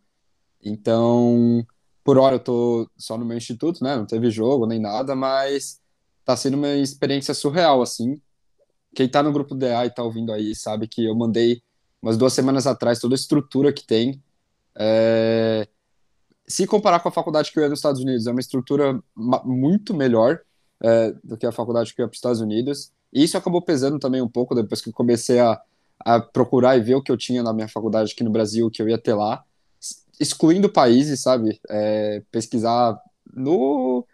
Então, 0.65 1.67
por 2.03 2.17
hora 2.17 2.37
eu 2.37 2.41
tô 2.41 2.91
só 2.97 3.19
no 3.19 3.25
meu 3.27 3.37
instituto, 3.37 3.85
né? 3.85 3.95
Não 3.95 4.07
teve 4.07 4.31
jogo 4.31 4.67
nem 4.67 4.81
nada, 4.81 5.15
mas 5.15 5.81
tá 6.25 6.35
sendo 6.37 6.57
uma 6.57 6.75
experiência 6.77 7.35
surreal, 7.35 7.83
assim. 7.83 8.19
Quem 8.95 9.07
tá 9.07 9.23
no 9.23 9.33
grupo 9.33 9.55
DA 9.55 9.85
e 9.85 9.91
tá 9.91 10.03
ouvindo 10.03 10.33
aí 10.33 10.55
sabe 10.55 10.89
que 10.89 11.05
eu 11.05 11.15
mandei 11.15 11.61
umas 12.01 12.17
duas 12.17 12.33
semanas 12.33 12.67
atrás 12.67 12.99
toda 12.99 13.15
a 13.15 13.17
estrutura 13.17 13.73
que 13.73 13.87
tem. 13.87 14.23
É... 14.75 15.69
Se 16.49 16.67
comparar 16.67 17.01
com 17.01 17.09
a 17.09 17.13
faculdade 17.13 17.53
que 17.53 17.59
eu 17.59 17.63
ia 17.63 17.69
nos 17.69 17.79
Estados 17.79 18.01
Unidos, 18.01 18.27
é 18.27 18.31
uma 18.31 18.41
estrutura 18.41 18.99
muito 19.45 19.93
melhor 19.95 20.41
é, 20.83 21.13
do 21.23 21.37
que 21.37 21.47
a 21.47 21.53
faculdade 21.53 21.95
que 21.95 22.01
eu 22.01 22.05
ia 22.05 22.09
para 22.09 22.15
os 22.15 22.19
Estados 22.19 22.41
Unidos. 22.41 22.91
E 23.13 23.23
isso 23.23 23.37
acabou 23.37 23.61
pesando 23.61 23.99
também 23.99 24.23
um 24.23 24.29
pouco 24.29 24.55
depois 24.55 24.81
que 24.81 24.89
eu 24.89 24.93
comecei 24.95 25.39
a, 25.41 25.61
a 26.01 26.21
procurar 26.21 26.77
e 26.77 26.81
ver 26.81 26.95
o 26.95 27.03
que 27.03 27.13
eu 27.13 27.17
tinha 27.17 27.43
na 27.43 27.53
minha 27.53 27.69
faculdade 27.69 28.13
aqui 28.13 28.25
no 28.25 28.31
Brasil, 28.31 28.71
que 28.71 28.81
eu 28.81 28.89
ia 28.89 28.99
ter 28.99 29.15
lá. 29.15 29.45
excluindo 30.19 30.71
países, 30.73 31.21
sabe? 31.21 31.61
É, 31.69 32.23
pesquisar 32.31 32.99
no 33.35 34.07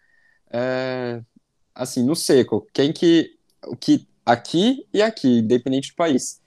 é, 0.53 1.22
assim 1.74 2.03
no 2.05 2.16
seco, 2.16 2.66
quem 2.72 2.93
que 2.93 3.37
o 3.66 3.76
que 3.76 4.07
aqui 4.26 4.87
e 4.93 5.03
aqui, 5.03 5.39
independente 5.39 5.91
do 5.91 5.97
país. 5.97 6.41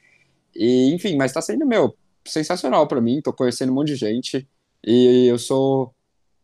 E 0.56 0.94
enfim, 0.94 1.16
mas 1.16 1.34
tá 1.34 1.42
sendo 1.42 1.66
meu 1.66 1.96
sensacional 2.26 2.88
para 2.88 3.02
mim. 3.02 3.22
Tô 3.22 3.34
conhecendo 3.34 3.72
um 3.72 3.76
monte 3.76 3.90
de 3.90 3.96
gente 3.96 4.48
e 4.88 5.28
eu 5.28 5.38
sou 5.38 5.94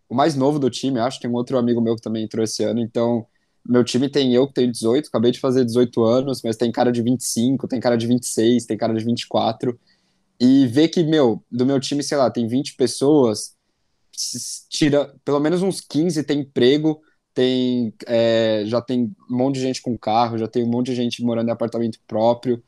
o 0.10 0.16
mais 0.16 0.36
novo 0.36 0.60
do 0.60 0.70
time, 0.70 1.00
acho. 1.00 1.20
Tem 1.20 1.30
um 1.30 1.36
outro 1.36 1.58
amigo 1.58 1.82
meu 1.82 1.96
que 1.96 2.02
também 2.02 2.24
entrou 2.24 2.44
esse 2.44 2.64
ano, 2.64 2.82
então 2.82 3.26
meu 3.66 3.84
time 3.84 4.10
tem 4.10 4.34
eu 4.34 4.48
que 4.48 4.54
tenho 4.54 4.72
18, 4.72 5.08
acabei 5.08 5.32
de 5.32 5.40
fazer 5.40 5.64
18 5.64 6.04
anos, 6.04 6.42
mas 6.44 6.58
tem 6.58 6.72
cara 6.72 6.92
de 6.92 7.02
25, 7.02 7.68
tem 7.68 7.80
cara 7.80 7.96
de 7.96 8.06
26, 8.06 8.66
tem 8.66 8.78
cara 8.78 8.94
de 8.94 9.06
24. 9.06 9.80
E 10.40 10.68
ver 10.68 10.90
que, 10.90 11.04
meu, 11.04 11.42
do 11.50 11.66
meu 11.66 11.80
time, 11.80 12.04
sei 12.04 12.18
lá, 12.18 12.30
tem 12.30 12.46
20 12.48 12.76
pessoas, 12.76 13.56
tira 14.70 15.16
pelo 15.24 15.40
menos 15.40 15.62
uns 15.62 15.80
15 15.80 16.24
tem 16.24 16.42
emprego, 16.42 17.02
tem 17.34 17.94
é, 18.06 18.64
já 18.66 18.82
tem 18.82 19.16
um 19.32 19.38
monte 19.38 19.56
de 19.56 19.62
gente 19.62 19.82
com 19.82 19.98
carro, 19.98 20.38
já 20.38 20.48
tem 20.48 20.64
um 20.64 20.70
monte 20.70 20.88
de 20.88 20.96
gente 20.96 21.24
morando 21.24 21.48
em 21.48 21.52
apartamento 21.52 22.00
próprio. 22.06 22.62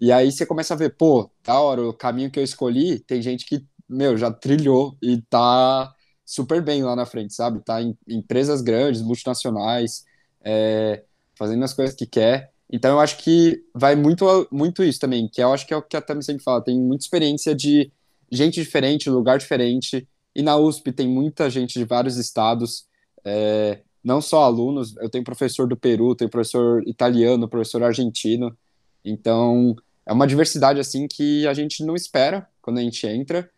E 0.00 0.10
aí 0.10 0.32
você 0.32 0.44
começa 0.44 0.74
a 0.74 0.76
ver, 0.76 0.96
pô, 0.96 1.30
da 1.44 1.60
hora, 1.60 1.88
o 1.88 1.92
caminho 1.92 2.30
que 2.30 2.38
eu 2.38 2.42
escolhi, 2.42 2.98
tem 2.98 3.22
gente 3.22 3.46
que, 3.46 3.64
meu, 3.92 4.16
já 4.16 4.30
trilhou 4.30 4.96
e 5.02 5.20
tá 5.22 5.94
super 6.24 6.62
bem 6.62 6.82
lá 6.82 6.96
na 6.96 7.06
frente, 7.06 7.34
sabe? 7.34 7.60
Tá 7.60 7.82
em 7.82 7.96
empresas 8.08 8.62
grandes, 8.62 9.02
multinacionais, 9.02 10.04
é, 10.42 11.04
fazendo 11.34 11.64
as 11.64 11.72
coisas 11.72 11.94
que 11.94 12.06
quer. 12.06 12.52
Então 12.70 12.92
eu 12.92 13.00
acho 13.00 13.18
que 13.18 13.62
vai 13.74 13.94
muito, 13.94 14.48
muito 14.50 14.82
isso 14.82 14.98
também, 14.98 15.28
que 15.28 15.42
eu 15.42 15.52
acho 15.52 15.66
que 15.66 15.74
é 15.74 15.76
o 15.76 15.82
que 15.82 15.96
a 15.96 16.00
Tami 16.00 16.22
sempre 16.22 16.42
fala, 16.42 16.64
tem 16.64 16.80
muita 16.80 17.04
experiência 17.04 17.54
de 17.54 17.92
gente 18.30 18.62
diferente, 18.62 19.10
lugar 19.10 19.38
diferente, 19.38 20.08
e 20.34 20.42
na 20.42 20.56
USP 20.56 20.90
tem 20.90 21.06
muita 21.06 21.50
gente 21.50 21.78
de 21.78 21.84
vários 21.84 22.16
estados, 22.16 22.86
é, 23.22 23.80
não 24.02 24.22
só 24.22 24.44
alunos, 24.44 24.96
eu 24.96 25.10
tenho 25.10 25.22
professor 25.22 25.68
do 25.68 25.76
Peru, 25.76 26.14
tenho 26.14 26.30
professor 26.30 26.82
italiano, 26.88 27.46
professor 27.46 27.82
argentino, 27.82 28.56
então 29.04 29.76
é 30.06 30.12
uma 30.12 30.26
diversidade 30.26 30.80
assim 30.80 31.06
que 31.06 31.46
a 31.46 31.52
gente 31.52 31.84
não 31.84 31.94
espera 31.94 32.48
quando 32.62 32.78
a 32.78 32.82
gente 32.82 33.06
entra, 33.06 33.50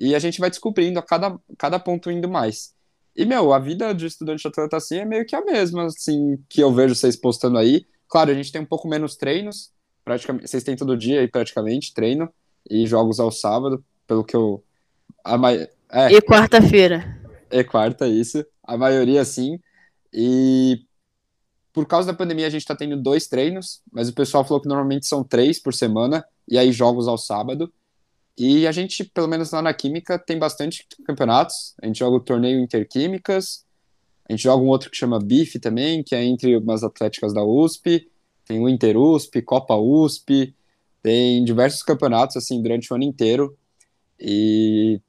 e 0.00 0.14
a 0.14 0.18
gente 0.18 0.40
vai 0.40 0.48
descobrindo 0.48 0.98
a 0.98 1.02
cada, 1.02 1.38
cada 1.58 1.78
ponto 1.78 2.10
indo 2.10 2.28
mais. 2.28 2.72
E, 3.14 3.26
meu, 3.26 3.52
a 3.52 3.58
vida 3.58 3.94
de 3.94 4.06
estudante 4.06 4.40
de 4.40 4.48
atleta 4.48 4.76
assim 4.78 4.96
é 4.96 5.04
meio 5.04 5.26
que 5.26 5.36
a 5.36 5.44
mesma, 5.44 5.84
assim, 5.84 6.42
que 6.48 6.62
eu 6.62 6.72
vejo 6.72 6.94
vocês 6.94 7.16
postando 7.16 7.58
aí. 7.58 7.86
Claro, 8.08 8.30
a 8.30 8.34
gente 8.34 8.50
tem 8.50 8.62
um 8.62 8.66
pouco 8.66 8.88
menos 8.88 9.14
treinos, 9.16 9.72
praticamente, 10.04 10.48
vocês 10.48 10.64
têm 10.64 10.74
todo 10.74 10.96
dia 10.96 11.20
aí 11.20 11.28
praticamente 11.28 11.92
treino 11.92 12.32
e 12.68 12.86
jogos 12.86 13.20
ao 13.20 13.30
sábado, 13.30 13.84
pelo 14.06 14.24
que 14.24 14.34
eu. 14.34 14.64
A 15.22 15.36
ma... 15.36 15.52
é, 15.52 15.68
e 16.10 16.22
quarta-feira. 16.22 17.20
É 17.50 17.62
quarta, 17.62 18.06
isso. 18.06 18.44
A 18.64 18.76
maioria 18.76 19.24
sim. 19.24 19.58
E 20.12 20.84
por 21.72 21.86
causa 21.86 22.10
da 22.10 22.16
pandemia 22.16 22.46
a 22.46 22.50
gente 22.50 22.66
tá 22.66 22.74
tendo 22.74 22.96
dois 22.96 23.26
treinos, 23.26 23.82
mas 23.92 24.08
o 24.08 24.14
pessoal 24.14 24.44
falou 24.44 24.60
que 24.60 24.68
normalmente 24.68 25.06
são 25.06 25.22
três 25.22 25.60
por 25.60 25.74
semana, 25.74 26.24
e 26.48 26.58
aí 26.58 26.72
jogos 26.72 27.06
ao 27.06 27.18
sábado. 27.18 27.72
E 28.42 28.66
a 28.66 28.72
gente, 28.72 29.04
pelo 29.04 29.28
menos 29.28 29.50
lá 29.50 29.60
na 29.60 29.74
Química, 29.74 30.18
tem 30.18 30.38
bastante 30.38 30.86
campeonatos. 31.04 31.74
A 31.82 31.86
gente 31.86 31.98
joga 31.98 32.16
o 32.16 32.20
torneio 32.20 32.58
Interquímicas, 32.58 33.66
a 34.26 34.32
gente 34.32 34.44
joga 34.44 34.64
um 34.64 34.68
outro 34.68 34.90
que 34.90 34.96
chama 34.96 35.18
BIF 35.18 35.58
também, 35.60 36.02
que 36.02 36.14
é 36.14 36.24
entre 36.24 36.56
umas 36.56 36.82
atléticas 36.82 37.34
da 37.34 37.44
USP, 37.44 38.10
tem 38.46 38.58
o 38.58 38.66
Inter 38.66 38.96
USP, 38.96 39.42
Copa 39.42 39.76
USP, 39.76 40.54
tem 41.02 41.44
diversos 41.44 41.82
campeonatos 41.82 42.34
assim 42.34 42.62
durante 42.62 42.90
o 42.90 42.96
ano 42.96 43.04
inteiro. 43.04 43.58
E 44.18 45.02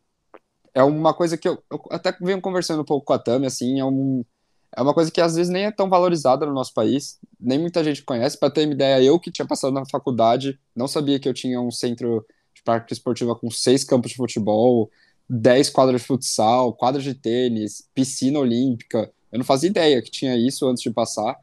é 0.74 0.84
uma 0.84 1.14
coisa 1.14 1.38
que 1.38 1.48
eu, 1.48 1.64
eu 1.72 1.82
até 1.90 2.12
venho 2.20 2.42
conversando 2.42 2.82
um 2.82 2.86
pouco 2.86 3.06
com 3.06 3.14
a 3.14 3.20
Tami, 3.20 3.46
assim, 3.46 3.80
é, 3.80 3.86
um, 3.86 4.26
é 4.76 4.82
uma 4.82 4.94
coisa 4.94 5.10
que 5.10 5.22
às 5.22 5.38
vezes 5.38 5.50
nem 5.50 5.68
é 5.68 5.72
tão 5.72 5.90
valorizada 5.90 6.46
no 6.46 6.52
nosso 6.52 6.74
país, 6.74 7.18
nem 7.40 7.58
muita 7.58 7.82
gente 7.82 8.04
conhece. 8.04 8.38
Para 8.38 8.52
ter 8.52 8.66
uma 8.66 8.74
ideia, 8.74 9.02
eu 9.02 9.18
que 9.18 9.32
tinha 9.32 9.48
passado 9.48 9.72
na 9.72 9.86
faculdade, 9.90 10.60
não 10.76 10.86
sabia 10.86 11.18
que 11.18 11.30
eu 11.30 11.34
tinha 11.34 11.62
um 11.62 11.72
centro 11.72 12.26
de 12.62 12.64
prática 12.64 12.94
esportiva 12.94 13.36
com 13.36 13.50
seis 13.50 13.84
campos 13.84 14.12
de 14.12 14.18
futebol, 14.18 14.90
dez 15.28 15.70
quadras 15.70 16.02
de 16.02 16.08
futsal, 16.08 16.74
quadras 16.74 17.04
de 17.04 17.14
tênis, 17.14 17.88
piscina 17.94 18.40
olímpica. 18.40 19.12
Eu 19.32 19.40
não 19.40 19.46
fazia 19.46 19.70
ideia 19.70 20.02
que 20.02 20.12
tinha 20.12 20.36
isso 20.36 20.68
antes 20.68 20.84
de 20.84 20.92
passar. 20.92 21.38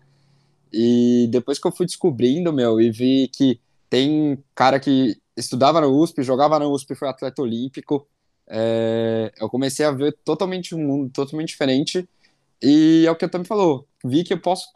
E 0.73 1.27
depois 1.31 1.59
que 1.59 1.67
eu 1.67 1.73
fui 1.73 1.87
descobrindo, 1.87 2.53
meu, 2.53 2.81
e 2.81 2.91
vi 2.91 3.29
que 3.29 3.59
tem 3.89 4.39
cara 4.55 4.79
que 4.79 5.17
estudava 5.37 5.81
na 5.81 5.87
USP, 5.87 6.23
jogava 6.23 6.59
na 6.59 6.69
USP, 6.69 6.95
foi 6.95 7.09
atleta 7.09 7.41
olímpico, 7.41 8.07
é, 8.47 9.33
eu 9.41 9.49
comecei 9.49 9.85
a 9.85 9.91
ver 9.91 10.17
totalmente 10.25 10.75
um 10.75 10.79
mundo 10.79 11.11
totalmente 11.11 11.49
diferente. 11.49 12.09
E 12.63 13.05
é 13.07 13.11
o 13.11 13.17
que 13.17 13.25
a 13.25 13.29
Tami 13.29 13.47
falou, 13.47 13.87
vi 14.05 14.25
que 14.25 14.35
eu 14.35 14.41
posso 14.41 14.71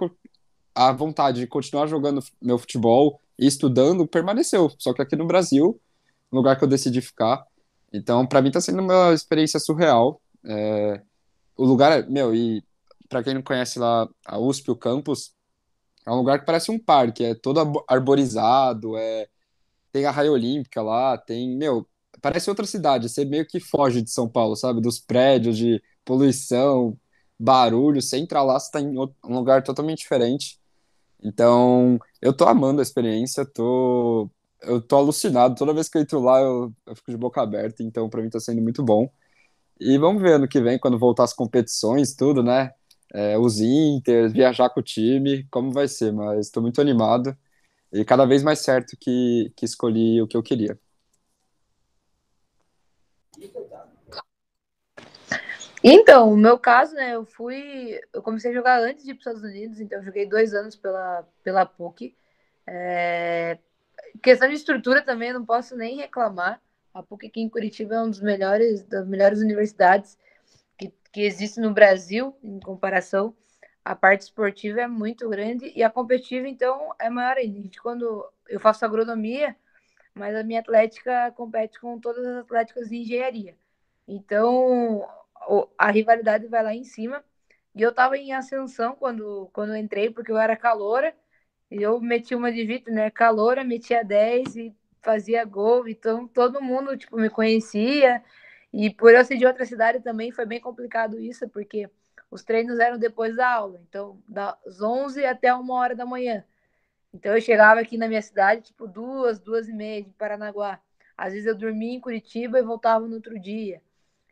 a 0.75 0.93
vontade 0.93 1.41
de 1.41 1.47
continuar 1.47 1.87
jogando 1.87 2.23
meu 2.41 2.59
futebol 2.59 3.21
e 3.39 3.47
estudando 3.47 4.07
permaneceu. 4.07 4.71
Só 4.79 4.95
que 4.95 5.03
aqui 5.03 5.17
no 5.17 5.27
Brasil 5.27 5.79
no 6.33 6.39
lugar 6.39 6.59
que 6.59 6.65
eu 6.65 6.69
decidi 6.69 7.01
ficar. 7.03 7.45
Então, 7.93 8.27
para 8.27 8.41
mim, 8.41 8.51
tá 8.51 8.61
sendo 8.61 8.83
uma 8.83 9.13
experiência 9.13 9.61
surreal. 9.61 10.21
É, 10.45 11.03
o 11.57 11.65
lugar, 11.65 12.09
meu, 12.09 12.35
e 12.35 12.65
para 13.09 13.23
quem 13.23 13.35
não 13.35 13.43
conhece 13.43 13.79
lá 13.79 14.09
a 14.27 14.39
USP, 14.39 14.71
o 14.71 14.77
campus, 14.77 15.35
é 16.07 16.11
um 16.11 16.17
lugar 16.17 16.41
que 16.41 16.47
parece 16.47 16.71
um 16.71 16.79
parque, 16.79 17.25
é 17.25 17.35
todo 17.35 17.85
arborizado, 17.89 18.97
é, 18.97 19.29
tem 19.93 20.07
a 20.07 20.11
raia 20.11 20.33
olímpica 20.33 20.83
lá, 20.83 21.19
tem, 21.19 21.57
meu, 21.57 21.87
parece 22.21 22.51
outra 22.51 22.67
cidade, 22.67 23.09
você 23.09 23.25
meio 23.25 23.47
que 23.47 23.61
foge 23.61 24.03
de 24.03 24.11
São 24.11 24.29
Paulo, 24.29 24.57
sabe? 24.57 24.81
Dos 24.81 24.99
prédios, 24.99 25.57
de 25.59 25.83
poluição, 26.05 26.99
barulho, 27.39 28.01
você 28.03 28.19
entra 28.19 28.43
lá, 28.43 28.59
você 28.59 28.71
tá 28.71 28.81
em 28.81 28.99
um 28.99 29.13
lugar 29.25 29.63
totalmente 29.63 29.99
diferente. 29.99 30.59
Então, 31.23 31.99
eu 32.21 32.33
tô 32.33 32.47
amando 32.47 32.81
a 32.81 32.83
experiência, 32.83 33.45
tô 33.47 34.31
eu 34.63 34.81
tô 34.81 34.97
alucinado. 34.97 35.55
Toda 35.55 35.75
vez 35.75 35.89
que 35.89 35.99
eu 35.99 36.03
entro 36.03 36.21
lá, 36.21 36.41
eu, 36.41 36.73
eu 36.87 36.97
fico 36.97 37.11
de 37.11 37.17
boca 37.17 37.43
aberta. 37.43 37.83
Então, 37.83 38.09
para 38.09 38.23
mim, 38.23 38.31
tá 38.31 38.41
sendo 38.41 38.63
muito 38.63 38.83
bom. 38.83 39.11
E 39.81 39.99
vamos 39.99 40.23
ver 40.23 40.35
ano 40.35 40.49
que 40.49 40.61
vem, 40.61 40.79
quando 40.79 40.99
voltar 40.99 41.25
as 41.25 41.35
competições, 41.35 42.15
tudo, 42.15 42.43
né? 42.43 42.73
É, 43.15 43.39
os 43.39 43.61
Inter, 43.61 44.31
viajar 44.31 44.71
com 44.71 44.81
o 44.81 44.83
time, 44.83 45.47
como 45.51 45.73
vai 45.73 45.89
ser. 45.89 46.13
Mas 46.13 46.47
estou 46.47 46.63
muito 46.63 46.81
animado. 46.81 47.37
E 47.93 48.05
cada 48.05 48.25
vez 48.25 48.43
mais 48.43 48.61
certo 48.61 48.97
que, 48.99 49.53
que 49.57 49.65
escolhi 49.65 50.23
o 50.23 50.27
que 50.27 50.37
eu 50.37 50.43
queria. 50.43 50.79
Então, 55.85 56.33
o 56.33 56.37
meu 56.37 56.59
caso, 56.59 56.95
né, 56.95 57.15
eu 57.15 57.27
fui, 57.27 58.01
eu 58.13 58.23
comecei 58.23 58.53
a 58.53 58.55
jogar 58.55 58.81
antes 58.81 59.05
de 59.05 59.11
ir 59.11 59.15
para 59.15 59.21
os 59.21 59.27
Estados 59.27 59.43
Unidos, 59.43 59.81
então 59.81 59.99
eu 59.99 60.05
joguei 60.05 60.27
dois 60.27 60.55
anos 60.55 60.77
pela, 60.77 61.27
pela 61.43 61.67
PUC, 61.67 62.15
é, 62.65 63.59
Questão 64.21 64.49
de 64.49 64.55
estrutura 64.55 65.03
também, 65.03 65.33
não 65.33 65.45
posso 65.45 65.77
nem 65.77 65.97
reclamar. 65.97 66.61
A 66.93 67.03
PUC 67.03 67.27
aqui 67.27 67.41
em 67.41 67.49
Curitiba 67.49 67.95
é 67.95 67.99
uma 67.99 68.09
das 68.09 68.21
melhores, 68.21 68.83
das 68.85 69.07
melhores 69.07 69.41
universidades 69.41 70.19
que, 70.77 70.93
que 71.11 71.23
existe 71.23 71.61
no 71.61 71.73
Brasil, 71.73 72.37
em 72.43 72.61
comparação. 72.61 73.35
A 73.85 73.97
parte 73.97 74.23
esportiva 74.23 74.83
é 74.83 74.87
muito 74.87 75.29
grande 75.29 75.73
e 75.75 75.83
a 75.83 75.91
competitiva, 75.91 76.47
então, 76.47 76.95
é 76.99 77.09
maior 77.09 77.37
ainda. 77.37 77.59
A 77.59 77.63
gente, 77.63 77.81
quando 77.81 78.25
eu 78.49 78.61
faço 78.61 78.85
agronomia, 78.85 79.57
mas 80.15 80.37
a 80.37 80.43
minha 80.45 80.61
atlética 80.61 81.33
compete 81.33 81.81
com 81.81 81.99
todas 81.99 82.25
as 82.25 82.37
atléticas 82.45 82.89
de 82.89 82.97
engenharia. 82.97 83.57
Então, 84.07 85.09
a 85.79 85.91
rivalidade 85.91 86.47
vai 86.47 86.63
lá 86.63 86.75
em 86.75 86.85
cima. 86.85 87.25
E 87.75 87.81
eu 87.81 87.91
estava 87.91 88.19
em 88.19 88.33
ascensão 88.35 88.95
quando, 88.95 89.49
quando 89.53 89.75
entrei, 89.75 90.11
porque 90.11 90.31
eu 90.31 90.37
era 90.37 90.55
caloura 90.57 91.15
eu 91.81 92.01
meti 92.01 92.35
uma 92.35 92.53
de 92.53 92.65
Vitor, 92.65 92.93
né? 92.93 93.11
Caloura, 93.11 93.65
metia 93.65 94.05
10 94.05 94.57
e 94.57 94.75
fazia 95.01 95.45
gol. 95.45 95.89
Então 95.89 96.27
todo 96.27 96.61
mundo 96.63 96.97
tipo, 96.97 97.17
me 97.17 97.31
conhecia. 97.31 98.23
E 98.73 98.91
por 98.91 99.15
eu 99.15 99.25
ser 99.25 99.37
de 99.37 99.47
outra 99.47 99.65
cidade 99.67 100.01
também 100.01 100.33
foi 100.33 100.47
bem 100.47 100.61
complicado 100.61 101.21
isso, 101.21 101.49
porque 101.49 101.89
os 102.31 102.43
treinos 102.43 102.79
eram 102.79 102.99
depois 102.99 103.37
da 103.37 103.49
aula. 103.49 103.81
Então, 103.89 104.19
das 104.27 104.81
11 104.81 105.25
até 105.25 105.55
uma 105.55 105.75
hora 105.75 105.95
da 105.95 106.07
manhã. 106.07 106.45
Então 107.13 107.35
eu 107.35 107.41
chegava 107.41 107.81
aqui 107.81 107.99
na 107.99 108.09
minha 108.09 108.23
cidade, 108.23 108.63
tipo, 108.63 108.87
duas, 108.89 109.39
duas 109.39 109.69
e 109.69 109.73
meia 109.73 110.03
de 110.03 110.11
Paranaguá. 110.13 110.81
Às 111.17 111.35
vezes 111.35 111.47
eu 111.47 111.55
dormia 111.55 111.95
em 111.95 112.01
Curitiba 112.01 112.59
e 112.59 112.63
voltava 112.63 113.07
no 113.07 113.17
outro 113.17 113.39
dia. 113.39 113.83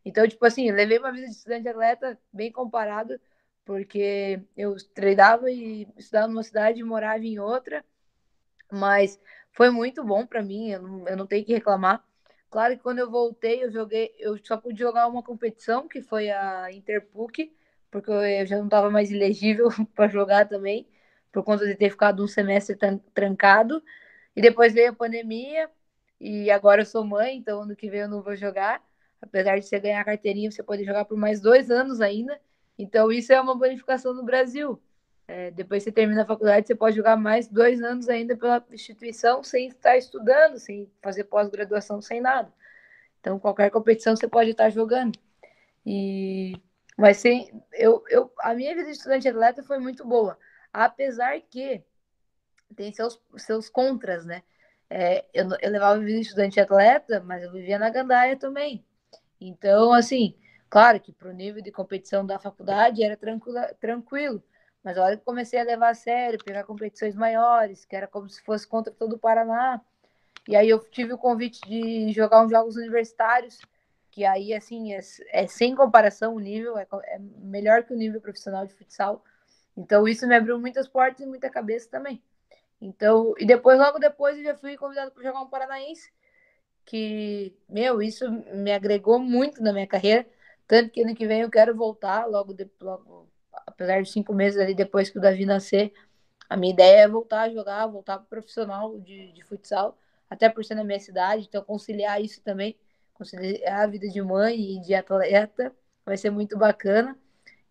Então, 0.05 0.27
tipo 0.27 0.45
assim, 0.47 0.71
levei 0.71 0.99
uma 0.99 1.13
vida 1.13 1.27
de 1.27 1.33
estudante 1.33 1.69
atleta 1.69 2.19
bem 2.33 2.51
comparado 2.51 3.21
porque 3.65 4.43
eu 4.57 4.75
treinava 4.95 5.51
e 5.51 5.87
estudava 5.97 6.29
numa 6.29 6.43
cidade 6.43 6.81
e 6.81 6.85
morava 6.85 7.25
em 7.25 7.39
outra, 7.39 7.85
mas 8.73 9.21
foi 9.53 9.71
muito 9.71 10.05
bom 10.05 10.27
para 10.27 10.43
mim, 10.43 10.71
eu 10.71 10.83
não, 10.83 11.09
eu 11.09 11.17
não 11.17 11.27
tenho 11.27 11.45
que 11.45 11.53
reclamar. 11.53 12.05
Claro 12.51 12.77
que 12.77 12.83
quando 12.83 12.99
eu 12.99 13.11
voltei, 13.11 13.65
eu 13.65 13.71
joguei, 13.71 14.15
eu 14.19 14.37
só 14.45 14.57
pude 14.57 14.79
jogar 14.79 15.07
uma 15.09 15.23
competição, 15.23 15.89
que 15.89 16.03
foi 16.03 16.31
a 16.31 16.73
Interpuc, 16.73 17.53
porque 17.91 18.11
eu 18.11 18.47
já 18.47 18.57
não 18.59 18.65
estava 18.67 18.91
mais 18.91 19.11
elegível 19.11 19.69
para 19.95 20.09
jogar 20.09 20.49
também, 20.49 20.89
por 21.33 21.45
conta 21.45 21.67
de 21.67 21.75
ter 21.77 21.91
ficado 21.91 22.23
um 22.25 22.29
semestre 22.29 22.77
trancado. 23.15 23.83
E 24.37 24.41
depois 24.43 24.73
veio 24.73 24.91
a 24.91 24.95
pandemia, 24.95 25.71
e 26.21 26.51
agora 26.51 26.83
eu 26.83 26.87
sou 26.87 27.05
mãe, 27.05 27.37
então 27.37 27.63
ano 27.63 27.77
que 27.77 27.91
vem 27.91 28.01
eu 28.01 28.09
não 28.09 28.23
vou 28.23 28.37
jogar. 28.37 28.83
Apesar 29.21 29.59
de 29.59 29.67
você 29.67 29.79
ganhar 29.79 30.01
a 30.01 30.05
carteirinha, 30.05 30.51
você 30.51 30.63
pode 30.63 30.85
jogar 30.85 31.05
por 31.05 31.17
mais 31.19 31.41
dois 31.41 31.71
anos 31.71 32.01
ainda. 32.01 32.41
Então, 32.81 33.13
isso 33.13 33.31
é 33.33 33.41
uma 33.41 33.55
bonificação 33.55 34.15
no 34.15 34.25
Brasil. 34.25 34.81
É, 35.29 35.51
depois 35.51 35.83
você 35.83 35.93
termina 35.93 36.23
a 36.23 36.27
faculdade, 36.27 36.67
você 36.67 36.75
pode 36.75 36.97
jogar 36.97 37.17
mais 37.17 37.47
dois 37.47 37.83
anos 37.83 38.09
ainda 38.09 38.37
pela 38.37 38.65
instituição 38.73 39.45
sem 39.45 39.69
estar 39.69 39.97
estudando, 39.97 40.59
sem 40.59 40.91
fazer 41.03 41.25
pós-graduação, 41.25 42.01
sem 42.01 42.21
nada. 42.21 42.53
Então, 43.21 43.39
qualquer 43.39 43.71
competição 43.71 44.17
você 44.17 44.27
pode 44.27 44.51
estar 44.51 44.71
jogando. 44.71 45.19
E 45.85 46.55
mas 46.97 47.19
sem 47.19 47.51
eu, 47.73 48.05
eu 48.09 48.31
a 48.41 48.55
minha 48.55 48.75
vida 48.75 48.87
de 48.87 48.93
estudante 48.93 49.29
atleta 49.29 49.63
foi 49.63 49.79
muito 49.79 50.05
boa, 50.07 50.39
apesar 50.73 51.41
que 51.41 51.83
tem 52.77 52.93
seus 52.93 53.21
seus 53.37 53.69
contras, 53.69 54.25
né? 54.25 54.43
É, 54.89 55.25
eu, 55.33 55.49
eu 55.61 55.71
levava 55.71 56.01
vida 56.01 56.19
de 56.21 56.27
estudante 56.27 56.61
atleta, 56.61 57.21
mas 57.21 57.43
eu 57.43 57.53
vivia 57.53 57.79
na 57.79 57.91
gandaia 57.91 58.37
também. 58.37 58.85
Então, 59.41 59.93
assim, 59.93 60.35
claro 60.71 61.01
que 61.01 61.13
para 61.13 61.29
o 61.29 61.33
nível 61.33 61.63
de 61.63 61.73
competição 61.73 62.25
da 62.25 62.39
faculdade 62.39 63.03
era 63.03 63.17
tranquilo, 63.17 63.59
tranquilo. 63.81 64.43
Mas 64.83 64.97
a 64.97 65.05
hora 65.05 65.17
que 65.17 65.25
comecei 65.25 65.61
a 65.61 65.65
levar 65.65 65.91
a 65.91 65.95
sério, 65.95 66.43
pegar 66.43 66.65
competições 66.65 67.15
maiores, 67.15 67.85
que 67.85 67.95
era 67.95 68.07
como 68.07 68.29
se 68.31 68.41
fosse 68.43 68.67
contra 68.67 68.93
todo 68.93 69.15
o 69.15 69.19
Paraná. 69.19 69.81
E 70.49 70.57
aí 70.57 70.69
eu 70.69 70.79
tive 70.79 71.13
o 71.13 71.19
convite 71.19 71.61
de 71.69 72.13
jogar 72.13 72.43
uns 72.43 72.51
jogos 72.51 72.77
universitários, 72.77 73.59
que 74.11 74.25
aí, 74.25 74.55
assim, 74.55 74.95
é, 74.95 75.01
é 75.33 75.47
sem 75.47 75.75
comparação 75.75 76.35
o 76.35 76.41
nível, 76.41 76.79
é, 76.79 76.87
é, 77.05 77.19
melhor 77.19 77.85
que 77.85 77.93
o 77.93 77.97
nível 77.97 78.21
profissional 78.21 78.67
de 78.67 78.75
futsal. 78.75 79.23
Então 79.77 80.09
isso 80.09 80.27
me 80.27 80.35
abriu 80.35 80.59
muitas 80.59 80.89
portas 80.89 81.21
e 81.21 81.27
muita 81.27 81.51
cabeça 81.51 81.89
também. 81.91 82.23
Então, 82.81 83.35
e 83.39 83.45
depois, 83.45 83.79
logo 83.79 83.99
depois, 83.99 84.39
eu 84.39 84.45
já 84.45 84.57
fui 84.57 84.77
convidado 84.77 85.11
para 85.13 85.23
jogar 85.23 85.43
um 85.43 85.51
paranaense, 85.51 86.11
que, 86.87 87.55
meu, 87.69 88.01
isso 88.03 88.31
me 88.55 88.73
agregou 88.73 89.19
muito 89.19 89.63
na 89.63 89.73
minha 89.73 89.87
carreira. 89.87 90.27
Tanto 90.71 90.91
que 90.91 91.03
ano 91.03 91.17
que 91.17 91.27
vem 91.27 91.41
eu 91.41 91.51
quero 91.51 91.75
voltar, 91.75 92.27
logo, 92.27 92.55
de, 92.55 92.71
logo 92.81 93.29
apesar 93.67 94.01
de 94.01 94.09
cinco 94.09 94.33
meses 94.33 94.57
ali 94.57 94.73
depois 94.73 95.11
que 95.11 95.19
o 95.19 95.21
Davi 95.21 95.45
nascer, 95.45 95.93
a 96.49 96.57
minha 96.57 96.73
ideia 96.73 97.01
é 97.01 97.09
voltar 97.09 97.41
a 97.41 97.51
jogar, 97.51 97.89
voltar 97.89 98.19
para 98.19 98.27
profissional 98.27 98.97
de, 99.01 99.33
de 99.33 99.43
futsal, 99.43 99.99
até 100.31 100.49
por 100.49 100.65
ser 100.65 100.77
na 100.77 100.85
minha 100.85 101.01
cidade, 101.01 101.47
então 101.49 101.65
conciliar 101.65 102.23
isso 102.23 102.41
também, 102.43 102.79
conciliar 103.15 103.81
a 103.81 103.87
vida 103.89 104.09
de 104.09 104.23
mãe 104.23 104.77
e 104.77 104.81
de 104.81 104.95
atleta, 104.95 105.75
vai 106.07 106.17
ser 106.17 106.31
muito 106.31 106.57
bacana. 106.57 107.19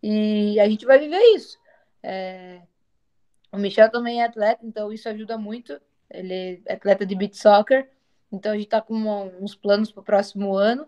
E 0.02 0.60
a 0.60 0.68
gente 0.68 0.84
vai 0.84 0.98
viver 0.98 1.22
isso. 1.34 1.58
É... 2.02 2.60
O 3.50 3.56
Michel 3.56 3.90
também 3.90 4.20
é 4.20 4.26
atleta, 4.26 4.60
então 4.62 4.92
isso 4.92 5.08
ajuda 5.08 5.38
muito. 5.38 5.80
Ele 6.10 6.62
é 6.66 6.74
atleta 6.74 7.06
de 7.06 7.14
beat 7.14 7.32
soccer, 7.32 7.88
então 8.30 8.52
a 8.52 8.56
gente 8.56 8.66
está 8.66 8.82
com 8.82 8.94
uns 9.40 9.54
planos 9.54 9.90
para 9.90 10.02
o 10.02 10.04
próximo 10.04 10.54
ano 10.54 10.86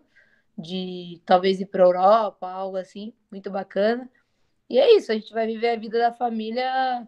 de 0.56 1.20
talvez 1.26 1.60
ir 1.60 1.66
para 1.66 1.82
Europa, 1.84 2.48
algo 2.50 2.76
assim, 2.76 3.12
muito 3.30 3.50
bacana. 3.50 4.10
E 4.68 4.78
é 4.78 4.96
isso, 4.96 5.12
a 5.12 5.14
gente 5.14 5.32
vai 5.32 5.46
viver 5.46 5.70
a 5.70 5.76
vida 5.76 5.98
da 5.98 6.12
família, 6.12 7.06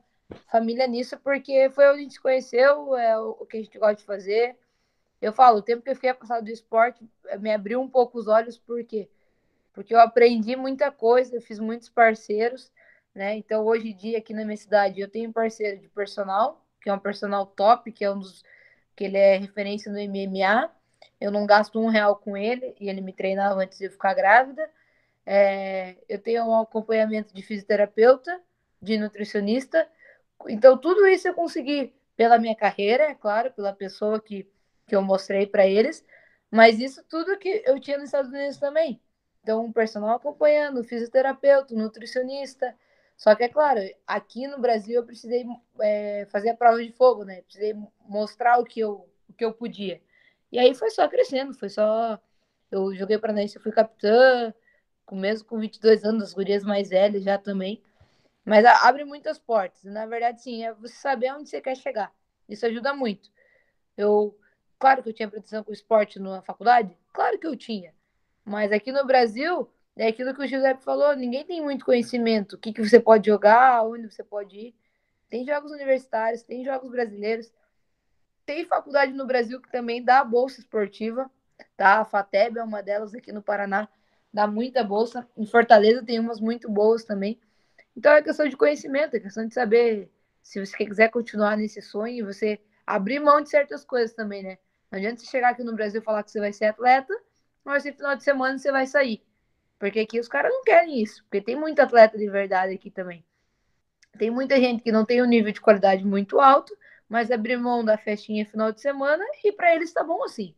família 0.51 0.87
nisso, 0.87 1.19
porque 1.21 1.71
foi 1.71 1.89
onde 1.89 2.01
a 2.01 2.03
gente 2.03 2.15
se 2.15 2.21
conheceu, 2.21 2.97
é 2.97 3.19
o 3.19 3.47
que 3.47 3.57
a 3.57 3.63
gente 3.63 3.79
gosta 3.79 3.97
de 3.97 4.05
fazer. 4.05 4.57
Eu 5.21 5.33
falo, 5.33 5.59
o 5.59 5.63
tempo 5.63 5.83
que 5.83 5.91
eu 5.91 5.95
fiquei 5.95 6.13
passado 6.13 6.45
do 6.45 6.51
esporte 6.51 7.03
eh, 7.29 7.39
me 7.39 7.53
abriu 7.53 7.81
um 7.81 7.89
pouco 7.89 8.19
os 8.19 8.29
olhos, 8.29 8.59
por 8.59 8.85
quê? 8.85 9.09
Porque 9.73 9.95
eu 9.95 10.01
aprendi 10.01 10.57
muita 10.57 10.91
coisa, 10.91 11.37
eu 11.37 11.41
fiz 11.41 11.59
muitos 11.59 11.89
parceiros, 11.89 12.71
né? 13.15 13.37
Então, 13.37 13.65
hoje 13.65 13.89
em 13.91 13.97
dia, 13.97 14.19
aqui 14.19 14.35
na 14.35 14.45
minha 14.45 14.57
cidade, 14.57 15.01
eu 15.01 15.09
tenho 15.09 15.31
um 15.31 15.33
parceiro 15.33 15.81
de 15.81 15.89
personal, 15.89 16.65
que 16.83 16.91
é 16.91 16.95
um 16.95 16.99
personal 16.99 17.47
top, 17.47 17.91
que 17.93 18.05
é 18.05 18.11
um 18.11 18.19
dos 18.19 18.45
que 18.97 19.05
ele 19.05 19.17
é 19.17 19.37
referência 19.39 19.91
no 19.91 19.99
MMA. 19.99 20.71
Eu 21.21 21.31
não 21.31 21.47
gasto 21.47 21.79
um 21.81 21.89
real 21.89 22.17
com 22.17 22.37
ele 22.37 22.75
e 22.81 22.89
ele 22.89 23.01
me 23.01 23.13
treinava 23.13 23.61
antes 23.61 23.79
de 23.79 23.87
eu 23.87 23.91
ficar 23.91 24.15
grávida. 24.15 24.69
É, 25.27 25.97
eu 26.09 26.19
tenho 26.19 26.45
um 26.45 26.61
acompanhamento 26.61 27.35
de 27.35 27.43
fisioterapeuta, 27.43 28.41
de 28.81 28.99
nutricionista. 28.99 29.89
Então, 30.49 30.77
tudo 30.77 31.07
isso 31.07 31.27
eu 31.29 31.35
consegui 31.35 31.95
pela 32.17 32.39
minha 32.39 32.55
carreira, 32.55 33.05
é 33.05 33.15
claro, 33.15 33.53
pela 33.53 33.73
pessoa 33.73 34.21
que, 34.21 34.49
que 34.87 34.95
eu 34.95 35.03
mostrei 35.03 35.47
para 35.47 35.67
eles, 35.67 36.05
mas 36.51 36.79
isso 36.79 37.03
tudo 37.09 37.39
que 37.39 37.63
eu 37.67 37.81
tinha 37.81 37.97
nos 37.97 38.07
Estados 38.07 38.31
Unidos 38.31 38.59
também. 38.59 39.01
Então, 39.43 39.65
um 39.65 39.73
personal 39.73 40.17
acompanhando, 40.17 40.85
fisioterapeuta, 40.85 41.75
nutricionista. 41.75 42.75
Só 43.17 43.35
que, 43.35 43.45
é 43.45 43.49
claro, 43.49 43.81
aqui 44.07 44.47
no 44.47 44.59
Brasil 44.59 44.97
eu 44.97 45.05
precisei 45.07 45.45
é, 45.81 46.27
fazer 46.31 46.51
a 46.51 46.57
prova 46.57 46.83
de 46.83 46.93
fogo, 46.93 47.25
né? 47.25 47.43
Precisei 47.43 47.75
mostrar 48.09 48.59
o 48.59 48.65
que 48.65 48.81
eu, 48.81 49.09
o 49.29 49.33
que 49.33 49.45
eu 49.45 49.53
podia. 49.53 50.01
E 50.55 50.59
aí 50.61 50.73
foi 50.73 50.89
só 50.89 51.09
crescendo, 51.09 51.53
foi 51.53 51.69
só. 51.69 52.17
Eu 52.71 52.95
joguei 52.95 53.19
para 53.19 53.35
eu 53.43 53.61
fui 53.61 53.73
capitã, 53.73 54.55
com 55.05 55.17
mesmo 55.17 55.49
com 55.49 55.59
22 55.59 56.05
anos, 56.05 56.23
as 56.23 56.33
gurias 56.33 56.63
mais 56.63 56.91
velhas 56.91 57.25
já 57.25 57.37
também. 57.37 57.83
Mas 58.45 58.65
abre 58.65 59.05
muitas 59.05 59.37
portas. 59.37 59.83
Na 59.83 60.07
verdade, 60.07 60.43
sim, 60.43 60.65
é 60.65 60.73
você 60.73 60.95
saber 60.95 61.33
onde 61.35 61.49
você 61.49 61.61
quer 61.61 61.77
chegar. 61.77 62.15
Isso 62.49 62.65
ajuda 62.67 62.95
muito. 62.95 63.33
Eu, 63.97 64.39
claro 64.79 65.03
que 65.03 65.09
eu 65.09 65.13
tinha 65.13 65.29
pretensão 65.29 65.65
com 65.65 65.73
esporte 65.73 66.21
na 66.21 66.41
faculdade, 66.43 66.97
claro 67.13 67.37
que 67.37 67.49
eu 67.49 67.57
tinha. 67.57 67.93
Mas 68.45 68.71
aqui 68.71 68.93
no 68.93 69.05
Brasil, 69.05 69.69
é 69.97 70.07
aquilo 70.07 70.33
que 70.33 70.43
o 70.43 70.47
Giuseppe 70.47 70.85
falou, 70.85 71.17
ninguém 71.17 71.45
tem 71.45 71.61
muito 71.61 71.85
conhecimento. 71.85 72.55
O 72.55 72.59
que, 72.59 72.73
que 72.73 72.89
você 72.89 73.01
pode 73.01 73.27
jogar, 73.27 73.83
onde 73.85 74.09
você 74.09 74.23
pode 74.23 74.57
ir. 74.57 74.75
Tem 75.29 75.45
jogos 75.45 75.73
universitários, 75.73 76.45
tem 76.45 76.65
jogos 76.65 76.93
brasileiros. 76.93 77.53
Tem 78.47 78.65
faculdade 78.65 79.13
no 79.13 79.27
Brasil 79.27 79.61
que 79.61 79.71
também 79.71 80.03
dá 80.03 80.23
bolsa 80.23 80.61
esportiva, 80.61 81.31
tá? 81.77 82.01
A 82.01 82.05
FATEB 82.05 82.59
é 82.59 82.63
uma 82.63 82.83
delas 82.83 83.15
aqui 83.15 83.33
no 83.33 83.43
Paraná 83.43 83.89
dá 84.35 84.49
muita 84.49 84.83
bolsa. 84.83 85.27
Em 85.37 85.47
Fortaleza 85.47 86.05
tem 86.05 86.19
umas 86.19 86.41
muito 86.41 86.69
boas 86.69 87.05
também. 87.05 87.41
Então 87.97 88.13
é 88.13 88.21
questão 88.21 88.49
de 88.49 88.57
conhecimento, 88.57 89.15
é 89.15 89.21
questão 89.21 89.47
de 89.47 89.55
saber 89.55 90.11
se 90.43 90.59
você 90.59 90.85
quiser 90.85 91.09
continuar 91.09 91.57
nesse 91.57 91.81
sonho, 91.81 92.27
você 92.27 92.61
abrir 92.85 93.21
mão 93.21 93.41
de 93.41 93.49
certas 93.49 93.85
coisas 93.85 94.13
também, 94.13 94.43
né? 94.43 94.59
Não 94.91 94.99
adianta 94.99 95.21
você 95.21 95.27
chegar 95.27 95.51
aqui 95.51 95.63
no 95.63 95.75
Brasil 95.75 96.01
e 96.01 96.05
falar 96.05 96.25
que 96.25 96.33
você 96.33 96.41
vai 96.41 96.53
ser 96.53 96.67
atleta, 96.67 97.15
mas 97.65 97.85
no 97.85 97.93
final 97.95 98.17
de 98.17 98.25
semana 98.25 98.59
você 98.59 98.73
vai 98.73 98.87
sair. 98.87 99.23
Porque 99.79 100.01
aqui 100.01 100.19
os 100.19 100.29
caras 100.29 100.53
não 100.53 100.65
querem 100.65 101.01
isso, 101.01 101.23
porque 101.25 101.41
tem 101.41 101.55
muito 101.55 101.81
atleta 101.81 102.19
de 102.19 102.29
verdade 102.29 102.75
aqui 102.75 102.91
também. 102.91 103.25
Tem 104.19 104.31
muita 104.31 104.57
gente 104.59 104.83
que 104.83 104.93
não 104.93 105.05
tem 105.05 105.23
um 105.23 105.27
nível 105.27 105.53
de 105.53 105.61
qualidade 105.61 106.05
muito 106.05 106.41
alto, 106.41 106.77
mas 107.15 107.31
abrir 107.31 107.57
mão 107.57 107.85
da 107.85 107.97
festinha 107.97 108.45
final 108.45 108.73
de 108.73 108.81
semana 108.81 109.25
e 109.45 109.53
para 109.53 109.73
eles 109.73 109.93
tá 109.93 110.03
bom 110.03 110.25
assim. 110.25 110.53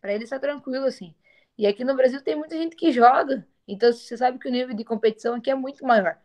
Para 0.00 0.12
eles 0.12 0.28
tá 0.28 0.40
tranquilo 0.40 0.86
assim. 0.86 1.14
E 1.56 1.68
aqui 1.68 1.84
no 1.84 1.94
Brasil 1.94 2.20
tem 2.20 2.34
muita 2.34 2.56
gente 2.56 2.74
que 2.74 2.90
joga, 2.90 3.46
então 3.68 3.92
você 3.92 4.16
sabe 4.16 4.36
que 4.36 4.48
o 4.48 4.50
nível 4.50 4.74
de 4.74 4.82
competição 4.84 5.36
aqui 5.36 5.52
é 5.52 5.54
muito 5.54 5.86
maior. 5.86 6.18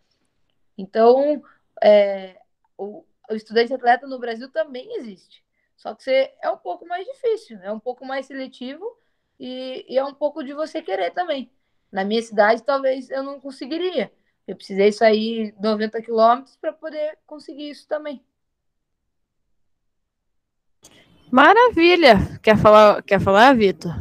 Então, 0.76 1.40
é, 1.84 2.42
o, 2.76 3.06
o 3.30 3.36
estudante 3.36 3.76
atleta 3.76 4.08
no 4.08 4.18
Brasil 4.18 4.52
também 4.52 4.92
existe. 4.98 5.46
Só 5.78 5.94
que 5.94 6.02
você, 6.02 6.34
é 6.42 6.50
um 6.50 6.58
pouco 6.58 6.88
mais 6.88 7.06
difícil, 7.06 7.60
é 7.62 7.72
um 7.72 7.80
pouco 7.80 8.04
mais 8.04 8.26
seletivo 8.26 8.84
e, 9.40 9.86
e 9.88 10.00
é 10.00 10.04
um 10.04 10.16
pouco 10.16 10.44
de 10.44 10.52
você 10.52 10.82
querer 10.82 11.12
também. 11.12 11.52
Na 11.92 12.04
minha 12.04 12.24
cidade, 12.24 12.64
talvez 12.64 13.12
eu 13.12 13.22
não 13.22 13.40
conseguiria. 13.40 14.12
Eu 14.48 14.56
precisei 14.56 14.92
sair 14.92 15.54
90 15.62 16.02
quilômetros 16.02 16.58
para 16.58 16.74
poder 16.74 17.20
conseguir 17.28 17.70
isso 17.70 17.88
também. 17.88 18.26
Maravilha! 21.32 22.40
Quer 22.42 22.58
falar, 22.58 23.02
quer 23.04 23.20
falar 23.20 23.56
Vitor? 23.56 23.92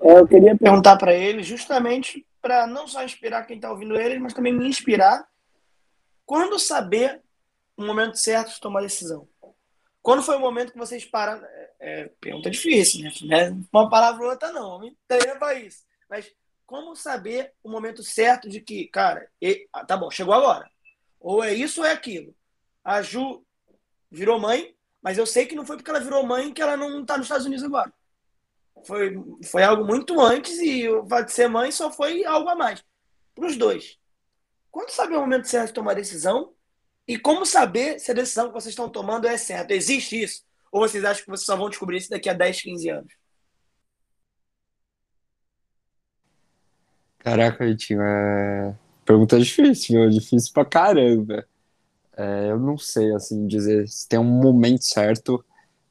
É, 0.00 0.18
eu 0.18 0.26
queria 0.26 0.56
perguntar 0.56 0.96
para 0.96 1.14
ele, 1.14 1.42
justamente 1.42 2.26
para 2.40 2.66
não 2.66 2.86
só 2.86 3.02
inspirar 3.04 3.44
quem 3.44 3.56
está 3.56 3.70
ouvindo 3.70 3.96
ele, 3.96 4.18
mas 4.18 4.34
também 4.34 4.52
me 4.52 4.66
inspirar. 4.66 5.26
Quando 6.26 6.58
saber 6.58 7.20
o 7.76 7.84
momento 7.84 8.16
certo 8.16 8.52
de 8.52 8.60
tomar 8.60 8.82
decisão? 8.82 9.28
Quando 10.02 10.22
foi 10.22 10.36
o 10.36 10.40
momento 10.40 10.72
que 10.72 10.78
vocês 10.78 11.04
pararam? 11.04 11.44
É, 11.44 11.70
é 11.78 12.10
pergunta 12.20 12.50
difícil, 12.50 13.02
né? 13.26 13.56
Uma 13.72 13.88
palavra 13.88 14.24
ou 14.24 14.30
outra 14.30 14.52
não, 14.52 14.80
me 14.80 14.96
para 15.38 15.54
isso. 15.54 15.84
Mas 16.10 16.30
como 16.66 16.96
saber 16.96 17.52
o 17.62 17.70
momento 17.70 18.02
certo 18.02 18.48
de 18.48 18.60
que, 18.60 18.86
cara, 18.88 19.28
ah, 19.72 19.84
tá 19.84 19.96
bom, 19.96 20.10
chegou 20.10 20.34
agora. 20.34 20.68
Ou 21.20 21.44
é 21.44 21.54
isso 21.54 21.80
ou 21.80 21.86
é 21.86 21.92
aquilo. 21.92 22.34
A 22.84 23.02
Ju 23.02 23.44
virou 24.10 24.40
mãe, 24.40 24.74
mas 25.02 25.18
eu 25.18 25.26
sei 25.26 25.46
que 25.46 25.54
não 25.54 25.66
foi 25.66 25.76
porque 25.76 25.90
ela 25.90 26.00
virou 26.00 26.24
mãe 26.24 26.52
que 26.52 26.62
ela 26.62 26.76
não 26.76 27.02
está 27.02 27.16
nos 27.16 27.26
Estados 27.26 27.46
Unidos 27.46 27.64
agora 27.64 27.92
foi, 28.84 29.14
foi 29.44 29.62
algo 29.62 29.84
muito 29.84 30.20
antes 30.20 30.58
e 30.58 30.88
o 30.88 31.06
fato 31.06 31.26
de 31.26 31.32
ser 31.32 31.48
mãe 31.48 31.70
só 31.70 31.90
foi 31.90 32.24
algo 32.24 32.48
a 32.48 32.54
mais. 32.54 32.84
Para 33.34 33.46
os 33.46 33.56
dois. 33.56 33.98
Quando 34.70 34.90
saber 34.90 35.16
o 35.16 35.20
momento 35.20 35.48
certo 35.48 35.68
de 35.68 35.74
tomar 35.74 35.92
a 35.92 35.96
decisão? 35.96 36.52
E 37.06 37.18
como 37.18 37.44
saber 37.44 37.98
se 37.98 38.10
a 38.10 38.14
decisão 38.14 38.48
que 38.48 38.54
vocês 38.54 38.72
estão 38.72 38.88
tomando 38.88 39.26
é 39.26 39.36
certa? 39.36 39.74
Existe 39.74 40.22
isso? 40.22 40.42
Ou 40.70 40.80
vocês 40.80 41.04
acham 41.04 41.24
que 41.24 41.30
vocês 41.30 41.46
só 41.46 41.56
vão 41.56 41.68
descobrir 41.68 41.98
isso 41.98 42.10
daqui 42.10 42.28
a 42.28 42.32
10, 42.32 42.62
15 42.62 42.88
anos? 42.88 43.12
Caraca, 47.18 47.64
Vitinho, 47.64 48.02
é... 48.02 48.74
pergunta 49.04 49.38
difícil, 49.38 50.00
meu. 50.00 50.10
difícil 50.10 50.52
pra 50.52 50.64
caramba. 50.64 51.46
É, 52.16 52.50
eu 52.50 52.58
não 52.58 52.76
sei, 52.76 53.12
assim, 53.14 53.46
dizer 53.46 53.88
se 53.88 54.08
tem 54.08 54.18
um 54.18 54.24
momento 54.24 54.84
certo, 54.84 55.44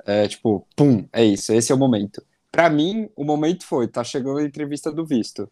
é, 0.06 0.28
tipo, 0.28 0.68
pum, 0.76 1.08
é 1.12 1.24
isso, 1.24 1.54
esse 1.54 1.72
é 1.72 1.76
o 1.76 1.78
momento 1.78 2.24
para 2.52 2.70
mim, 2.70 3.10
o 3.16 3.24
momento 3.24 3.66
foi, 3.66 3.88
tá 3.88 4.04
chegando 4.04 4.40
a 4.40 4.44
entrevista 4.44 4.92
do 4.92 5.06
visto. 5.06 5.50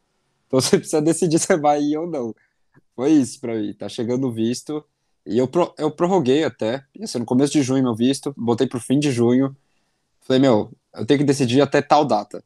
Então 0.48 0.60
você 0.62 0.78
precisa 0.78 1.02
decidir 1.02 1.40
se 1.40 1.56
vai 1.58 1.82
ir 1.82 1.98
ou 1.98 2.08
não. 2.08 2.36
Foi 2.96 3.12
isso 3.12 3.40
para 3.40 3.56
mim, 3.56 3.74
tá 3.74 3.88
chegando 3.88 4.28
o 4.28 4.32
visto. 4.32 4.84
E 5.26 5.38
eu, 5.38 5.48
pro, 5.48 5.74
eu 5.78 5.90
prorroguei 5.90 6.44
até, 6.44 6.84
isso 6.96 7.18
no 7.18 7.26
começo 7.26 7.54
de 7.54 7.64
junho 7.64 7.84
meu 7.84 7.96
visto, 7.96 8.34
botei 8.38 8.68
pro 8.68 8.80
fim 8.80 9.00
de 9.00 9.12
junho. 9.12 9.56
Falei, 10.22 10.42
meu, 10.42 10.72
eu 10.94 11.06
tenho 11.06 11.20
que 11.20 11.26
decidir 11.26 11.62
até 11.62 11.82
tal 11.82 12.06
data. 12.06 12.44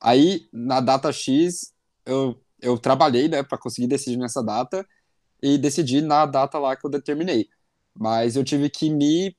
Aí, 0.00 0.46
na 0.52 0.80
data 0.80 1.10
X, 1.12 1.72
eu, 2.04 2.38
eu 2.60 2.76
trabalhei, 2.78 3.28
né, 3.28 3.42
para 3.42 3.56
conseguir 3.56 3.86
decidir 3.86 4.18
nessa 4.18 4.42
data 4.42 4.86
e 5.42 5.56
decidi 5.56 6.02
na 6.02 6.26
data 6.26 6.58
lá 6.58 6.76
que 6.76 6.84
eu 6.84 6.90
determinei. 6.90 7.48
Mas 7.94 8.36
eu 8.36 8.44
tive 8.44 8.70
que 8.70 8.90
me 8.90 9.36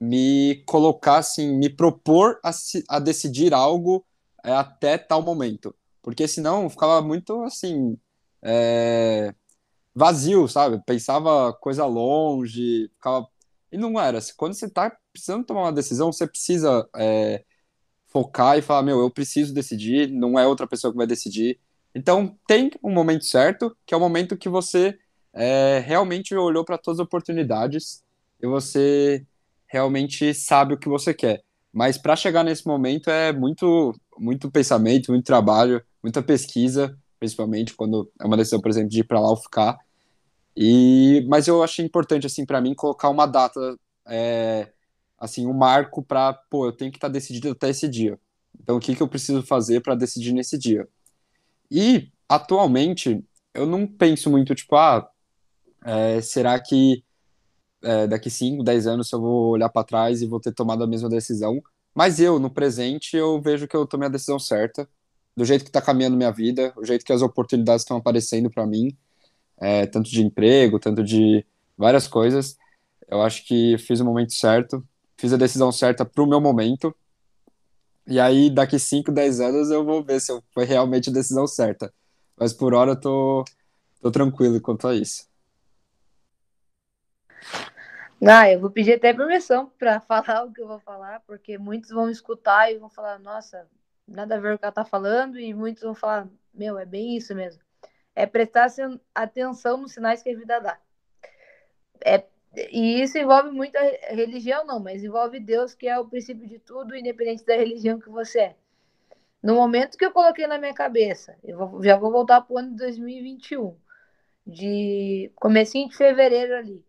me 0.00 0.62
colocar 0.66 1.18
assim, 1.18 1.56
me 1.56 1.70
propor 1.70 2.38
a, 2.44 2.50
a 2.88 2.98
decidir 2.98 3.54
algo 3.54 4.04
é, 4.44 4.52
até 4.52 4.98
tal 4.98 5.22
momento. 5.22 5.74
Porque 6.02 6.28
senão 6.28 6.68
ficava 6.68 7.00
muito 7.02 7.42
assim. 7.42 7.98
É, 8.42 9.34
vazio, 9.94 10.48
sabe? 10.48 10.82
Pensava 10.84 11.52
coisa 11.54 11.86
longe, 11.86 12.90
ficava. 12.94 13.28
E 13.72 13.78
não 13.78 13.98
era. 14.00 14.18
Quando 14.36 14.54
você 14.54 14.68
tá 14.68 14.96
precisando 15.12 15.44
tomar 15.46 15.62
uma 15.62 15.72
decisão, 15.72 16.12
você 16.12 16.26
precisa 16.26 16.88
é, 16.96 17.44
focar 18.08 18.58
e 18.58 18.62
falar: 18.62 18.82
meu, 18.82 19.00
eu 19.00 19.10
preciso 19.10 19.54
decidir, 19.54 20.10
não 20.10 20.38
é 20.38 20.46
outra 20.46 20.66
pessoa 20.66 20.92
que 20.92 20.98
vai 20.98 21.06
decidir. 21.06 21.58
Então, 21.94 22.36
tem 22.46 22.70
um 22.82 22.92
momento 22.92 23.24
certo, 23.24 23.76
que 23.86 23.94
é 23.94 23.96
o 23.96 24.00
momento 24.00 24.36
que 24.36 24.48
você 24.48 24.98
é, 25.34 25.80
realmente 25.80 26.34
olhou 26.34 26.64
para 26.64 26.78
todas 26.78 27.00
as 27.00 27.04
oportunidades 27.04 28.02
e 28.40 28.46
você 28.46 29.26
realmente 29.66 30.32
sabe 30.32 30.74
o 30.74 30.78
que 30.78 30.88
você 30.88 31.12
quer. 31.12 31.42
Mas 31.72 31.98
para 31.98 32.14
chegar 32.14 32.44
nesse 32.44 32.66
momento 32.66 33.10
é 33.10 33.32
muito, 33.32 33.92
muito 34.16 34.48
pensamento, 34.50 35.10
muito 35.10 35.24
trabalho, 35.24 35.82
muita 36.00 36.22
pesquisa, 36.22 36.96
principalmente 37.18 37.74
quando 37.74 38.08
é 38.20 38.24
uma 38.24 38.36
decisão, 38.36 38.60
por 38.60 38.70
exemplo, 38.70 38.90
de 38.90 39.00
ir 39.00 39.04
para 39.04 39.18
lá 39.18 39.28
ou 39.28 39.36
ficar. 39.36 39.76
E, 40.56 41.26
mas 41.28 41.48
eu 41.48 41.64
achei 41.64 41.84
importante 41.84 42.26
assim 42.26 42.46
para 42.46 42.60
mim 42.60 42.74
colocar 42.74 43.08
uma 43.08 43.26
data, 43.26 43.76
é, 44.06 44.70
assim, 45.18 45.46
um 45.46 45.52
marco 45.52 46.00
para, 46.00 46.32
pô, 46.32 46.66
eu 46.66 46.72
tenho 46.72 46.92
que 46.92 46.96
estar 46.96 47.08
tá 47.08 47.12
decidido 47.12 47.50
até 47.50 47.70
esse 47.70 47.88
dia. 47.88 48.16
Então, 48.62 48.76
o 48.76 48.80
que 48.80 48.94
que 48.94 49.02
eu 49.02 49.08
preciso 49.08 49.42
fazer 49.42 49.80
para 49.80 49.96
decidir 49.96 50.32
nesse 50.32 50.56
dia? 50.56 50.88
E 51.68 52.08
atualmente 52.28 53.24
eu 53.52 53.66
não 53.66 53.86
penso 53.86 54.30
muito 54.30 54.54
tipo, 54.54 54.76
ah, 54.76 55.08
é, 55.84 56.20
será 56.20 56.58
que 56.58 57.04
é, 57.84 58.06
daqui 58.06 58.30
5, 58.30 58.64
10 58.64 58.86
anos 58.86 59.12
eu 59.12 59.20
vou 59.20 59.50
olhar 59.50 59.68
para 59.68 59.84
trás 59.84 60.22
e 60.22 60.26
vou 60.26 60.40
ter 60.40 60.52
tomado 60.52 60.82
a 60.82 60.86
mesma 60.86 61.08
decisão. 61.08 61.62
Mas 61.94 62.18
eu, 62.18 62.38
no 62.40 62.50
presente, 62.50 63.16
eu 63.16 63.40
vejo 63.40 63.68
que 63.68 63.76
eu 63.76 63.86
tomei 63.86 64.08
a 64.08 64.10
decisão 64.10 64.38
certa, 64.38 64.88
do 65.36 65.44
jeito 65.44 65.64
que 65.64 65.70
está 65.70 65.82
caminhando 65.82 66.16
minha 66.16 66.32
vida, 66.32 66.72
o 66.76 66.84
jeito 66.84 67.04
que 67.04 67.12
as 67.12 67.22
oportunidades 67.22 67.82
estão 67.82 67.96
aparecendo 67.98 68.50
para 68.50 68.66
mim, 68.66 68.96
é, 69.58 69.86
tanto 69.86 70.10
de 70.10 70.22
emprego, 70.22 70.78
tanto 70.80 71.04
de 71.04 71.44
várias 71.76 72.08
coisas. 72.08 72.56
Eu 73.08 73.22
acho 73.22 73.44
que 73.46 73.76
fiz 73.78 74.00
o 74.00 74.04
momento 74.04 74.32
certo, 74.32 74.82
fiz 75.16 75.32
a 75.32 75.36
decisão 75.36 75.70
certa 75.70 76.04
para 76.04 76.22
o 76.22 76.26
meu 76.26 76.40
momento. 76.40 76.94
E 78.06 78.18
aí, 78.20 78.50
daqui 78.50 78.78
5, 78.78 79.12
10 79.12 79.40
anos, 79.40 79.70
eu 79.70 79.84
vou 79.84 80.02
ver 80.02 80.20
se 80.20 80.32
foi 80.52 80.64
realmente 80.64 81.10
a 81.10 81.12
decisão 81.12 81.46
certa. 81.46 81.92
Mas 82.36 82.52
por 82.52 82.74
hora 82.74 82.92
eu 82.92 83.00
tô, 83.00 83.44
tô 84.00 84.10
tranquilo 84.10 84.60
quanto 84.60 84.88
a 84.88 84.94
isso. 84.94 85.26
Ah, 88.26 88.50
eu 88.50 88.60
vou 88.60 88.70
pedir 88.70 88.94
até 88.94 89.12
permissão 89.12 89.70
para 89.78 90.00
falar 90.00 90.44
o 90.44 90.52
que 90.52 90.60
eu 90.60 90.66
vou 90.68 90.78
falar, 90.80 91.20
porque 91.26 91.58
muitos 91.58 91.90
vão 91.90 92.08
escutar 92.08 92.72
e 92.72 92.78
vão 92.78 92.88
falar, 92.88 93.18
nossa, 93.18 93.68
nada 94.06 94.36
a 94.36 94.38
ver 94.38 94.50
com 94.50 94.54
o 94.54 94.58
que 94.58 94.64
ela 94.64 94.72
tá 94.72 94.84
falando, 94.84 95.38
e 95.38 95.52
muitos 95.52 95.82
vão 95.82 95.94
falar, 95.94 96.28
meu, 96.52 96.78
é 96.78 96.86
bem 96.86 97.16
isso 97.16 97.34
mesmo. 97.34 97.62
É 98.14 98.26
prestar 98.26 98.68
atenção 99.14 99.76
nos 99.76 99.92
sinais 99.92 100.22
que 100.22 100.30
a 100.30 100.36
vida 100.36 100.60
dá. 100.60 100.78
É, 102.04 102.24
e 102.70 103.02
isso 103.02 103.18
envolve 103.18 103.50
muito 103.50 103.76
a 103.76 104.14
religião, 104.14 104.64
não, 104.64 104.78
mas 104.80 105.02
envolve 105.02 105.40
Deus, 105.40 105.74
que 105.74 105.88
é 105.88 105.98
o 105.98 106.06
princípio 106.06 106.46
de 106.48 106.58
tudo, 106.58 106.96
independente 106.96 107.44
da 107.44 107.56
religião 107.56 107.98
que 107.98 108.08
você 108.08 108.40
é. 108.40 108.56
No 109.42 109.54
momento 109.56 109.98
que 109.98 110.04
eu 110.04 110.12
coloquei 110.12 110.46
na 110.46 110.58
minha 110.58 110.72
cabeça, 110.72 111.36
eu 111.44 111.58
vou, 111.58 111.82
já 111.82 111.96
vou 111.96 112.10
voltar 112.10 112.40
para 112.40 112.54
o 112.54 112.58
ano 112.58 112.70
de 112.70 112.76
2021, 112.76 113.76
de 114.46 115.30
comecinho 115.34 115.88
de 115.88 115.96
fevereiro 115.96 116.54
ali, 116.56 116.84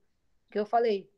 que 0.50 0.60
eu 0.60 0.66
falei, 0.66 1.10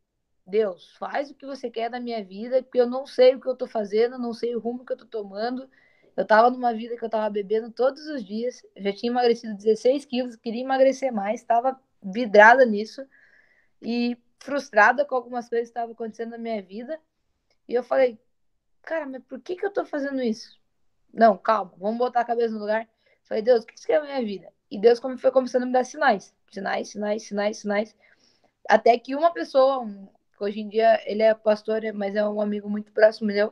Deus, 0.46 0.96
faz 0.98 1.30
o 1.30 1.36
que 1.36 1.46
você 1.46 1.70
quer 1.70 1.90
da 1.90 2.00
minha 2.00 2.24
vida, 2.24 2.64
porque 2.64 2.80
eu 2.80 2.88
não 2.88 3.06
sei 3.06 3.36
o 3.36 3.42
que 3.42 3.48
eu 3.48 3.56
tô 3.56 3.68
fazendo, 3.68 4.18
não 4.18 4.34
sei 4.34 4.56
o 4.56 4.60
rumo 4.60 4.86
que 4.86 4.94
eu 4.94 4.98
tô 4.98 5.06
tomando. 5.06 5.70
Eu 6.16 6.26
tava 6.26 6.50
numa 6.50 6.74
vida 6.74 6.98
que 6.98 7.06
eu 7.06 7.10
tava 7.10 7.30
bebendo 7.30 7.70
todos 7.72 8.08
os 8.08 8.24
dias, 8.24 8.66
já 8.76 8.92
tinha 8.94 9.12
emagrecido 9.12 9.54
16 9.56 10.06
quilos, 10.06 10.36
queria 10.36 10.64
emagrecer 10.64 11.12
mais, 11.12 11.42
estava 11.42 11.80
vidrada 12.02 12.66
nisso 12.66 13.06
e 13.82 14.18
frustrada 14.40 15.06
com 15.06 15.16
algumas 15.16 15.50
coisas 15.50 15.68
que 15.68 15.72
estavam 15.72 15.94
acontecendo 15.94 16.32
na 16.32 16.38
minha 16.38 16.62
vida. 16.62 17.00
E 17.68 17.74
eu 17.74 17.84
falei, 17.84 18.20
cara, 18.82 19.06
mas 19.06 19.22
por 19.26 19.40
que 19.42 19.56
que 19.56 19.66
eu 19.66 19.72
tô 19.72 19.86
fazendo 19.86 20.22
isso? 20.22 20.58
Não, 21.14 21.38
calma, 21.38 21.74
vamos 21.78 21.98
botar 21.98 22.22
a 22.22 22.26
cabeça 22.26 22.54
no 22.54 22.62
lugar. 22.62 22.88
Falei, 23.26 23.44
Deus, 23.44 23.64
o 23.64 23.68
que 23.68 23.78
você 23.78 23.88
quer 23.88 24.00
na 24.00 24.06
minha 24.06 24.26
vida? 24.26 24.52
E 24.72 24.80
Deus 24.80 25.00
foi 25.20 25.32
começando 25.32 25.64
a 25.64 25.66
me 25.66 25.74
dar 25.74 25.84
sinais, 25.84 26.34
sinais, 26.52 26.90
sinais, 26.90 27.24
sinais, 27.24 27.58
sinais. 27.58 27.96
Até 28.70 28.98
que 28.98 29.16
uma 29.16 29.32
pessoa, 29.32 29.80
um, 29.80 30.08
Hoje 30.40 30.60
em 30.60 30.70
dia 30.70 31.02
ele 31.10 31.24
é 31.24 31.34
pastor, 31.34 31.82
mas 31.96 32.16
é 32.16 32.28
um 32.28 32.40
amigo 32.40 32.70
muito 32.70 32.92
próximo 32.92 33.28
meu. 33.28 33.52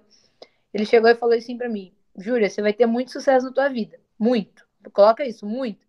Ele 0.72 0.86
chegou 0.86 1.10
e 1.10 1.16
falou 1.16 1.36
assim 1.36 1.58
para 1.58 1.68
mim: 1.68 1.92
Júlia, 2.16 2.48
você 2.48 2.62
vai 2.62 2.74
ter 2.74 2.86
muito 2.86 3.12
sucesso 3.12 3.48
na 3.48 3.52
tua 3.52 3.70
vida. 3.70 4.00
Muito. 4.20 4.68
Coloca 4.94 5.26
isso, 5.26 5.48
muito. 5.48 5.84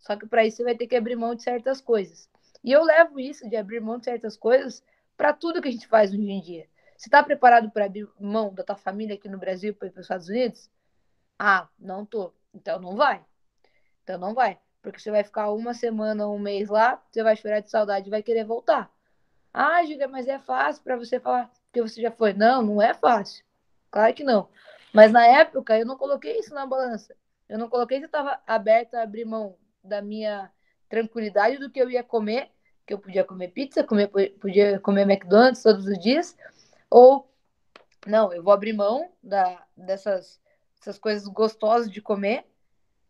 Só 0.00 0.16
que 0.16 0.26
para 0.26 0.44
isso 0.44 0.56
você 0.56 0.64
vai 0.64 0.74
ter 0.74 0.88
que 0.88 0.96
abrir 0.96 1.14
mão 1.14 1.34
de 1.34 1.44
certas 1.44 1.80
coisas. 1.80 2.28
E 2.64 2.72
eu 2.72 2.82
levo 2.82 3.20
isso 3.20 3.48
de 3.48 3.54
abrir 3.54 3.80
mão 3.80 3.98
de 3.98 4.04
certas 4.04 4.36
coisas 4.36 4.82
para 5.16 5.32
tudo 5.32 5.62
que 5.62 5.68
a 5.68 5.70
gente 5.70 5.86
faz 5.86 6.10
hoje 6.10 6.28
em 6.28 6.40
dia. 6.40 6.66
Você 6.96 7.08
está 7.08 7.22
preparado 7.22 7.70
para 7.70 7.84
abrir 7.84 8.08
mão 8.18 8.52
da 8.52 8.64
tua 8.64 8.76
família 8.76 9.14
aqui 9.14 9.28
no 9.28 9.38
Brasil 9.38 9.72
para 9.74 9.86
ir 9.86 9.90
para 9.92 10.00
os 10.00 10.06
Estados 10.06 10.28
Unidos? 10.28 10.68
Ah, 11.38 11.68
não 11.78 12.04
tô. 12.04 12.34
Então 12.52 12.80
não 12.80 12.96
vai. 12.96 13.24
Então 14.02 14.18
não 14.18 14.34
vai. 14.34 14.58
Porque 14.82 14.98
você 14.98 15.10
vai 15.10 15.22
ficar 15.22 15.50
uma 15.52 15.72
semana, 15.72 16.28
um 16.28 16.38
mês 16.38 16.68
lá, 16.68 17.00
você 17.10 17.22
vai 17.22 17.36
chorar 17.36 17.60
de 17.60 17.70
saudade 17.70 18.08
e 18.08 18.10
vai 18.10 18.22
querer 18.22 18.44
voltar. 18.44 18.90
Ah, 19.54 19.82
Julia, 19.84 20.08
mas 20.08 20.26
é 20.26 20.38
fácil 20.38 20.82
para 20.82 20.96
você 20.96 21.20
falar 21.20 21.50
que 21.72 21.80
você 21.80 22.02
já 22.02 22.10
foi. 22.10 22.32
Não, 22.32 22.62
não 22.62 22.82
é 22.82 22.92
fácil. 22.92 23.44
Claro 23.90 24.12
que 24.12 24.24
não. 24.24 24.48
Mas 24.92 25.12
na 25.12 25.24
época 25.26 25.78
eu 25.78 25.86
não 25.86 25.96
coloquei 25.96 26.38
isso 26.38 26.52
na 26.52 26.66
balança. 26.66 27.14
Eu 27.48 27.58
não 27.58 27.68
coloquei 27.68 27.98
que 27.98 28.04
eu 28.04 28.06
estava 28.06 28.40
aberta 28.46 28.98
a 28.98 29.02
abrir 29.02 29.24
mão 29.24 29.56
da 29.84 30.02
minha 30.02 30.50
tranquilidade 30.88 31.58
do 31.58 31.70
que 31.70 31.80
eu 31.80 31.90
ia 31.90 32.02
comer, 32.02 32.50
que 32.86 32.92
eu 32.92 32.98
podia 32.98 33.24
comer 33.24 33.48
pizza, 33.48 33.84
comer, 33.84 34.08
podia 34.40 34.80
comer 34.80 35.02
McDonald's 35.02 35.62
todos 35.62 35.86
os 35.86 35.98
dias, 35.98 36.36
ou 36.90 37.30
não, 38.06 38.32
eu 38.32 38.42
vou 38.42 38.52
abrir 38.52 38.72
mão 38.72 39.10
da, 39.22 39.64
dessas, 39.76 40.40
dessas 40.78 40.98
coisas 40.98 41.26
gostosas 41.28 41.90
de 41.90 42.00
comer 42.02 42.44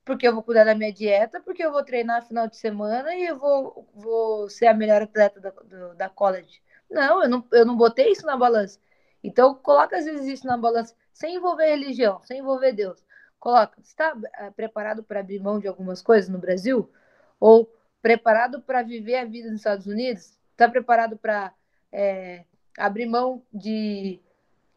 porque 0.05 0.27
eu 0.27 0.35
vou 0.35 0.43
cuidar 0.43 0.65
da 0.65 0.75
minha 0.75 0.93
dieta, 0.93 1.41
porque 1.41 1.65
eu 1.65 1.73
vou 1.73 1.85
treinar 1.85 2.27
final 2.27 2.49
de 2.49 2.57
semana 2.57 3.15
e 3.15 3.27
eu 3.27 3.39
vou, 3.39 3.89
vou 3.95 4.49
ser 4.49 4.67
a 4.67 4.75
melhor 4.75 5.03
atleta 5.03 5.41
da, 5.41 5.51
do, 5.51 5.95
da 5.95 6.09
college. 6.09 6.63
Não 6.91 7.23
eu, 7.23 7.29
não, 7.29 7.45
eu 7.53 7.65
não 7.65 7.77
botei 7.77 8.11
isso 8.13 8.27
na 8.27 8.37
balança. 8.37 8.79
Então, 9.23 9.55
coloca 9.55 9.97
às 9.97 10.05
vezes 10.05 10.27
isso 10.27 10.47
na 10.47 10.57
balança, 10.57 10.95
sem 11.13 11.37
envolver 11.37 11.67
religião, 11.67 12.21
sem 12.25 12.41
envolver 12.41 12.73
Deus. 12.73 13.05
Coloca, 13.39 13.81
está 13.81 14.17
eh, 14.39 14.51
preparado 14.51 15.03
para 15.03 15.21
abrir 15.21 15.41
mão 15.41 15.59
de 15.59 15.69
algumas 15.69 16.03
coisas 16.03 16.29
no 16.29 16.39
Brasil? 16.39 16.91
Ou 17.39 17.73
preparado 18.01 18.61
para 18.61 18.83
viver 18.83 19.17
a 19.17 19.25
vida 19.25 19.49
nos 19.49 19.61
Estados 19.61 19.87
Unidos? 19.87 20.39
Está 20.53 20.69
preparado 20.69 21.17
para 21.17 21.53
é, 21.91 22.45
abrir 22.79 23.07
mão 23.07 23.43
de 23.53 24.21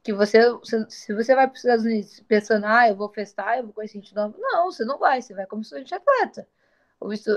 que 0.06 0.14
você, 0.14 0.40
se 0.88 1.16
você 1.16 1.34
vai 1.34 1.48
para 1.48 1.56
os 1.56 1.64
Estados 1.64 1.84
Unidos 1.84 2.20
pensando, 2.28 2.68
ah, 2.68 2.88
eu 2.88 2.96
vou 2.96 3.10
festar, 3.10 3.58
eu 3.58 3.64
vou 3.64 3.74
conhecer 3.74 3.96
gente 3.96 4.14
nova, 4.14 4.36
não, 4.38 4.72
você 4.72 4.86
não 4.86 5.00
vai, 5.00 5.20
você 5.20 5.34
vai 5.34 5.48
como 5.48 5.64
estudante 5.64 5.96
atleta. 5.96 6.48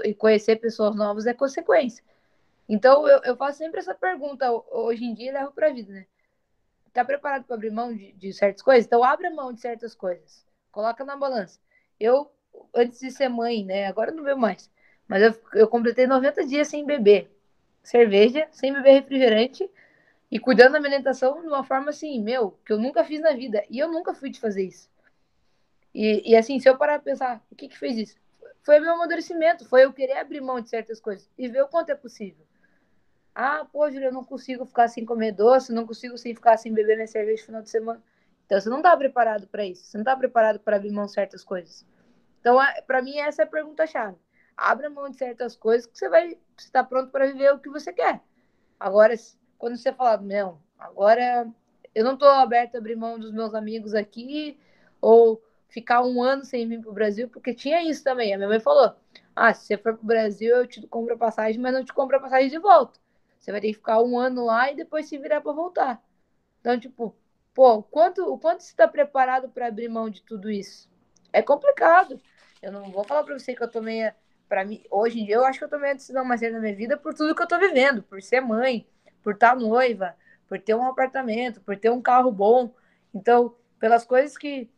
E 0.04 0.12
conhecer 0.12 0.56
pessoas 0.56 0.94
novas 0.94 1.26
é 1.26 1.32
consequência. 1.32 2.04
Então, 2.68 3.08
eu, 3.08 3.22
eu 3.24 3.36
faço 3.38 3.56
sempre 3.56 3.80
essa 3.80 3.94
pergunta, 3.94 4.52
hoje 4.70 5.02
em 5.02 5.14
dia, 5.14 5.32
levo 5.32 5.50
para 5.52 5.68
a 5.68 5.72
vida, 5.72 5.90
né? 5.94 6.06
Tá 6.92 7.02
preparado 7.06 7.44
para 7.44 7.56
abrir 7.56 7.70
mão 7.70 7.94
de, 7.96 8.12
de 8.12 8.34
certas 8.34 8.60
coisas? 8.60 8.84
Então, 8.84 9.02
abre 9.02 9.30
mão 9.30 9.50
de 9.50 9.62
certas 9.62 9.94
coisas. 9.94 10.44
Coloca 10.70 11.02
na 11.06 11.16
balança. 11.16 11.58
Eu, 11.98 12.30
antes 12.74 13.00
de 13.00 13.10
ser 13.10 13.30
mãe, 13.30 13.64
né? 13.64 13.86
Agora 13.86 14.12
não 14.12 14.22
bebo 14.22 14.40
mais. 14.40 14.70
Mas 15.06 15.22
eu, 15.22 15.34
eu 15.54 15.68
completei 15.68 16.06
90 16.06 16.44
dias 16.44 16.68
sem 16.68 16.84
beber 16.84 17.34
cerveja, 17.82 18.46
sem 18.50 18.74
beber 18.74 18.92
refrigerante, 18.92 19.70
e 20.30 20.38
cuidando 20.38 20.72
da 20.72 20.78
alimentação 20.78 21.40
de 21.40 21.46
uma 21.46 21.64
forma 21.64 21.90
assim, 21.90 22.22
meu, 22.22 22.58
que 22.64 22.72
eu 22.72 22.78
nunca 22.78 23.04
fiz 23.04 23.20
na 23.20 23.32
vida. 23.32 23.64
E 23.70 23.78
eu 23.78 23.90
nunca 23.90 24.14
fui 24.14 24.30
de 24.30 24.40
fazer 24.40 24.62
isso. 24.64 24.90
E, 25.94 26.32
e 26.32 26.36
assim, 26.36 26.58
se 26.60 26.68
eu 26.68 26.76
parar 26.76 26.94
pra 27.00 27.12
pensar, 27.12 27.44
o 27.50 27.54
que 27.54 27.68
que 27.68 27.78
fez 27.78 27.96
isso? 27.96 28.16
Foi 28.62 28.78
meu 28.78 28.92
amadurecimento, 28.92 29.64
foi 29.64 29.84
eu 29.84 29.92
querer 29.92 30.18
abrir 30.18 30.40
mão 30.40 30.60
de 30.60 30.68
certas 30.68 31.00
coisas 31.00 31.30
e 31.38 31.48
ver 31.48 31.62
o 31.62 31.68
quanto 31.68 31.90
é 31.90 31.94
possível. 31.94 32.46
Ah, 33.34 33.64
pô, 33.72 33.90
Júlia, 33.90 34.08
eu 34.08 34.12
não 34.12 34.24
consigo 34.24 34.66
ficar 34.66 34.88
sem 34.88 35.04
comer 35.04 35.32
doce, 35.32 35.72
não 35.72 35.86
consigo 35.86 36.18
sem 36.18 36.34
ficar 36.34 36.56
sem 36.56 36.72
beber 36.74 36.96
minha 36.96 37.06
cerveja 37.06 37.40
no 37.42 37.46
final 37.46 37.62
de 37.62 37.70
semana. 37.70 38.02
Então 38.44 38.60
você 38.60 38.68
não 38.68 38.78
está 38.78 38.96
preparado 38.96 39.46
para 39.46 39.64
isso. 39.64 39.84
Você 39.84 39.96
não 39.96 40.02
está 40.02 40.16
preparado 40.16 40.58
para 40.58 40.76
abrir 40.76 40.90
mão 40.90 41.06
de 41.06 41.12
certas 41.12 41.44
coisas. 41.44 41.86
Então, 42.40 42.58
para 42.86 43.00
mim, 43.00 43.18
essa 43.18 43.42
é 43.42 43.44
a 43.44 43.48
pergunta 43.48 43.86
chave. 43.86 44.16
Abra 44.56 44.90
mão 44.90 45.08
de 45.08 45.16
certas 45.16 45.54
coisas 45.54 45.86
que 45.86 45.96
você 45.96 46.08
vai 46.08 46.36
estar 46.56 46.82
tá 46.82 46.84
pronto 46.84 47.10
para 47.10 47.26
viver 47.26 47.52
o 47.52 47.58
que 47.58 47.70
você 47.70 47.92
quer. 47.92 48.20
Agora, 48.78 49.14
quando 49.58 49.76
você 49.76 49.92
fala, 49.92 50.16
não, 50.18 50.58
agora 50.78 51.46
eu 51.94 52.04
não 52.04 52.14
estou 52.14 52.28
aberto 52.28 52.76
a 52.76 52.78
abrir 52.78 52.96
mão 52.96 53.18
dos 53.18 53.32
meus 53.32 53.54
amigos 53.54 53.94
aqui, 53.94 54.58
ou 55.00 55.42
ficar 55.68 56.02
um 56.02 56.22
ano 56.22 56.44
sem 56.44 56.66
vir 56.66 56.80
para 56.80 56.90
o 56.90 56.94
Brasil, 56.94 57.28
porque 57.28 57.54
tinha 57.54 57.82
isso 57.82 58.02
também. 58.02 58.32
A 58.32 58.36
minha 58.36 58.48
mãe 58.48 58.60
falou: 58.60 58.94
ah, 59.34 59.52
se 59.52 59.66
você 59.66 59.76
for 59.76 59.94
para 59.94 60.02
o 60.02 60.06
Brasil, 60.06 60.56
eu 60.56 60.66
te 60.66 60.84
compro 60.86 61.14
a 61.14 61.18
passagem, 61.18 61.60
mas 61.60 61.72
não 61.72 61.84
te 61.84 61.92
compro 61.92 62.16
a 62.16 62.20
passagem 62.20 62.48
de 62.48 62.58
volta. 62.58 62.98
Você 63.38 63.52
vai 63.52 63.60
ter 63.60 63.68
que 63.68 63.74
ficar 63.74 64.02
um 64.02 64.18
ano 64.18 64.44
lá 64.44 64.70
e 64.70 64.76
depois 64.76 65.08
se 65.08 65.16
virar 65.18 65.40
para 65.40 65.52
voltar. 65.52 66.02
Então, 66.60 66.78
tipo, 66.78 67.14
pô, 67.54 67.74
o 67.74 67.82
quanto, 67.82 68.22
o 68.32 68.38
quanto 68.38 68.62
você 68.62 68.70
está 68.70 68.88
preparado 68.88 69.48
para 69.48 69.68
abrir 69.68 69.88
mão 69.88 70.10
de 70.10 70.22
tudo 70.22 70.50
isso? 70.50 70.88
É 71.32 71.40
complicado. 71.40 72.20
Eu 72.60 72.72
não 72.72 72.90
vou 72.90 73.04
falar 73.04 73.22
para 73.22 73.38
você 73.38 73.54
que 73.54 73.62
eu 73.62 73.68
tomei, 73.70 74.10
para 74.48 74.64
mim, 74.64 74.82
hoje 74.90 75.20
em 75.20 75.24
dia 75.24 75.36
eu 75.36 75.44
acho 75.44 75.58
que 75.58 75.64
eu 75.64 75.68
tomei 75.68 75.92
a 75.92 75.94
decisão 75.94 76.24
mais 76.24 76.40
cedo 76.40 76.54
na 76.54 76.60
minha 76.60 76.74
vida 76.74 76.96
por 76.96 77.14
tudo 77.14 77.34
que 77.34 77.42
eu 77.42 77.46
tô 77.46 77.58
vivendo, 77.58 78.02
por 78.02 78.20
ser 78.20 78.40
mãe, 78.40 78.86
por 79.28 79.34
estar 79.34 79.50
tá 79.50 79.56
noiva, 79.56 80.16
por 80.48 80.58
ter 80.58 80.74
um 80.74 80.84
apartamento, 80.84 81.60
por 81.60 81.76
ter 81.76 81.90
um 81.90 82.00
carro 82.00 82.32
bom. 82.32 82.72
Então, 83.12 83.54
pelas 83.78 84.02
coisas 84.06 84.38
que 84.38 84.70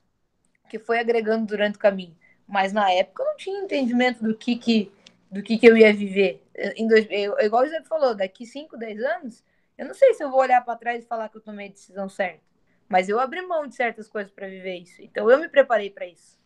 que 0.68 0.76
foi 0.76 0.98
agregando 0.98 1.46
durante 1.46 1.76
o 1.76 1.78
caminho. 1.78 2.16
Mas 2.48 2.72
na 2.72 2.90
época 2.90 3.22
eu 3.22 3.26
não 3.26 3.36
tinha 3.36 3.60
entendimento 3.60 4.24
do 4.24 4.36
que 4.36 4.56
que 4.56 4.92
do 5.30 5.40
que, 5.40 5.56
que 5.56 5.66
eu 5.66 5.76
ia 5.76 5.94
viver. 5.94 6.44
Em 6.74 6.88
dois, 6.88 7.06
eu, 7.10 7.38
igual 7.38 7.62
o 7.62 7.68
Zé 7.68 7.80
falou, 7.82 8.12
daqui 8.12 8.44
5, 8.44 8.76
10 8.76 9.00
anos, 9.04 9.44
eu 9.78 9.86
não 9.86 9.94
sei 9.94 10.14
se 10.14 10.24
eu 10.24 10.30
vou 10.30 10.40
olhar 10.40 10.64
para 10.64 10.76
trás 10.76 11.04
e 11.04 11.06
falar 11.06 11.28
que 11.28 11.36
eu 11.36 11.40
tomei 11.40 11.68
a 11.68 11.70
decisão 11.70 12.08
certa. 12.08 12.42
Mas 12.88 13.08
eu 13.08 13.20
abri 13.20 13.40
mão 13.42 13.68
de 13.68 13.76
certas 13.76 14.08
coisas 14.08 14.32
para 14.32 14.48
viver 14.48 14.78
isso. 14.78 15.00
Então 15.00 15.30
eu 15.30 15.38
me 15.38 15.48
preparei 15.48 15.90
para 15.90 16.06
isso. 16.06 16.36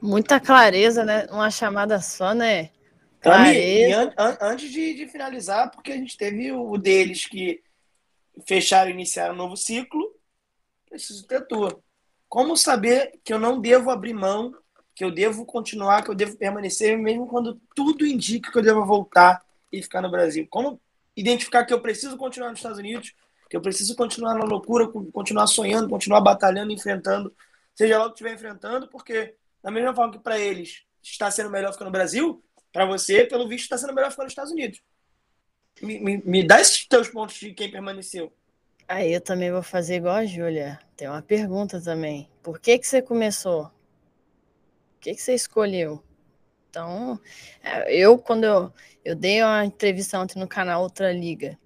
Muita 0.00 0.40
clareza, 0.40 1.04
né? 1.04 1.28
Uma 1.30 1.48
chamada 1.48 2.00
só, 2.00 2.34
né? 2.34 2.70
Clareza. 3.22 4.12
An 4.18 4.30
an 4.30 4.38
antes 4.40 4.70
de, 4.70 4.94
de, 4.94 5.06
finalizar, 5.06 5.70
porque 5.70 5.92
a 5.92 5.96
gente 5.96 6.16
teve 6.16 6.50
o 6.50 6.76
deles 6.76 7.26
que 7.26 7.62
fecharam 8.46 8.90
e 8.90 8.94
iniciaram 8.94 9.34
um 9.34 9.38
novo 9.38 9.56
ciclo, 9.56 10.12
preciso 10.88 11.26
ter 11.26 11.46
tua. 11.46 11.80
Como 12.28 12.56
saber 12.56 13.20
que 13.22 13.32
eu 13.32 13.38
não 13.38 13.60
devo 13.60 13.90
abrir 13.90 14.12
mão, 14.12 14.54
que 14.94 15.04
eu 15.04 15.10
devo 15.10 15.46
continuar, 15.46 16.02
que 16.02 16.10
eu 16.10 16.14
devo 16.14 16.36
permanecer, 16.36 16.98
mesmo 16.98 17.26
quando 17.26 17.60
tudo 17.74 18.04
indica 18.04 18.50
que 18.50 18.58
eu 18.58 18.62
devo 18.62 18.84
voltar 18.84 19.42
e 19.70 19.82
ficar 19.82 20.02
no 20.02 20.10
Brasil? 20.10 20.46
Como 20.50 20.80
identificar 21.16 21.64
que 21.64 21.72
eu 21.72 21.80
preciso 21.80 22.16
continuar 22.16 22.50
nos 22.50 22.58
Estados 22.58 22.78
Unidos, 22.78 23.14
que 23.48 23.56
eu 23.56 23.60
preciso 23.60 23.94
continuar 23.94 24.34
na 24.34 24.44
loucura, 24.44 24.88
continuar 25.12 25.46
sonhando, 25.46 25.88
continuar 25.88 26.20
batalhando, 26.22 26.72
enfrentando, 26.72 27.34
seja 27.74 27.98
lá 27.98 28.06
o 28.06 28.08
que 28.08 28.14
estiver 28.14 28.34
enfrentando, 28.34 28.88
porque 28.88 29.34
da 29.62 29.70
mesma 29.70 29.94
forma 29.94 30.12
que 30.12 30.18
para 30.18 30.38
eles 30.38 30.82
está 31.02 31.30
sendo 31.30 31.50
melhor 31.50 31.72
ficar 31.72 31.84
no 31.84 31.90
Brasil, 31.90 32.42
para 32.72 32.86
você, 32.86 33.24
pelo 33.24 33.46
visto, 33.46 33.64
está 33.64 33.78
sendo 33.78 33.94
melhor 33.94 34.10
ficar 34.10 34.24
nos 34.24 34.32
Estados 34.32 34.52
Unidos. 34.52 34.82
Me, 35.80 36.00
me, 36.00 36.22
me 36.24 36.46
dá 36.46 36.60
esses 36.60 36.86
teus 36.86 37.08
pontos 37.08 37.36
de 37.36 37.52
quem 37.52 37.70
permaneceu. 37.70 38.32
Aí 38.88 39.12
eu 39.12 39.20
também 39.20 39.50
vou 39.50 39.62
fazer 39.62 39.96
igual 39.96 40.16
a 40.16 40.26
Júlia. 40.26 40.78
Tem 40.96 41.08
uma 41.08 41.22
pergunta 41.22 41.80
também. 41.80 42.28
Por 42.42 42.58
que, 42.60 42.78
que 42.78 42.86
você 42.86 43.00
começou? 43.00 43.64
O 43.64 45.00
que, 45.00 45.14
que 45.14 45.22
você 45.22 45.34
escolheu? 45.34 46.02
Então, 46.68 47.20
é, 47.62 47.94
eu, 47.94 48.18
quando 48.18 48.44
eu, 48.44 48.72
eu 49.04 49.14
dei 49.14 49.42
uma 49.42 49.64
entrevista 49.64 50.18
ontem 50.18 50.38
no 50.38 50.48
canal 50.48 50.82
Outra 50.82 51.12
Liga, 51.12 51.58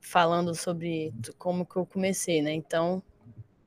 falando 0.00 0.54
sobre 0.54 1.12
como 1.38 1.66
que 1.66 1.76
eu 1.76 1.84
comecei, 1.84 2.40
né? 2.40 2.52
Então, 2.52 3.02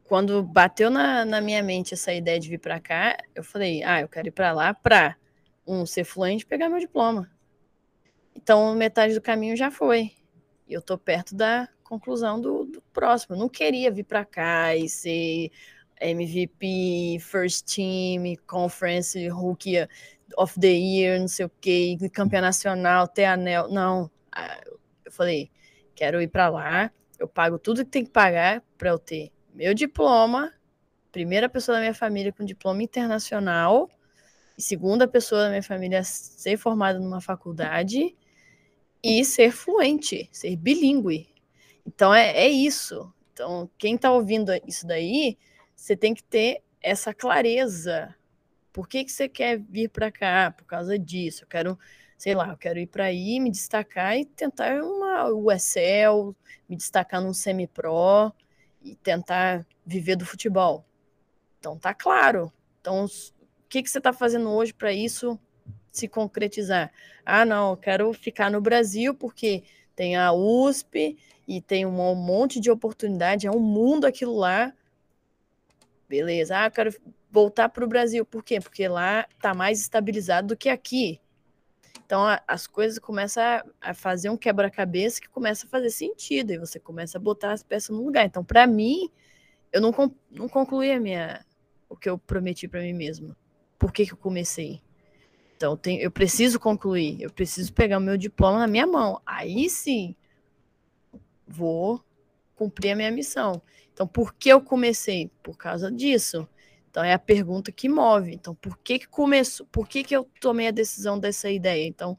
quando 0.03 0.43
bateu 0.43 0.89
na, 0.89 1.25
na 1.25 1.41
minha 1.41 1.63
mente 1.63 1.93
essa 1.93 2.13
ideia 2.13 2.39
de 2.39 2.49
vir 2.49 2.59
para 2.59 2.79
cá, 2.79 3.17
eu 3.35 3.43
falei, 3.43 3.83
ah, 3.83 4.01
eu 4.01 4.07
quero 4.07 4.27
ir 4.27 4.31
para 4.31 4.51
lá 4.51 4.73
para, 4.73 5.17
um, 5.65 5.85
ser 5.85 6.03
fluente 6.03 6.45
pegar 6.45 6.69
meu 6.69 6.79
diploma. 6.79 7.29
Então, 8.35 8.73
metade 8.75 9.13
do 9.13 9.21
caminho 9.21 9.55
já 9.55 9.71
foi. 9.71 10.11
E 10.67 10.73
eu 10.73 10.81
tô 10.81 10.97
perto 10.97 11.35
da 11.35 11.67
conclusão 11.83 12.39
do, 12.39 12.65
do 12.65 12.81
próximo. 12.93 13.35
Eu 13.35 13.39
não 13.39 13.49
queria 13.49 13.91
vir 13.91 14.03
para 14.03 14.25
cá 14.25 14.75
e 14.75 14.89
ser 14.89 15.51
MVP, 16.01 17.19
First 17.19 17.75
Team, 17.75 18.35
Conference, 18.47 19.27
Rookie 19.27 19.87
of 20.37 20.59
the 20.59 20.67
Year, 20.67 21.19
não 21.19 21.27
sei 21.27 21.45
o 21.45 21.51
quê, 21.61 21.97
campeão 22.11 22.41
nacional, 22.41 23.07
ter 23.07 23.25
anel. 23.25 23.69
Não. 23.69 24.09
Ah, 24.31 24.61
eu 25.05 25.11
falei, 25.11 25.51
quero 25.95 26.21
ir 26.21 26.27
para 26.27 26.49
lá, 26.49 26.91
eu 27.19 27.27
pago 27.27 27.59
tudo 27.59 27.85
que 27.85 27.91
tem 27.91 28.03
que 28.03 28.11
pagar 28.11 28.63
para 28.77 28.89
eu 28.89 28.99
ter 28.99 29.31
meu 29.53 29.73
diploma, 29.73 30.51
primeira 31.11 31.47
pessoa 31.47 31.75
da 31.75 31.81
minha 31.81 31.93
família 31.93 32.33
com 32.33 32.43
diploma 32.43 32.81
internacional, 32.81 33.89
segunda 34.57 35.07
pessoa 35.07 35.43
da 35.43 35.49
minha 35.49 35.63
família 35.63 36.03
ser 36.03 36.57
formada 36.57 36.99
numa 36.99 37.21
faculdade 37.21 38.15
e 39.03 39.25
ser 39.25 39.51
fluente, 39.51 40.29
ser 40.31 40.55
bilíngue. 40.55 41.29
Então 41.85 42.13
é, 42.13 42.31
é 42.31 42.47
isso. 42.47 43.13
Então, 43.33 43.69
quem 43.77 43.95
está 43.95 44.11
ouvindo 44.11 44.51
isso 44.67 44.85
daí, 44.85 45.37
você 45.75 45.95
tem 45.95 46.13
que 46.13 46.23
ter 46.23 46.61
essa 46.81 47.13
clareza. 47.13 48.15
Por 48.71 48.87
que, 48.87 49.03
que 49.03 49.11
você 49.11 49.27
quer 49.27 49.59
vir 49.59 49.89
para 49.89 50.11
cá? 50.11 50.51
Por 50.51 50.65
causa 50.65 50.97
disso. 50.97 51.43
Eu 51.43 51.47
quero, 51.47 51.79
sei 52.17 52.35
lá, 52.35 52.49
eu 52.49 52.57
quero 52.57 52.79
ir 52.79 52.87
para 52.87 53.05
aí, 53.05 53.39
me 53.39 53.49
destacar 53.49 54.17
e 54.17 54.25
tentar 54.25 54.81
uma 54.83 55.29
USL, 55.29 56.35
me 56.69 56.75
destacar 56.77 57.21
num 57.21 57.33
semi-pro 57.33 58.31
e 58.81 58.95
tentar 58.95 59.65
viver 59.85 60.15
do 60.15 60.25
futebol. 60.25 60.85
Então 61.59 61.77
tá 61.77 61.93
claro. 61.93 62.51
Então, 62.79 63.07
que, 63.73 63.81
que 63.81 63.89
você 63.89 63.97
está 63.97 64.13
fazendo 64.13 64.51
hoje 64.51 64.71
para 64.71 64.93
isso 64.93 65.39
se 65.91 66.07
concretizar? 66.07 66.91
Ah, 67.25 67.43
não, 67.43 67.71
eu 67.71 67.77
quero 67.77 68.13
ficar 68.13 68.51
no 68.51 68.61
Brasil 68.61 69.15
porque 69.15 69.63
tem 69.95 70.15
a 70.15 70.31
USP 70.31 71.17
e 71.47 71.59
tem 71.59 71.83
um 71.83 72.13
monte 72.13 72.59
de 72.59 72.69
oportunidade, 72.69 73.47
é 73.47 73.51
um 73.51 73.59
mundo 73.59 74.05
aquilo 74.05 74.37
lá. 74.37 74.71
Beleza, 76.07 76.55
ah, 76.63 76.69
quero 76.69 76.95
voltar 77.31 77.67
para 77.69 77.83
o 77.83 77.87
Brasil. 77.87 78.23
Por 78.23 78.43
quê? 78.43 78.59
Porque 78.59 78.87
lá 78.87 79.27
está 79.33 79.55
mais 79.55 79.81
estabilizado 79.81 80.49
do 80.49 80.57
que 80.57 80.69
aqui. 80.69 81.19
Então 82.05 82.21
as 82.47 82.67
coisas 82.67 82.99
começam 82.99 83.41
a, 83.41 83.65
a 83.81 83.93
fazer 83.95 84.29
um 84.29 84.37
quebra-cabeça 84.37 85.19
que 85.19 85.29
começa 85.29 85.65
a 85.65 85.69
fazer 85.69 85.89
sentido 85.89 86.51
e 86.51 86.59
você 86.59 86.79
começa 86.79 87.17
a 87.17 87.21
botar 87.21 87.53
as 87.53 87.63
peças 87.63 87.89
no 87.89 88.05
lugar. 88.05 88.23
Então, 88.23 88.43
para 88.43 88.67
mim, 88.67 89.09
eu 89.71 89.81
não, 89.81 89.91
não 90.29 90.47
concluí 90.47 90.91
a 90.91 90.99
minha, 90.99 91.43
o 91.89 91.97
que 91.97 92.07
eu 92.07 92.19
prometi 92.19 92.67
para 92.67 92.81
mim 92.81 92.93
mesmo. 92.93 93.35
Por 93.83 93.91
que, 93.91 94.05
que 94.05 94.13
eu 94.13 94.17
comecei? 94.17 94.81
Então, 95.57 95.77
eu 95.99 96.09
preciso 96.09 96.57
concluir, 96.57 97.21
eu 97.21 97.29
preciso 97.29 97.73
pegar 97.73 97.97
o 97.97 98.01
meu 98.01 98.15
diploma 98.15 98.59
na 98.59 98.65
minha 98.65 98.87
mão. 98.87 99.21
Aí 99.25 99.69
sim, 99.69 100.15
vou 101.45 102.01
cumprir 102.55 102.91
a 102.91 102.95
minha 102.95 103.11
missão. 103.11 103.61
Então, 103.91 104.07
por 104.07 104.33
que 104.35 104.47
eu 104.47 104.61
comecei? 104.61 105.29
Por 105.43 105.57
causa 105.57 105.91
disso. 105.91 106.47
Então 106.89 107.03
é 107.03 107.11
a 107.11 107.19
pergunta 107.19 107.73
que 107.73 107.89
move. 107.89 108.33
Então, 108.33 108.55
por 108.55 108.77
que 108.77 108.99
que 108.99 109.07
começou? 109.09 109.67
Por 109.69 109.85
que 109.85 110.01
que 110.01 110.15
eu 110.15 110.29
tomei 110.39 110.69
a 110.69 110.71
decisão 110.71 111.19
dessa 111.19 111.51
ideia? 111.51 111.85
Então, 111.85 112.17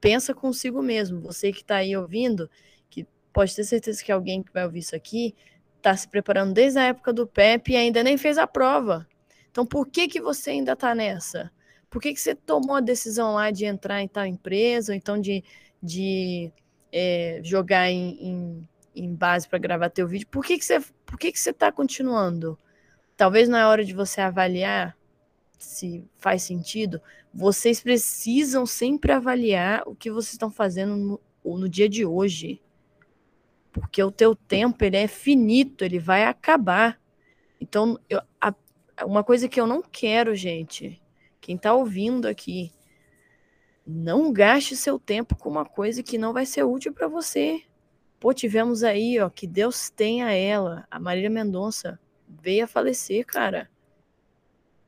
pensa 0.00 0.32
consigo 0.32 0.80
mesmo. 0.80 1.20
Você 1.20 1.52
que 1.52 1.60
está 1.60 1.76
aí 1.76 1.94
ouvindo, 1.94 2.48
que 2.88 3.06
pode 3.34 3.54
ter 3.54 3.64
certeza 3.64 4.02
que 4.02 4.10
alguém 4.10 4.42
que 4.42 4.50
vai 4.50 4.64
ouvir 4.64 4.78
isso 4.78 4.96
aqui 4.96 5.34
está 5.76 5.94
se 5.94 6.08
preparando 6.08 6.54
desde 6.54 6.78
a 6.78 6.84
época 6.84 7.12
do 7.12 7.26
PEP 7.26 7.72
e 7.72 7.76
ainda 7.76 8.02
nem 8.02 8.16
fez 8.16 8.38
a 8.38 8.46
prova. 8.46 9.06
Então, 9.52 9.64
por 9.64 9.86
que 9.86 10.08
que 10.08 10.20
você 10.20 10.50
ainda 10.50 10.72
está 10.72 10.94
nessa? 10.94 11.52
Por 11.88 12.02
que 12.02 12.12
que 12.12 12.20
você 12.20 12.34
tomou 12.34 12.74
a 12.74 12.80
decisão 12.80 13.34
lá 13.34 13.52
de 13.52 13.64
entrar 13.64 14.02
em 14.02 14.08
tal 14.08 14.26
empresa, 14.26 14.92
ou 14.92 14.96
então 14.96 15.20
de, 15.20 15.44
de 15.80 16.50
é, 16.90 17.40
jogar 17.44 17.88
em, 17.88 18.18
em, 18.20 18.68
em 18.96 19.14
base 19.14 19.48
para 19.48 19.60
gravar 19.60 19.90
teu 19.90 20.08
vídeo? 20.08 20.26
Por 20.28 20.44
que 20.44 20.58
que 20.58 20.64
você, 20.64 20.80
por 21.06 21.18
que 21.18 21.30
que 21.30 21.38
você 21.38 21.50
está 21.50 21.70
continuando? 21.70 22.58
talvez 23.22 23.48
na 23.48 23.68
hora 23.68 23.84
de 23.84 23.92
você 23.92 24.20
avaliar 24.20 24.96
se 25.56 26.04
faz 26.18 26.42
sentido, 26.42 27.00
vocês 27.32 27.80
precisam 27.80 28.66
sempre 28.66 29.12
avaliar 29.12 29.84
o 29.86 29.94
que 29.94 30.10
vocês 30.10 30.32
estão 30.32 30.50
fazendo 30.50 30.96
no, 31.44 31.56
no 31.56 31.68
dia 31.68 31.88
de 31.88 32.04
hoje. 32.04 32.60
Porque 33.72 34.02
o 34.02 34.10
teu 34.10 34.34
tempo 34.34 34.84
ele 34.84 34.96
é 34.96 35.06
finito, 35.06 35.84
ele 35.84 36.00
vai 36.00 36.24
acabar. 36.24 37.00
Então, 37.60 37.96
eu, 38.10 38.20
a, 38.40 38.52
uma 39.04 39.24
coisa 39.24 39.48
que 39.48 39.60
eu 39.60 39.66
não 39.66 39.82
quero, 39.82 40.34
gente, 40.34 41.00
quem 41.40 41.56
está 41.56 41.74
ouvindo 41.74 42.26
aqui, 42.26 42.72
não 43.86 44.32
gaste 44.32 44.76
seu 44.76 44.98
tempo 44.98 45.36
com 45.36 45.48
uma 45.48 45.64
coisa 45.64 46.02
que 46.02 46.18
não 46.18 46.32
vai 46.32 46.46
ser 46.46 46.62
útil 46.62 46.92
para 46.92 47.08
você. 47.08 47.62
Pô, 48.20 48.32
tivemos 48.32 48.84
aí, 48.84 49.18
ó, 49.18 49.28
que 49.28 49.46
Deus 49.46 49.90
tenha 49.90 50.30
ela, 50.32 50.86
a 50.90 51.00
Marília 51.00 51.28
Mendonça, 51.28 51.98
veio 52.28 52.64
a 52.64 52.68
falecer, 52.68 53.26
cara. 53.26 53.68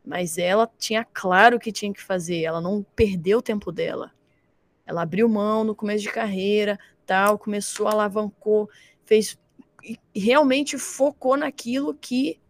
Mas 0.05 0.39
ela 0.39 0.71
tinha 0.79 1.05
claro 1.05 1.59
que 1.59 1.73
tinha 1.73 1.93
que 1.93 2.03
fazer, 2.03 2.43
ela 2.43 2.61
não 2.61 2.85
perdeu 2.95 3.39
o 3.39 3.43
tempo 3.43 3.73
dela. 3.73 4.13
Ela 4.87 5.03
abriu 5.03 5.29
mão 5.29 5.65
no 5.65 5.75
começo 5.75 6.03
de 6.03 6.13
carreira, 6.13 6.79
tal, 7.07 7.39
começou, 7.39 7.89
alavancou, 7.89 8.69
fez 9.05 9.39
realmente 10.15 10.79
focou 10.79 11.37
naquilo 11.37 11.95
que 11.95 12.41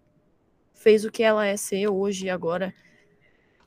fez 0.84 1.02
o 1.06 1.10
que 1.10 1.22
ela 1.22 1.46
é 1.46 1.56
ser 1.56 1.88
hoje, 1.88 2.28
agora, 2.28 2.74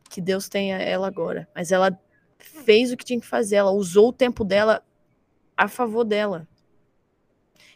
que 0.08 0.22
Deus 0.22 0.48
tenha 0.48 0.78
ela 0.78 1.08
agora. 1.08 1.50
Mas 1.56 1.72
ela 1.72 2.00
fez 2.38 2.92
o 2.92 2.96
que 2.96 3.04
tinha 3.04 3.20
que 3.20 3.26
fazer, 3.26 3.56
ela 3.56 3.72
usou 3.72 4.10
o 4.10 4.14
tempo 4.14 4.46
dela 4.46 4.86
a 5.58 5.68
favor 5.68 6.04
dela. 6.04 6.48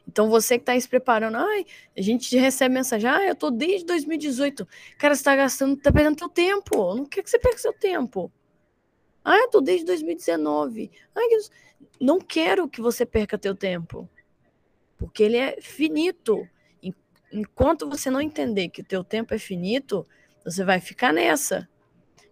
Então 0.07 0.30
você 0.30 0.57
que 0.57 0.61
está 0.61 0.73
aí 0.73 0.81
se 0.81 0.88
preparando, 0.88 1.38
ai, 1.38 1.65
a 1.97 2.01
gente 2.01 2.38
recebe 2.38 2.76
mensagem, 2.76 3.09
ah, 3.09 3.26
eu 3.26 3.35
tô 3.35 3.49
desde 3.49 3.85
2018. 3.88 4.68
Cara, 4.99 5.15
você 5.15 5.23
tá 5.23 5.35
gastando, 5.35 5.76
tá 5.76 5.91
perdendo 5.91 6.18
teu 6.18 6.30
tempo. 6.30 6.93
Não 6.93 7.05
quer 7.05 7.23
que 7.23 7.30
você 7.30 7.39
perca 7.39 7.57
seu 7.57 7.73
tempo. 7.73 8.31
Ah, 9.26 9.38
eu 9.38 9.49
tô 9.49 9.59
desde 9.59 9.85
2019. 9.88 10.91
Ai, 11.15 11.27
não 11.99 12.19
quero 12.19 12.69
que 12.69 12.80
você 12.80 13.07
perca 13.07 13.39
teu 13.39 13.55
tempo. 13.55 14.07
Porque 14.97 15.23
ele 15.23 15.38
é 15.38 15.59
finito. 15.61 16.47
Enquanto 17.32 17.90
você 17.90 18.10
não 18.10 18.22
entender 18.22 18.70
que 18.70 18.82
o 18.82 18.86
teu 18.86 19.03
tempo 19.03 19.34
é 19.34 19.38
finito, 19.38 20.06
você 20.44 20.64
vai 20.64 20.80
ficar 20.80 21.14
nessa. 21.14 21.68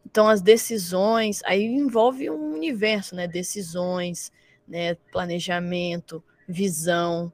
Então 0.06 0.28
as 0.28 0.42
decisões, 0.42 1.42
aí 1.46 1.64
envolve 1.64 2.30
um 2.30 2.54
universo, 2.54 3.16
né? 3.16 3.28
Decisões, 3.28 4.32
né, 4.68 4.96
planejamento, 5.12 6.24
visão. 6.48 7.32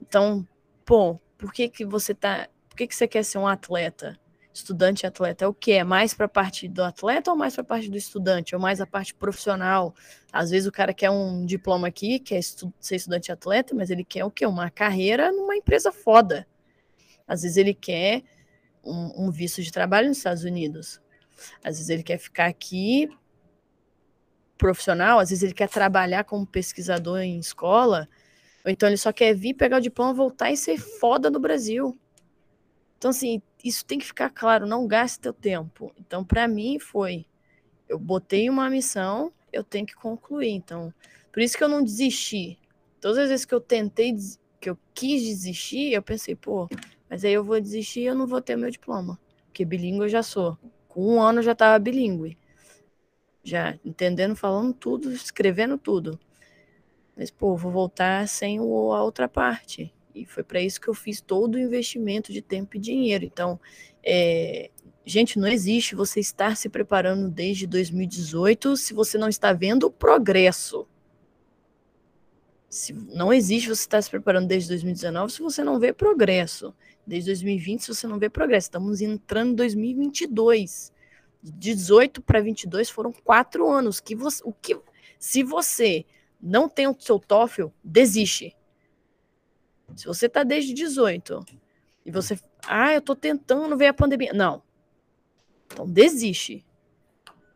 Então, 0.00 0.46
pô, 0.84 1.18
por 1.36 1.52
que 1.52 1.68
que 1.68 1.84
você 1.84 2.14
tá, 2.14 2.48
por 2.68 2.76
que 2.76 2.86
que 2.86 2.94
você 2.94 3.06
quer 3.06 3.24
ser 3.24 3.38
um 3.38 3.46
atleta? 3.46 4.18
Estudante 4.52 5.06
atleta 5.06 5.44
é 5.44 5.48
o 5.48 5.54
que? 5.54 5.72
É 5.72 5.84
mais 5.84 6.12
para 6.12 6.26
a 6.26 6.28
parte 6.28 6.68
do 6.68 6.82
atleta 6.82 7.30
ou 7.30 7.36
mais 7.36 7.54
para 7.54 7.62
a 7.62 7.66
parte 7.66 7.88
do 7.88 7.96
estudante? 7.96 8.54
Ou 8.54 8.60
mais 8.60 8.80
a 8.80 8.86
parte 8.86 9.14
profissional? 9.14 9.94
Às 10.32 10.50
vezes 10.50 10.66
o 10.66 10.72
cara 10.72 10.92
quer 10.92 11.10
um 11.10 11.46
diploma 11.46 11.86
aqui, 11.86 12.18
quer 12.18 12.38
estu 12.38 12.72
ser 12.80 12.96
estudante 12.96 13.30
atleta, 13.30 13.74
mas 13.74 13.90
ele 13.90 14.04
quer 14.04 14.24
o 14.24 14.30
quê? 14.30 14.44
Uma 14.44 14.68
carreira 14.68 15.30
numa 15.30 15.56
empresa 15.56 15.92
foda. 15.92 16.46
Às 17.30 17.42
vezes 17.42 17.56
ele 17.56 17.72
quer 17.72 18.24
um, 18.84 19.26
um 19.26 19.30
visto 19.30 19.62
de 19.62 19.70
trabalho 19.70 20.08
nos 20.08 20.16
Estados 20.16 20.42
Unidos. 20.42 21.00
Às 21.62 21.76
vezes 21.76 21.88
ele 21.88 22.02
quer 22.02 22.18
ficar 22.18 22.46
aqui 22.46 23.08
profissional, 24.58 25.20
às 25.20 25.30
vezes 25.30 25.44
ele 25.44 25.54
quer 25.54 25.68
trabalhar 25.68 26.24
como 26.24 26.44
pesquisador 26.44 27.20
em 27.20 27.38
escola, 27.38 28.08
ou 28.64 28.70
então 28.70 28.88
ele 28.88 28.96
só 28.96 29.12
quer 29.12 29.32
vir 29.32 29.54
pegar 29.54 29.76
o 29.76 29.80
diploma, 29.80 30.12
voltar 30.12 30.50
e 30.50 30.56
ser 30.56 30.76
foda 30.76 31.30
no 31.30 31.38
Brasil. 31.38 31.96
Então, 32.98 33.10
assim, 33.10 33.40
isso 33.64 33.84
tem 33.84 34.00
que 34.00 34.04
ficar 34.06 34.28
claro, 34.30 34.66
não 34.66 34.88
gaste 34.88 35.20
teu 35.20 35.32
tempo. 35.32 35.92
Então, 35.96 36.24
para 36.24 36.48
mim, 36.48 36.80
foi, 36.80 37.24
eu 37.88 37.98
botei 37.98 38.50
uma 38.50 38.68
missão, 38.68 39.32
eu 39.52 39.62
tenho 39.62 39.86
que 39.86 39.94
concluir. 39.94 40.50
Então, 40.50 40.92
por 41.32 41.40
isso 41.40 41.56
que 41.56 41.62
eu 41.62 41.68
não 41.68 41.82
desisti. 41.82 42.58
Todas 43.00 43.18
as 43.18 43.28
vezes 43.28 43.46
que 43.46 43.54
eu 43.54 43.60
tentei, 43.60 44.14
que 44.60 44.68
eu 44.68 44.76
quis 44.92 45.22
desistir, 45.22 45.92
eu 45.92 46.02
pensei, 46.02 46.34
pô, 46.34 46.68
mas 47.10 47.24
aí 47.24 47.32
eu 47.32 47.44
vou 47.44 47.60
desistir 47.60 48.00
e 48.00 48.06
eu 48.06 48.14
não 48.14 48.26
vou 48.26 48.40
ter 48.40 48.56
meu 48.56 48.70
diploma. 48.70 49.20
Porque 49.46 49.64
bilíngue 49.64 50.04
eu 50.04 50.08
já 50.08 50.22
sou. 50.22 50.56
Com 50.88 51.16
um 51.16 51.20
ano 51.20 51.40
eu 51.40 51.42
já 51.42 51.52
estava 51.52 51.78
bilíngue 51.78 52.38
já 53.42 53.78
entendendo, 53.84 54.36
falando 54.36 54.72
tudo, 54.72 55.12
escrevendo 55.12 55.78
tudo. 55.78 56.18
Mas, 57.16 57.30
pô, 57.30 57.56
vou 57.56 57.70
voltar 57.70 58.26
sem 58.28 58.60
o, 58.60 58.92
a 58.92 59.02
outra 59.02 59.28
parte. 59.28 59.92
E 60.14 60.24
foi 60.24 60.42
para 60.42 60.60
isso 60.60 60.80
que 60.80 60.88
eu 60.88 60.94
fiz 60.94 61.20
todo 61.20 61.54
o 61.54 61.58
investimento 61.58 62.32
de 62.32 62.40
tempo 62.40 62.76
e 62.76 62.80
dinheiro. 62.80 63.24
Então, 63.24 63.60
é, 64.02 64.70
gente, 65.04 65.38
não 65.38 65.48
existe 65.48 65.94
você 65.94 66.20
estar 66.20 66.56
se 66.56 66.68
preparando 66.68 67.28
desde 67.30 67.66
2018 67.66 68.76
se 68.76 68.94
você 68.94 69.18
não 69.18 69.28
está 69.28 69.52
vendo 69.52 69.86
o 69.86 69.90
progresso. 69.90 70.86
Se, 72.70 72.92
não 72.92 73.32
existe 73.32 73.68
você 73.68 73.82
estar 73.82 74.00
se 74.00 74.08
preparando 74.08 74.46
desde 74.46 74.68
2019 74.68 75.32
se 75.32 75.42
você 75.42 75.64
não 75.64 75.80
vê 75.80 75.92
progresso. 75.92 76.72
Desde 77.04 77.30
2020 77.30 77.80
se 77.80 77.88
você 77.88 78.06
não 78.06 78.16
vê 78.16 78.30
progresso. 78.30 78.68
Estamos 78.68 79.00
entrando 79.00 79.50
em 79.50 79.56
2022 79.56 80.92
de 81.42 81.50
18 81.52 82.22
para 82.22 82.40
22 82.40 82.88
foram 82.88 83.12
quatro 83.12 83.68
anos. 83.68 83.98
Que 83.98 84.14
você, 84.14 84.40
o 84.44 84.52
que, 84.52 84.78
se 85.18 85.42
você 85.42 86.06
não 86.40 86.68
tem 86.68 86.86
o 86.86 86.96
seu 86.96 87.18
TOEFL, 87.18 87.66
desiste. 87.82 88.56
Se 89.96 90.06
você 90.06 90.26
está 90.26 90.44
desde 90.44 90.72
18 90.72 91.44
e 92.06 92.10
você, 92.12 92.38
ah, 92.68 92.92
eu 92.92 93.00
estou 93.00 93.16
tentando 93.16 93.76
ver 93.76 93.88
a 93.88 93.94
pandemia. 93.94 94.32
Não. 94.32 94.62
Então 95.66 95.90
desiste. 95.90 96.64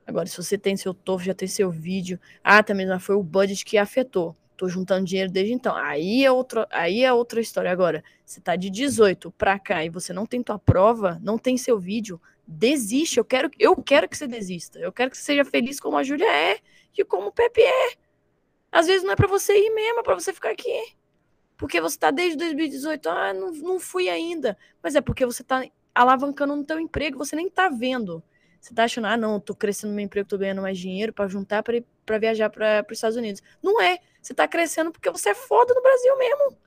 Agora, 0.04 0.26
se 0.26 0.36
você 0.36 0.58
tem 0.58 0.76
seu 0.76 0.92
TOEFL, 0.92 1.26
já 1.26 1.34
tem 1.34 1.46
seu 1.46 1.70
vídeo, 1.70 2.18
ah, 2.42 2.64
também 2.64 2.84
não 2.84 2.98
foi 2.98 3.14
o 3.14 3.22
budget 3.22 3.64
que 3.64 3.78
afetou. 3.78 4.36
Tô 4.56 4.68
juntando 4.68 5.04
dinheiro 5.04 5.30
desde 5.30 5.52
então. 5.52 5.74
Aí 5.74 6.24
é 6.24 6.30
outra, 6.30 6.66
aí 6.70 7.02
é 7.02 7.12
outra 7.12 7.40
história. 7.40 7.70
Agora, 7.70 8.04
você 8.24 8.40
tá 8.40 8.54
de 8.56 8.70
18 8.70 9.30
para 9.32 9.58
cá 9.58 9.84
e 9.84 9.88
você 9.88 10.12
não 10.12 10.26
tem 10.26 10.42
tua 10.42 10.58
prova, 10.58 11.20
não 11.22 11.36
tem 11.36 11.56
seu 11.56 11.78
vídeo, 11.78 12.20
desiste. 12.46 13.18
Eu 13.18 13.24
quero, 13.24 13.50
eu 13.58 13.76
quero 13.76 14.08
que 14.08 14.16
você 14.16 14.26
desista. 14.26 14.78
Eu 14.78 14.92
quero 14.92 15.10
que 15.10 15.16
você 15.16 15.24
seja 15.24 15.44
feliz 15.44 15.80
como 15.80 15.96
a 15.96 16.02
Júlia 16.02 16.30
é 16.30 16.58
e 16.96 17.04
como 17.04 17.28
o 17.28 17.32
Pepe 17.32 17.62
é. 17.62 17.94
Às 18.70 18.86
vezes 18.86 19.02
não 19.02 19.12
é 19.12 19.16
para 19.16 19.28
você 19.28 19.52
ir 19.56 19.70
mesmo, 19.70 20.00
é 20.00 20.02
para 20.02 20.14
você 20.14 20.32
ficar 20.32 20.50
aqui. 20.50 20.94
Porque 21.56 21.80
você 21.80 21.98
tá 21.98 22.10
desde 22.10 22.36
2018, 22.36 23.08
ah, 23.08 23.32
não, 23.32 23.52
não 23.52 23.80
fui 23.80 24.08
ainda. 24.08 24.56
Mas 24.82 24.94
é 24.94 25.00
porque 25.00 25.24
você 25.24 25.42
tá 25.44 25.64
alavancando 25.94 26.56
no 26.56 26.64
teu 26.64 26.80
emprego, 26.80 27.18
você 27.18 27.36
nem 27.36 27.48
tá 27.48 27.68
vendo. 27.68 28.22
Você 28.60 28.74
tá 28.74 28.84
achando, 28.84 29.06
ah, 29.06 29.16
não, 29.16 29.38
tô 29.38 29.54
crescendo 29.54 29.90
no 29.90 29.96
meu 29.96 30.04
emprego, 30.04 30.28
tô 30.28 30.38
ganhando 30.38 30.62
mais 30.62 30.78
dinheiro 30.78 31.12
para 31.12 31.28
juntar 31.28 31.62
para 31.62 32.18
viajar 32.18 32.50
para 32.50 32.84
os 32.90 32.96
Estados 32.96 33.16
Unidos. 33.16 33.42
Não 33.62 33.80
é. 33.80 33.98
Você 34.24 34.34
tá 34.34 34.48
crescendo 34.48 34.90
porque 34.90 35.10
você 35.10 35.28
é 35.28 35.34
foda 35.34 35.74
no 35.74 35.82
Brasil 35.82 36.18
mesmo. 36.18 36.58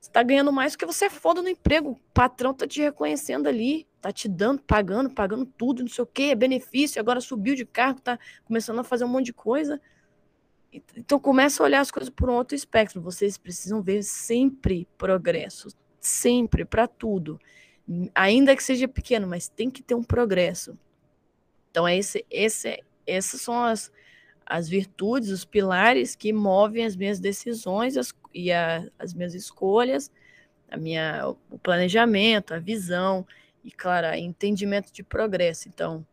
Você 0.00 0.10
tá 0.10 0.22
ganhando 0.22 0.52
mais 0.52 0.72
porque 0.72 0.86
você 0.86 1.06
é 1.06 1.10
foda 1.10 1.42
no 1.42 1.48
emprego. 1.48 1.90
O 1.90 2.00
patrão 2.14 2.54
tá 2.54 2.66
te 2.66 2.80
reconhecendo 2.80 3.48
ali 3.48 3.86
tá 4.02 4.12
te 4.12 4.28
dando, 4.28 4.60
pagando, 4.60 5.08
pagando 5.08 5.46
tudo, 5.46 5.82
não 5.82 5.88
sei 5.88 6.02
o 6.02 6.06
que, 6.06 6.32
é 6.32 6.34
benefício, 6.34 7.00
agora 7.00 7.20
subiu 7.20 7.54
de 7.54 7.64
cargo, 7.64 8.00
tá 8.00 8.18
começando 8.44 8.80
a 8.80 8.84
fazer 8.84 9.04
um 9.04 9.08
monte 9.08 9.26
de 9.26 9.32
coisa. 9.32 9.80
Então 10.96 11.20
começa 11.20 11.62
a 11.62 11.64
olhar 11.64 11.80
as 11.80 11.90
coisas 11.90 12.10
por 12.10 12.28
um 12.28 12.34
outro 12.34 12.56
espectro. 12.56 13.00
Vocês 13.00 13.38
precisam 13.38 13.80
ver 13.80 14.02
sempre 14.02 14.88
progresso, 14.98 15.68
sempre, 16.00 16.64
para 16.64 16.88
tudo. 16.88 17.38
Ainda 18.12 18.56
que 18.56 18.64
seja 18.64 18.88
pequeno, 18.88 19.28
mas 19.28 19.48
tem 19.48 19.70
que 19.70 19.82
ter 19.82 19.94
um 19.94 20.02
progresso. 20.02 20.76
Então, 21.70 21.88
esse, 21.88 22.26
esse, 22.28 22.82
essas 23.06 23.40
são 23.40 23.62
as, 23.62 23.92
as 24.46 24.68
virtudes, 24.68 25.30
os 25.30 25.44
pilares 25.44 26.14
que 26.14 26.32
movem 26.32 26.84
as 26.84 26.96
minhas 26.96 27.18
decisões 27.18 27.96
as, 27.96 28.14
e 28.34 28.52
a, 28.52 28.88
as 28.98 29.14
minhas 29.14 29.34
escolhas, 29.34 30.10
a 30.70 30.76
minha, 30.76 31.28
o 31.50 31.58
planejamento, 31.58 32.54
a 32.54 32.58
visão 32.58 33.26
e, 33.64 33.70
claro, 33.70 34.14
entendimento 34.16 34.92
de 34.92 35.02
progresso. 35.02 35.68
Então, 35.68 36.06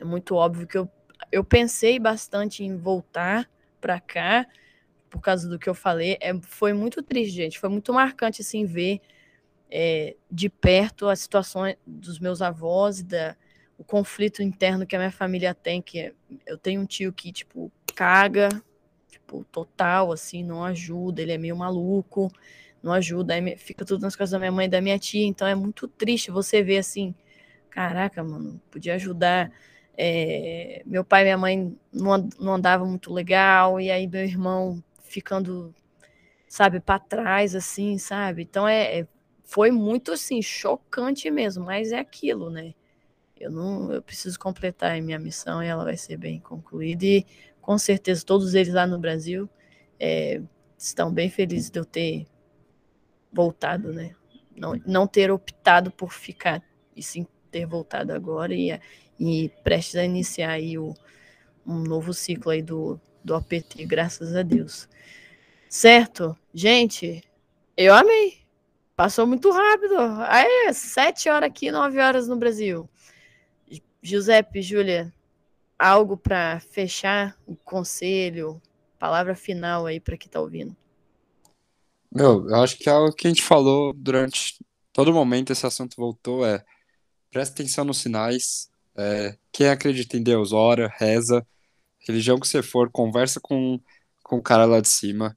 é 0.00 0.04
muito 0.04 0.34
óbvio 0.34 0.66
que 0.66 0.78
eu, 0.78 0.88
eu 1.30 1.44
pensei 1.44 1.98
bastante 1.98 2.64
em 2.64 2.76
voltar 2.76 3.48
para 3.80 4.00
cá, 4.00 4.46
por 5.10 5.20
causa 5.20 5.48
do 5.48 5.58
que 5.58 5.68
eu 5.68 5.74
falei. 5.74 6.16
É, 6.20 6.32
foi 6.40 6.72
muito 6.72 7.02
triste, 7.02 7.34
gente. 7.34 7.58
Foi 7.58 7.68
muito 7.68 7.92
marcante, 7.92 8.40
assim, 8.40 8.64
ver 8.64 9.00
é, 9.70 10.16
de 10.30 10.48
perto 10.48 11.08
as 11.08 11.20
situações 11.20 11.76
dos 11.86 12.18
meus 12.18 12.40
avós 12.40 13.00
e 13.00 13.04
da, 13.04 13.36
o 13.80 13.84
conflito 13.84 14.42
interno 14.42 14.86
que 14.86 14.94
a 14.94 14.98
minha 14.98 15.10
família 15.10 15.54
tem, 15.54 15.80
que 15.80 16.14
eu 16.46 16.58
tenho 16.58 16.82
um 16.82 16.84
tio 16.84 17.10
que, 17.14 17.32
tipo, 17.32 17.72
caga, 17.94 18.50
tipo, 19.10 19.42
total, 19.50 20.12
assim, 20.12 20.44
não 20.44 20.62
ajuda, 20.62 21.22
ele 21.22 21.32
é 21.32 21.38
meio 21.38 21.56
maluco, 21.56 22.30
não 22.82 22.92
ajuda, 22.92 23.32
aí 23.32 23.56
fica 23.56 23.82
tudo 23.82 24.02
nas 24.02 24.14
costas 24.14 24.32
da 24.32 24.38
minha 24.38 24.52
mãe 24.52 24.66
e 24.66 24.68
da 24.68 24.82
minha 24.82 24.98
tia, 24.98 25.26
então 25.26 25.48
é 25.48 25.54
muito 25.54 25.88
triste 25.88 26.30
você 26.30 26.62
ver 26.62 26.76
assim, 26.76 27.14
caraca, 27.70 28.22
mano, 28.22 28.60
podia 28.70 28.96
ajudar. 28.96 29.50
É, 29.96 30.82
meu 30.84 31.02
pai 31.02 31.22
e 31.22 31.24
minha 31.24 31.38
mãe 31.38 31.78
não, 31.90 32.28
não 32.38 32.54
andavam 32.56 32.86
muito 32.86 33.10
legal, 33.10 33.80
e 33.80 33.90
aí 33.90 34.06
meu 34.06 34.24
irmão 34.24 34.84
ficando, 35.04 35.74
sabe, 36.46 36.80
para 36.80 36.98
trás, 36.98 37.54
assim, 37.54 37.96
sabe? 37.96 38.42
Então 38.42 38.68
é, 38.68 39.00
é, 39.00 39.08
foi 39.42 39.70
muito 39.70 40.12
assim, 40.12 40.42
chocante 40.42 41.30
mesmo, 41.30 41.64
mas 41.64 41.92
é 41.92 41.98
aquilo, 41.98 42.50
né? 42.50 42.74
Eu 43.40 43.50
não, 43.50 43.90
eu 43.90 44.02
preciso 44.02 44.38
completar 44.38 44.96
a 44.96 45.00
minha 45.00 45.18
missão 45.18 45.62
e 45.62 45.66
ela 45.66 45.82
vai 45.82 45.96
ser 45.96 46.18
bem 46.18 46.38
concluída. 46.38 47.04
E 47.04 47.26
com 47.60 47.78
certeza 47.78 48.24
todos 48.24 48.54
eles 48.54 48.74
lá 48.74 48.86
no 48.86 48.98
Brasil 48.98 49.48
é, 49.98 50.42
estão 50.76 51.12
bem 51.12 51.30
felizes 51.30 51.70
de 51.70 51.78
eu 51.80 51.84
ter 51.84 52.26
voltado, 53.32 53.92
né? 53.92 54.14
Não, 54.54 54.78
não 54.86 55.06
ter 55.06 55.30
optado 55.30 55.90
por 55.90 56.12
ficar, 56.12 56.62
e 56.94 57.02
sim 57.02 57.26
ter 57.50 57.66
voltado 57.66 58.12
agora 58.12 58.54
e, 58.54 58.78
e 59.18 59.48
prestes 59.64 59.96
a 59.96 60.04
iniciar 60.04 60.50
aí 60.50 60.78
o, 60.78 60.94
um 61.66 61.78
novo 61.78 62.12
ciclo 62.12 62.50
aí 62.50 62.62
do, 62.62 63.00
do 63.24 63.34
APT, 63.34 63.86
graças 63.86 64.36
a 64.36 64.42
Deus. 64.42 64.88
Certo? 65.68 66.36
Gente, 66.52 67.22
eu 67.76 67.94
amei. 67.94 68.40
Passou 68.96 69.26
muito 69.26 69.50
rápido. 69.50 69.96
Aí, 70.26 70.74
sete 70.74 71.30
horas 71.30 71.48
aqui, 71.48 71.70
nove 71.70 71.98
horas 71.98 72.28
no 72.28 72.36
Brasil. 72.36 72.88
Giuseppe, 74.02 74.62
Júlia, 74.62 75.12
algo 75.78 76.16
para 76.16 76.60
fechar 76.60 77.36
o 77.46 77.54
conselho, 77.56 78.60
palavra 78.98 79.34
final 79.34 79.86
aí 79.86 79.98
para 79.98 80.16
quem 80.16 80.26
está 80.26 80.40
ouvindo. 80.40 80.76
Meu, 82.12 82.48
eu 82.48 82.56
acho 82.56 82.76
que 82.76 82.88
é 82.88 82.94
o 82.94 83.12
que 83.12 83.26
a 83.26 83.30
gente 83.30 83.42
falou 83.42 83.92
durante 83.92 84.58
todo 84.92 85.12
momento, 85.12 85.52
esse 85.52 85.64
assunto 85.64 85.96
voltou, 85.96 86.44
é 86.44 86.64
presta 87.30 87.54
atenção 87.54 87.84
nos 87.84 87.98
sinais, 87.98 88.70
é, 88.96 89.38
quem 89.52 89.68
acredita 89.68 90.16
em 90.16 90.22
Deus, 90.22 90.52
ora, 90.52 90.92
reza, 90.98 91.46
religião 92.00 92.40
que 92.40 92.48
você 92.48 92.62
for, 92.62 92.90
conversa 92.90 93.40
com, 93.40 93.80
com 94.24 94.36
o 94.36 94.42
cara 94.42 94.64
lá 94.64 94.80
de 94.80 94.88
cima, 94.88 95.36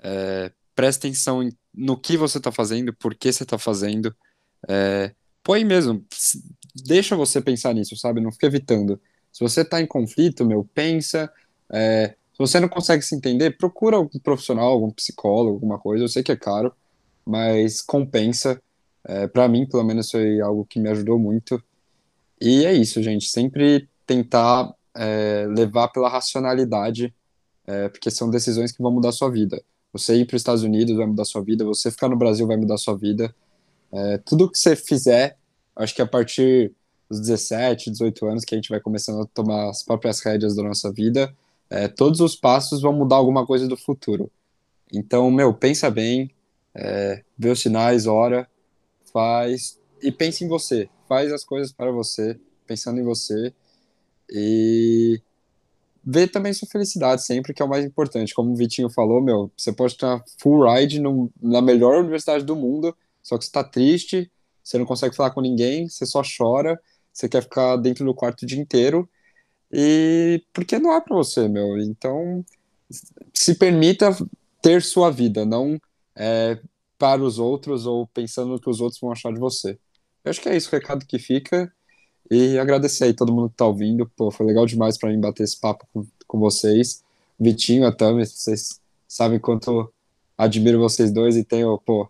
é, 0.00 0.52
presta 0.74 1.06
atenção 1.06 1.48
no 1.72 1.98
que 1.98 2.16
você 2.16 2.40
tá 2.40 2.50
fazendo, 2.50 2.92
por 2.92 3.14
que 3.14 3.32
você 3.32 3.46
tá 3.46 3.58
fazendo, 3.58 4.14
é, 4.68 5.14
põe 5.48 5.64
mesmo, 5.64 6.04
deixa 6.74 7.16
você 7.16 7.40
pensar 7.40 7.72
nisso, 7.72 7.96
sabe, 7.96 8.20
não 8.20 8.30
fica 8.30 8.48
evitando. 8.48 9.00
Se 9.32 9.40
você 9.40 9.64
tá 9.64 9.80
em 9.80 9.86
conflito, 9.86 10.44
meu, 10.44 10.62
pensa, 10.74 11.32
é, 11.72 12.08
se 12.32 12.38
você 12.38 12.60
não 12.60 12.68
consegue 12.68 13.02
se 13.02 13.14
entender, 13.14 13.56
procura 13.56 13.96
algum 13.96 14.18
profissional, 14.18 14.68
algum 14.68 14.90
psicólogo, 14.90 15.54
alguma 15.54 15.78
coisa. 15.78 16.04
Eu 16.04 16.08
sei 16.08 16.22
que 16.22 16.30
é 16.30 16.36
caro, 16.36 16.70
mas 17.24 17.80
compensa. 17.80 18.60
É, 19.02 19.26
para 19.26 19.48
mim, 19.48 19.66
pelo 19.66 19.82
menos, 19.84 20.10
foi 20.10 20.38
algo 20.38 20.66
que 20.66 20.78
me 20.78 20.90
ajudou 20.90 21.18
muito. 21.18 21.62
E 22.38 22.66
é 22.66 22.74
isso, 22.74 23.02
gente. 23.02 23.24
Sempre 23.24 23.88
tentar 24.06 24.70
é, 24.94 25.46
levar 25.48 25.88
pela 25.88 26.10
racionalidade, 26.10 27.14
é, 27.66 27.88
porque 27.88 28.10
são 28.10 28.28
decisões 28.28 28.70
que 28.70 28.82
vão 28.82 28.92
mudar 28.92 29.12
sua 29.12 29.30
vida. 29.30 29.62
Você 29.94 30.14
ir 30.14 30.26
para 30.26 30.36
os 30.36 30.42
Estados 30.42 30.62
Unidos 30.62 30.94
vai 30.94 31.06
mudar 31.06 31.24
sua 31.24 31.42
vida, 31.42 31.64
você 31.64 31.90
ficar 31.90 32.10
no 32.10 32.18
Brasil 32.18 32.46
vai 32.46 32.58
mudar 32.58 32.76
sua 32.76 32.94
vida. 32.94 33.34
É, 33.90 34.18
tudo 34.18 34.50
que 34.50 34.58
você 34.58 34.76
fizer, 34.76 35.37
acho 35.78 35.94
que 35.94 36.02
a 36.02 36.06
partir 36.06 36.72
dos 37.08 37.20
17, 37.20 37.90
18 37.90 38.26
anos, 38.26 38.44
que 38.44 38.54
a 38.54 38.58
gente 38.58 38.68
vai 38.68 38.80
começando 38.80 39.22
a 39.22 39.26
tomar 39.26 39.70
as 39.70 39.82
próprias 39.82 40.20
rédeas 40.20 40.54
da 40.54 40.62
nossa 40.62 40.92
vida, 40.92 41.34
é, 41.70 41.88
todos 41.88 42.20
os 42.20 42.36
passos 42.36 42.82
vão 42.82 42.92
mudar 42.92 43.16
alguma 43.16 43.46
coisa 43.46 43.66
do 43.66 43.76
futuro. 43.76 44.30
Então, 44.92 45.30
meu, 45.30 45.54
pensa 45.54 45.90
bem, 45.90 46.30
é, 46.74 47.22
vê 47.38 47.50
os 47.50 47.60
sinais, 47.60 48.06
ora, 48.06 48.48
faz 49.12 49.78
e 50.02 50.12
pense 50.12 50.44
em 50.44 50.48
você. 50.48 50.88
Faz 51.08 51.32
as 51.32 51.44
coisas 51.44 51.72
para 51.72 51.90
você, 51.90 52.38
pensando 52.66 53.00
em 53.00 53.04
você 53.04 53.52
e 54.30 55.20
vê 56.04 56.26
também 56.26 56.52
sua 56.52 56.68
felicidade 56.68 57.24
sempre, 57.24 57.54
que 57.54 57.62
é 57.62 57.64
o 57.64 57.68
mais 57.68 57.84
importante. 57.84 58.34
Como 58.34 58.52
o 58.52 58.56
Vitinho 58.56 58.90
falou, 58.90 59.20
meu, 59.20 59.50
você 59.56 59.72
pode 59.72 59.94
estar 59.94 60.22
full 60.38 60.70
ride 60.70 61.00
no, 61.00 61.30
na 61.40 61.62
melhor 61.62 62.00
universidade 62.00 62.44
do 62.44 62.56
mundo, 62.56 62.96
só 63.22 63.36
que 63.36 63.44
você 63.44 63.48
está 63.48 63.64
triste, 63.64 64.30
você 64.68 64.76
não 64.76 64.84
consegue 64.84 65.16
falar 65.16 65.30
com 65.30 65.40
ninguém, 65.40 65.88
você 65.88 66.04
só 66.04 66.20
chora, 66.22 66.78
você 67.10 67.26
quer 67.26 67.42
ficar 67.42 67.76
dentro 67.76 68.04
do 68.04 68.14
quarto 68.14 68.42
o 68.42 68.46
dia 68.46 68.60
inteiro 68.60 69.08
e 69.72 70.44
porque 70.52 70.78
não 70.78 70.92
é 70.92 71.00
para 71.00 71.16
você, 71.16 71.48
meu. 71.48 71.78
Então, 71.78 72.44
se 73.32 73.54
permita 73.54 74.14
ter 74.60 74.82
sua 74.82 75.10
vida, 75.10 75.46
não 75.46 75.80
é, 76.14 76.60
para 76.98 77.22
os 77.22 77.38
outros 77.38 77.86
ou 77.86 78.06
pensando 78.08 78.50
no 78.50 78.60
que 78.60 78.68
os 78.68 78.80
outros 78.80 79.00
vão 79.00 79.10
achar 79.10 79.32
de 79.32 79.40
você. 79.40 79.78
Eu 80.22 80.30
acho 80.30 80.40
que 80.42 80.50
é 80.50 80.56
isso 80.56 80.68
o 80.68 80.72
recado 80.72 81.06
que 81.06 81.18
fica. 81.18 81.72
E 82.30 82.58
agradecer 82.58 83.04
aí 83.04 83.14
todo 83.14 83.32
mundo 83.32 83.48
que 83.48 83.56
tá 83.56 83.66
ouvindo. 83.66 84.06
Pô, 84.14 84.30
foi 84.30 84.44
legal 84.44 84.66
demais 84.66 84.98
para 84.98 85.08
mim 85.08 85.18
bater 85.18 85.44
esse 85.44 85.58
papo 85.58 85.88
com, 85.94 86.06
com 86.26 86.38
vocês. 86.38 87.02
Vitinho, 87.40 87.86
a 87.86 87.92
Tami, 87.92 88.26
vocês 88.26 88.82
sabem 89.06 89.38
quanto 89.38 89.90
admiro 90.36 90.78
vocês 90.78 91.10
dois 91.10 91.36
e 91.38 91.44
tenho, 91.44 91.78
pô, 91.78 92.06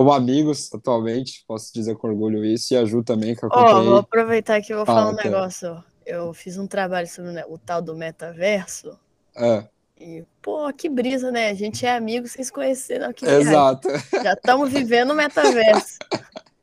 como 0.00 0.14
amigos 0.14 0.72
atualmente, 0.72 1.44
posso 1.46 1.70
dizer 1.74 1.94
com 1.94 2.08
orgulho 2.08 2.42
isso, 2.42 2.72
e 2.72 2.76
a 2.78 2.86
Ju 2.86 3.04
também, 3.04 3.36
que 3.36 3.44
eu 3.44 3.50
comprei. 3.50 3.74
Oh, 3.74 3.84
vou 3.84 3.96
aproveitar 3.98 4.58
que 4.62 4.72
eu 4.72 4.78
vou 4.78 4.86
falar 4.86 5.10
um 5.10 5.14
negócio 5.14 5.84
eu 6.06 6.32
fiz 6.32 6.56
um 6.56 6.66
trabalho 6.66 7.06
sobre 7.06 7.38
o 7.46 7.58
tal 7.58 7.82
do 7.82 7.94
metaverso. 7.94 8.98
É. 9.36 9.62
E, 10.00 10.24
pô, 10.40 10.72
que 10.72 10.88
brisa, 10.88 11.30
né? 11.30 11.50
A 11.50 11.54
gente 11.54 11.84
é 11.84 11.94
amigo, 11.94 12.26
vocês 12.26 12.50
conheceram 12.50 13.10
aqui. 13.10 13.26
Exato. 13.26 13.90
Já 14.22 14.32
estamos 14.32 14.72
vivendo 14.72 15.10
o 15.10 15.14
metaverso. 15.14 15.98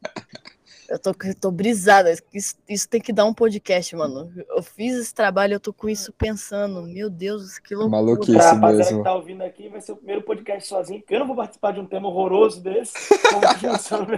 Eu 0.89 0.97
tô, 0.97 1.11
tô 1.39 1.51
brisada. 1.51 2.13
Isso, 2.33 2.55
isso, 2.67 2.87
tem 2.87 3.01
que 3.01 3.11
dar 3.11 3.25
um 3.25 3.33
podcast, 3.33 3.95
mano. 3.95 4.31
Eu 4.49 4.63
fiz 4.63 4.95
esse 4.95 5.13
trabalho, 5.13 5.55
eu 5.55 5.59
tô 5.59 5.73
com 5.73 5.89
isso 5.89 6.13
pensando. 6.13 6.81
Meu 6.83 7.09
Deus, 7.09 7.59
que 7.59 7.75
loucura. 7.75 8.01
Maluquice 8.01 8.37
pra 8.37 8.51
rapaziada 8.53 8.97
que 8.97 9.03
tá 9.03 9.15
ouvindo 9.15 9.41
aqui, 9.41 9.67
vai 9.67 9.81
ser 9.81 9.91
o 9.91 9.97
primeiro 9.97 10.21
podcast 10.21 10.67
sozinho, 10.67 11.01
porque 11.01 11.15
eu 11.15 11.19
não 11.19 11.27
vou 11.27 11.35
participar 11.35 11.73
de 11.73 11.79
um 11.81 11.85
tema 11.85 12.07
horroroso 12.07 12.61
desse. 12.61 12.93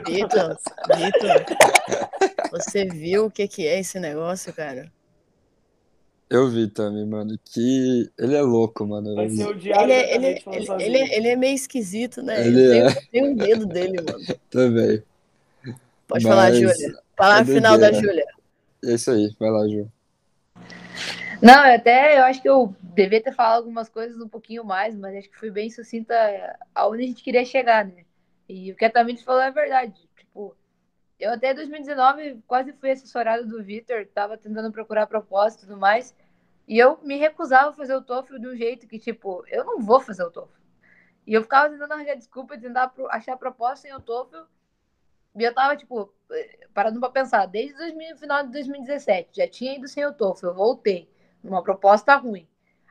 Vitor, 0.06 0.58
Vitor, 0.96 1.58
você 2.52 2.86
viu 2.86 3.26
o 3.26 3.32
que, 3.32 3.48
que 3.48 3.68
é 3.68 3.80
esse 3.80 4.00
negócio, 4.00 4.54
cara? 4.54 4.92
Eu 6.30 6.48
vi 6.48 6.68
também, 6.68 7.08
mano, 7.08 7.36
que 7.44 8.08
ele 8.18 8.36
é 8.36 8.42
louco, 8.42 8.86
mano. 8.86 9.16
Vai 9.16 9.30
ser 9.32 9.48
o 9.48 9.56
diário 9.56 9.92
ele, 9.92 9.94
é, 9.94 10.16
ele, 10.16 10.28
ele, 10.28 10.84
ele, 10.84 10.98
é, 10.98 11.18
ele, 11.18 11.28
é 11.30 11.36
meio 11.36 11.56
esquisito, 11.56 12.22
né? 12.22 12.46
Ele 12.46 12.70
tem, 12.70 12.82
é. 12.82 12.94
tem 13.12 13.24
um 13.32 13.36
medo 13.36 13.66
dele, 13.66 13.98
mano. 14.00 14.24
também. 14.52 15.02
Pode 16.10 16.24
Mas... 16.26 16.36
falar, 16.36 16.52
Júlia. 16.52 17.00
Falar 17.16 17.42
é 17.42 17.46
final 17.46 17.78
da 17.78 17.92
Júlia. 17.92 18.26
É 18.84 18.94
isso 18.94 19.12
aí, 19.12 19.34
vai 19.40 19.52
lá, 19.52 19.68
Ju. 19.68 19.88
Não, 21.42 21.54
até 21.54 22.18
eu 22.18 22.24
acho 22.24 22.42
que 22.42 22.50
eu 22.50 22.76
devia 22.82 23.22
ter 23.22 23.32
falado 23.32 23.58
algumas 23.58 23.88
coisas 23.88 24.20
um 24.20 24.28
pouquinho 24.28 24.66
mais, 24.66 24.96
mas 24.96 25.16
acho 25.16 25.30
que 25.30 25.38
fui 25.38 25.52
bem 25.52 25.70
sucinta 25.70 26.16
aonde 26.74 27.04
a 27.04 27.08
gente 27.08 27.24
queria 27.24 27.46
chegar, 27.46 27.86
né? 27.86 28.04
E 28.48 28.72
o 28.72 28.76
que 28.76 28.84
a 28.84 28.90
Tamires 28.90 29.22
falou 29.22 29.42
é 29.42 29.52
verdade. 29.52 29.94
Tipo, 30.18 30.58
eu 31.20 31.32
até 31.32 31.54
2019 31.54 32.42
quase 32.48 32.74
fui 32.74 32.90
assessorado 32.90 33.48
do 33.48 33.64
Vitor, 33.64 34.08
tava 34.08 34.36
tentando 34.36 34.72
procurar 34.72 35.06
propósito 35.06 35.64
e 35.64 35.68
tudo 35.68 35.78
mais. 35.78 36.16
E 36.68 36.78
eu 36.78 37.00
me 37.04 37.18
recusava 37.18 37.70
a 37.70 37.74
fazer 37.74 37.96
o 37.96 38.02
TOEFL 38.02 38.40
de 38.40 38.48
um 38.48 38.56
jeito 38.56 38.88
que, 38.88 39.00
tipo, 39.00 39.44
eu 39.48 39.64
não 39.64 39.80
vou 39.80 40.00
fazer 40.02 40.24
o 40.24 40.32
TOEFL. 40.32 40.60
E 41.28 41.34
eu 41.34 41.44
ficava 41.44 41.70
tentando 41.70 41.94
arranjar 41.94 42.16
desculpa, 42.16 42.58
tentar 42.58 42.92
achar 43.10 43.38
proposta 43.38 43.88
sem 43.88 43.96
o 43.96 44.02
TOEFL. 44.02 44.46
E 45.36 45.44
eu 45.44 45.54
tava, 45.54 45.76
tipo, 45.76 46.12
parando 46.74 47.00
pra 47.00 47.10
pensar, 47.10 47.46
desde 47.46 47.76
o 47.76 48.18
final 48.18 48.44
de 48.44 48.52
2017, 48.52 49.38
já 49.38 49.48
tinha 49.48 49.76
ido 49.76 49.88
sem 49.88 50.06
o 50.06 50.14
TOEFL, 50.14 50.48
eu 50.48 50.54
voltei, 50.54 51.10
numa 51.44 51.64
proposta 51.64 52.16
ruim. 52.16 52.48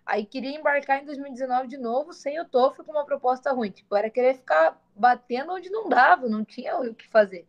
Aí 0.07 0.25
queria 0.25 0.59
embarcar 0.59 1.03
em 1.03 1.05
2019 1.05 1.69
de 1.69 1.77
novo, 1.77 2.13
sem 2.15 2.41
o 2.41 2.45
TOEFL, 2.45 2.83
com 2.83 2.93
uma 2.93 3.05
proposta 3.05 3.53
ruim. 3.53 3.71
Tipo, 3.71 3.95
era 3.95 4.09
querer 4.09 4.35
ficar 4.37 4.81
batendo 4.97 5.53
onde 5.53 5.69
não 5.69 5.89
dava, 5.89 6.29
não 6.29 6.45
tinha 6.45 6.79
o 6.79 6.95
que 6.95 7.07
fazer. 7.09 7.47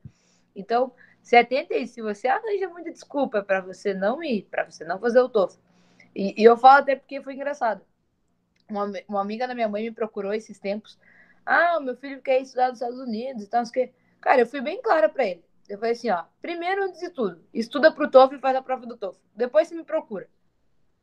Então, 0.54 0.92
se 1.22 1.38
atenta 1.38 1.74
aí, 1.74 1.88
se 1.88 2.02
você 2.02 2.28
arranja 2.28 2.68
muita 2.68 2.92
desculpa 2.92 3.42
para 3.42 3.62
você 3.62 3.94
não 3.94 4.22
ir, 4.22 4.44
para 4.52 4.70
você 4.70 4.84
não 4.84 5.00
fazer 5.00 5.20
o 5.22 5.30
TOEFL. 5.30 5.58
E, 6.14 6.42
e, 6.42 6.44
eu 6.44 6.58
falo 6.58 6.80
até 6.80 6.96
porque 6.96 7.22
foi 7.22 7.34
engraçado. 7.36 7.82
Uma, 8.70 8.92
uma 9.08 9.22
amiga 9.22 9.48
da 9.48 9.56
minha 9.56 9.70
mãe 9.70 9.84
me 9.84 9.92
procurou 9.92 10.34
esses 10.34 10.60
tempos. 10.60 11.00
Ah, 11.46 11.80
meu 11.80 11.96
filho 11.96 12.22
quer 12.22 12.42
estudar 12.42 12.70
nos 12.70 12.82
Estados 12.82 13.00
Unidos 13.00 13.44
e 13.44 13.48
tal, 13.48 13.64
que. 13.72 13.92
Cara, 14.22 14.42
eu 14.42 14.48
fui 14.48 14.62
bem 14.62 14.82
clara 14.82 15.10
para 15.10 15.26
ele. 15.26 15.44
Eu 15.68 15.78
falei 15.78 15.94
assim, 15.94 16.10
ó, 16.10 16.26
primeiro 16.42 16.84
antes 16.84 17.00
de 17.00 17.10
tudo, 17.10 17.44
estuda 17.54 17.92
pro 17.92 18.10
TOEFL 18.10 18.36
e 18.36 18.40
faz 18.40 18.56
a 18.56 18.62
prova 18.62 18.86
do 18.86 18.98
TOEFL. 18.98 19.20
Depois 19.36 19.68
você 19.68 19.76
me 19.76 19.84
procura. 19.84 20.28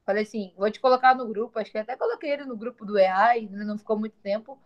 Falei 0.05 0.22
assim, 0.22 0.52
vou 0.56 0.70
te 0.70 0.80
colocar 0.80 1.14
no 1.14 1.26
grupo, 1.26 1.59
acho 1.59 1.70
que 1.70 1.78
até 1.78 1.97
coloquei 1.97 2.30
ele 2.30 2.44
no 2.44 2.56
grupo 2.56 2.84
do 2.84 2.98
EA 2.98 3.38
e 3.38 3.48
não 3.48 3.78
ficou 3.78 3.98
muito 3.98 4.16
tempo, 4.22 4.59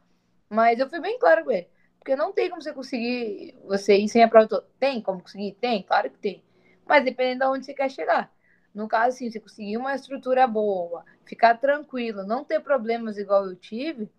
mas 0.48 0.78
eu 0.78 0.88
fui 0.88 1.00
bem 1.00 1.18
claro 1.18 1.44
com 1.44 1.52
ele. 1.52 1.68
Porque 1.98 2.16
não 2.16 2.32
tem 2.32 2.48
como 2.48 2.62
você 2.62 2.72
conseguir 2.72 3.58
você 3.64 3.96
ir 3.98 4.08
sem 4.08 4.22
a 4.22 4.28
prova. 4.28 4.66
Tem 4.78 5.02
como 5.02 5.20
conseguir? 5.22 5.52
Tem, 5.60 5.82
claro 5.82 6.10
que 6.10 6.18
tem. 6.18 6.42
Mas 6.86 7.04
dependendo 7.04 7.40
de 7.40 7.50
onde 7.50 7.66
você 7.66 7.74
quer 7.74 7.90
chegar. 7.90 8.32
No 8.74 8.88
caso, 8.88 9.16
assim, 9.16 9.30
você 9.30 9.40
conseguir 9.40 9.76
uma 9.76 9.94
estrutura 9.94 10.46
boa, 10.46 11.04
ficar 11.26 11.56
tranquilo, 11.58 12.24
não 12.24 12.44
ter 12.44 12.60
problemas 12.60 13.18
igual 13.18 13.46
eu 13.46 13.56
tive, 13.56 14.10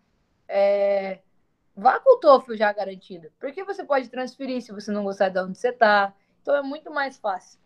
é... 0.47 1.19
vá 1.75 1.99
com 1.99 2.15
o 2.15 2.19
TOEFL 2.19 2.55
já 2.55 2.71
garantido. 2.71 3.31
Porque 3.39 3.63
você 3.63 3.83
pode 3.83 4.09
transferir 4.09 4.61
se 4.61 4.71
você 4.71 4.91
não 4.91 5.03
gostar 5.03 5.29
de 5.29 5.39
onde 5.39 5.57
você 5.57 5.69
está. 5.69 6.13
Então 6.41 6.55
é 6.55 6.61
muito 6.61 6.91
mais 6.91 7.17
fácil. 7.17 7.59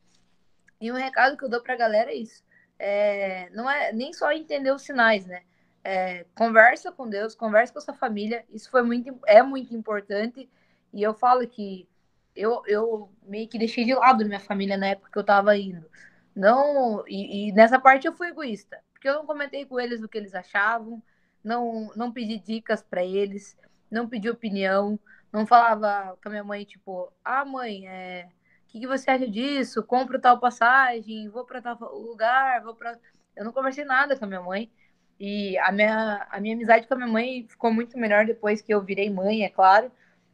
E 0.79 0.91
um 0.91 0.95
recado 0.95 1.37
que 1.37 1.43
eu 1.43 1.49
dou 1.49 1.61
para 1.61 1.73
a 1.73 1.77
galera 1.77 2.11
é 2.11 2.15
isso. 2.15 2.43
É... 2.77 3.49
não 3.51 3.69
é 3.69 3.93
nem 3.93 4.11
só 4.13 4.31
entender 4.31 4.71
os 4.71 4.81
sinais, 4.81 5.25
né? 5.25 5.43
É, 5.83 6.25
conversa 6.35 6.91
com 6.91 7.07
Deus, 7.07 7.35
conversa 7.35 7.71
com 7.71 7.79
a 7.79 7.81
sua 7.81 7.93
família. 7.93 8.43
Isso 8.49 8.69
foi 8.71 8.81
muito, 8.81 9.19
é 9.27 9.43
muito 9.43 9.75
importante. 9.75 10.49
E 10.91 11.01
eu 11.03 11.13
falo 11.13 11.47
que 11.47 11.87
eu, 12.35 12.63
eu 12.67 13.09
meio 13.23 13.47
que 13.47 13.57
deixei 13.57 13.85
de 13.85 13.93
lado 13.93 14.25
minha 14.25 14.39
família 14.39 14.77
na 14.77 14.87
época 14.87 15.11
que 15.11 15.17
eu 15.17 15.21
estava 15.21 15.55
indo. 15.57 15.89
Não, 16.35 17.03
e, 17.07 17.49
e, 17.49 17.51
nessa 17.53 17.79
parte 17.79 18.07
eu 18.07 18.13
fui 18.13 18.27
egoísta, 18.27 18.77
porque 18.91 19.07
eu 19.07 19.13
não 19.13 19.25
comentei 19.25 19.65
com 19.65 19.79
eles 19.79 20.03
o 20.03 20.09
que 20.09 20.17
eles 20.17 20.35
achavam, 20.35 21.01
não, 21.41 21.91
não 21.95 22.11
pedi 22.11 22.37
dicas 22.39 22.83
para 22.83 23.05
eles, 23.05 23.57
não 23.89 24.07
pedi 24.07 24.29
opinião, 24.29 24.99
não 25.31 25.45
falava 25.45 26.17
com 26.21 26.29
a 26.29 26.31
minha 26.31 26.43
mãe, 26.43 26.63
tipo, 26.65 27.11
ah, 27.23 27.45
mãe, 27.45 27.87
é, 27.87 28.27
o 28.63 28.67
que, 28.71 28.79
que 28.81 28.87
você 28.87 29.11
acha 29.11 29.27
disso? 29.27 29.83
Compro 29.83 30.19
tal 30.19 30.39
passagem, 30.39 31.29
vou 31.29 31.45
para 31.45 31.61
tal 31.61 31.77
lugar, 31.97 32.61
vou 32.63 32.75
para. 32.75 32.97
Eu 33.35 33.45
não 33.45 33.51
conversei 33.51 33.85
nada 33.85 34.17
com 34.17 34.25
a 34.25 34.27
minha 34.27 34.41
mãe. 34.41 34.71
E 35.19 35.57
a 35.59 35.71
minha, 35.71 36.27
a 36.29 36.39
minha 36.41 36.55
amizade 36.55 36.87
com 36.87 36.93
a 36.93 36.97
minha 36.97 37.09
mãe 37.09 37.45
ficou 37.47 37.73
muito 37.73 37.97
melhor 37.97 38.25
depois 38.25 38.61
que 38.61 38.73
eu 38.73 38.81
virei 38.83 39.09
mãe, 39.09 39.43
é 39.43 39.49
claro. 39.49 39.91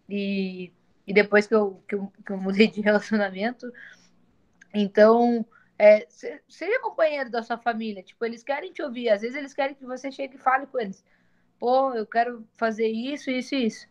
E, 0.09 0.71
e 1.05 1.13
depois 1.13 1.47
que 1.47 1.55
eu, 1.55 1.83
que, 1.87 1.95
eu, 1.95 2.11
que 2.25 2.31
eu 2.31 2.37
mudei 2.37 2.67
de 2.67 2.81
relacionamento. 2.81 3.71
Então, 4.73 5.45
é, 5.77 6.07
seja 6.09 6.79
companheiro 6.81 7.29
da 7.29 7.43
sua 7.43 7.57
família. 7.57 8.03
Tipo, 8.03 8.25
eles 8.25 8.43
querem 8.43 8.71
te 8.71 8.81
ouvir. 8.81 9.09
Às 9.09 9.21
vezes 9.21 9.35
eles 9.35 9.53
querem 9.53 9.75
que 9.75 9.85
você 9.85 10.11
chegue 10.11 10.35
e 10.35 10.39
fale 10.39 10.67
com 10.67 10.79
eles. 10.79 11.03
Pô, 11.61 11.93
eu 11.93 12.07
quero 12.07 12.43
fazer 12.57 12.87
isso, 12.87 13.29
isso 13.29 13.53
e 13.53 13.67
isso. 13.67 13.87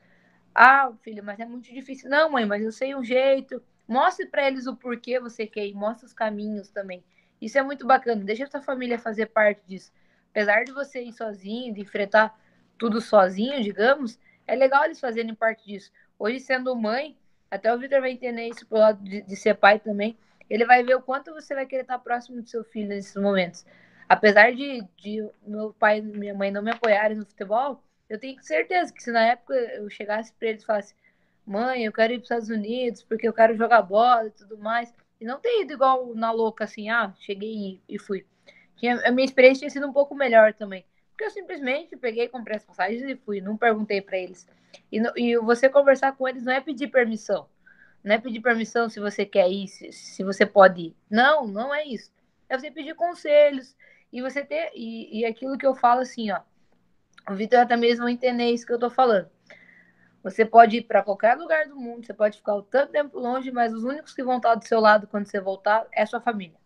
Ah, 0.52 0.92
filho, 1.02 1.22
mas 1.22 1.38
é 1.38 1.46
muito 1.46 1.72
difícil. 1.72 2.10
Não, 2.10 2.28
mãe, 2.28 2.44
mas 2.44 2.64
eu 2.64 2.72
sei 2.72 2.96
um 2.96 3.04
jeito. 3.04 3.62
Mostre 3.86 4.26
para 4.26 4.44
eles 4.44 4.66
o 4.66 4.74
porquê 4.74 5.20
você 5.20 5.46
quer 5.46 5.68
ir, 5.68 5.74
mostre 5.74 6.04
os 6.04 6.12
caminhos 6.12 6.68
também. 6.68 7.04
Isso 7.40 7.56
é 7.56 7.62
muito 7.62 7.86
bacana. 7.86 8.24
Deixa 8.24 8.42
a 8.42 8.50
sua 8.50 8.60
família 8.60 8.98
fazer 8.98 9.26
parte 9.26 9.62
disso. 9.68 9.92
Apesar 10.32 10.64
de 10.64 10.72
você 10.72 11.00
ir 11.00 11.12
sozinho, 11.12 11.72
de 11.72 11.80
enfrentar 11.80 12.36
tudo 12.76 13.00
sozinho, 13.00 13.62
digamos, 13.62 14.18
é 14.48 14.56
legal 14.56 14.84
eles 14.84 14.98
fazerem 14.98 15.32
parte 15.32 15.64
disso. 15.64 15.92
Hoje, 16.18 16.40
sendo 16.40 16.74
mãe, 16.74 17.16
até 17.48 17.72
o 17.72 17.78
Victor 17.78 18.00
vai 18.00 18.10
entender 18.10 18.48
isso 18.48 18.66
pelo 18.66 18.80
lado 18.80 19.00
de, 19.04 19.22
de, 19.22 19.36
ser 19.36 19.54
pai 19.54 19.78
também. 19.78 20.18
Ele 20.50 20.64
vai 20.64 20.82
ver 20.82 20.96
o 20.96 21.02
quanto 21.02 21.32
você 21.32 21.54
vai 21.54 21.66
querer 21.66 21.82
estar 21.82 22.00
próximo 22.00 22.42
do 22.42 22.48
seu 22.48 22.64
filho 22.64 22.88
nesses 22.88 23.14
momentos. 23.14 23.64
Apesar 24.10 24.52
de, 24.52 24.82
de 24.96 25.24
meu 25.46 25.72
pai 25.72 25.98
e 25.98 26.02
minha 26.02 26.34
mãe 26.34 26.50
não 26.50 26.60
me 26.60 26.72
apoiarem 26.72 27.16
no 27.16 27.24
futebol, 27.24 27.80
eu 28.08 28.18
tenho 28.18 28.42
certeza 28.42 28.92
que 28.92 29.00
se 29.00 29.12
na 29.12 29.24
época 29.24 29.54
eu 29.54 29.88
chegasse 29.88 30.32
para 30.32 30.48
eles 30.48 30.64
e 30.64 30.66
falasse, 30.66 30.96
mãe, 31.46 31.84
eu 31.84 31.92
quero 31.92 32.14
ir 32.14 32.16
para 32.16 32.22
os 32.24 32.24
Estados 32.24 32.48
Unidos 32.48 33.04
porque 33.04 33.28
eu 33.28 33.32
quero 33.32 33.54
jogar 33.54 33.82
bola 33.82 34.26
e 34.26 34.32
tudo 34.32 34.58
mais, 34.58 34.92
e 35.20 35.24
não 35.24 35.38
ter 35.38 35.60
ido 35.60 35.74
igual 35.74 36.12
na 36.12 36.32
louca, 36.32 36.64
assim, 36.64 36.90
ah, 36.90 37.14
cheguei 37.20 37.80
e, 37.88 37.98
fui. 38.00 38.26
Tinha, 38.74 39.00
a 39.06 39.12
minha 39.12 39.24
experiência 39.24 39.60
tinha 39.60 39.70
sido 39.70 39.86
um 39.86 39.92
pouco 39.92 40.12
melhor 40.12 40.54
também. 40.54 40.84
Porque 41.12 41.26
eu 41.26 41.30
simplesmente 41.30 41.96
peguei, 41.96 42.26
comprei 42.26 42.56
as 42.56 42.64
passagens 42.64 43.02
e 43.02 43.14
fui, 43.14 43.40
não 43.40 43.56
perguntei 43.56 44.00
para 44.00 44.18
eles. 44.18 44.44
E, 44.90 45.00
e 45.14 45.38
você 45.38 45.68
conversar 45.68 46.16
com 46.16 46.26
eles 46.26 46.42
não 46.42 46.52
é 46.52 46.60
pedir 46.60 46.88
permissão. 46.88 47.46
Não 48.02 48.16
é 48.16 48.18
pedir 48.18 48.40
permissão 48.40 48.88
se 48.88 48.98
você 48.98 49.24
quer 49.24 49.48
ir, 49.48 49.68
se, 49.68 49.92
se 49.92 50.24
você 50.24 50.44
pode 50.44 50.80
ir. 50.80 50.96
Não, 51.08 51.46
não 51.46 51.72
é 51.72 51.84
isso. 51.84 52.10
É 52.48 52.58
você 52.58 52.72
pedir 52.72 52.96
conselhos 52.96 53.76
e 54.12 54.20
você 54.20 54.44
ter. 54.44 54.70
E, 54.74 55.20
e 55.20 55.24
aquilo 55.24 55.58
que 55.58 55.66
eu 55.66 55.74
falo 55.74 56.00
assim, 56.00 56.30
ó. 56.30 56.40
O 57.30 57.34
Vitor 57.34 57.60
até 57.60 57.76
mesmo 57.76 58.08
entender 58.08 58.50
isso 58.50 58.66
que 58.66 58.72
eu 58.72 58.78
tô 58.78 58.90
falando. 58.90 59.30
Você 60.22 60.44
pode 60.44 60.78
ir 60.78 60.82
para 60.82 61.02
qualquer 61.02 61.36
lugar 61.36 61.66
do 61.66 61.76
mundo, 61.76 62.04
você 62.04 62.12
pode 62.12 62.36
ficar 62.36 62.54
o 62.54 62.62
tanto 62.62 62.92
tempo 62.92 63.18
longe, 63.18 63.50
mas 63.50 63.72
os 63.72 63.84
únicos 63.84 64.14
que 64.14 64.22
vão 64.22 64.36
estar 64.36 64.54
do 64.54 64.66
seu 64.66 64.78
lado 64.78 65.06
quando 65.06 65.26
você 65.26 65.40
voltar 65.40 65.86
é 65.92 66.04
sua 66.04 66.20
família. 66.20 66.58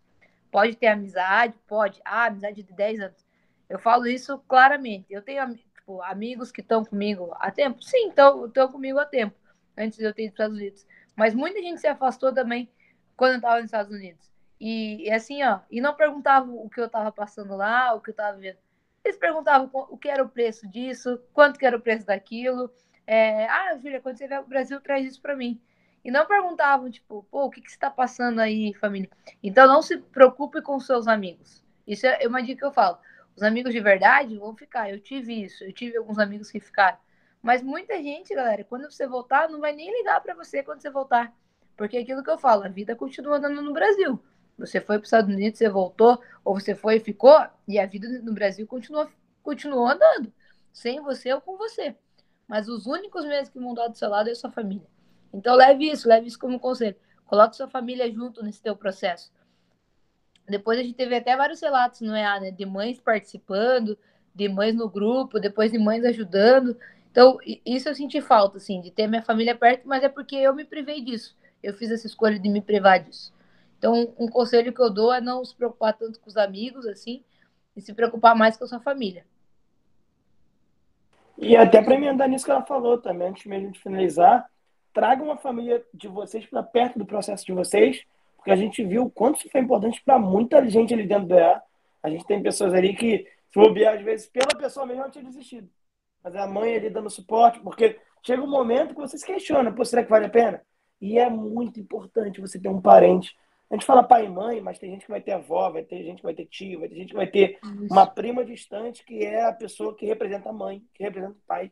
Pode 0.51 0.75
ter 0.75 0.87
amizade, 0.87 1.53
pode. 1.67 2.01
Ah, 2.03 2.25
amizade 2.25 2.63
de 2.63 2.73
10 2.73 2.99
anos. 2.99 3.25
Eu 3.69 3.79
falo 3.79 4.07
isso 4.07 4.37
claramente. 4.47 5.05
Eu 5.09 5.21
tenho 5.21 5.55
tipo, 5.55 6.01
amigos 6.01 6.51
que 6.51 6.61
estão 6.61 6.83
comigo 6.83 7.33
há 7.39 7.49
tempo. 7.51 7.81
Sim, 7.81 8.09
estão 8.09 8.71
comigo 8.71 8.99
há 8.99 9.05
tempo, 9.05 9.35
antes 9.77 9.97
de 9.97 10.03
eu 10.03 10.13
ter 10.13 10.25
ido 10.25 10.33
para 10.33 10.49
os 10.49 10.53
Estados 10.53 10.57
Unidos. 10.57 10.87
Mas 11.15 11.33
muita 11.33 11.61
gente 11.61 11.79
se 11.79 11.87
afastou 11.87 12.33
também 12.33 12.69
quando 13.15 13.33
eu 13.33 13.37
estava 13.37 13.55
nos 13.57 13.65
Estados 13.65 13.91
Unidos. 13.91 14.34
E, 14.67 15.07
e, 15.07 15.11
assim, 15.11 15.43
ó, 15.43 15.59
e 15.69 15.79
não 15.79 15.93
perguntavam 15.93 16.57
o 16.57 16.67
que 16.67 16.81
eu 16.81 16.87
estava 16.87 17.11
passando 17.11 17.55
lá, 17.55 17.93
o 17.93 18.01
que 18.01 18.09
eu 18.09 18.13
estava 18.13 18.35
vendo. 18.35 18.57
Eles 19.03 19.15
perguntavam 19.15 19.69
o 19.71 19.95
que 19.95 20.09
era 20.09 20.23
o 20.23 20.27
preço 20.27 20.67
disso, 20.67 21.21
quanto 21.31 21.59
que 21.59 21.67
era 21.67 21.77
o 21.77 21.79
preço 21.79 22.07
daquilo. 22.07 22.73
É, 23.05 23.45
ah, 23.45 23.77
Júlia, 23.77 24.01
quando 24.01 24.17
você 24.17 24.27
vier 24.27 24.39
ao 24.39 24.47
Brasil, 24.47 24.81
traz 24.81 25.05
isso 25.05 25.21
para 25.21 25.35
mim. 25.35 25.61
E 26.03 26.09
não 26.09 26.25
perguntavam, 26.25 26.89
tipo, 26.89 27.27
pô, 27.29 27.45
o 27.45 27.51
que, 27.51 27.61
que 27.61 27.69
está 27.69 27.91
passando 27.91 28.39
aí, 28.39 28.73
família? 28.73 29.07
Então, 29.43 29.67
não 29.67 29.83
se 29.83 29.99
preocupe 29.99 30.59
com 30.63 30.79
seus 30.79 31.07
amigos. 31.07 31.63
Isso 31.85 32.07
é 32.07 32.27
uma 32.27 32.41
dica 32.41 32.61
que 32.61 32.65
eu 32.65 32.73
falo. 32.73 32.97
Os 33.35 33.43
amigos 33.43 33.71
de 33.71 33.79
verdade 33.79 34.35
vão 34.35 34.55
ficar. 34.55 34.89
Eu 34.89 34.99
tive 34.99 35.43
isso, 35.43 35.63
eu 35.63 35.73
tive 35.73 35.95
alguns 35.95 36.17
amigos 36.17 36.49
que 36.49 36.59
ficaram. 36.59 36.97
Mas 37.39 37.61
muita 37.61 38.01
gente, 38.01 38.33
galera, 38.33 38.63
quando 38.63 38.89
você 38.89 39.05
voltar, 39.05 39.47
não 39.47 39.59
vai 39.59 39.73
nem 39.73 39.95
ligar 39.95 40.19
para 40.21 40.33
você 40.33 40.63
quando 40.63 40.81
você 40.81 40.89
voltar. 40.89 41.31
Porque 41.77 41.97
é 41.97 42.01
aquilo 42.01 42.23
que 42.23 42.31
eu 42.31 42.39
falo, 42.39 42.63
a 42.63 42.67
vida 42.67 42.95
continua 42.95 43.37
andando 43.37 43.61
no 43.61 43.71
Brasil. 43.71 44.19
Você 44.57 44.79
foi 44.79 44.97
para 44.97 45.03
os 45.03 45.07
Estados 45.07 45.33
Unidos, 45.33 45.57
você 45.57 45.69
voltou, 45.69 46.21
ou 46.43 46.59
você 46.59 46.73
foi 46.73 46.95
e 46.95 46.99
ficou, 46.99 47.37
e 47.67 47.77
a 47.77 47.85
vida 47.85 48.07
no 48.21 48.33
Brasil 48.33 48.65
continua, 48.65 49.09
continuou 49.43 49.87
andando. 49.87 50.31
Sem 50.71 51.01
você 51.01 51.33
ou 51.33 51.41
com 51.41 51.57
você. 51.57 51.95
Mas 52.47 52.67
os 52.67 52.85
únicos 52.85 53.25
mesmo 53.25 53.53
que 53.53 53.59
vão 53.59 53.73
dar 53.73 53.87
do 53.87 53.97
seu 53.97 54.09
lado 54.09 54.29
é 54.29 54.31
a 54.31 54.35
sua 54.35 54.51
família. 54.51 54.87
Então 55.33 55.55
leve 55.55 55.89
isso, 55.89 56.07
leve 56.07 56.27
isso 56.27 56.39
como 56.39 56.59
conselho. 56.59 56.95
Coloque 57.25 57.55
sua 57.55 57.67
família 57.67 58.09
junto 58.11 58.43
nesse 58.43 58.61
teu 58.61 58.75
processo. 58.75 59.31
Depois 60.47 60.77
a 60.79 60.83
gente 60.83 60.95
teve 60.95 61.15
até 61.15 61.35
vários 61.35 61.59
relatos 61.59 62.01
no 62.01 62.15
EA, 62.15 62.39
né? 62.39 62.51
De 62.51 62.65
mães 62.65 62.99
participando, 62.99 63.97
de 64.33 64.47
mães 64.47 64.75
no 64.75 64.87
grupo, 64.87 65.39
depois 65.39 65.71
de 65.71 65.79
mães 65.79 66.05
ajudando. 66.05 66.77
Então, 67.11 67.37
isso 67.65 67.89
eu 67.89 67.95
senti 67.95 68.21
falta, 68.21 68.57
assim, 68.57 68.81
de 68.81 68.91
ter 68.91 69.07
minha 69.07 69.23
família 69.23 69.55
perto, 69.55 69.87
mas 69.87 70.03
é 70.03 70.09
porque 70.09 70.35
eu 70.35 70.53
me 70.53 70.65
privei 70.65 71.01
disso. 71.01 71.35
Eu 71.63 71.73
fiz 71.73 71.89
essa 71.89 72.05
escolha 72.05 72.37
de 72.37 72.49
me 72.49 72.61
privar 72.61 73.01
disso. 73.03 73.33
Então, 73.85 74.15
um 74.17 74.27
conselho 74.27 74.73
que 74.73 74.81
eu 74.81 74.89
dou 74.89 75.13
é 75.13 75.21
não 75.21 75.45
se 75.45 75.55
preocupar 75.55 75.95
tanto 75.95 76.19
com 76.19 76.27
os 76.27 76.35
amigos, 76.35 76.87
assim, 76.87 77.23
e 77.77 77.81
se 77.81 77.93
preocupar 77.93 78.35
mais 78.35 78.57
com 78.57 78.63
a 78.63 78.67
sua 78.67 78.79
família. 78.79 79.23
E 81.37 81.55
até 81.55 81.83
para 81.83 81.93
emendar 81.93 82.27
nisso 82.27 82.45
que 82.45 82.49
ela 82.49 82.65
falou 82.65 82.97
também, 82.97 83.27
antes 83.27 83.45
mesmo 83.45 83.71
de 83.71 83.79
finalizar, 83.79 84.49
traga 84.91 85.21
uma 85.21 85.37
família 85.37 85.85
de 85.93 86.07
vocês 86.07 86.47
para 86.47 86.63
perto 86.63 86.97
do 86.97 87.05
processo 87.05 87.45
de 87.45 87.53
vocês, 87.53 88.03
porque 88.35 88.49
a 88.49 88.55
gente 88.55 88.83
viu 88.83 89.03
o 89.03 89.11
quanto 89.11 89.37
isso 89.37 89.49
foi 89.51 89.61
importante 89.61 90.01
para 90.03 90.17
muita 90.17 90.67
gente 90.67 90.91
ali 90.91 91.05
dentro 91.05 91.27
do 91.27 91.35
EA. 91.35 91.61
A 92.01 92.09
gente 92.09 92.25
tem 92.25 92.41
pessoas 92.41 92.73
ali 92.73 92.95
que, 92.95 93.27
se 93.51 93.59
bobear, 93.59 93.97
às 93.97 94.01
vezes, 94.01 94.25
pela 94.25 94.57
pessoa 94.57 94.87
mesmo, 94.87 95.03
não 95.03 95.11
tinha 95.11 95.23
desistido. 95.23 95.69
Mas 96.23 96.35
a 96.35 96.47
mãe 96.47 96.75
ali 96.75 96.89
dando 96.89 97.11
suporte, 97.11 97.59
porque 97.59 97.99
chega 98.23 98.41
um 98.41 98.49
momento 98.49 98.95
que 98.95 99.01
você 99.01 99.15
se 99.15 99.25
questiona, 99.27 99.71
pô, 99.71 99.85
será 99.85 100.03
que 100.03 100.09
vale 100.09 100.25
a 100.25 100.29
pena? 100.29 100.59
E 100.99 101.19
é 101.19 101.29
muito 101.29 101.79
importante 101.79 102.41
você 102.41 102.59
ter 102.59 102.69
um 102.69 102.81
parente. 102.81 103.37
A 103.69 103.75
gente 103.75 103.85
fala 103.85 104.03
pai 104.03 104.25
e 104.25 104.29
mãe, 104.29 104.61
mas 104.61 104.77
tem 104.77 104.91
gente 104.91 105.05
que 105.05 105.11
vai 105.11 105.21
ter 105.21 105.31
avó, 105.31 105.71
vai 105.71 105.83
ter 105.83 106.03
gente 106.03 106.17
que 106.17 106.23
vai 106.23 106.35
ter 106.35 106.45
tio, 106.45 106.79
vai 106.79 106.89
ter 106.89 106.95
gente 106.95 107.09
que 107.09 107.15
vai 107.15 107.27
ter 107.27 107.59
uma 107.89 108.05
prima 108.05 108.45
distante 108.45 109.03
que 109.03 109.25
é 109.25 109.43
a 109.43 109.53
pessoa 109.53 109.95
que 109.95 110.05
representa 110.05 110.49
a 110.49 110.53
mãe, 110.53 110.83
que 110.93 111.03
representa 111.03 111.33
o 111.33 111.47
pai. 111.47 111.71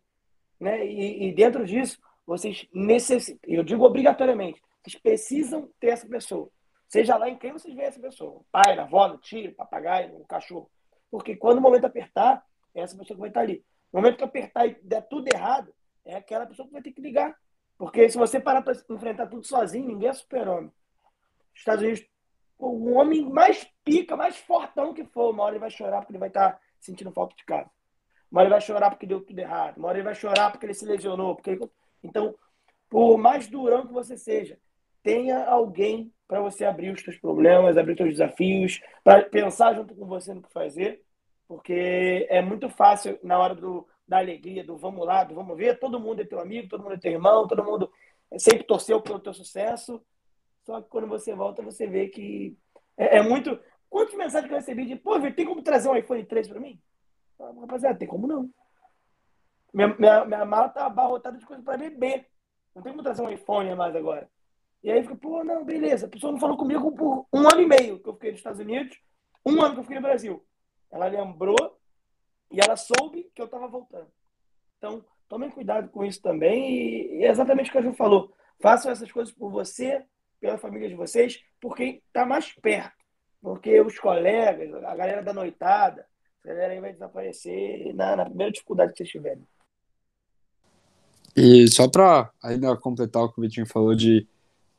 Né? 0.60 0.86
E, 0.86 1.28
e 1.28 1.32
dentro 1.34 1.66
disso, 1.66 2.00
vocês 2.26 2.68
necessitam, 2.74 3.40
eu 3.48 3.64
digo 3.64 3.84
obrigatoriamente, 3.84 4.62
vocês 4.84 5.02
precisam 5.02 5.70
ter 5.80 5.90
essa 5.90 6.08
pessoa. 6.08 6.50
Seja 6.88 7.16
lá 7.18 7.30
em 7.30 7.38
quem 7.38 7.52
vocês 7.52 7.74
veem 7.74 7.88
essa 7.88 8.00
pessoa. 8.00 8.42
Pai, 8.52 8.76
na 8.76 8.84
avó, 8.84 9.08
no 9.08 9.18
tio, 9.18 9.54
papagaio, 9.56 10.14
no 10.14 10.26
cachorro. 10.26 10.70
Porque 11.10 11.36
quando 11.36 11.58
o 11.58 11.62
momento 11.62 11.86
apertar, 11.86 12.44
é 12.74 12.82
essa 12.82 12.98
pessoa 12.98 13.16
que 13.16 13.22
vai 13.22 13.30
estar 13.30 13.42
ali. 13.42 13.64
No 13.92 14.00
momento 14.00 14.18
que 14.18 14.24
apertar 14.24 14.68
e 14.68 14.78
der 14.84 15.02
tudo 15.08 15.28
errado, 15.34 15.74
é 16.06 16.16
aquela 16.16 16.46
pessoa 16.46 16.68
que 16.68 16.74
vai 16.74 16.82
ter 16.82 16.92
que 16.92 17.02
ligar. 17.02 17.36
Porque 17.78 18.10
se 18.10 18.18
você 18.18 18.40
parar 18.40 18.62
para 18.62 18.74
enfrentar 18.90 19.28
tudo 19.28 19.46
sozinho, 19.46 19.88
ninguém 19.88 20.10
é 20.10 20.14
super-homem. 20.14 20.72
Estados 21.54 21.84
Unidos, 21.84 22.06
o 22.58 22.94
homem 22.94 23.30
mais 23.30 23.68
pica, 23.84 24.16
mais 24.16 24.38
fortão 24.38 24.94
que 24.94 25.04
for, 25.06 25.32
uma 25.32 25.44
hora 25.44 25.54
ele 25.54 25.60
vai 25.60 25.70
chorar 25.70 26.00
porque 26.00 26.12
ele 26.12 26.20
vai 26.20 26.30
estar 26.30 26.60
sentindo 26.80 27.12
falta 27.12 27.36
de 27.36 27.44
casa. 27.44 27.70
Uma 28.32 28.42
hora 28.42 28.48
ele 28.48 28.56
vai 28.56 28.62
chorar 28.62 28.90
porque 28.90 29.06
deu 29.06 29.22
tudo 29.22 29.38
errado. 29.38 29.78
Uma 29.78 29.90
hora 29.90 29.98
ele 29.98 30.06
vai 30.06 30.16
chorar 30.16 30.52
porque 30.52 30.66
ele 30.66 30.74
se 30.74 30.86
lesionou. 30.86 31.36
Porque. 31.36 31.60
Então, 32.02 32.36
por 32.90 33.18
mais 33.18 33.48
durão 33.48 33.86
que 33.86 33.94
você 33.94 34.18
seja, 34.18 34.58
tenha 35.04 35.46
alguém 35.46 36.12
para 36.28 36.42
você 36.42 36.66
abrir 36.66 36.92
os 36.92 37.02
seus 37.02 37.18
problemas, 37.18 37.78
abrir 37.78 37.92
os 37.92 37.98
seus 37.98 38.10
desafios, 38.12 38.82
para 39.04 39.24
pensar 39.24 39.76
junto 39.76 39.94
com 39.94 40.08
você 40.08 40.34
no 40.34 40.42
que 40.42 40.52
fazer, 40.52 41.04
porque 41.48 42.26
é 42.30 42.42
muito 42.42 42.70
fácil 42.70 43.20
na 43.22 43.38
hora 43.38 43.54
do, 43.54 43.88
da 44.08 44.18
alegria, 44.18 44.64
do 44.64 44.78
vamos 44.78 45.06
lá, 45.06 45.24
do 45.24 45.36
vamos 45.36 45.56
ver, 45.56 45.80
todo 45.80 46.00
mundo 46.00 46.22
é 46.22 46.26
teu 46.26 46.40
amigo, 46.40 46.70
todo 46.70 46.82
mundo 46.82 46.96
é 46.96 46.98
teu 46.98 47.12
irmão, 47.12 47.48
todo 47.48 47.64
mundo 47.64 47.92
sempre 48.38 48.64
torceu 48.64 49.02
pelo 49.02 49.20
teu 49.20 49.34
sucesso, 49.34 50.02
só 50.66 50.82
que 50.82 50.90
quando 50.90 51.08
você 51.08 51.34
volta, 51.34 51.62
você 51.62 51.88
vê 51.88 52.08
que 52.08 52.58
é, 52.98 53.18
é 53.18 53.22
muito... 53.22 53.60
Quantas 53.90 54.16
mensagens 54.16 54.48
que 54.48 54.54
eu 54.54 54.58
recebi 54.58 54.86
de, 54.86 54.96
pô, 54.96 55.20
tem 55.32 55.46
como 55.46 55.62
trazer 55.62 55.88
um 55.88 55.96
iPhone 55.96 56.26
3 56.26 56.48
para 56.48 56.60
mim? 56.60 56.82
Rapaziada, 57.40 58.00
tem 58.00 58.08
como 58.08 58.26
não. 58.26 58.50
Minha, 59.74 59.88
minha, 60.00 60.26
minha 60.26 60.46
mala 60.46 60.70
tá 60.70 60.86
abarrotada 60.86 61.38
de 61.38 61.46
coisa 61.46 61.62
para 61.62 61.78
beber. 61.78 62.28
Não 62.74 62.82
tem 62.82 62.92
como 62.92 63.04
trazer 63.04 63.22
um 63.22 63.30
iPhone 63.30 63.76
mais 63.76 63.96
agora. 63.96 64.30
E 64.84 64.92
aí 64.92 65.02
fica, 65.02 65.16
pô, 65.16 65.44
não, 65.44 65.64
beleza. 65.64 66.06
A 66.06 66.10
pessoa 66.10 66.32
não 66.32 66.40
falou 66.40 66.58
comigo 66.58 66.92
por 66.92 67.26
um 67.32 67.40
ano 67.40 67.62
e 67.62 67.66
meio 67.66 68.00
que 68.00 68.10
eu 68.10 68.14
fiquei 68.14 68.32
nos 68.32 68.40
Estados 68.40 68.60
Unidos, 68.60 69.00
um 69.46 69.62
ano 69.62 69.74
que 69.74 69.80
eu 69.80 69.84
fiquei 69.84 69.98
no 69.98 70.04
Brasil. 70.04 70.46
Ela 70.92 71.08
lembrou 71.08 71.80
e 72.52 72.60
ela 72.60 72.76
soube 72.76 73.32
que 73.34 73.42
eu 73.42 73.46
estava 73.46 73.68
voltando. 73.68 74.08
Então, 74.78 75.04
tomem 75.28 75.50
cuidado 75.50 75.90
com 75.90 76.04
isso 76.04 76.22
também. 76.22 77.18
E 77.18 77.24
é 77.24 77.30
exatamente 77.30 77.70
o 77.70 77.72
que 77.72 77.78
a 77.78 77.82
Ju 77.82 77.94
falou. 77.94 78.34
Façam 78.60 78.92
essas 78.92 79.12
coisas 79.12 79.34
por 79.34 79.50
você, 79.50 80.06
pela 80.44 80.58
família 80.58 80.90
de 80.90 80.96
vocês, 80.96 81.40
por 81.62 81.74
quem 81.74 82.02
está 82.06 82.26
mais 82.26 82.52
perto. 82.52 82.92
Porque 83.42 83.80
os 83.80 83.98
colegas, 83.98 84.74
a 84.84 84.94
galera 84.94 85.24
da 85.24 85.34
noitada, 85.34 86.06
a 86.44 86.48
galera 86.50 86.74
aí 86.74 86.82
vai 86.82 86.92
desaparecer 86.92 87.96
na, 87.96 88.18
na 88.18 88.26
primeira 88.26 88.52
dificuldade 88.52 88.92
que 88.92 88.98
vocês 88.98 89.10
tiverem. 89.10 89.48
E 91.34 91.66
só 91.70 91.88
para 91.88 92.30
ainda 92.44 92.76
completar 92.76 93.24
o 93.24 93.32
que 93.32 93.40
o 93.40 93.42
Vitinho 93.42 93.66
falou 93.66 93.96
de 93.96 94.28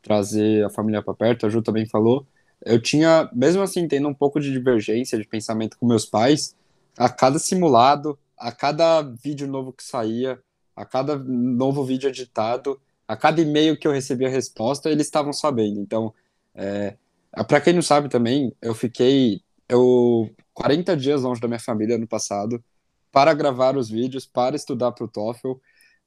trazer 0.03 0.67
a 0.67 0.69
família 0.69 1.03
para 1.03 1.15
perto, 1.15 1.47
a 1.47 1.49
Ju 1.49 1.63
também 1.63 1.87
falou, 1.87 2.27
eu 2.63 2.81
tinha, 2.81 3.31
mesmo 3.33 3.63
assim, 3.63 3.89
tendo 3.89 4.07
um 4.07 4.15
pouco 4.15 4.39
de 4.39 4.53
divergência 4.53 5.17
de 5.17 5.27
pensamento 5.27 5.79
com 5.79 5.87
meus 5.87 6.05
pais, 6.05 6.55
a 6.95 7.09
cada 7.09 7.39
simulado, 7.39 8.19
a 8.37 8.53
cada 8.53 9.01
vídeo 9.01 9.49
novo 9.49 9.73
que 9.73 9.83
saía, 9.83 10.39
a 10.77 10.85
cada 10.85 11.17
novo 11.17 11.83
vídeo 11.85 12.11
editado, 12.11 12.79
a 13.07 13.17
cada 13.17 13.41
e-mail 13.41 13.79
que 13.79 13.87
eu 13.87 13.93
recebia 13.93 14.29
resposta, 14.29 14.91
eles 14.91 15.07
estavam 15.07 15.33
sabendo. 15.33 15.81
Então, 15.81 16.13
é, 16.55 16.97
para 17.47 17.61
quem 17.61 17.73
não 17.73 17.83
sabe 17.83 18.09
também, 18.09 18.53
eu 18.63 18.75
fiquei 18.75 19.43
eu 19.69 20.31
40 20.53 20.97
dias 20.97 21.23
longe 21.23 21.41
da 21.41 21.49
minha 21.49 21.61
família 21.61 21.99
no 21.99 22.07
passado 22.07 22.63
para 23.11 23.33
gravar 23.35 23.77
os 23.77 23.89
vídeos, 23.89 24.27
para 24.27 24.57
estudar 24.57 24.93
para 24.93 25.05
o 25.05 25.09
TOEFL. 25.09 25.53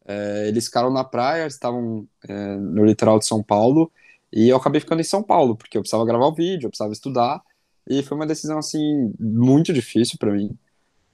É, 0.06 0.48
eles 0.48 0.66
ficaram 0.66 0.92
na 0.92 1.04
praia, 1.04 1.48
estavam 1.48 2.08
é, 2.28 2.56
no 2.58 2.86
litoral 2.86 3.20
de 3.20 3.26
São 3.26 3.44
Paulo, 3.44 3.92
e 4.32 4.50
eu 4.50 4.58
acabei 4.58 4.82
ficando 4.82 5.02
em 5.02 5.06
São 5.06 5.24
Paulo, 5.24 5.56
porque 5.56 5.78
eu 5.78 5.82
precisava 5.82 6.06
gravar 6.06 6.28
o 6.28 6.34
vídeo, 6.34 6.68
eu 6.68 6.70
precisava 6.70 6.94
estudar, 6.94 7.42
e 7.90 8.04
foi 8.04 8.18
uma 8.18 8.26
decisão, 8.26 8.58
assim, 8.58 9.14
muito 9.20 9.72
difícil 9.74 10.18
para 10.18 10.32
mim. 10.32 10.58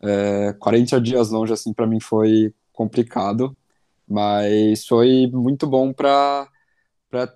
É, 0.01 0.53
40 0.53 0.99
dias 0.99 1.29
longe, 1.29 1.53
assim, 1.53 1.73
para 1.73 1.87
mim 1.87 1.99
foi 1.99 2.53
complicado, 2.71 3.55
mas 4.07 4.85
foi 4.85 5.27
muito 5.27 5.67
bom 5.67 5.93
para 5.93 6.49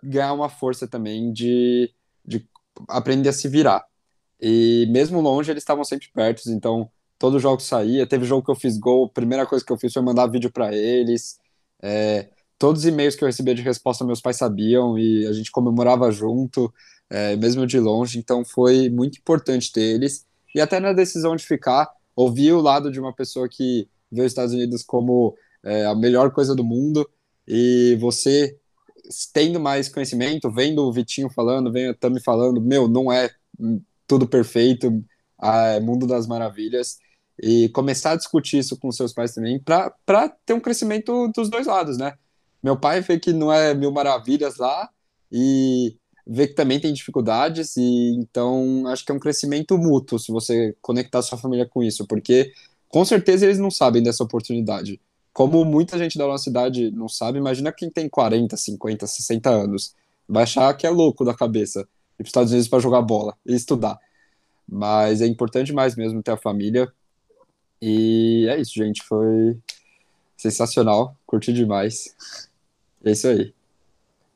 ganhar 0.04 0.34
uma 0.34 0.50
força 0.50 0.88
também 0.88 1.32
de, 1.32 1.94
de 2.26 2.48
aprender 2.88 3.30
a 3.30 3.34
se 3.34 3.48
virar. 3.48 3.86
E 4.40 4.88
mesmo 4.90 5.22
longe, 5.22 5.52
eles 5.52 5.64
estavam 5.64 5.84
sempre 5.84 6.10
perto, 6.14 6.50
então 6.50 6.90
todo 7.18 7.40
jogo 7.40 7.62
saía. 7.62 8.08
Teve 8.08 8.26
jogo 8.26 8.44
que 8.46 8.52
eu 8.52 8.56
fiz 8.56 8.78
gol, 8.78 9.06
a 9.06 9.10
primeira 9.10 9.46
coisa 9.46 9.66
que 9.66 9.72
eu 9.72 9.78
fiz 9.78 9.94
foi 9.94 10.02
mandar 10.02 10.28
vídeo 10.28 10.52
para 10.52 10.76
eles. 10.76 11.40
É, 11.82 12.30
todos 12.58 12.82
os 12.82 12.88
e-mails 12.88 13.16
que 13.16 13.24
eu 13.24 13.28
recebia 13.28 13.56
de 13.56 13.62
resposta, 13.62 14.06
meus 14.06 14.22
pais 14.22 14.38
sabiam 14.38 14.98
e 14.98 15.26
a 15.28 15.34
gente 15.34 15.52
comemorava 15.52 16.12
junto, 16.12 16.74
é, 17.10 17.36
mesmo 17.36 17.66
de 17.66 17.80
longe. 17.80 18.20
Então 18.20 18.46
foi 18.46 18.90
muito 18.90 19.18
importante 19.20 19.72
ter 19.72 19.82
eles. 19.82 20.26
E 20.54 20.62
até 20.62 20.80
na 20.80 20.94
decisão 20.94 21.36
de 21.36 21.46
ficar, 21.46 21.90
ouvir 22.16 22.54
o 22.54 22.62
lado 22.62 22.92
de 22.92 23.00
uma 23.00 23.14
pessoa 23.14 23.48
que 23.50 23.88
vê 24.12 24.22
os 24.22 24.28
Estados 24.28 24.54
Unidos 24.54 24.84
como 24.84 25.36
é, 25.68 25.86
a 25.86 25.94
melhor 25.94 26.32
coisa 26.32 26.56
do 26.56 26.64
mundo 26.64 27.08
e 27.48 27.98
você 28.00 28.58
tendo 29.34 29.60
mais 29.60 29.90
conhecimento, 29.90 30.52
vendo 30.52 30.84
o 30.84 30.92
Vitinho 30.92 31.30
falando, 31.30 31.72
vendo 31.72 31.92
a 31.92 31.94
Tami 31.94 32.22
falando, 32.22 32.62
meu, 32.62 32.88
não 32.88 33.12
é 33.12 33.30
tudo 34.06 34.28
perfeito, 34.28 35.04
é 35.42 35.80
mundo 35.80 36.08
das 36.08 36.28
maravilhas, 36.28 36.98
e 37.42 37.70
começar 37.70 38.12
a 38.12 38.16
discutir 38.16 38.58
isso 38.60 38.78
com 38.78 38.92
seus 38.92 39.14
pais 39.14 39.34
também, 39.34 39.62
para 39.62 40.30
ter 40.46 40.54
um 40.54 40.60
crescimento 40.60 41.30
dos 41.36 41.50
dois 41.50 41.68
lados, 41.68 41.98
né? 41.98 42.14
Meu 42.64 42.78
pai 42.78 43.02
vê 43.02 43.20
que 43.20 43.32
não 43.32 43.54
é 43.54 43.74
mil 43.74 43.92
maravilhas 43.92 44.58
lá, 44.58 44.90
e 45.32 45.96
vê 46.26 46.48
que 46.48 46.54
também 46.54 46.80
tem 46.80 46.94
dificuldades, 46.94 47.78
e 47.78 48.16
então 48.20 48.88
acho 48.88 49.06
que 49.06 49.12
é 49.12 49.16
um 49.16 49.20
crescimento 49.20 49.78
mútuo 49.78 50.20
se 50.20 50.32
você 50.32 50.76
conectar 50.82 51.22
sua 51.22 51.38
família 51.38 51.66
com 51.66 51.84
isso, 51.84 52.06
porque 52.08 52.52
com 52.90 53.06
certeza 53.06 53.46
eles 53.46 53.60
não 53.60 53.72
sabem 53.72 54.02
dessa 54.02 54.24
oportunidade. 54.24 55.00
Como 55.38 55.64
muita 55.64 56.00
gente 56.00 56.18
da 56.18 56.26
nossa 56.26 56.50
idade 56.50 56.90
não 56.90 57.08
sabe, 57.08 57.38
imagina 57.38 57.72
quem 57.72 57.92
tem 57.92 58.10
40, 58.10 58.58
50, 58.58 59.06
60 59.06 59.48
anos. 59.48 59.96
Vai 60.28 60.42
achar 60.42 60.74
que 60.74 60.88
é 60.88 60.90
louco 60.90 61.24
da 61.24 61.32
cabeça. 61.32 61.82
Ir 61.82 61.86
para 62.18 62.24
os 62.24 62.28
Estados 62.30 62.52
Unidos 62.52 62.68
para 62.68 62.80
jogar 62.80 63.04
bola 63.04 63.38
e 63.46 63.54
estudar. 63.54 64.00
Mas 64.68 65.22
é 65.22 65.28
importante 65.28 65.72
mais 65.72 65.96
mesmo 65.96 66.24
ter 66.24 66.32
a 66.32 66.38
família. 66.38 66.92
E 67.80 68.48
é 68.50 68.60
isso, 68.60 68.74
gente. 68.74 69.04
Foi 69.04 69.56
sensacional. 70.36 71.16
Curti 71.28 71.54
demais. 71.54 72.16
É 73.06 73.12
isso 73.12 73.28
aí. 73.28 73.54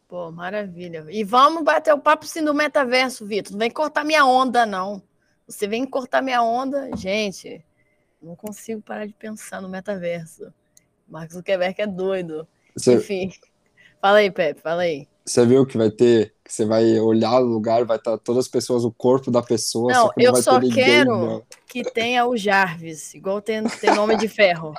Pô, 0.08 0.30
maravilha. 0.30 1.04
E 1.10 1.24
vamos 1.24 1.64
bater 1.64 1.96
o 1.96 2.00
papo 2.00 2.28
sim 2.28 2.44
do 2.44 2.54
metaverso, 2.54 3.26
Vitor. 3.26 3.54
Não 3.54 3.60
vem 3.60 3.72
cortar 3.72 4.04
minha 4.04 4.24
onda, 4.24 4.68
não. 4.68 5.02
Você 5.48 5.68
vem 5.68 5.84
cortar 5.84 6.22
minha 6.22 6.44
onda, 6.44 6.96
gente. 6.96 7.66
Não 8.22 8.36
consigo 8.36 8.84
parar 8.84 9.08
de 9.08 9.14
pensar 9.14 9.64
no 9.64 9.68
metaverso. 9.68 10.54
Marcos 11.12 11.36
Zuckerberg 11.36 11.82
é 11.82 11.88
doido. 11.88 12.48
Você... 12.76 12.96
Enfim. 12.96 13.32
Fala 14.02 14.20
aí, 14.20 14.32
Pepe, 14.32 14.62
fala 14.62 14.84
aí. 14.84 15.08
Você 15.24 15.46
viu 15.46 15.66
que 15.66 15.78
vai 15.78 15.92
ter, 15.92 16.34
que 16.44 16.52
você 16.52 16.66
vai 16.66 17.00
olhar 17.00 17.40
o 17.40 17.46
lugar, 17.46 17.86
vai 17.86 17.98
estar 17.98 18.18
todas 18.18 18.46
as 18.46 18.52
pessoas, 18.52 18.84
o 18.84 18.92
corpo 18.92 19.30
da 19.30 19.44
pessoa. 19.44 19.94
Não, 19.94 20.08
só 20.08 20.14
eu 20.18 20.36
só 20.38 20.60
quero 20.60 21.46
que 21.68 21.84
tenha 21.84 22.26
o 22.26 22.36
Jarvis, 22.36 23.14
igual 23.14 23.40
tem, 23.40 23.64
tem 23.64 23.94
nome 23.94 24.18
de 24.18 24.28
ferro. 24.28 24.74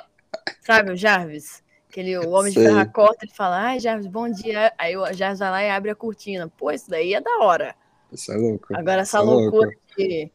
Sabe 0.61 0.91
o 0.91 0.97
Jarvis? 0.97 1.63
Aquele, 1.89 2.17
o 2.17 2.31
homem 2.31 2.51
Sei. 2.51 2.61
de 2.61 2.67
ferro 2.67 2.81
acorda 2.81 3.19
e 3.23 3.33
fala, 3.33 3.61
ai, 3.61 3.79
Jarvis, 3.79 4.07
bom 4.07 4.29
dia. 4.29 4.73
Aí 4.77 4.97
o 4.97 5.13
Jarvis 5.13 5.39
vai 5.39 5.51
lá 5.51 5.63
e 5.63 5.69
abre 5.69 5.91
a 5.91 5.95
cortina. 5.95 6.51
Pô, 6.57 6.71
isso 6.71 6.89
daí 6.89 7.13
é 7.13 7.21
da 7.21 7.37
hora. 7.39 7.73
Isso 8.11 8.31
é 8.31 8.35
louco. 8.35 8.67
Agora, 8.75 9.03
essa 9.03 9.19
é 9.19 9.21
loucura 9.21 9.67
louco. 9.67 9.81
de 9.97 10.29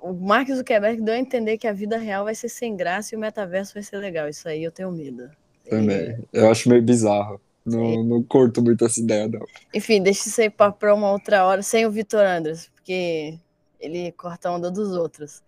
o 0.00 0.12
Mark 0.12 0.48
Zuckerberg 0.48 1.02
deu 1.02 1.14
a 1.14 1.18
entender 1.18 1.58
que 1.58 1.66
a 1.66 1.72
vida 1.72 1.98
real 1.98 2.24
vai 2.24 2.34
ser 2.34 2.48
sem 2.48 2.76
graça 2.76 3.14
e 3.14 3.16
o 3.16 3.20
metaverso 3.20 3.74
vai 3.74 3.82
ser 3.82 3.96
legal. 3.98 4.28
Isso 4.28 4.48
aí 4.48 4.62
eu 4.62 4.72
tenho 4.72 4.90
medo. 4.90 5.30
Também. 5.68 6.18
Eu 6.32 6.50
acho 6.50 6.68
meio 6.68 6.82
bizarro. 6.82 7.40
Não, 7.64 8.02
não 8.02 8.22
curto 8.22 8.62
muito 8.62 8.84
essa 8.84 8.98
ideia, 8.98 9.28
não. 9.28 9.44
Enfim, 9.74 10.02
deixa 10.02 10.28
isso 10.28 10.40
aí 10.40 10.48
para 10.48 10.94
uma 10.94 11.12
outra 11.12 11.44
hora, 11.44 11.62
sem 11.62 11.84
o 11.84 11.90
Vitor 11.90 12.24
Andres, 12.24 12.70
porque 12.74 13.38
ele 13.78 14.10
corta 14.12 14.48
a 14.48 14.52
onda 14.54 14.70
dos 14.70 14.92
outros. 14.92 15.42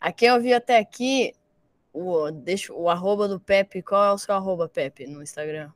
A 0.00 0.10
quem 0.10 0.28
eu 0.28 0.40
vi 0.40 0.54
até 0.54 0.78
aqui, 0.78 1.34
o, 1.92 2.30
deixa, 2.30 2.72
o 2.72 2.88
arroba 2.88 3.28
do 3.28 3.38
Pepe, 3.38 3.82
qual 3.82 4.04
é 4.04 4.12
o 4.12 4.18
seu 4.18 4.34
arroba, 4.34 4.68
Pepe, 4.68 5.06
no 5.06 5.22
Instagram? 5.22 5.70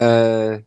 É, 0.00 0.62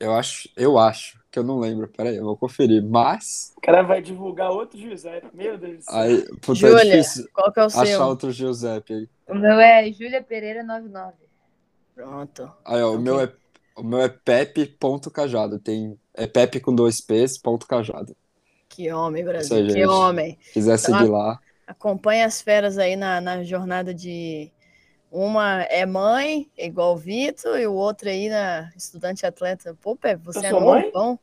eu 0.00 0.12
acho, 0.12 0.48
eu 0.56 0.78
acho 0.78 1.23
que 1.34 1.38
eu 1.40 1.42
não 1.42 1.58
lembro. 1.58 1.88
Peraí, 1.88 2.14
eu 2.14 2.24
vou 2.24 2.36
conferir. 2.36 2.80
Mas. 2.80 3.52
O 3.56 3.60
cara 3.60 3.82
vai 3.82 4.00
divulgar 4.00 4.52
outro 4.52 4.78
Giuseppe. 4.78 5.26
Meu 5.34 5.58
Deus 5.58 5.78
do 5.78 5.82
céu. 5.82 5.94
Aí, 5.96 6.22
puta, 6.40 6.54
Júlia, 6.54 7.00
é 7.00 7.02
qual 7.32 7.52
que 7.52 7.58
é 7.58 7.64
o 7.64 7.70
seu? 7.70 7.80
Achar 7.80 8.06
outro 8.06 8.30
Giuseppe 8.30 8.94
aí. 8.94 9.08
O 9.28 9.34
meu 9.34 9.58
é 9.58 9.90
Júlia 9.90 10.22
Pereira 10.22 10.62
99. 10.62 11.12
Pronto. 11.92 12.52
Aí, 12.64 12.80
ó, 12.80 12.90
okay. 12.90 12.98
o 12.98 13.00
meu 13.00 13.20
é 13.20 13.32
o 13.76 13.82
meu 13.82 14.00
é 14.00 14.08
pepe.cajado. 14.08 15.58
Tem 15.58 15.98
é 16.14 16.28
pepe 16.28 16.60
com 16.60 16.72
dois 16.72 17.00
p's, 17.00 17.36
ponto 17.36 17.66
cajado. 17.66 18.16
Que 18.68 18.92
homem, 18.92 19.24
Brasil. 19.24 19.56
Aí, 19.56 19.74
que 19.74 19.84
homem. 19.84 20.38
quiser 20.52 20.78
então, 20.78 20.98
seguir 20.98 21.10
lá. 21.10 21.40
Acompanha 21.66 22.26
as 22.26 22.40
feras 22.40 22.78
aí 22.78 22.94
na, 22.94 23.20
na 23.20 23.42
jornada 23.42 23.92
de 23.92 24.52
uma 25.14 25.62
é 25.62 25.86
mãe, 25.86 26.50
igual 26.58 26.94
o 26.94 26.96
Vitor, 26.96 27.56
e 27.56 27.66
o 27.68 27.72
outro 27.72 28.08
aí 28.08 28.28
na 28.28 28.72
estudante 28.76 29.24
atleta. 29.24 29.76
Pô, 29.80 29.94
Pepe, 29.94 30.24
você 30.24 30.40
eu 30.40 30.44
é 30.44 30.50
novão. 30.50 31.18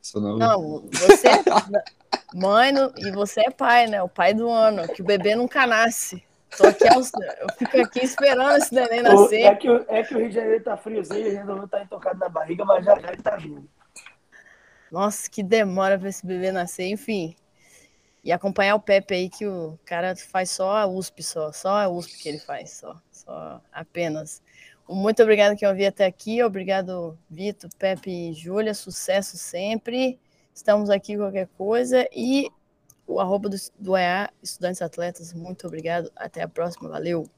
Sou 0.00 0.22
não. 0.22 0.38
Não, 0.38 0.88
você 0.92 1.26
é 1.26 1.42
mãe 2.32 2.70
no, 2.70 2.92
e 2.96 3.10
você 3.10 3.40
é 3.40 3.50
pai, 3.50 3.88
né? 3.88 4.00
O 4.00 4.08
pai 4.08 4.32
do 4.32 4.48
ano, 4.48 4.86
que 4.86 5.02
o 5.02 5.04
bebê 5.04 5.34
nunca 5.34 5.66
nasce. 5.66 6.24
Tô 6.56 6.68
aqui 6.68 6.86
aos, 6.86 7.10
eu 7.40 7.48
fico 7.58 7.80
aqui 7.80 8.04
esperando 8.04 8.58
esse 8.58 8.72
neném 8.72 9.02
nascer. 9.02 9.42
É 9.42 9.54
que, 9.56 9.68
é 9.88 10.02
que 10.04 10.14
o 10.14 10.18
Rio 10.18 10.28
de 10.28 10.34
Janeiro 10.36 10.62
tá 10.62 10.76
friozinho, 10.76 11.26
ele 11.26 11.36
resolveu 11.36 11.64
estar 11.64 11.78
tá 11.78 11.84
intocado 11.84 12.18
na 12.20 12.28
barriga, 12.28 12.64
mas 12.64 12.84
já, 12.84 12.96
já 13.00 13.12
ele 13.12 13.22
tá 13.22 13.36
vindo. 13.36 13.68
Nossa, 14.90 15.28
que 15.28 15.42
demora 15.42 15.98
para 15.98 16.08
esse 16.08 16.24
bebê 16.24 16.52
nascer, 16.52 16.86
enfim. 16.86 17.34
E 18.22 18.30
acompanhar 18.30 18.76
o 18.76 18.80
Pepe 18.80 19.14
aí, 19.14 19.28
que 19.28 19.46
o 19.46 19.76
cara 19.84 20.14
faz 20.14 20.50
só 20.50 20.76
a 20.76 20.86
USP, 20.86 21.24
só, 21.24 21.50
só 21.50 21.70
a 21.70 21.88
USP 21.88 22.18
que 22.18 22.28
ele 22.28 22.38
faz, 22.38 22.70
só, 22.70 23.00
só 23.24 23.60
apenas. 23.72 24.42
Muito 24.88 25.22
obrigado 25.22 25.56
que 25.56 25.64
eu 25.64 25.74
vi 25.74 25.86
até 25.86 26.04
aqui, 26.04 26.42
obrigado 26.42 27.16
Vitor, 27.30 27.70
Pepe 27.78 28.10
e 28.10 28.32
Júlia, 28.34 28.74
sucesso 28.74 29.36
sempre. 29.36 30.18
Estamos 30.54 30.90
aqui 30.90 31.16
qualquer 31.16 31.48
coisa 31.56 32.06
e 32.12 32.50
o 33.06 33.20
arroba 33.20 33.48
do, 33.48 33.56
do 33.78 33.96
EA, 33.96 34.30
Estudantes 34.42 34.82
Atletas, 34.82 35.32
muito 35.32 35.66
obrigado, 35.66 36.10
até 36.16 36.42
a 36.42 36.48
próxima, 36.48 36.88
valeu! 36.88 37.28